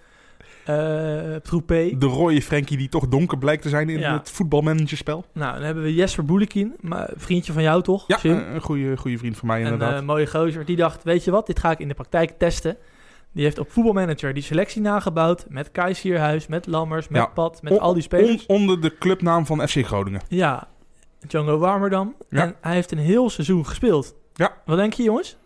eh 0.70 1.36
Troepé. 1.36 1.98
De 1.98 2.06
rode 2.06 2.42
Frenkie 2.42 2.78
die 2.78 2.90
toch 2.90 3.08
donker 3.08 3.38
blijkt 3.38 3.62
te 3.62 3.70
zijn 3.70 3.90
in 3.90 4.00
Ja. 4.00 4.14
het 4.18 4.30
voetbalmanagerspel. 4.32 5.26
Nou, 5.34 5.54
dan 5.54 5.64
hebben 5.64 5.84
we 5.84 5.94
Jesper 5.94 6.26
Boelekin, 6.26 6.74
maar 6.80 7.10
vriendje 7.16 7.54
van 7.54 7.62
jou 7.64 7.82
toch? 7.84 8.04
Ja, 8.08 8.18
Jim? 8.22 8.38
een 8.38 8.54
een 8.56 8.62
goede, 8.62 8.98
goede 8.98 9.18
vriend 9.18 9.38
van 9.38 9.48
mij 9.48 9.60
Een 9.60 9.72
inderdaad. 9.72 10.00
eh, 10.00 10.06
mooie 10.06 10.28
gozer. 10.28 10.66
Die 10.66 10.76
dacht, 10.76 11.04
weet 11.04 11.24
je 11.24 11.32
wat, 11.32 11.48
dit 11.48 11.60
ga 11.60 11.72
ik 11.72 11.80
in 11.80 11.88
de 11.88 11.94
praktijk 11.94 12.32
testen. 12.38 12.78
Die 13.32 13.44
heeft 13.44 13.60
op 13.60 13.72
voetbalmanager 13.72 14.34
die 14.34 14.44
selectie 14.44 14.82
nagebouwd. 14.82 15.46
Met 15.50 15.72
Kai 15.72 15.94
Sierhuis, 15.94 16.48
met 16.48 16.68
Lammers, 16.68 17.08
met 17.08 17.22
Ja. 17.22 17.28
Pat, 17.28 17.62
met 17.62 17.74
On- 17.74 17.80
al 17.80 17.94
die 17.94 18.04
spelers. 18.04 18.46
on- 18.46 18.56
onder 18.58 18.82
de 18.82 18.98
clubnaam 18.98 19.46
van 19.46 19.68
FC 19.68 19.86
Groningen. 19.86 20.22
Ja, 20.28 20.68
Django 21.28 21.58
Warmerdam. 21.58 22.16
Ja. 22.30 22.42
En 22.42 22.56
hij 22.62 22.74
heeft 22.74 22.92
een 22.92 22.98
heel 22.98 23.30
seizoen 23.30 23.66
gespeeld. 23.66 24.16
Ja. 24.34 24.54
Wat 24.66 24.78
denk 24.78 24.94
je 24.94 25.04
jongens? 25.04 25.38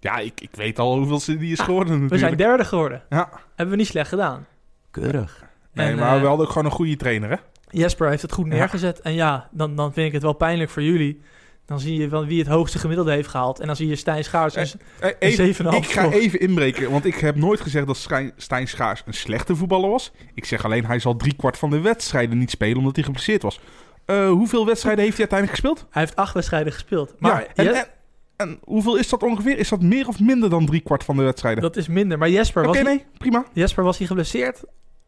Ja, 0.00 0.16
ik, 0.18 0.40
ik 0.40 0.50
weet 0.52 0.78
al 0.78 0.96
hoeveel 0.96 1.20
ze 1.20 1.36
die 1.36 1.52
is 1.52 1.60
geworden 1.60 2.08
We 2.08 2.18
zijn 2.18 2.36
derde 2.36 2.64
geworden. 2.64 3.02
Ja, 3.08 3.28
Hebben 3.48 3.74
we 3.74 3.76
niet 3.80 3.90
slecht 3.90 4.08
gedaan. 4.08 4.46
Keurig. 4.92 5.44
nee, 5.72 5.86
En, 5.88 5.98
maar 5.98 6.14
eh, 6.14 6.20
we 6.20 6.26
hadden 6.26 6.46
ook 6.46 6.52
gewoon 6.52 6.64
een 6.66 6.76
goede 6.76 6.96
trainer, 6.96 7.30
hè? 7.30 7.36
Jesper 7.70 8.08
heeft 8.08 8.22
het 8.22 8.32
goed 8.32 8.46
Ja. 8.46 8.52
neergezet. 8.52 9.00
En 9.00 9.12
ja, 9.14 9.48
dan, 9.50 9.76
dan 9.76 9.92
vind 9.92 10.06
ik 10.06 10.12
het 10.12 10.22
wel 10.22 10.32
pijnlijk 10.32 10.70
voor 10.70 10.82
jullie. 10.82 11.20
Dan 11.66 11.80
zie 11.80 12.00
je 12.00 12.08
wel 12.08 12.26
wie 12.26 12.38
het 12.38 12.48
hoogste 12.48 12.78
gemiddelde 12.78 13.10
heeft 13.12 13.28
gehaald. 13.28 13.60
En 13.60 13.66
dan 13.66 13.76
zie 13.76 13.88
je 13.88 13.96
Stijn 13.96 14.24
Schaars 14.24 14.54
Eh, 14.54 14.62
Eh, 14.62 14.70
een 15.00 15.14
even- 15.18 15.44
7,5 15.44 15.76
ik 15.84 15.90
ga 15.92 16.10
even 16.10 16.40
inbreken, 16.40 16.90
want 16.90 17.04
ik 17.04 17.14
heb 17.14 17.36
nooit 17.36 17.60
gezegd 17.60 17.86
dat 17.86 18.08
Stijn 18.36 18.68
Schaars 18.68 19.02
een 19.06 19.14
slechte 19.14 19.56
voetballer 19.56 19.90
was. 19.90 20.12
Ik 20.34 20.44
zeg 20.44 20.64
alleen, 20.64 20.84
hij 20.86 20.98
zal 20.98 21.16
driekwart 21.16 21.58
van 21.58 21.70
de 21.70 21.80
wedstrijden 21.80 22.38
niet 22.38 22.50
spelen 22.50 22.78
omdat 22.78 22.94
hij 22.96 23.04
geblesseerd 23.04 23.42
was. 23.42 23.60
Eh, 24.04 24.28
hoeveel 24.28 24.66
wedstrijden 24.66 25.04
heeft 25.04 25.16
hij 25.18 25.28
uiteindelijk 25.28 25.60
gespeeld? 25.60 25.86
Hij 25.90 26.02
heeft 26.02 26.16
acht 26.16 26.34
wedstrijden 26.34 26.72
gespeeld. 26.72 27.14
Maar 27.18 27.40
ja, 27.54 27.64
en, 27.64 27.74
en, 27.74 27.86
en 28.36 28.58
hoeveel 28.64 28.96
is 28.96 29.08
dat 29.08 29.22
ongeveer? 29.22 29.58
Is 29.58 29.68
dat 29.68 29.82
meer 29.82 30.08
of 30.08 30.20
minder 30.20 30.50
dan 30.50 30.66
driekwart 30.66 31.04
van 31.04 31.16
de 31.16 31.22
wedstrijden? 31.22 31.62
dat 31.62 31.76
is 31.76 31.88
minder. 31.88 32.18
Maar 32.18 32.30
Jesper 32.30 32.62
Oké, 32.68 32.72
was, 32.82 32.86
nee, 32.86 33.04
prima. 33.18 33.44
Jesper 33.52 33.84
was 33.84 33.98
hij 33.98 34.06
geblesseerd 34.06 34.62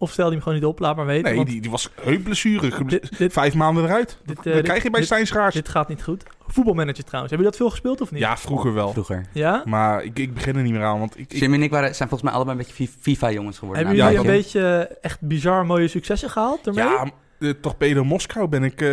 Of 0.04 0.10
stel 0.12 0.24
die 0.24 0.34
hem 0.34 0.42
gewoon 0.42 0.58
niet 0.58 0.66
op, 0.68 0.78
laat 0.78 0.96
maar 0.96 1.06
weten. 1.06 1.24
Nee, 1.24 1.34
want 1.36 1.48
die, 1.48 1.60
die 1.60 1.70
was 1.70 1.90
heupblessure. 2.02 2.70
Ge- 2.70 2.84
dit, 2.84 3.18
dit, 3.18 3.32
Vijf 3.32 3.54
maanden 3.54 3.84
eruit. 3.84 4.18
dit, 4.24 4.38
eh, 4.38 4.44
Dat 4.44 4.52
dit- 4.54 4.62
krijg 4.62 4.82
je 4.82 4.90
bij 4.90 5.00
dit- 5.00 5.08
Stijn 5.08 5.26
Schaars. 5.26 5.54
dit 5.54 5.68
gaat 5.68 5.88
niet 5.88 6.02
goed. 6.02 6.22
Voetbalmanager 6.46 7.04
trouwens. 7.04 7.32
Hebben 7.32 7.38
jullie 7.38 7.44
dat 7.44 7.56
veel 7.56 7.70
gespeeld 7.70 8.00
of 8.00 8.10
niet? 8.10 8.20
Ja, 8.20 8.36
vroeger 8.36 8.74
wel. 8.74 8.92
Vroeger. 8.92 9.26
Ja? 9.32 9.62
Maar 9.64 10.02
ik, 10.04 10.18
ik 10.18 10.34
begin 10.34 10.56
er 10.56 10.62
niet 10.62 10.72
meer 10.72 10.84
aan, 10.84 10.98
want 10.98 11.18
ik... 11.18 11.32
ik 11.32 11.38
Jim 11.38 11.54
en 11.54 11.62
ik 11.62 11.70
waren, 11.70 11.94
zijn 11.94 12.08
volgens 12.08 12.22
mij 12.30 12.32
allebei 12.40 12.58
een 12.58 12.64
beetje 12.66 12.88
FIFA-jongens 13.00 13.58
geworden. 13.58 13.84
Hebben 13.86 14.02
jullie 14.04 14.18
ja, 14.18 14.24
een 14.30 14.36
beetje 14.36 14.86
eh, 14.88 14.96
echt 15.02 15.20
bizar 15.20 15.66
mooie 15.66 15.88
successen 15.88 16.30
gehaald 16.30 16.66
ermee? 16.66 16.84
ja, 16.84 17.10
de 17.38 17.60
Torpedo 17.60 18.04
Moskou 18.04 18.48
ben 18.48 18.64
ik 18.64 18.80
eh, 18.80 18.90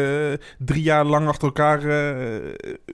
drie 0.58 0.84
jaar 0.84 1.06
lang 1.06 1.28
achter 1.28 1.46
elkaar 1.48 1.84
eh, 1.86 2.16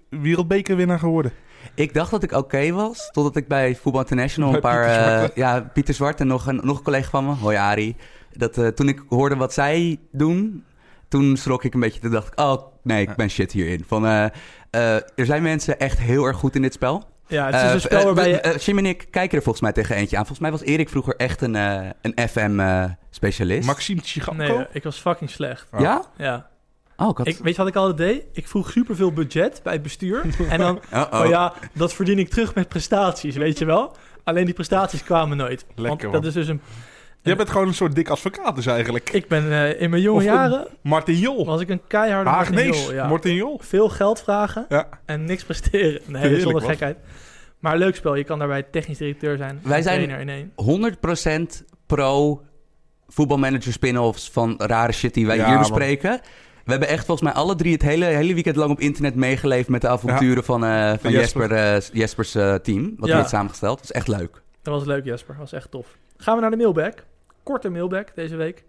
wereldbekerwinnaar 0.10 1.00
geworden. 1.00 1.32
Ik 1.78 1.94
dacht 1.94 2.12
dat 2.12 2.24
ik 2.24 2.32
oké 2.32 2.72
was, 2.72 3.10
totdat 3.12 3.36
ik 3.36 3.48
bij 3.48 3.76
Voetbal 3.76 4.02
International 4.02 4.54
een 4.54 4.60
paar... 4.62 4.86
Pieter 4.86 5.24
eh, 5.24 5.36
ja, 5.36 5.70
Pieter 5.74 5.94
Zwart 5.94 6.20
en 6.20 6.28
nog 6.28 6.48
een, 6.48 6.60
nog 6.64 6.78
een 6.78 6.84
collega 6.84 7.10
van 7.10 7.26
me, 7.26 7.34
hoi 7.34 7.58
Arie. 7.58 7.96
Dat, 8.32 8.58
eh, 8.58 8.68
toen 8.68 8.88
ik 8.88 9.04
hoorde 9.10 9.36
wat 9.36 9.54
zij 9.54 10.00
doen, 10.12 10.64
toen 11.08 11.38
schrok 11.38 11.64
ik 11.64 11.74
een 11.74 11.80
beetje. 11.80 12.00
Toen 12.00 12.12
dacht 12.12 12.28
ik, 12.28 12.40
oh 12.40 12.62
nee, 12.84 13.02
ik 13.02 13.16
ben 13.16 13.30
shit 13.30 13.52
hierin. 13.52 13.84
Van, 13.88 14.06
eh, 14.06 14.26
eh, 14.70 14.96
er 15.16 15.26
zijn 15.26 15.44
mensen 15.44 15.80
echt 15.80 16.00
heel 16.00 16.26
erg 16.26 16.38
goed 16.38 16.56
in 16.56 16.62
dit 16.62 16.74
spel. 16.74 17.04
Ja, 17.28 17.46
het 17.46 17.56
is 17.56 17.74
een 17.74 17.82
spel 17.82 18.04
waarbij 18.06 18.30
je... 18.30 18.40
eh, 18.42 18.58
Jim 18.58 18.78
en 18.78 18.86
ik 18.86 19.08
kijken 19.12 19.38
er 19.38 19.44
volgens 19.44 19.64
mij 19.64 19.72
tegen 19.72 19.96
eentje 19.96 20.18
aan. 20.18 20.26
Volgens 20.26 20.50
mij 20.50 20.52
was 20.52 20.62
Erik 20.68 20.90
vroeger 20.90 21.16
echt 21.16 21.42
een, 21.42 21.56
eh, 21.56 21.90
een 22.02 22.30
FM-specialist. 22.30 23.68
Maxime 23.68 24.02
Tchiganko. 24.02 24.58
Nee, 24.58 24.68
ik 24.72 24.84
was 24.84 24.98
fucking 25.00 25.30
slecht. 25.30 25.68
Oh. 25.72 25.80
Ja? 25.80 26.02
Ja. 26.18 26.48
Oh, 26.98 27.10
ik 27.10 27.18
had... 27.18 27.28
Ik, 27.28 27.38
weet 27.38 27.52
je 27.56 27.58
wat 27.62 27.68
ik 27.68 27.76
altijd 27.76 27.98
deed? 27.98 28.24
Ik 28.34 28.48
vroeg 28.48 28.72
superveel 28.72 29.12
budget 29.14 29.60
bij 29.64 29.74
het 29.74 29.82
bestuur. 29.82 30.26
en 30.50 30.58
dan, 30.58 30.80
oh 31.12 31.26
ja, 31.30 31.54
dat 31.74 31.94
verdien 31.94 32.20
ik 32.20 32.30
terug 32.30 32.56
met 32.56 32.68
prestaties, 32.70 33.36
weet 33.36 33.58
je 33.60 33.66
wel? 33.66 33.96
Alleen 34.24 34.46
die 34.46 34.54
prestaties 34.54 35.04
kwamen 35.04 35.38
nooit. 35.38 35.66
Lekker, 35.68 35.84
Want 35.88 36.02
man. 36.04 36.12
dat 36.12 36.26
is 36.26 36.34
dus 36.34 36.48
een... 36.48 36.62
Jij 37.22 37.36
bent 37.36 37.50
gewoon 37.50 37.68
een 37.68 37.74
soort 37.74 37.96
dik 37.96 38.10
advocaat 38.10 38.56
dus 38.56 38.66
eigenlijk. 38.66 39.10
Ik 39.10 39.28
ben 39.28 39.52
eh, 39.52 39.82
in 39.82 39.90
mijn 39.90 40.02
jonge 40.02 40.24
jaren... 40.24 40.68
Martin 40.82 41.16
Jol. 41.18 41.46
was 41.46 41.62
ik 41.62 41.70
een 41.70 41.82
keiharde 41.88 42.30
Haagnees. 42.30 42.66
Martin 42.66 42.84
Jol, 42.84 42.94
ja. 42.94 43.08
Martin 43.08 43.34
Jol. 43.34 43.60
Veel 43.64 43.90
geld 43.90 44.22
vragen 44.22 44.66
Ja. 44.70 44.88
en 45.06 45.24
niks 45.26 45.44
presteren. 45.44 46.02
Nee, 46.06 46.22
Heerlijk, 46.22 46.42
zonder 46.42 46.62
gekheid. 46.62 46.98
Maar 47.60 47.78
leuk 47.78 47.96
spel. 47.96 48.16
Je 48.16 48.24
kan 48.24 48.40
daarbij 48.40 48.64
technisch 48.64 48.98
directeur 48.98 49.38
zijn. 49.38 49.60
Wij 49.64 49.82
zijn- 49.82 50.10
in 50.10 50.30
één. 50.30 50.52
100% 50.56 51.64
pro 51.86 52.42
voetbalmanager 53.08 53.72
spin-offs 53.72 54.30
van 54.30 54.54
rare 54.58 54.92
shit 54.92 55.14
die 55.14 55.26
wij 55.28 55.38
Ja, 55.38 55.48
hier 55.48 55.58
bespreken. 55.58 56.22
We 56.68 56.74
hebben 56.74 56.90
echt 56.92 57.06
volgens 57.06 57.30
mij 57.32 57.42
alle 57.42 57.56
drie 57.56 57.74
het 57.74 57.82
hele, 57.82 58.06
hele 58.06 58.34
weekend 58.34 58.56
lang 58.56 58.72
op 58.72 58.80
internet 58.80 59.16
meegeleefd 59.16 59.70
met 59.70 59.82
de 59.82 59.88
avonturen 59.88 60.44
van, 60.44 60.66
eh, 60.66 60.94
van 61.00 61.12
Jesper. 61.12 61.42
Jesper, 61.42 61.52
eh, 61.52 62.00
Jespers 62.00 62.36
eh, 62.36 62.54
team. 62.56 62.94
Wat 62.98 63.10
Ja. 63.10 63.20
hij 63.20 63.28
samengesteld. 63.28 63.76
Dat 63.78 63.84
is 63.84 63.92
echt 63.92 64.08
leuk. 64.08 64.42
Dat 64.62 64.74
was 64.74 64.86
leuk, 64.86 65.06
Jesper. 65.06 65.34
Dat 65.34 65.44
was 65.50 65.52
echt 65.54 65.72
tof. 65.72 65.98
Gaan 66.18 66.36
we 66.36 66.42
naar 66.42 66.52
de 66.52 66.58
mailback. 66.58 67.04
Korte 67.44 67.70
mailback 67.70 68.16
deze 68.16 68.36
week. 68.36 68.64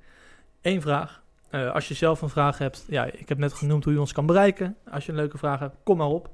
Eén 0.62 0.80
vraag. 0.82 1.22
Als 1.50 1.88
je 1.88 1.94
zelf 1.94 2.22
een 2.22 2.28
vraag 2.28 2.58
hebt, 2.58 2.84
ja, 2.88 3.04
ik 3.04 3.28
heb 3.28 3.38
net 3.38 3.52
genoemd 3.52 3.84
hoe 3.84 3.92
je 3.92 4.00
ons 4.00 4.12
kan 4.12 4.26
bereiken. 4.26 4.76
Als 4.90 5.06
je 5.06 5.12
een 5.12 5.18
leuke 5.18 5.38
vraag 5.38 5.58
hebt, 5.58 5.74
kom 5.82 5.96
maar 5.96 6.06
op. 6.06 6.28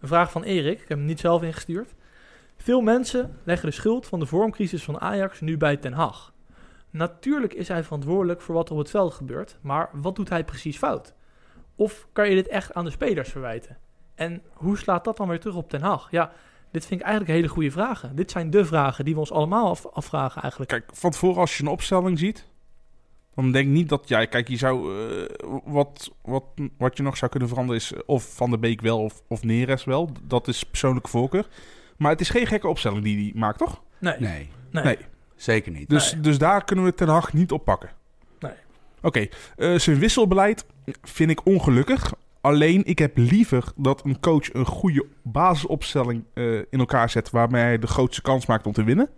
Een 0.00 0.08
vraag 0.08 0.30
van 0.30 0.42
Erik. 0.42 0.80
Ik 0.82 0.88
heb 0.88 0.98
hem 0.98 1.06
niet 1.06 1.20
zelf 1.20 1.42
ingestuurd. 1.42 1.94
Veel 2.56 2.80
mensen 2.80 3.36
leggen 3.44 3.68
de 3.68 3.74
schuld 3.74 4.06
van 4.06 4.20
de 4.20 4.26
vormcrisis 4.26 4.82
van 4.84 5.00
Ajax 5.00 5.40
nu 5.40 5.56
bij 5.56 5.76
Ten 5.76 5.92
Hag. 5.92 6.32
Natuurlijk 6.96 7.52
is 7.54 7.68
hij 7.68 7.82
verantwoordelijk 7.84 8.40
voor 8.40 8.54
wat 8.54 8.66
er 8.68 8.72
op 8.74 8.78
het 8.78 8.90
veld 8.90 9.14
gebeurt, 9.14 9.58
maar 9.60 9.88
wat 9.92 10.16
doet 10.16 10.28
hij 10.28 10.44
precies 10.44 10.76
fout? 10.78 11.14
Of 11.76 12.06
kan 12.12 12.28
je 12.28 12.34
dit 12.34 12.48
echt 12.48 12.74
aan 12.74 12.84
de 12.84 12.90
spelers 12.90 13.28
verwijten? 13.28 13.76
En 14.14 14.42
hoe 14.52 14.78
slaat 14.78 15.04
dat 15.04 15.16
dan 15.16 15.28
weer 15.28 15.40
terug 15.40 15.56
op 15.56 15.68
Ten 15.70 15.82
Hag? 15.82 16.10
Ja, 16.10 16.32
dit 16.70 16.86
vind 16.86 17.00
ik 17.00 17.06
eigenlijk 17.06 17.36
hele 17.36 17.48
goede 17.48 17.70
vragen. 17.70 18.16
Dit 18.16 18.30
zijn 18.30 18.50
de 18.50 18.64
vragen 18.64 19.04
die 19.04 19.14
we 19.14 19.20
ons 19.20 19.32
allemaal 19.32 19.68
af- 19.68 19.86
afvragen 19.86 20.42
eigenlijk. 20.42 20.70
Kijk, 20.70 20.84
van 20.92 21.10
tevoren 21.10 21.40
als 21.40 21.56
je 21.56 21.62
een 21.62 21.68
opstelling 21.70 22.18
ziet, 22.18 22.46
dan 23.34 23.52
denk 23.52 23.66
ik 23.66 23.72
niet 23.72 23.88
dat 23.88 24.08
jij, 24.08 24.26
kijk, 24.26 24.48
je 24.48 24.56
zou, 24.56 24.98
eh, 25.10 25.24
wat, 25.64 26.10
wat, 26.22 26.44
wat 26.78 26.96
je 26.96 27.02
nog 27.02 27.16
zou 27.16 27.30
kunnen 27.30 27.48
veranderen 27.48 27.80
is 27.80 27.92
of 28.06 28.34
Van 28.34 28.50
der 28.50 28.58
Beek 28.58 28.80
wel 28.80 28.98
of, 29.02 29.22
of 29.28 29.42
Neres 29.44 29.84
wel. 29.84 30.10
Dat 30.22 30.48
is 30.48 30.64
persoonlijke 30.64 31.08
voorkeur. 31.08 31.46
Maar 31.96 32.10
het 32.10 32.20
is 32.20 32.28
geen 32.30 32.46
gekke 32.46 32.68
opstelling 32.68 33.02
die 33.04 33.16
hij 33.30 33.40
maakt, 33.40 33.58
toch? 33.58 33.82
Nee, 33.98 34.18
Nee, 34.18 34.48
nee. 34.70 34.84
Nee. 34.84 34.98
Zeker 35.36 35.72
niet. 35.72 35.88
Dus, 35.88 36.12
Nee. 36.12 36.20
dus 36.20 36.38
daar 36.38 36.64
kunnen 36.64 36.84
we 36.84 36.94
Ten 36.94 37.08
Hag 37.08 37.32
niet 37.32 37.52
op 37.52 37.64
pakken. 37.64 37.90
Nee. 38.40 38.52
Oké, 39.02 39.26
eh, 39.56 39.74
zijn 39.78 39.98
wisselbeleid 39.98 40.64
vind 41.02 41.30
ik 41.30 41.46
ongelukkig. 41.46 42.12
Alleen, 42.40 42.84
ik 42.84 42.98
heb 42.98 43.16
liever 43.16 43.64
dat 43.76 44.04
een 44.04 44.20
coach 44.20 44.52
een 44.54 44.66
goede 44.66 45.06
basisopstelling 45.22 46.24
eh, 46.34 46.44
in 46.54 46.66
elkaar 46.78 47.10
zet... 47.10 47.30
waarmee 47.30 47.62
hij 47.62 47.78
de 47.78 47.86
grootste 47.86 48.22
kans 48.22 48.46
maakt 48.46 48.66
om 48.66 48.72
te 48.72 48.84
winnen... 48.84 49.08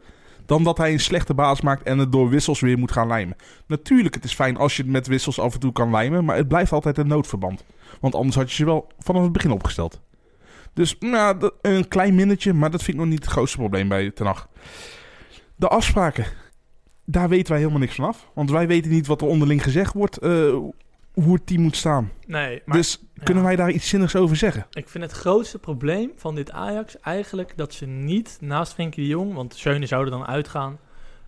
dan 0.47 0.63
dat 0.65 0.79
hij 0.79 0.93
een 0.93 1.01
slechte 1.01 1.35
basis 1.35 1.61
maakt 1.61 1.83
en 1.83 1.99
het 1.99 2.13
door 2.13 2.29
wissels 2.29 2.61
weer 2.61 2.79
moet 2.79 2.93
gaan 2.93 3.07
lijmen. 3.09 3.37
Natuurlijk, 3.67 4.15
het 4.15 4.25
is 4.25 4.35
fijn 4.35 4.57
als 4.57 4.77
je 4.77 4.83
het 4.83 4.91
met 4.93 5.07
wissels 5.07 5.41
af 5.41 5.55
en 5.55 5.61
toe 5.61 5.73
kan 5.73 5.91
lijmen... 5.91 6.25
maar 6.25 6.37
het 6.37 6.49
blijft 6.49 6.73
altijd 6.73 6.99
een 6.99 7.07
noodverband. 7.07 7.65
Want 8.01 8.15
anders 8.15 8.37
had 8.37 8.51
je 8.51 8.57
ze 8.57 8.65
wel 8.65 8.89
vanaf 8.99 9.23
het 9.23 9.33
begin 9.33 9.51
opgesteld. 9.51 10.01
Dus 10.73 10.97
nou, 11.01 11.39
dat- 11.39 11.55
een 11.63 11.89
klein 11.89 12.15
minnetje, 12.15 12.53
maar 12.53 12.71
dat 12.71 12.83
vind 12.83 12.97
ik 12.97 13.03
nog 13.03 13.13
niet 13.13 13.23
het 13.25 13.33
grootste 13.33 13.57
probleem 13.59 13.89
bij 13.89 14.11
Ten 14.11 14.27
Hag. 14.27 14.49
De 15.59 15.69
afspraken, 15.69 16.27
daar 17.05 17.29
weten 17.29 17.49
wij 17.49 17.59
helemaal 17.59 17.81
niks 17.81 17.95
van 17.95 18.05
af. 18.05 18.31
Want 18.35 18.51
wij 18.51 18.67
weten 18.67 18.91
niet 18.91 19.07
wat 19.07 19.21
er 19.21 19.27
onderling 19.27 19.63
gezegd 19.63 19.93
wordt, 19.93 20.19
eh, 20.19 20.31
hoe 21.13 21.35
het 21.35 21.47
team 21.47 21.63
moet 21.63 21.77
staan. 21.77 22.13
Nee, 22.27 22.63
maar 22.65 22.77
dus 22.77 23.05
kunnen 23.23 23.43
ja. 23.43 23.49
wij 23.49 23.57
daar 23.57 23.71
iets 23.71 23.89
zinnigs 23.89 24.17
over 24.17 24.37
zeggen? 24.37 24.67
ik 24.71 24.89
vind 24.89 25.05
het 25.05 25.13
grootste 25.13 25.59
probleem 25.59 26.13
van 26.17 26.35
dit 26.35 26.51
Ajax 26.51 27.01
eigenlijk 27.01 27.53
dat 27.57 27.73
ze 27.75 27.87
niet 27.87 28.39
naast 28.41 28.73
Frenkie 28.73 29.03
de 29.03 29.09
Jong, 29.09 29.35
want 29.35 29.55
Schöne 29.55 29.87
zou 29.87 30.05
er 30.05 30.11
dan 30.11 30.27
uitgaan, 30.27 30.79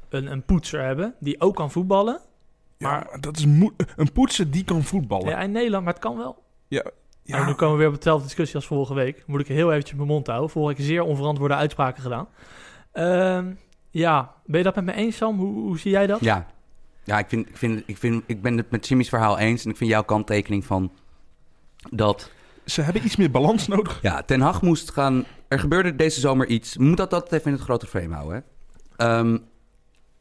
een, 0.09 0.26
een 0.26 0.43
poetser 0.43 0.83
hebben 0.83 1.14
die 1.18 1.41
ook 1.41 1.57
kan 1.57 1.70
voetballen. 1.70 2.20
Maar 2.78 3.16
dat 3.20 3.37
is 3.37 3.45
een 3.97 4.12
poetser 4.12 4.51
die 4.51 4.64
kan 4.64 4.83
voetballen. 4.83 5.28
Ja, 5.28 5.41
in 5.41 5.53
Nederland, 5.53 5.85
maar 5.85 5.93
het 5.93 6.03
kan 6.03 6.16
wel. 6.16 6.43
Ja, 6.68 6.91
Nou, 7.24 7.47
nu 7.47 7.53
komen 7.53 7.74
we 7.74 7.81
weer 7.81 7.93
op 7.93 7.97
dezelfde 7.97 8.24
discussie 8.24 8.57
als 8.57 8.66
vorige 8.66 8.95
week. 8.95 9.22
Moet 9.26 9.41
ik 9.41 9.47
heel 9.47 9.70
eventjes 9.70 9.97
mijn 9.97 10.09
mond 10.09 10.26
houden. 10.26 10.51
Vorige 10.51 10.76
week 10.76 10.87
zeer 10.87 11.03
onverantwoorde 11.03 11.55
uitspraken 11.55 12.03
gedaan. 12.03 12.28
Ehm, 12.93 13.53
ja, 13.91 14.34
ben 14.45 14.59
je 14.59 14.64
dat 14.64 14.74
met 14.74 14.84
me 14.84 14.93
eens, 14.93 15.16
Sam? 15.16 15.38
Hoe, 15.38 15.55
hoe 15.55 15.78
zie 15.78 15.91
jij 15.91 16.07
dat? 16.07 16.20
Ja, 16.20 16.47
ja 17.05 17.18
ik, 17.18 17.28
vind, 17.28 17.49
ik, 17.49 17.57
vind, 17.57 17.82
ik, 17.86 17.97
vind, 17.99 18.22
ik 18.26 18.43
ben 18.43 18.57
het 18.57 18.70
met 18.70 18.88
Jimmy's 18.88 19.09
verhaal 19.09 19.38
eens. 19.38 19.64
En 19.64 19.70
ik 19.70 19.76
vind 19.76 19.91
jouw 19.91 20.05
kanttekening 20.05 20.64
van 20.64 20.93
dat... 21.91 22.30
Ze 22.64 22.82
hebben 22.82 23.05
iets 23.05 23.16
meer 23.16 23.30
balans 23.30 23.68
nodig. 23.68 23.99
Ja, 24.03 24.22
Ten 24.22 24.41
Hag 24.41 24.62
moest 24.62 24.91
gaan... 24.91 25.24
Er 25.49 25.59
gebeurde 25.59 25.97
deze 25.97 26.20
zomer 26.20 26.47
iets. 26.47 26.76
We 26.76 26.82
moeten 26.82 27.09
dat 27.09 27.12
altijd 27.12 27.41
even 27.41 27.53
in 27.53 27.57
het 27.57 27.66
grote 27.66 27.86
frame 27.86 28.14
houden. 28.14 28.45
Hè? 28.97 29.07
Ehm 29.07 29.38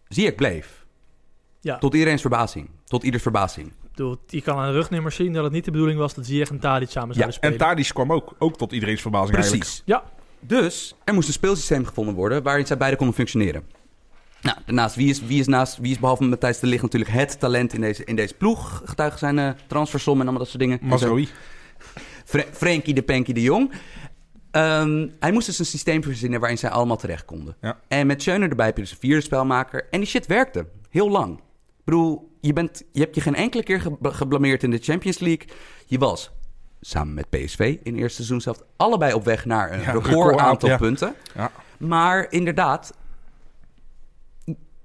Ziyech 0.09 0.35
bleef. 0.35 0.85
Ja. 1.61 1.77
Tot 1.77 1.93
iedereen's 1.93 2.21
verbazing. 2.21 2.69
Tot 2.85 3.03
ieders 3.03 3.23
verbazing. 3.23 3.71
Ik 3.95 4.17
je 4.27 4.41
kan 4.41 4.57
aan 4.57 4.67
de 4.67 4.73
rugnummers 4.73 5.15
zien 5.15 5.33
dat 5.33 5.43
het 5.43 5.53
niet 5.53 5.65
de 5.65 5.71
bedoeling 5.71 5.99
was 5.99 6.13
dat 6.13 6.25
Ziyech 6.25 6.49
en 6.49 6.59
Tadic 6.59 6.89
samen 6.89 7.09
Ja, 7.09 7.13
zouden 7.13 7.33
spelen. 7.33 7.53
En 7.53 7.59
Tadic 7.59 7.89
kwam 7.93 8.11
ook, 8.11 8.35
ook 8.37 8.57
tot 8.57 8.71
iedereen's 8.71 9.01
verbazing 9.01 9.35
eigenlijk. 9.35 9.63
Precies. 9.63 9.83
Ja. 9.85 10.03
Dus 10.39 10.95
er 11.03 11.13
moest 11.13 11.27
een 11.27 11.33
speelsysteem 11.33 11.85
gevonden 11.85 12.15
worden 12.15 12.43
waarin 12.43 12.65
zij 12.67 12.77
beide 12.77 12.97
konden 12.97 13.15
functioneren. 13.15 13.63
Nou, 14.41 14.57
daarnaast, 14.65 14.95
wie 14.95 15.09
is, 15.09 15.21
wie 15.25 15.39
is, 15.39 15.47
naast, 15.47 15.77
wie 15.77 15.91
is 15.91 15.99
behalve 15.99 16.23
Matthijs 16.23 16.59
de 16.59 16.67
Ligt 16.67 16.81
natuurlijk 16.81 17.11
het 17.11 17.39
talent 17.39 17.73
in 17.73 17.81
deze, 17.81 18.03
in 18.03 18.15
deze 18.15 18.33
ploeg? 18.33 18.81
Getuige 18.85 19.17
zijn 19.17 19.39
eh 19.39 19.49
transfersom 19.67 20.13
en 20.15 20.21
allemaal 20.21 20.39
dat 20.39 20.47
soort 20.49 20.59
dingen. 20.59 20.79
Mazraoui. 20.81 21.29
Fre 22.25 22.45
Frenkie 22.51 22.93
de 22.93 23.01
Penkie 23.01 23.33
de 23.33 23.41
Jong. 23.41 23.71
Ehm, 24.51 25.07
hij 25.19 25.31
moest 25.31 25.45
dus 25.45 25.59
een 25.59 25.65
systeem 25.65 26.03
verzinnen 26.03 26.39
waarin 26.39 26.57
zij 26.57 26.69
allemaal 26.69 26.97
terecht 26.97 27.25
konden. 27.25 27.55
Ja. 27.61 27.79
En 27.87 28.07
met 28.07 28.21
Schöner 28.21 28.49
erbij 28.49 28.65
heb 28.65 28.75
je 28.75 28.81
dus 28.81 28.91
een 28.91 28.97
vierde 28.99 29.21
spelmaker. 29.21 29.87
En 29.89 29.99
die 29.99 30.09
shit 30.09 30.25
werkte. 30.27 30.67
Heel 30.89 31.09
lang. 31.09 31.37
Ik 31.37 31.85
bedoel, 31.85 32.37
je, 32.41 32.53
bent, 32.53 32.83
je 32.91 32.99
hebt 32.99 33.15
je 33.15 33.21
geen 33.21 33.35
enkele 33.35 33.63
keer 33.63 33.81
ge- 33.81 33.97
geblameerd 34.01 34.63
in 34.63 34.71
de 34.71 34.77
Champions 34.81 35.19
League. 35.19 35.47
Je 35.85 35.97
was 35.97 36.31
samen 36.81 37.13
met 37.13 37.29
PSV 37.29 37.59
in 37.83 37.93
het 37.93 38.01
eerste 38.01 38.15
seizoen 38.15 38.41
zelf 38.41 38.63
allebei 38.77 39.13
op 39.13 39.23
weg 39.23 39.45
naar 39.45 39.71
een 39.71 39.79
Ja, 39.79 39.91
record 39.91 40.07
record 40.07 40.37
aantal 40.37 40.69
ja. 40.69 40.77
punten. 40.77 41.15
Ja. 41.35 41.51
Maar 41.77 42.27
inderdaad, 42.29 42.93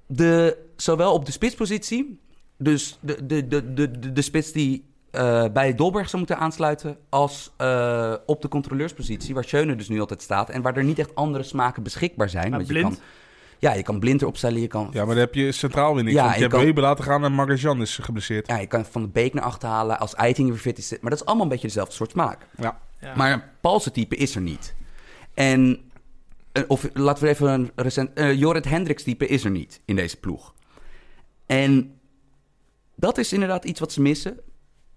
de, 0.05 0.57
zowel 0.75 1.13
op 1.13 1.25
de 1.25 1.31
spitspositie, 1.31 2.19
dus 2.57 2.97
de, 2.99 3.25
de, 3.25 3.47
de, 3.47 3.73
de, 3.73 3.99
de, 3.99 4.13
de 4.13 4.21
spits 4.21 4.51
die 4.51 4.85
eh, 5.15 5.45
bij 5.53 5.75
Dolberg 5.75 6.05
zou 6.05 6.17
moeten 6.17 6.37
aansluiten, 6.37 6.97
als 7.09 7.51
eh, 7.57 8.13
op 8.25 8.41
de 8.41 8.47
controleurspositie, 8.47 9.33
waar 9.33 9.43
Schöne 9.43 9.75
dus 9.75 9.89
nu 9.89 9.99
altijd 9.99 10.21
staat 10.21 10.49
en 10.49 10.61
waar 10.61 10.77
er 10.77 10.83
niet 10.83 10.99
echt 10.99 11.15
andere 11.15 11.43
smaken 11.43 11.83
beschikbaar 11.83 12.29
zijn. 12.29 12.49
Maar 12.49 12.59
want 12.59 12.71
je 12.71 12.81
kan, 12.81 12.97
ja, 13.59 13.73
je 13.73 13.83
kan 13.83 13.99
Blind 13.99 14.21
erop 14.21 14.37
stellen, 14.37 14.61
je 14.61 14.67
kan, 14.67 14.89
Ja, 14.91 14.97
maar 15.05 15.15
dan 15.15 15.23
heb 15.23 15.33
je 15.35 15.51
centraal 15.51 15.95
weer 15.95 16.03
niks. 16.03 16.15
Ja, 16.15 16.21
want 16.21 16.33
je 16.33 16.37
je 16.39 16.45
hebt 16.45 16.55
kan- 16.57 16.65
Weber 16.65 16.83
laten 16.83 17.03
gaan 17.03 17.23
en 17.23 17.33
Magajan 17.33 17.81
is 17.81 17.97
geblesseerd. 17.97 18.47
ja, 18.47 18.57
je 18.59 18.67
kan 18.67 18.85
Van 18.85 19.01
de 19.01 19.07
Beek 19.07 19.33
naar 19.33 19.43
achter 19.43 19.69
halen 19.69 19.99
als 19.99 20.13
Eiting 20.15 20.49
weer 20.49 20.57
fit 20.57 20.77
is. 20.77 20.89
Maar 21.01 21.09
dat 21.09 21.19
is 21.19 21.25
allemaal 21.25 21.43
een 21.45 21.51
beetje 21.51 21.67
dezelfde 21.67 21.93
soort 21.93 22.11
smaak. 22.11 22.47
Ja. 22.57 22.79
Ja. 22.99 23.15
Maar 23.15 23.31
een 23.31 23.41
Paulse 23.61 23.91
type 23.91 24.15
is 24.15 24.35
er 24.35 24.41
niet. 24.41 24.75
En, 25.33 25.79
eh, 26.51 26.63
of 26.67 26.87
laten 26.93 27.23
we 27.23 27.29
even 27.29 27.47
een 27.49 27.71
recent... 27.75 28.13
eh 28.13 28.33
Jorrit 28.33 28.65
Hendricks 28.65 29.03
type 29.03 29.27
is 29.27 29.43
er 29.43 29.51
niet 29.51 29.81
in 29.85 29.95
deze 29.95 30.17
ploeg. 30.17 30.53
En 31.45 31.99
dat 32.95 33.17
is 33.17 33.33
inderdaad 33.33 33.65
iets 33.65 33.79
wat 33.79 33.91
ze 33.91 34.01
missen. 34.01 34.39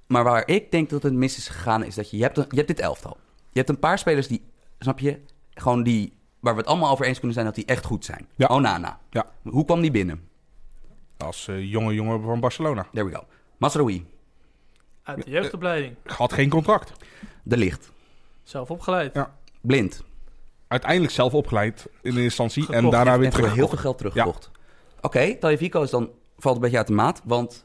Maar 0.06 0.24
waar 0.24 0.48
ik 0.48 0.70
denk 0.70 0.90
dat 0.90 1.02
het 1.02 1.12
mis 1.12 1.36
is 1.36 1.48
gegaan, 1.48 1.84
is 1.84 1.94
dat 1.94 2.10
je... 2.10 2.16
Je 2.16 2.22
hebt, 2.22 2.38
een- 2.38 2.44
je 2.48 2.56
hebt 2.56 2.68
dit 2.68 2.80
elftal. 2.80 3.16
Je 3.36 3.58
hebt 3.58 3.68
een 3.68 3.78
paar 3.78 3.98
spelers 3.98 4.26
die, 4.28 4.42
snap 4.78 4.98
je, 4.98 5.20
gewoon 5.54 5.82
die... 5.82 6.12
Waar 6.48 6.56
we 6.56 6.62
het 6.62 6.72
allemaal 6.72 6.90
over 6.90 7.06
eens 7.06 7.16
kunnen 7.16 7.34
zijn 7.34 7.46
dat 7.46 7.54
die 7.54 7.64
echt 7.64 7.84
goed 7.84 8.04
zijn. 8.04 8.28
Ja. 8.36 8.46
Onana. 8.46 8.98
Ja. 9.10 9.26
Hoe 9.42 9.64
kwam 9.64 9.80
die 9.80 9.90
binnen? 9.90 10.28
Als 11.16 11.48
eh, 11.48 11.70
jonge 11.70 11.94
jongen 11.94 12.22
van 12.22 12.40
Barcelona. 12.40 12.86
There 12.92 13.06
we 13.06 13.14
go. 13.14 13.24
Masraoui, 13.56 14.06
Uit 15.02 15.24
de 15.24 15.30
jeugdopleiding. 15.30 15.94
Had 16.04 16.32
geen 16.32 16.48
contract. 16.48 16.92
De 17.42 17.56
Licht, 17.56 17.92
Zelf 18.42 18.70
opgeleid. 18.70 19.14
Ja. 19.14 19.34
Blind. 19.60 20.04
Uiteindelijk 20.68 21.12
zelf 21.12 21.34
opgeleid 21.34 21.86
in 21.86 21.92
eerste 22.02 22.22
instantie. 22.22 22.72
En 22.72 22.90
daarna 22.90 23.18
weer 23.18 23.32
voor 23.32 23.40
heel 23.40 23.52
terug. 23.52 23.68
veel 23.68 23.78
geld 23.78 23.98
teruggekocht. 23.98 24.50
Oké, 25.00 25.34
Tajevico 25.34 25.82
is 25.82 25.90
dan, 25.90 26.10
valt 26.38 26.54
een 26.56 26.62
beetje 26.62 26.76
uit 26.76 26.86
de 26.86 26.92
maat, 26.92 27.20
want 27.24 27.64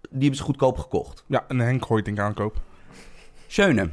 die 0.00 0.20
hebben 0.20 0.36
ze 0.36 0.42
goedkoop 0.42 0.78
gekocht. 0.78 1.24
Ja, 1.26 1.44
een 1.48 1.58
Henk 1.58 1.84
Hoytink 1.84 2.18
aankoop. 2.18 2.60
Schöne, 3.46 3.90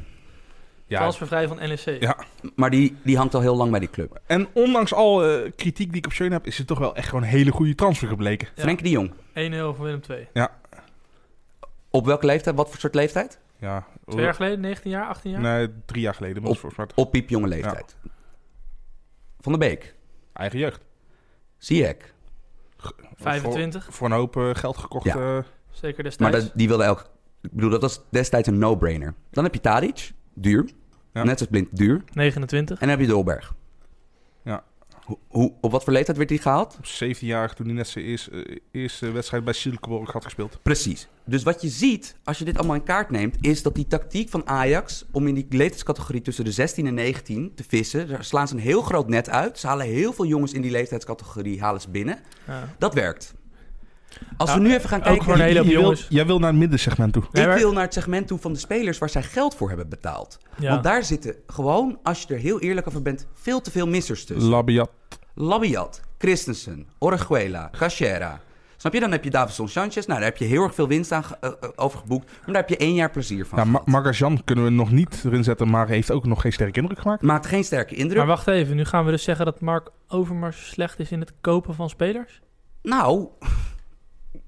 Ja, 0.88 0.98
Transfervrij 0.98 1.48
van 1.48 1.56
NEC. 1.56 2.00
Ja. 2.00 2.16
maar 2.54 2.70
die, 2.70 2.96
die 3.02 3.16
hangt 3.16 3.34
al 3.34 3.40
heel 3.40 3.56
lang 3.56 3.70
bij 3.70 3.80
die 3.80 3.90
club. 3.90 4.20
En 4.26 4.48
ondanks 4.52 4.94
al 4.94 5.24
eh, 5.24 5.50
kritiek 5.56 5.88
die 5.88 5.98
ik 5.98 6.06
op 6.06 6.12
Schöne 6.12 6.34
heb, 6.34 6.46
is 6.46 6.58
het 6.58 6.66
toch 6.66 6.78
wel 6.78 6.94
echt 6.96 7.08
gewoon 7.08 7.22
een 7.22 7.28
hele 7.28 7.50
goede 7.50 7.74
transfer 7.74 8.08
gebleken. 8.08 8.48
Ja. 8.54 8.62
Frenkie 8.62 8.84
de 8.84 8.90
Jong, 8.90 9.10
1-0 9.12 9.76
van 9.76 9.84
Willem 9.84 10.00
II. 10.10 10.28
op 11.90 12.06
welke 12.06 12.26
leeftijd, 12.26 12.56
wat 12.56 12.68
voor 12.70 12.78
soort 12.78 12.94
leeftijd? 12.94 13.38
Ja. 13.60 13.86
Twee 14.06 14.24
jaar 14.24 14.34
geleden, 14.34 14.60
19 14.60 14.90
jaar, 14.90 15.06
18 15.06 15.30
jaar? 15.30 15.40
Nee, 15.40 15.68
drie 15.86 16.02
jaar 16.02 16.14
geleden. 16.14 16.42
mij 16.42 16.56
Op 16.94 17.10
piepjonge 17.10 17.48
leeftijd. 17.48 17.96
Van 19.40 19.52
der 19.52 19.68
Beek, 19.68 19.94
eigen 20.32 20.58
jeugd. 20.58 20.84
Ziyech. 21.58 21.96
25, 23.16 23.84
Voor, 23.84 23.92
voor 23.92 24.06
een 24.06 24.12
hoop 24.12 24.36
eh, 24.36 24.50
geld 24.52 24.76
gekocht. 24.76 25.04
Ja. 25.04 25.14
eh, 25.14 25.44
zeker 25.70 26.02
Maar 26.02 26.04
destijds. 26.04 26.36
dat, 26.46 26.52
die 26.54 26.68
wilde 26.68 26.84
elk... 26.84 27.10
Ik 27.42 27.52
bedoel, 27.52 27.70
dat 27.70 27.82
was 27.82 28.00
destijds 28.10 28.48
een 28.48 28.58
no-brainer. 28.58 29.14
Dan 29.30 29.44
heb 29.44 29.54
je 29.54 29.60
Tadic, 29.60 30.12
duur. 30.34 30.70
Ja. 31.18 31.24
Net 31.24 31.40
als 31.40 31.48
Blind, 31.48 31.68
duur. 31.76 32.02
29. 32.12 32.80
En 32.80 32.88
dan 32.88 32.96
heb 32.98 33.06
je 33.06 33.12
Dolberg. 33.12 33.54
Ja. 34.44 34.64
Hoe, 35.04 35.18
hoe, 35.28 35.52
op 35.60 35.70
wat 35.70 35.84
voor 35.84 35.92
leeftijd 35.92 36.16
werd 36.16 36.28
hij 36.28 36.38
gehaald? 36.38 36.76
op 36.78 36.86
17 36.86 37.26
jaar 37.26 37.54
toen 37.54 37.66
hij 37.66 37.74
net 37.74 37.88
zijn 37.88 38.04
eerste, 38.04 38.44
eh, 38.44 38.56
eerste 38.70 39.10
wedstrijd 39.10 39.44
bij 39.44 39.52
Silkeborg 39.52 40.12
had 40.12 40.24
gespeeld. 40.24 40.58
Precies. 40.62 41.08
Dus 41.24 41.42
wat 41.42 41.62
je 41.62 41.68
ziet, 41.68 42.16
als 42.24 42.38
je 42.38 42.44
dit 42.44 42.58
allemaal 42.58 42.76
in 42.76 42.82
kaart 42.82 43.10
neemt, 43.10 43.36
is 43.40 43.62
dat 43.62 43.74
die 43.74 43.86
tactiek 43.86 44.28
van 44.28 44.46
Ajax 44.46 45.04
om 45.10 45.26
in 45.26 45.34
die 45.34 45.46
leeftijdscategorie 45.48 46.22
tussen 46.22 46.44
de 46.44 46.52
16 46.52 46.86
en 46.86 46.94
19 46.94 47.52
te 47.54 47.64
vissen, 47.68 48.08
daar 48.08 48.24
slaan 48.24 48.48
ze 48.48 48.54
een 48.54 48.60
heel 48.60 48.82
groot 48.82 49.08
net 49.08 49.28
uit. 49.28 49.58
Ze 49.58 49.66
halen 49.66 49.86
heel 49.86 50.12
veel 50.12 50.26
jongens 50.26 50.52
in 50.52 50.62
die 50.62 50.70
leeftijdscategorie 50.70 51.60
halen 51.60 51.80
ze 51.80 51.90
binnen. 51.90 52.18
Ja. 52.46 52.74
Dat 52.78 52.94
werkt. 52.94 53.34
Als 54.36 54.54
we 54.54 54.60
nu 54.60 54.74
even 54.74 54.88
gaan 54.88 55.00
kijken, 55.00 55.32
een 55.32 55.40
hele 55.40 55.64
wil- 55.64 55.94
jij 56.08 56.26
wil 56.26 56.38
naar 56.38 56.50
het 56.50 56.58
middensegment 56.58 57.12
toe. 57.12 57.22
Ik 57.32 57.46
wil 57.46 57.72
naar 57.72 57.82
het 57.82 57.92
segment 57.94 58.26
toe 58.26 58.38
van 58.38 58.52
de 58.52 58.58
spelers 58.58 58.98
waar 58.98 59.08
zij 59.10 59.22
geld 59.22 59.54
voor 59.54 59.68
hebben 59.68 59.88
betaald. 59.88 60.38
Ja. 60.58 60.70
Want 60.70 60.82
daar 60.84 61.04
zitten 61.04 61.34
gewoon, 61.46 61.98
als 62.02 62.22
je 62.28 62.34
er 62.34 62.40
heel 62.40 62.60
eerlijk 62.60 62.86
over 62.86 63.02
bent, 63.02 63.26
veel 63.34 63.60
te 63.60 63.70
veel 63.70 63.86
missers 63.88 64.24
tussen. 64.24 64.50
Labiat. 64.50 64.90
Labiat, 65.34 66.00
Christensen, 66.18 66.86
Orejuela, 66.98 67.70
Cachera. 67.78 68.40
Snap 68.76 68.92
je? 68.92 69.00
Dan 69.00 69.12
heb 69.12 69.24
je 69.24 69.30
Davison 69.30 69.68
Sanchez. 69.68 70.06
Nou, 70.06 70.18
daar 70.20 70.28
heb 70.28 70.36
je 70.36 70.44
heel 70.44 70.62
erg 70.62 70.74
veel 70.74 70.88
winst 70.88 71.12
aan 71.12 71.24
ge- 71.24 71.36
eh, 71.40 71.50
over 71.76 71.98
geboekt. 71.98 72.24
Maar 72.26 72.46
daar 72.46 72.56
heb 72.56 72.68
je 72.68 72.76
één 72.76 72.94
jaar 72.94 73.10
plezier 73.10 73.46
van 73.46 73.58
Ja, 73.58 73.82
Ma 73.84 74.12
kunnen 74.44 74.64
we 74.64 74.70
nog 74.70 74.90
niet 74.90 75.22
erin 75.24 75.44
zetten, 75.44 75.70
maar 75.70 75.88
heeft 75.88 76.10
ook 76.10 76.26
nog 76.26 76.40
geen 76.40 76.52
sterke 76.52 76.80
indruk 76.80 76.98
gemaakt. 77.00 77.22
Maakt 77.22 77.46
geen 77.46 77.64
sterke 77.64 77.94
indruk. 77.94 78.16
Maar 78.18 78.26
wacht 78.26 78.46
even, 78.46 78.76
nu 78.76 78.84
gaan 78.84 79.04
we 79.04 79.10
dus 79.10 79.22
zeggen 79.22 79.44
dat 79.44 79.60
Mark 79.60 79.90
Overmars 80.08 80.68
slecht 80.68 80.98
is 81.00 81.10
in 81.10 81.20
het 81.20 81.32
kopen 81.40 81.74
van 81.74 81.88
spelers? 81.88 82.40
Nou, 82.82 83.26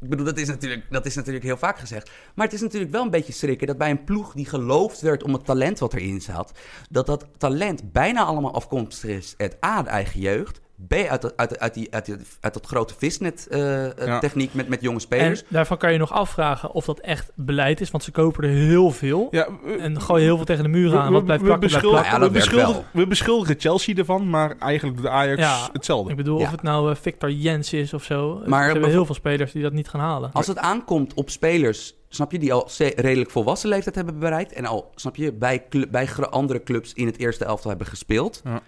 ik 0.00 0.08
bedoel, 0.08 0.24
dat 0.24 0.38
is, 0.38 0.48
natuurlijk, 0.48 0.86
dat 0.90 1.06
is 1.06 1.14
natuurlijk 1.14 1.44
heel 1.44 1.56
vaak 1.56 1.78
gezegd. 1.78 2.10
Maar 2.34 2.44
het 2.46 2.54
is 2.54 2.60
natuurlijk 2.60 2.92
wel 2.92 3.02
een 3.02 3.10
beetje 3.10 3.32
schrikken 3.32 3.66
dat 3.66 3.78
bij 3.78 3.90
een 3.90 4.04
ploeg 4.04 4.32
die 4.32 4.46
geloofd 4.46 5.00
werd 5.00 5.22
om 5.22 5.32
het 5.32 5.44
talent 5.44 5.78
wat 5.78 5.94
erin 5.94 6.20
zat, 6.20 6.52
dat 6.90 7.06
dat 7.06 7.26
talent 7.36 7.92
bijna 7.92 8.24
allemaal 8.24 8.54
afkomstig 8.54 9.10
is 9.10 9.34
uit 9.36 9.64
A, 9.64 9.82
de 9.82 9.88
eigen 9.88 10.20
jeugd, 10.20 10.60
B, 10.88 10.92
uit, 10.92 11.22
dat- 11.22 11.36
uit, 11.36 11.58
uit, 11.58 11.74
die, 11.74 11.94
uit, 11.94 12.04
die- 12.06 12.16
uit 12.40 12.54
dat 12.54 12.66
grote 12.66 12.94
visnet-techniek 12.98 14.48
Ja. 14.48 14.56
met, 14.56 14.68
met 14.68 14.80
jonge 14.80 14.94
En 14.94 15.00
spelers. 15.00 15.42
daarvan 15.48 15.76
kan 15.78 15.92
je 15.92 15.98
nog 15.98 16.12
afvragen 16.12 16.72
of 16.72 16.84
dat 16.84 16.98
echt 17.00 17.30
beleid 17.34 17.80
is, 17.80 17.90
want 17.90 18.04
ze 18.04 18.10
kopen 18.10 18.44
er 18.44 18.50
heel 18.50 18.90
veel. 18.90 19.28
Ja, 19.30 19.48
we- 19.64 19.72
En 19.72 20.00
gooien 20.00 20.24
heel 20.24 20.36
veel 20.36 20.44
tegen 20.44 20.62
de 20.62 20.68
muur 20.68 20.90
we- 20.90 20.96
aan. 20.98 21.12
Wat 21.12 21.18
we- 21.20 21.24
blijft 21.24 21.42
we 21.42 21.48
plakken, 21.48 21.68
blijft 21.68 21.86
beschuldigen- 21.86 21.90
plakken. 21.90 22.12
Ja, 22.12 22.18
dat 22.18 22.28
we 22.28 22.38
beschuldigen-. 22.62 23.00
We 23.00 23.06
beschuldigen 23.06 23.56
Chelsea 23.60 23.94
ervan, 23.94 24.30
maar 24.30 24.56
eigenlijk 24.58 24.96
doet 24.96 25.06
Ajax 25.06 25.40
Ja. 25.40 25.68
hetzelfde. 25.72 26.10
Ik 26.10 26.16
bedoel, 26.16 26.38
Ja. 26.38 26.44
of 26.44 26.50
het 26.50 26.62
nou 26.62 26.90
eh, 26.90 26.96
Victor 26.96 27.30
Jens 27.30 27.72
is 27.72 27.94
of 27.94 28.04
zo. 28.04 28.42
Maar 28.46 28.64
ze 28.66 28.70
hebben 28.72 28.90
heel 28.90 29.06
veel 29.06 29.14
spelers 29.14 29.52
die 29.52 29.62
dat 29.62 29.72
niet 29.72 29.88
gaan 29.88 30.00
halen. 30.00 30.32
Als 30.32 30.46
het 30.46 30.58
aankomt 30.58 31.14
op 31.14 31.30
spelers, 31.30 31.94
snap 32.08 32.32
je, 32.32 32.38
die 32.38 32.52
al 32.52 32.68
redelijk 32.96 33.30
volwassen 33.30 33.68
leeftijd 33.68 33.94
hebben 33.94 34.18
bereikt. 34.18 34.52
En 34.52 34.64
al, 34.66 34.90
snap 34.94 35.16
je, 35.16 35.32
bij, 35.32 35.66
bij 35.90 36.08
andere 36.30 36.62
clubs 36.62 36.92
in 36.92 37.06
het 37.06 37.18
eerste 37.18 37.44
elftal 37.44 37.70
hebben 37.70 37.88
gespeeld. 37.88 38.40
Ja. 38.44 38.60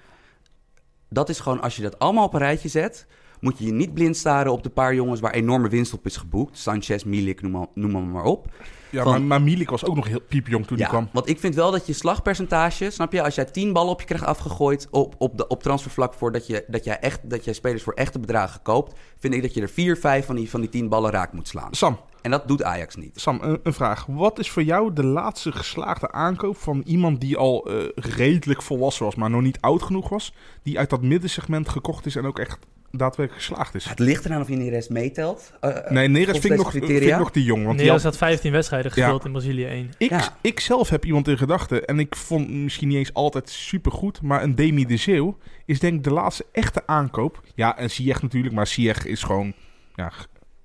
Dat 1.13 1.29
is 1.29 1.41
gewoon, 1.41 1.61
als 1.61 1.77
je 1.77 1.83
dat 1.83 1.99
allemaal 1.99 2.25
op 2.25 2.35
een 2.35 2.41
rijtje 2.41 2.69
zet, 2.69 3.07
moet 3.43 3.59
je 3.59 3.65
je 3.65 3.73
niet 3.73 3.95
blind 3.95 4.17
staren 4.17 4.53
op 4.53 4.63
de 4.63 4.71
paar 4.71 4.95
jongens 4.95 5.21
waar 5.21 5.33
enorme 5.33 5.69
winst 5.69 5.93
op 5.93 6.07
is 6.07 6.17
geboekt. 6.17 6.59
Sanchez, 6.59 7.05
Milik, 7.05 7.43
noem 7.43 7.51
maar, 7.53 7.67
noem 7.75 7.91
maar, 7.91 8.03
maar 8.03 8.25
op. 8.25 8.47
Ja, 8.91 9.03
Van- 9.03 9.13
maar, 9.13 9.23
maar 9.23 9.43
Milik 9.43 9.71
was 9.71 9.85
ook 9.85 9.95
nog 9.95 10.07
heel 10.09 10.21
piepjong 10.21 10.67
toen 10.67 10.77
Ja, 10.77 10.83
hij 10.83 10.93
kwam. 10.93 11.09
want 11.13 11.29
ik 11.29 11.39
vind 11.41 11.55
wel 11.55 11.71
dat 11.71 11.87
je 11.87 11.93
slagpercentage, 11.93 12.91
snap 12.91 13.13
je, 13.13 13.23
als 13.23 13.35
jij 13.35 13.45
10 13.45 13.73
ballen 13.73 13.93
op 13.93 14.01
je 14.01 14.07
krijgt 14.07 14.25
afgegooid 14.25 14.89
op, 14.91 15.15
op, 15.19 15.37
de, 15.39 15.47
op 15.47 15.63
transfervlak 15.63 16.15
voordat 16.15 16.47
je, 16.47 16.65
dat 16.69 16.85
jij 16.85 16.99
echt, 16.99 17.31
dat 17.31 17.45
jij 17.45 17.55
spelers 17.55 17.83
voor 17.83 17.93
echte 17.93 18.19
bedragen 18.19 18.63
koopt, 18.63 18.99
vind 19.19 19.35
ik 19.35 19.43
dat 19.43 19.55
je 19.55 19.61
er 19.61 19.69
4, 19.69 19.97
5 19.97 20.27
van 20.27 20.35
die, 20.37 20.51
van 20.51 20.61
die 20.61 20.69
10 20.71 20.89
ballen 20.89 21.11
raak 21.11 21.33
moet 21.33 21.49
slaan. 21.49 21.75
Sam, 21.75 21.99
En 22.23 22.31
dat 22.31 22.49
doet 22.49 22.63
Ajax 22.63 22.97
niet. 22.97 23.21
Sam 23.21 23.39
een, 23.43 23.61
een 23.63 23.73
vraag. 23.73 24.07
Wat 24.07 24.39
is 24.39 24.51
voor 24.51 24.63
jou 24.63 24.93
de 24.93 25.05
laatste 25.05 25.53
geslaagde 25.53 26.13
aankoop 26.13 26.57
van 26.57 26.83
iemand 26.85 27.21
die 27.21 27.37
al 27.37 27.67
eh, 27.71 27.85
redelijk 27.95 28.63
volwassen 28.63 29.05
was, 29.05 29.15
maar 29.15 29.31
nog 29.31 29.43
niet 29.43 29.61
oud 29.61 29.83
genoeg 29.83 30.09
was, 30.09 30.35
die 30.63 30.79
uit 30.79 30.91
dat 30.91 31.03
middensegment 31.03 31.69
gekocht 31.69 32.07
is 32.07 32.17
en 32.17 32.27
ook 32.27 32.39
echt 32.39 32.59
daadwerkelijk 32.93 33.45
geslaagd 33.45 33.75
is? 33.75 33.85
Het 33.85 33.99
ligt 33.99 34.25
eraan 34.25 34.41
of 34.41 34.49
je 34.49 34.57
Neres 34.57 34.89
meetelt. 34.89 35.53
Eh, 35.61 35.77
eh, 35.77 35.91
Nee, 35.91 36.09
Neres 36.09 36.39
vind 36.39 36.45
ik, 36.53 36.57
nog, 36.57 36.71
vind 36.71 36.89
ik 36.91 37.19
nog 37.19 37.31
te 37.33 37.43
jong. 37.43 37.65
Want 37.65 37.77
Neres 37.77 37.93
had- 37.93 38.03
had 38.03 38.17
15 38.17 38.53
wedstrijden 38.53 38.93
Ja. 38.95 39.03
gespeeld 39.03 39.25
in 39.25 39.33
Brazilië 39.33 39.65
1. 39.65 39.91
ik, 39.99 40.11
Ja. 40.11 40.37
ik 40.41 40.61
zelf 40.61 40.89
heb 40.89 41.05
iemand 41.05 41.29
in 41.29 41.39
gedachten 41.39 41.85
en 41.85 41.99
ik 41.99 42.17
vond 42.17 42.51
misschien 42.51 42.89
niet 42.89 42.97
eens 42.97 43.15
altijd 43.15 43.51
supergoed, 43.51 44.23
maar 44.23 44.43
een 44.43 44.55
Demi 44.55 44.87
de 44.87 44.97
Zeeuw 44.97 45.39
is 45.67 45.81
denk 45.81 45.95
ik 45.95 46.05
de 46.05 46.13
laatste 46.13 46.47
echte 46.53 46.87
aankoop. 46.87 47.43
Ja, 47.55 47.79
en 47.79 47.91
Ziyech 47.91 48.23
natuurlijk, 48.23 48.55
maar 48.55 48.67
Ziyech 48.67 49.07
is 49.07 49.23
gewoon... 49.23 49.53
Ja, 49.95 50.13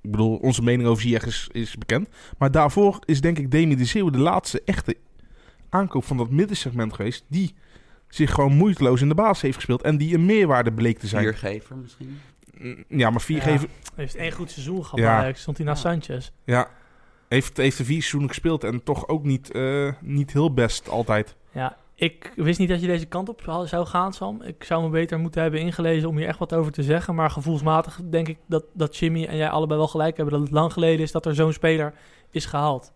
ik 0.02 0.12
bedoel, 0.12 0.36
onze 0.38 0.64
mening 0.64 0.88
over 0.90 1.02
Ziyech 1.02 1.26
is, 1.26 1.50
is 1.52 1.76
bekend. 1.78 2.10
Maar 2.38 2.52
daarvoor 2.52 3.00
is 3.06 3.22
denk 3.22 3.40
ik 3.40 3.52
Demi 3.52 3.76
de 3.76 3.86
Zeeuw 3.86 4.10
de 4.10 4.18
laatste 4.20 4.62
echte 4.66 4.96
aankoop 5.70 6.04
van 6.04 6.18
dat 6.18 6.30
middensegment 6.30 6.94
geweest, 6.94 7.26
die 7.28 7.54
zich 8.18 8.32
gewoon 8.34 8.54
moeiteloos 8.54 9.02
in 9.02 9.10
de 9.10 9.16
basis 9.16 9.42
heeft 9.42 9.56
gespeeld 9.56 9.82
en 9.82 9.98
die 9.98 10.14
een 10.16 10.26
meerwaarde 10.26 10.72
bleek 10.74 11.00
te 11.00 11.08
zijn. 11.08 11.24
Viergever 11.24 11.76
misschien. 11.78 12.20
Mm, 12.58 12.84
Ja, 12.88 13.10
maar 13.10 13.22
vier 13.22 13.38
Ja. 13.38 13.44
geven... 13.44 13.68
Hij 13.70 14.04
heeft 14.04 14.16
één 14.16 14.32
goed 14.32 14.52
seizoen 14.52 14.84
gehad 14.84 15.00
Ja. 15.00 15.18
Ajax. 15.20 15.42
Stond 15.42 15.58
hij 15.58 15.66
naast 15.66 15.84
Ja. 15.84 15.90
Sanchez. 15.92 16.30
Ja, 16.44 16.70
heeft, 17.28 17.58
heeft 17.58 17.80
er 17.80 17.86
vier 17.86 17.96
seizoenen 17.98 18.30
gespeeld 18.30 18.64
en 18.64 18.84
toch 18.84 19.08
ook 19.08 19.24
niet, 19.24 19.52
eh, 19.52 19.92
niet 20.02 20.34
heel 20.34 20.54
best 20.54 20.90
altijd. 20.90 21.36
Ja, 21.52 21.78
ik 21.96 22.32
wist 22.36 22.60
niet 22.60 22.70
dat 22.70 22.82
je 22.82 22.88
deze 22.88 23.06
kant 23.06 23.30
op 23.30 23.42
zou- 23.44 23.68
zou 23.68 23.86
gaan, 23.86 24.14
Sam. 24.14 24.42
Ik 24.42 24.64
zou 24.64 24.84
me 24.84 24.90
beter 24.90 25.20
moeten 25.20 25.42
hebben 25.42 25.60
ingelezen 25.60 26.10
om 26.10 26.18
hier 26.18 26.28
echt 26.28 26.40
wat 26.40 26.54
over 26.54 26.72
te 26.72 26.84
zeggen. 26.84 27.16
Maar 27.16 27.30
gevoelsmatig 27.30 28.00
denk 28.10 28.28
ik 28.28 28.38
dat, 28.48 28.64
dat 28.74 28.98
Jimmy 28.98 29.26
en 29.26 29.38
jij 29.38 29.50
allebei 29.50 29.80
wel 29.80 29.88
gelijk 29.88 30.18
hebben... 30.18 30.34
dat 30.36 30.44
het 30.44 30.54
lang 30.54 30.74
geleden 30.74 31.00
is 31.02 31.12
dat 31.12 31.26
er 31.26 31.36
zo'n 31.36 31.54
speler 31.54 31.94
is 32.32 32.46
gehaald. 32.46 32.94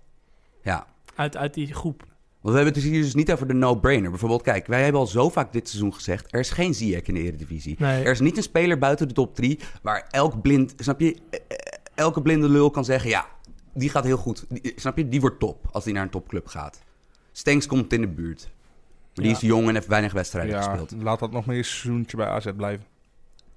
Ja. 0.64 0.88
Uit, 1.16 1.38
uit 1.38 1.54
die 1.54 1.74
groep. 1.74 2.04
Want 2.42 2.56
we 2.56 2.62
hebben 2.64 2.74
het 2.82 2.92
hier 2.92 3.02
dus 3.02 3.14
niet 3.16 3.32
over 3.32 3.48
de 3.48 3.54
no-brainer. 3.54 4.10
Bijvoorbeeld, 4.10 4.42
kijk, 4.42 4.68
wij 4.68 4.84
hebben 4.84 5.02
al 5.02 5.08
zo 5.08 5.30
vaak 5.30 5.54
dit 5.54 5.70
seizoen 5.70 5.94
gezegd... 5.94 6.34
er 6.34 6.40
is 6.40 6.50
geen 6.50 6.74
Ziyech 6.74 7.04
in 7.04 7.14
de 7.14 7.20
Eredivisie. 7.20 7.76
Nee. 7.80 8.04
Er 8.04 8.12
is 8.12 8.20
niet 8.20 8.38
een 8.38 8.44
speler 8.44 8.78
buiten 8.78 9.08
de 9.08 9.14
top 9.14 9.36
3... 9.36 9.60
waar 9.82 10.08
elk 10.12 10.42
blind, 10.42 10.74
snap 10.78 11.00
je, 11.00 11.14
eh, 11.30 11.40
eh, 11.48 11.58
elke 11.96 12.22
blinde 12.22 12.50
lul 12.50 12.70
kan 12.70 12.86
zeggen... 12.86 13.10
ja, 13.10 13.26
die 13.74 13.90
gaat 13.90 14.04
heel 14.04 14.18
goed. 14.18 14.46
Die- 14.50 14.74
snap 14.76 14.98
je, 14.98 15.10
die 15.10 15.22
wordt 15.22 15.40
top 15.40 15.68
als 15.72 15.84
die 15.84 15.94
naar 15.94 16.04
een 16.04 16.10
topclub 16.10 16.48
gaat. 16.48 16.82
Stenks 17.32 17.68
komt 17.68 17.94
in 17.94 18.02
de 18.02 18.08
buurt. 18.08 18.42
Maar 19.16 19.24
die 19.26 19.26
Ja. 19.26 19.32
is 19.32 19.42
jong 19.42 19.68
en 19.68 19.74
heeft 19.74 19.88
weinig 19.88 20.14
wedstrijden 20.14 20.52
Ja, 20.56 20.62
gespeeld. 20.62 21.02
laat 21.02 21.20
dat 21.20 21.32
nog 21.32 21.46
maar 21.46 21.56
eens 21.56 21.68
een 21.68 21.74
seizoentje 21.74 22.18
bij 22.18 22.26
AZ 22.28 22.48
blijven. 22.56 22.86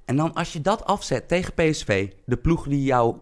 En 0.04 0.16
dan 0.16 0.34
als 0.34 0.52
je 0.52 0.60
dat 0.60 0.84
afzet 0.84 1.28
tegen 1.28 1.54
PSV, 1.54 2.10
de 2.24 2.36
ploeg 2.36 2.66
die 2.68 2.82
jou 2.82 3.16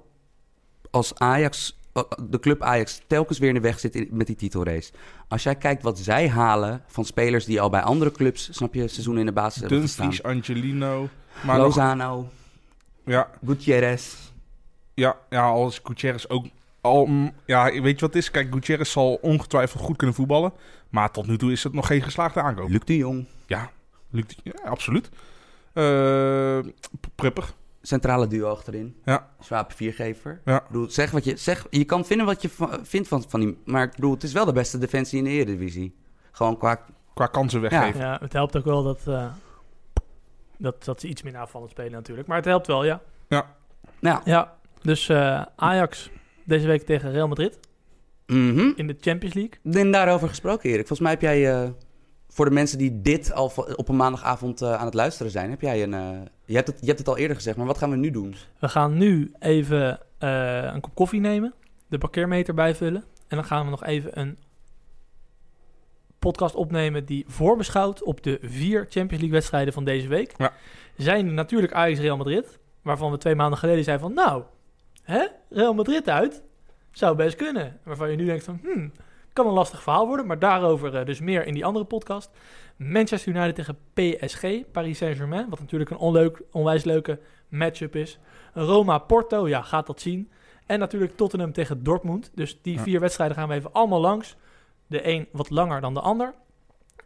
als 0.91 1.15
Ajax, 1.15 1.71
eh, 1.79 1.82
de 2.29 2.39
club 2.41 2.63
Ajax, 2.63 3.03
telkens 3.07 3.39
weer 3.39 3.49
in 3.49 3.55
de 3.55 3.61
weg 3.61 3.79
zit 3.81 3.95
in- 3.95 4.09
met 4.11 4.27
die 4.27 4.37
titelrace. 4.37 4.93
Als 5.29 5.43
jij 5.43 5.55
kijkt 5.57 5.83
wat 5.83 5.99
zij 5.99 6.29
halen 6.29 6.83
van 6.87 7.05
spelers 7.05 7.45
die 7.45 7.61
al 7.61 7.71
bij 7.71 7.81
andere 7.83 8.13
clubs, 8.13 8.49
snap 8.53 8.75
je, 8.75 8.89
seizoen 8.89 9.19
in 9.19 9.27
de 9.27 9.33
basis 9.33 9.61
hebben. 9.61 9.79
Dumfries, 9.79 10.23
Angelino. 10.23 11.09
Maar 11.45 11.57
nog, 11.57 11.65
Lozano, 11.67 12.29
ja, 13.05 13.31
Gutierrez. 13.47 14.15
ja, 14.95 15.17
ja, 15.31 15.45
als 15.49 15.81
Gutierrez 15.83 16.25
ook... 16.29 16.47
Al, 16.81 17.07
mm, 17.07 17.33
ja, 17.47 17.65
weet 17.65 17.83
je 17.83 18.07
wat 18.07 18.15
het 18.15 18.23
is? 18.23 18.31
Kijk, 18.31 18.53
Gutierrez 18.53 18.91
zal 18.93 19.15
ongetwijfeld 19.15 19.83
goed 19.83 19.97
kunnen 19.97 20.17
voetballen. 20.17 20.53
Maar 20.89 21.11
tot 21.11 21.27
nu 21.27 21.39
toe 21.39 21.53
is 21.53 21.65
het 21.65 21.73
nog 21.73 21.87
geen 21.87 22.03
geslaagde 22.03 22.41
aankoop. 22.43 22.69
Luc 22.69 22.81
de 22.85 22.97
Jong, 22.97 23.27
Lukt, 24.11 24.37
ja, 24.43 24.53
absoluut. 24.65 25.09
Eh 25.73 26.59
Prupper. 27.15 27.55
Centrale 27.83 28.27
duo 28.27 28.49
achterin. 28.51 28.97
Ja. 29.05 29.29
Zwaap 29.41 29.73
viergever. 29.73 30.41
Ja. 30.45 30.57
Ik 30.61 30.67
bedoel, 30.67 30.91
zeg 30.91 31.11
wat 31.11 31.25
je, 31.25 31.37
zeg, 31.37 31.67
je 31.71 31.85
kan 31.85 32.05
vinden 32.05 32.27
wat 32.27 32.43
je 32.43 32.49
vindt 32.83 33.09
van, 33.09 33.25
van 33.29 33.41
die... 33.41 33.59
Maar 33.65 33.83
ik 33.85 33.95
bedoel, 33.95 34.13
het 34.13 34.23
is 34.23 34.33
wel 34.33 34.45
de 34.45 34.53
beste 34.53 34.79
defensie 34.79 35.19
in 35.19 35.25
de 35.25 35.31
Eredivisie. 35.31 35.95
Gewoon 36.33 36.59
qua... 36.59 36.81
Qua 37.15 37.27
kansen 37.27 37.61
weggeven. 37.61 38.01
Ja, 38.01 38.19
het 38.21 38.33
helpt 38.33 38.57
ook 38.57 38.65
wel 38.65 38.83
dat, 38.83 39.01
eh, 39.07 39.27
dat, 40.57 40.85
dat 40.85 41.01
ze 41.01 41.09
iets 41.09 41.23
minder 41.23 41.41
aanvallend 41.41 41.71
spelen 41.71 41.93
natuurlijk. 41.93 42.29
Maar 42.29 42.37
het 42.37 42.47
helpt 42.47 42.67
wel, 42.67 42.85
ja. 42.85 43.01
Nou, 44.01 44.21
Ja, 44.25 44.55
Dus 44.83 45.09
eh, 45.09 45.43
Ajax 45.57 46.11
deze 46.45 46.67
week 46.67 46.83
tegen 46.83 47.13
Real 47.13 47.29
Madrid 47.29 47.59
Mhm. 48.27 48.71
in 48.77 48.87
de 48.87 48.97
Champions 49.01 49.35
League. 49.35 49.83
En 49.83 49.91
daarover 49.93 50.29
gesproken, 50.29 50.69
Erik. 50.71 50.87
Volgens 50.87 51.01
mij 51.01 51.11
heb 51.11 51.21
jij, 51.21 51.63
eh, 51.63 51.71
voor 52.33 52.45
de 52.45 52.51
mensen 52.51 52.79
die 52.79 53.01
dit 53.01 53.33
al 53.33 53.53
op 53.77 53.89
een 53.89 53.97
maandagavond 53.97 54.63
eh, 54.63 54.75
aan 54.75 54.85
het 54.85 54.95
luisteren 54.95 55.33
zijn, 55.33 55.51
heb 55.51 55.61
jij 55.61 55.83
een... 55.83 55.95
eh, 55.95 56.21
je, 56.45 56.55
hebt 56.55 56.67
het, 56.67 56.81
je 56.81 56.87
hebt 56.87 56.99
het 56.99 57.09
al 57.09 57.17
eerder 57.17 57.37
gezegd, 57.37 57.57
maar 57.57 57.67
wat 57.67 57.79
gaan 57.79 57.91
we 57.91 57.97
nu 57.97 58.11
doen? 58.11 58.35
We 58.59 58.69
gaan 58.69 58.99
nu 58.99 59.33
even 59.39 60.01
eh, 60.19 60.63
een 60.63 60.81
kop 60.81 60.95
koffie 60.95 61.21
nemen, 61.21 61.55
de 61.89 61.99
parkeermeter 61.99 62.55
bijvullen. 62.55 63.05
En 63.29 63.37
dan 63.37 63.45
gaan 63.45 63.65
we 63.65 63.71
nog 63.71 63.85
even 63.85 64.21
een 64.21 64.39
podcast 66.19 66.55
opnemen 66.55 67.05
die 67.05 67.25
voorbeschouwt 67.29 68.03
op 68.03 68.23
de 68.23 68.39
vier 68.43 68.81
Champions 68.81 69.11
League 69.11 69.31
wedstrijden 69.31 69.73
van 69.73 69.85
deze 69.85 70.09
week. 70.09 70.35
Ja. 70.37 70.53
Zijn 70.97 71.35
natuurlijk 71.35 71.73
Ajax 71.73 72.01
Real 72.01 72.17
Madrid, 72.17 72.59
waarvan 72.83 73.11
we 73.11 73.19
twee 73.19 73.35
maanden 73.35 73.59
geleden 73.59 73.85
zeiden 73.85 74.07
van 74.07 74.15
nou, 74.15 74.43
hè, 75.03 75.27
Real 75.49 75.75
Madrid 75.75 76.09
uit, 76.09 76.43
zou 76.91 77.17
best 77.17 77.37
kunnen. 77.37 77.81
Waarvan 77.83 78.11
je 78.11 78.17
nu 78.17 78.25
denkt 78.25 78.45
van 78.45 78.61
hmm, 78.63 78.93
kan 79.33 79.47
een 79.47 79.53
lastig 79.53 79.83
verhaal 79.83 80.07
worden, 80.07 80.27
maar 80.27 80.39
daarover 80.39 80.97
eh, 80.97 81.07
dus 81.07 81.21
meer 81.21 81.47
in 81.47 81.55
die 81.55 81.65
andere 81.65 81.85
podcast. 81.85 82.31
Manchester 82.77 83.35
United 83.35 83.55
tegen 83.55 83.79
PSG, 83.95 84.71
Paris 84.73 84.99
Saint-Germain, 84.99 85.49
wat 85.49 85.61
natuurlijk 85.61 85.91
een 85.91 85.97
onleuk, 85.97 86.43
onwijs 86.51 86.85
leuke 86.85 87.19
matchup 87.49 87.97
is. 87.97 88.19
Roma-Porto, 88.55 89.49
ja, 89.49 89.63
gaat 89.63 89.87
dat 89.87 90.01
zien. 90.01 90.31
En 90.67 90.79
natuurlijk 90.79 91.17
Tottenham 91.17 91.53
tegen 91.53 91.83
Dortmund. 91.83 92.31
Dus 92.35 92.59
die 92.63 92.75
Ja. 92.77 92.83
vier 92.83 93.01
wedstrijden 93.01 93.37
gaan 93.37 93.49
we 93.49 93.55
even 93.55 93.73
allemaal 93.73 94.01
langs. 94.01 94.37
De 94.87 95.09
een 95.09 95.29
wat 95.33 95.51
langer 95.51 95.81
dan 95.81 95.95
de 95.95 96.01
ander. 96.01 96.35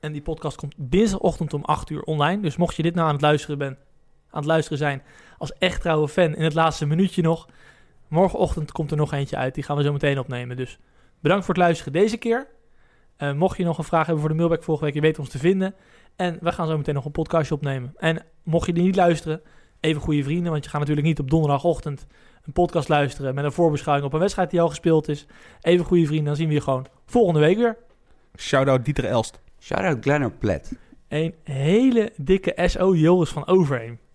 En 0.00 0.12
die 0.12 0.22
podcast 0.22 0.56
komt 0.56 0.74
dinsdagochtend 0.76 1.54
om 1.54 1.64
8 1.64 1.90
uur 1.90 2.02
online. 2.02 2.42
Dus 2.42 2.56
mocht 2.56 2.76
je 2.76 2.82
dit 2.82 2.94
nou 2.94 3.06
aan 3.06 3.12
het 3.12 3.22
luisteren, 3.22 3.58
ben, 3.58 3.78
aan 4.30 4.38
het 4.40 4.44
luisteren 4.44 4.78
zijn 4.78 5.02
als 5.38 5.52
echt 5.58 5.80
trouwe 5.80 6.08
fan 6.08 6.34
in 6.34 6.44
het 6.44 6.54
laatste 6.54 6.86
minuutje 6.86 7.22
nog. 7.22 7.48
Morgenochtend 8.08 8.72
komt 8.72 8.90
er 8.90 8.96
nog 8.96 9.12
eentje 9.12 9.36
uit. 9.36 9.54
Die 9.54 9.64
gaan 9.64 9.76
we 9.76 9.82
zo 9.82 9.92
meteen 9.92 10.18
opnemen. 10.18 10.56
Dus 10.56 10.78
bedankt 11.26 11.44
voor 11.44 11.54
het 11.54 11.64
luisteren 11.64 11.92
deze 11.92 12.16
keer. 12.16 12.46
Eh, 13.16 13.32
mocht 13.32 13.56
je 13.56 13.64
nog 13.64 13.78
een 13.78 13.84
vraag 13.84 14.06
hebben 14.06 14.20
voor 14.20 14.30
de 14.30 14.36
mailback 14.36 14.62
volgende 14.62 14.92
week, 14.92 15.02
je 15.02 15.08
weet 15.08 15.18
ons 15.18 15.28
te 15.28 15.38
vinden. 15.38 15.74
En 16.16 16.38
we 16.40 16.52
gaan 16.52 16.66
zo 16.66 16.76
meteen 16.76 16.94
nog 16.94 17.04
een 17.04 17.10
podcastje 17.10 17.54
opnemen. 17.54 17.94
En 17.96 18.24
mocht 18.42 18.66
je 18.66 18.72
die 18.72 18.82
niet 18.82 18.96
luisteren, 18.96 19.40
even 19.80 20.02
goede 20.02 20.22
vrienden. 20.22 20.52
Want 20.52 20.64
je 20.64 20.70
gaat 20.70 20.80
natuurlijk 20.80 21.06
niet 21.06 21.18
op 21.18 21.30
donderdagochtend 21.30 22.06
een 22.44 22.52
podcast 22.52 22.88
luisteren 22.88 23.34
met 23.34 23.44
een 23.44 23.52
voorbeschouwing 23.52 24.06
op 24.06 24.12
een 24.12 24.20
wedstrijd 24.20 24.50
die 24.50 24.60
al 24.60 24.68
gespeeld 24.68 25.08
is. 25.08 25.26
Even 25.60 25.84
goede 25.84 26.06
vrienden, 26.06 26.26
dan 26.26 26.36
zien 26.36 26.48
we 26.48 26.54
je 26.54 26.60
gewoon 26.60 26.86
volgende 27.06 27.40
week 27.40 27.56
weer. 27.56 27.76
Shout-out 28.36 28.84
Dieter 28.84 29.04
Elst. 29.04 29.40
Shout-out 29.60 29.98
Glenner 30.00 30.30
Plet. 30.30 30.72
Een 31.08 31.34
hele 31.42 32.12
dikke 32.16 32.68
SO 32.68 32.94
Joris 32.94 33.30
van 33.30 33.46
Overheem. 33.46 33.98